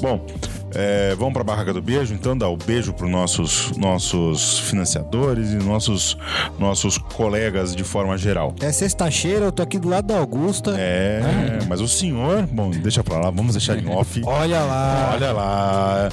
Bom. 0.02 0.26
é, 0.74 1.16
vamos 1.16 1.34
para 1.34 1.42
a 1.42 1.46
barraca 1.46 1.74
do 1.74 1.82
beijo, 1.82 2.14
então 2.14 2.38
dar 2.38 2.50
o 2.50 2.58
beijo 2.58 2.94
para 2.94 3.08
nossos 3.08 3.76
nossos 3.78 4.60
financiadores 4.60 5.52
e 5.52 5.56
nossos 5.56 6.18
nossos 6.58 6.98
colegas 6.98 7.76
de 7.76 7.84
forma 7.84 8.18
geral. 8.18 8.54
É 8.62 8.72
sexta-feira, 8.72 9.46
eu 9.46 9.52
tô 9.52 9.64
aqui 9.64 9.78
do 9.80 9.90
lado 9.90 10.08
da 10.08 10.18
Augusta. 10.18 10.76
É, 10.78 11.22
mas 11.68 11.82
o 11.82 11.88
senhor, 11.88 12.48
bom, 12.48 12.70
deixa 12.72 13.04
pra 13.04 13.18
lá, 13.18 13.30
vamos 13.30 13.54
deixar 13.54 13.78
em 13.78 13.88
off. 13.90 14.22
Olha 14.26 14.62
lá. 14.62 15.12
Olha 15.14 15.32
lá. 15.32 16.10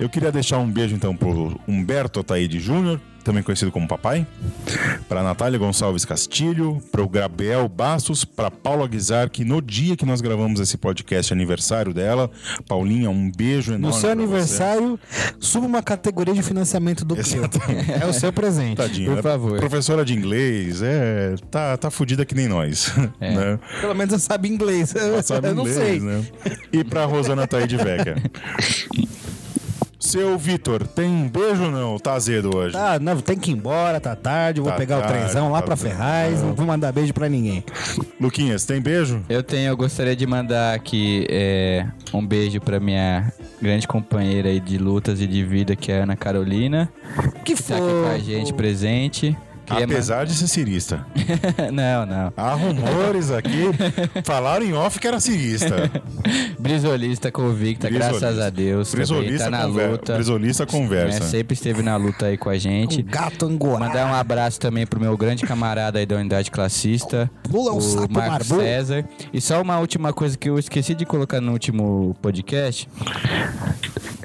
Eu 0.00 0.08
queria 0.08 0.32
deixar 0.32 0.56
um 0.56 0.66
beijo 0.66 0.94
então 0.94 1.14
pro 1.14 1.60
Humberto 1.68 2.20
Ataíde 2.20 2.58
Júnior, 2.58 2.98
também 3.22 3.42
conhecido 3.42 3.70
como 3.70 3.86
papai, 3.86 4.26
para 5.06 5.22
Natália 5.22 5.58
Gonçalves 5.58 6.06
Castilho, 6.06 6.82
para 6.90 7.02
o 7.02 7.08
Gabriel 7.08 7.68
Bastos, 7.68 8.24
para 8.24 8.50
Paula 8.50 8.88
Guizar, 8.88 9.28
que 9.28 9.44
no 9.44 9.60
dia 9.60 9.98
que 9.98 10.06
nós 10.06 10.22
gravamos 10.22 10.58
esse 10.58 10.78
podcast 10.78 11.30
aniversário 11.34 11.92
dela, 11.92 12.30
Paulinha, 12.66 13.10
um 13.10 13.30
beijo 13.30 13.74
enorme. 13.74 13.88
No 13.88 13.92
seu 13.92 14.08
você. 14.08 14.12
aniversário, 14.12 14.98
suba 15.38 15.66
uma 15.66 15.82
categoria 15.82 16.32
de 16.32 16.42
financiamento 16.42 17.04
do 17.04 17.14
Clio. 17.14 17.42
É 18.00 18.06
o 18.06 18.12
seu 18.14 18.32
presente. 18.32 18.78
Tadinho, 18.78 19.10
Por 19.10 19.18
é 19.18 19.22
favor. 19.22 19.58
Professora 19.58 20.02
de 20.02 20.14
inglês, 20.14 20.80
é, 20.80 21.34
tá, 21.50 21.76
tá 21.76 21.90
fudida 21.90 22.24
que 22.24 22.34
nem 22.34 22.48
nós. 22.48 22.90
É. 23.20 23.34
né? 23.36 23.58
Pelo 23.82 23.94
menos 23.94 24.14
você 24.14 24.20
sabe 24.20 24.48
inglês. 24.48 24.94
Ela 24.94 25.22
sabe 25.22 25.48
eu 25.48 25.54
não 25.54 25.68
inglês, 25.68 25.78
sei. 25.78 26.00
né? 26.00 26.24
E 26.72 26.82
pra 26.82 27.04
Rosana 27.04 27.46
Taíde 27.46 27.76
Vega. 27.76 28.16
Seu 30.00 30.38
Vitor, 30.38 30.86
tem 30.86 31.28
beijo 31.28 31.64
ou 31.64 31.70
não? 31.70 31.98
Tá 31.98 32.14
azedo 32.14 32.56
hoje. 32.56 32.72
Tá, 32.72 32.98
não, 32.98 33.20
tem 33.20 33.36
que 33.36 33.50
ir 33.50 33.54
embora, 33.54 34.00
tá 34.00 34.16
tarde, 34.16 34.58
vou 34.58 34.70
Tá 34.70 34.76
pegar 34.78 34.98
o 34.98 35.02
tarde, 35.02 35.18
trenzão 35.18 35.52
lá 35.52 35.60
tá 35.60 35.66
pra 35.66 35.76
tarde. 35.76 35.94
Ferraz, 35.94 36.42
não 36.42 36.54
vou 36.54 36.66
mandar 36.66 36.90
beijo 36.90 37.12
pra 37.12 37.28
ninguém. 37.28 37.62
Luquinhas, 38.18 38.64
tem 38.64 38.80
beijo? 38.80 39.22
Eu 39.28 39.42
tenho, 39.42 39.68
eu 39.68 39.76
gostaria 39.76 40.16
de 40.16 40.26
mandar 40.26 40.74
aqui 40.74 41.26
é, 41.28 41.86
um 42.14 42.26
beijo 42.26 42.60
pra 42.62 42.80
minha 42.80 43.30
grande 43.60 43.86
companheira 43.86 44.48
aí 44.48 44.58
de 44.58 44.78
lutas 44.78 45.20
e 45.20 45.26
de 45.26 45.44
vida, 45.44 45.76
que 45.76 45.92
é 45.92 46.00
a 46.00 46.02
Ana 46.04 46.16
Carolina. 46.16 46.90
Que 47.44 47.54
Que 47.54 47.62
tá 47.62 47.76
aqui 47.76 47.84
com 47.84 48.10
a 48.10 48.18
gente 48.18 48.54
presente. 48.54 49.36
Apesar 49.70 50.26
de 50.26 50.34
ser 50.34 50.46
cirista. 50.48 51.06
não, 51.72 52.06
não. 52.06 52.32
Há 52.36 52.54
rumores 52.54 53.30
aqui. 53.30 53.64
Falaram 54.24 54.64
em 54.64 54.72
off 54.72 54.98
que 54.98 55.06
era 55.06 55.20
cirista. 55.20 55.90
Brisolista 56.58 57.30
convicta, 57.30 57.88
Brisolista. 57.88 58.20
graças 58.20 58.38
a 58.40 58.50
Deus. 58.50 58.92
Brisolista, 58.94 59.44
tá 59.44 59.50
na 59.50 59.62
conver- 59.64 59.90
luta. 59.90 60.14
Brisolista 60.14 60.66
conversa. 60.66 61.20
né, 61.20 61.26
sempre 61.26 61.54
esteve 61.54 61.82
na 61.82 61.96
luta 61.96 62.26
aí 62.26 62.36
com 62.36 62.48
a 62.50 62.54
Um 62.54 62.58
gente. 62.58 63.02
gato 63.02 63.46
angorá. 63.46 63.86
Mandar 63.86 64.06
um 64.10 64.14
abraço 64.14 64.58
também 64.60 64.86
pro 64.86 65.00
meu 65.00 65.16
grande 65.16 65.44
camarada 65.44 65.98
aí 65.98 66.06
da 66.06 66.16
unidade 66.16 66.50
classista, 66.50 67.30
Lula 67.50 67.72
um 67.72 67.76
o 67.76 67.80
sapo 67.80 68.08
barbudo. 68.08 68.60
César. 68.60 69.04
E 69.32 69.40
só 69.40 69.60
uma 69.62 69.78
última 69.78 70.12
coisa 70.12 70.36
que 70.36 70.48
eu 70.50 70.58
esqueci 70.58 70.94
de 70.94 71.04
colocar 71.06 71.40
no 71.40 71.52
último 71.52 72.14
podcast. 72.20 72.88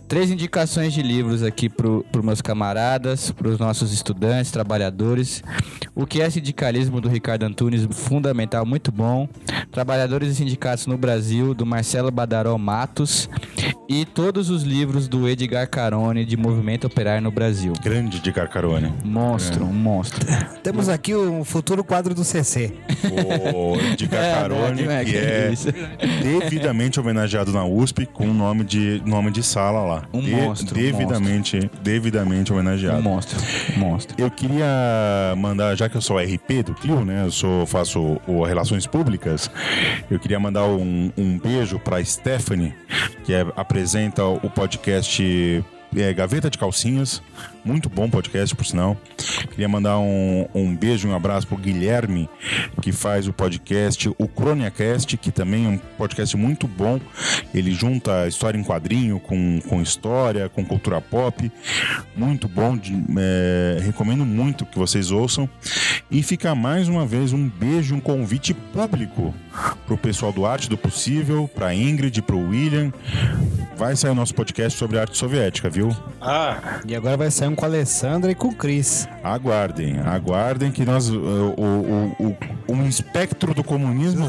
Três 0.07 0.30
indicações 0.30 0.94
de 0.94 1.02
livros 1.02 1.41
aqui 1.41 1.68
pro, 1.68 2.06
pro 2.11 2.23
meus 2.23 2.40
camaradas, 2.41 3.32
pros 3.32 3.57
nossos 3.57 3.91
estudantes, 3.91 4.52
trabalhadores. 4.52 5.44
O 5.95 6.06
que 6.06 6.22
é 6.22 6.30
sindicalismo 6.30 7.02
do 7.02 7.10
Ricardo 7.10 7.44
Antunes, 7.44 7.88
fundamental, 7.91 8.65
muito 8.65 8.91
bom. 8.91 9.27
Trabalhadores 9.72 10.30
e 10.30 10.36
sindicatos 10.36 10.86
no 10.86 10.98
Brasil, 10.98 11.53
do 11.53 11.65
Marcelo 11.65 12.11
Badaró 12.11 12.56
Matos. 12.57 13.27
E 13.90 14.03
todos 14.06 14.49
os 14.49 14.64
livros 14.64 15.07
do 15.07 15.27
Edgar 15.27 15.68
Carone, 15.69 16.26
de 16.26 16.36
Movimento 16.38 16.86
Operário 16.88 17.22
no 17.22 17.32
Brasil. 17.32 17.73
Grande 17.84 18.19
de 18.19 18.32
Carcarone. 18.32 18.94
Monstro, 19.03 19.64
um 19.65 19.73
monstro. 19.73 20.26
Temos 20.64 20.90
aqui 20.90 21.14
o 21.14 21.44
futuro 21.44 21.84
quadro 21.84 22.14
do 22.15 22.23
CC. 22.23 22.73
O 23.53 24.07
Carcarone, 24.07 24.84
É, 24.86 24.88
né, 24.88 25.06
que 25.06 25.11
que 25.11 25.18
é 25.18 25.52
isso. 25.52 25.68
devidamente 26.22 26.99
homenageado 26.99 27.52
na 27.52 27.65
USP 27.65 28.06
com 28.06 28.27
o 28.27 28.34
nome 28.34 28.64
de, 28.64 29.02
nome 29.06 29.32
de 29.32 29.41
sala 29.44 29.82
lá. 29.84 29.94
Um 30.13 30.22
De- 30.22 30.31
monstro, 30.31 30.76
Devidamente, 30.76 31.69
devidamente 31.81 32.51
homenageado. 32.53 32.99
Um 32.99 33.01
monstro, 33.01 33.38
um 33.76 33.80
monstro. 33.80 34.15
Eu 34.19 34.30
queria 34.31 34.65
mandar, 35.38 35.76
já 35.76 35.88
que 35.89 35.95
eu 35.97 36.01
sou 36.01 36.17
RP 36.17 36.63
do 36.65 36.73
Clio, 36.73 37.03
né? 37.05 37.23
Eu 37.26 37.31
sou, 37.31 37.65
faço 37.65 38.19
o 38.27 38.43
Relações 38.43 38.85
Públicas. 38.88 39.49
Eu 40.09 40.19
queria 40.19 40.39
mandar 40.39 40.65
um, 40.65 41.11
um 41.17 41.38
beijo 41.39 41.80
pra 41.80 42.03
Stephanie, 42.03 42.73
que 43.23 43.34
é- 43.34 43.45
apresenta 43.55 44.23
o 44.26 44.49
podcast 44.49 45.63
é, 45.95 46.13
Gaveta 46.13 46.49
de 46.49 46.57
Calcinhas. 46.57 47.22
Muito 47.66 47.90
bom 47.90 48.08
podcast, 48.08 48.54
por 48.56 48.64
sinal. 48.64 48.96
Queria 49.50 49.68
mandar 49.68 49.98
um, 49.98 50.48
um 50.54 50.76
beijo 50.76 51.08
e 51.08 51.12
um 51.12 51.16
abraço 51.16 51.48
pro 51.48 51.58
Guilherme, 51.58 52.30
que 52.80 52.92
faz 52.92 53.28
o 53.28 53.34
podcast 53.34 54.08
O 54.20 54.28
CroniaCast, 54.28 55.18
que 55.18 55.32
também 55.32 55.66
é 55.66 55.70
um 55.70 55.78
podcast 55.98 56.38
muito 56.38 56.68
bom. 56.68 57.00
Ele 57.56 57.72
junta 57.74 58.28
história 58.28 58.56
em 58.58 58.64
quadrinho 58.64 59.20
com, 59.20 59.60
com 59.68 59.82
história, 59.82 60.48
com 60.48 60.64
cultura 60.64 61.02
pop. 61.02 61.52
Muito 62.16 62.48
bom. 62.48 62.78
de- 62.78 63.04
é, 63.18 63.80
recomendo 63.82 64.24
muito 64.26 64.64
que 64.66 64.78
vocês 64.78 65.10
ouçam. 65.10 65.50
E 66.12 66.22
fica 66.22 66.54
mais 66.54 66.88
uma 66.88 67.06
vez 67.06 67.34
um 67.34 67.50
beijo, 67.50 67.96
um 67.96 68.00
convite 68.00 68.54
público 68.54 69.34
pro 69.88 69.98
pessoal 69.98 70.32
do 70.32 70.46
Arte 70.46 70.70
do 70.70 70.78
Possível, 70.78 71.50
pra 71.56 71.74
Ingrid, 71.74 72.22
pro 72.22 72.38
William. 72.38 72.94
Vai 73.76 73.96
sair 73.96 74.12
o 74.12 74.16
nosso 74.16 74.34
podcast 74.36 74.78
sobre 74.78 75.00
arte 75.00 75.18
soviética, 75.18 75.70
viu? 75.70 75.96
Ah, 76.22 76.80
E 76.88 76.96
agora 76.96 77.18
vai 77.18 77.32
sair 77.32 77.48
um 77.50 77.55
com 77.56 77.65
a 77.65 77.68
Alessandra 77.68 78.32
e 78.32 78.36
com 78.36 78.49
o 78.49 78.56
Cris. 78.56 79.07
Aguardem, 79.23 79.99
aguardem 79.99 80.72
que 80.72 80.86
nós. 80.86 81.10
O, 81.10 81.18
o, 81.18 82.15
o, 82.19 82.73
o 82.73 82.88
espectro 82.88 83.53
do 83.53 83.64
comunismo 83.64 84.27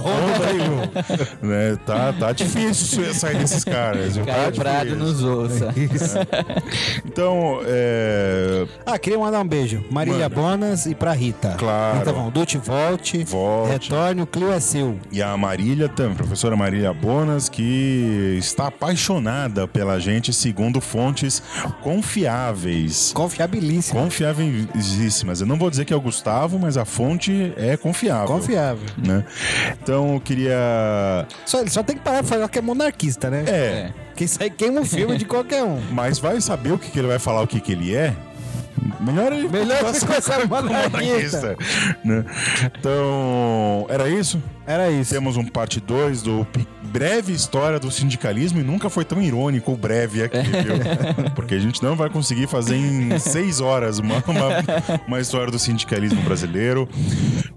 né? 1.43 1.79
tá, 1.85 2.13
tá 2.13 2.33
difícil 2.33 3.13
sair 3.15 3.39
desses 3.39 3.65
caras. 3.65 4.17
viu? 4.17 4.25
Tá 4.25 4.35
Caio 4.35 4.55
Prado 4.55 4.97
nos 4.97 5.23
ouça. 5.23 5.75
Então, 7.05 7.61
é. 7.65 8.67
Ah, 8.85 8.99
queria 8.99 9.19
mandar 9.19 9.41
um 9.41 9.49
beijo. 9.49 9.85
Marília 9.91 10.29
Manda. 10.29 10.41
Bonas 10.41 10.87
e 10.87 10.95
pra 10.95 11.13
Rita. 11.13 11.55
Claro. 11.59 11.99
Então 12.01 12.15
vamos, 12.15 12.33
Dute 12.33 12.59
volte, 12.59 13.25
Volte. 13.25 13.73
retorne, 13.73 14.23
o 14.23 14.27
Clio 14.27 14.53
é 14.53 14.61
seu. 14.61 14.99
E 15.11 15.23
a 15.23 15.37
Marília 15.37 15.89
também, 15.89 16.15
professora 16.15 16.57
Marília 16.57 16.93
Bonas, 16.93 17.49
que 17.49 18.37
está 18.39 18.69
apaixonada 18.69 19.67
pela 19.67 19.99
gente, 19.99 20.33
segundo 20.33 20.81
fontes 20.81 21.43
confiáveis. 21.83 23.13
Confiabilíssimo. 23.17 23.99
Confiáveis. 24.01 25.41
Eu 25.41 25.47
não 25.47 25.57
vou 25.57 25.71
dizer 25.71 25.85
que 25.87 25.93
é 25.93 25.97
o 25.97 26.01
Gustavo, 26.01 26.59
mas 26.59 26.77
a 26.77 26.85
fonte 26.85 27.53
é 27.57 27.77
confiável. 27.77 28.27
Confiável. 28.27 28.87
Né? 28.99 29.25
Então 29.83 30.15
eu 30.15 30.21
queria. 30.21 31.27
Só, 31.47 31.61
ele 31.61 31.71
só 31.71 31.83
tem 31.83 31.97
que 31.97 32.03
parar 32.03 32.21
de 32.21 32.29
falar 32.29 32.49
que 32.49 32.59
é 32.59 32.63
monarquista, 32.63 33.31
né? 33.31 33.45
É, 33.47 33.93
Que 34.15 34.25
isso 34.25 34.43
aí 34.43 34.51
queima 34.51 34.83
o 34.83 34.85
filme 34.85 35.17
de 35.17 35.25
qualquer 35.25 35.65
um. 35.65 35.81
mas 35.91 36.19
vai 36.19 36.41
saber 36.41 36.73
o 36.73 36.79
que, 36.79 36.91
que 36.91 36.99
ele 36.99 37.09
vai 37.09 37.19
falar, 37.19 37.41
o 37.43 37.47
que, 37.47 37.59
que 37.61 37.73
ele 37.73 37.95
é? 37.95 38.15
Melhor 39.01 39.33
ele 39.33 39.49
Melhor 39.49 39.79
coisa 39.83 40.07
monarquista. 40.47 41.57
monarquista, 41.57 41.57
né? 42.05 42.25
Então, 42.79 43.87
era 43.89 44.09
isso? 44.09 44.43
Era 44.67 44.91
isso. 44.91 45.13
Temos 45.15 45.37
um 45.37 45.45
parte 45.47 45.81
2 45.81 46.23
do 46.23 46.45
pi- 46.53 46.67
breve 46.99 47.33
história 47.33 47.79
do 47.79 47.91
sindicalismo 47.91 48.59
e 48.61 48.63
nunca 48.63 48.89
foi 48.89 49.05
tão 49.05 49.21
irônico 49.21 49.73
o 49.73 49.77
breve 49.77 50.23
aqui, 50.23 50.39
viu? 50.39 51.31
Porque 51.37 51.55
a 51.55 51.59
gente 51.59 51.83
não 51.83 51.95
vai 51.97 52.09
conseguir 52.09 52.47
fazer 52.47 52.77
em 52.77 53.19
seis 53.19 53.61
horas 53.61 53.99
uma, 53.99 54.17
uma, 54.27 55.03
uma 55.07 55.21
história 55.21 55.51
do 55.51 55.59
sindicalismo 55.59 56.23
brasileiro. 56.23 56.89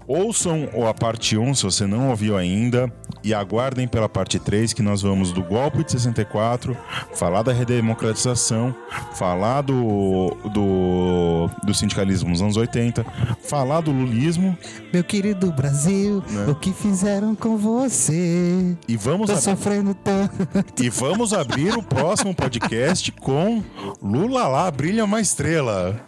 Ouçam 0.06 0.68
o- 0.74 0.86
a 0.86 0.92
parte 0.94 1.36
1 1.38 1.54
se 1.54 1.62
você 1.62 1.86
não 1.86 2.10
ouviu 2.10 2.36
ainda 2.36 2.92
e 3.22 3.32
aguardem 3.32 3.86
pela 3.86 4.08
parte 4.08 4.38
3 4.38 4.72
que 4.72 4.82
nós 4.82 5.02
vamos 5.02 5.32
do 5.32 5.42
golpe 5.42 5.84
de 5.84 5.92
64, 5.92 6.76
falar 7.14 7.42
da 7.42 7.52
redemocratização, 7.52 8.74
falar 9.14 9.60
do, 9.62 10.36
do, 10.52 11.50
do 11.64 11.74
sindicalismo 11.74 12.30
nos 12.30 12.42
anos 12.42 12.56
80, 12.56 13.04
falar 13.48 13.80
do 13.82 13.90
lulismo 13.92 14.56
Meu 14.92 15.04
querido 15.04 15.52
Brasil, 15.52 16.22
Né? 16.30 16.46
o 16.48 16.54
que 16.54 16.72
fizeram 16.72 17.34
com 17.34 17.56
você? 17.56 18.76
e 18.88 18.96
vamos 18.96 19.29
Tô 19.34 19.40
sofrendo 19.40 19.94
tanto. 19.94 20.34
E 20.82 20.88
vamos 20.90 21.32
abrir 21.32 21.76
o 21.76 21.82
próximo 21.82 22.34
podcast 22.34 23.12
com 23.12 23.62
Lula 24.02 24.46
lá, 24.48 24.70
brilha 24.70 25.04
uma 25.04 25.20
estrela. 25.20 26.00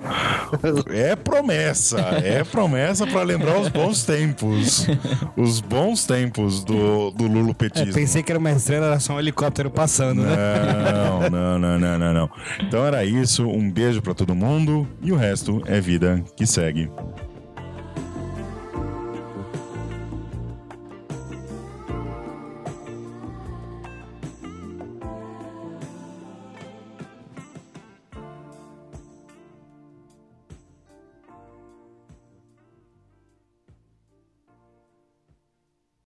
É 0.90 1.16
promessa, 1.16 1.98
é 2.22 2.44
promessa 2.44 3.06
para 3.06 3.22
lembrar 3.22 3.58
os 3.58 3.68
bons 3.68 4.04
tempos. 4.04 4.86
Os 5.36 5.60
bons 5.60 6.04
tempos 6.04 6.62
do, 6.64 7.10
do 7.10 7.26
Lula 7.26 7.50
É, 7.50 7.54
petismo. 7.54 7.92
pensei 7.94 8.22
que 8.22 8.30
era 8.32 8.38
uma 8.38 8.50
estrela, 8.50 8.86
era 8.86 9.00
só 9.00 9.14
um 9.14 9.18
helicóptero 9.18 9.70
passando, 9.70 10.22
né? 10.22 10.36
Não, 10.92 11.30
não, 11.30 11.58
não, 11.58 11.78
não, 11.78 11.98
não, 11.98 12.12
não. 12.12 12.30
Então 12.60 12.84
era 12.84 13.04
isso, 13.04 13.46
um 13.46 13.70
beijo 13.70 14.02
para 14.02 14.14
todo 14.14 14.34
mundo 14.34 14.86
e 15.00 15.12
o 15.12 15.16
resto 15.16 15.62
é 15.66 15.80
vida 15.80 16.22
que 16.36 16.46
segue. 16.46 16.90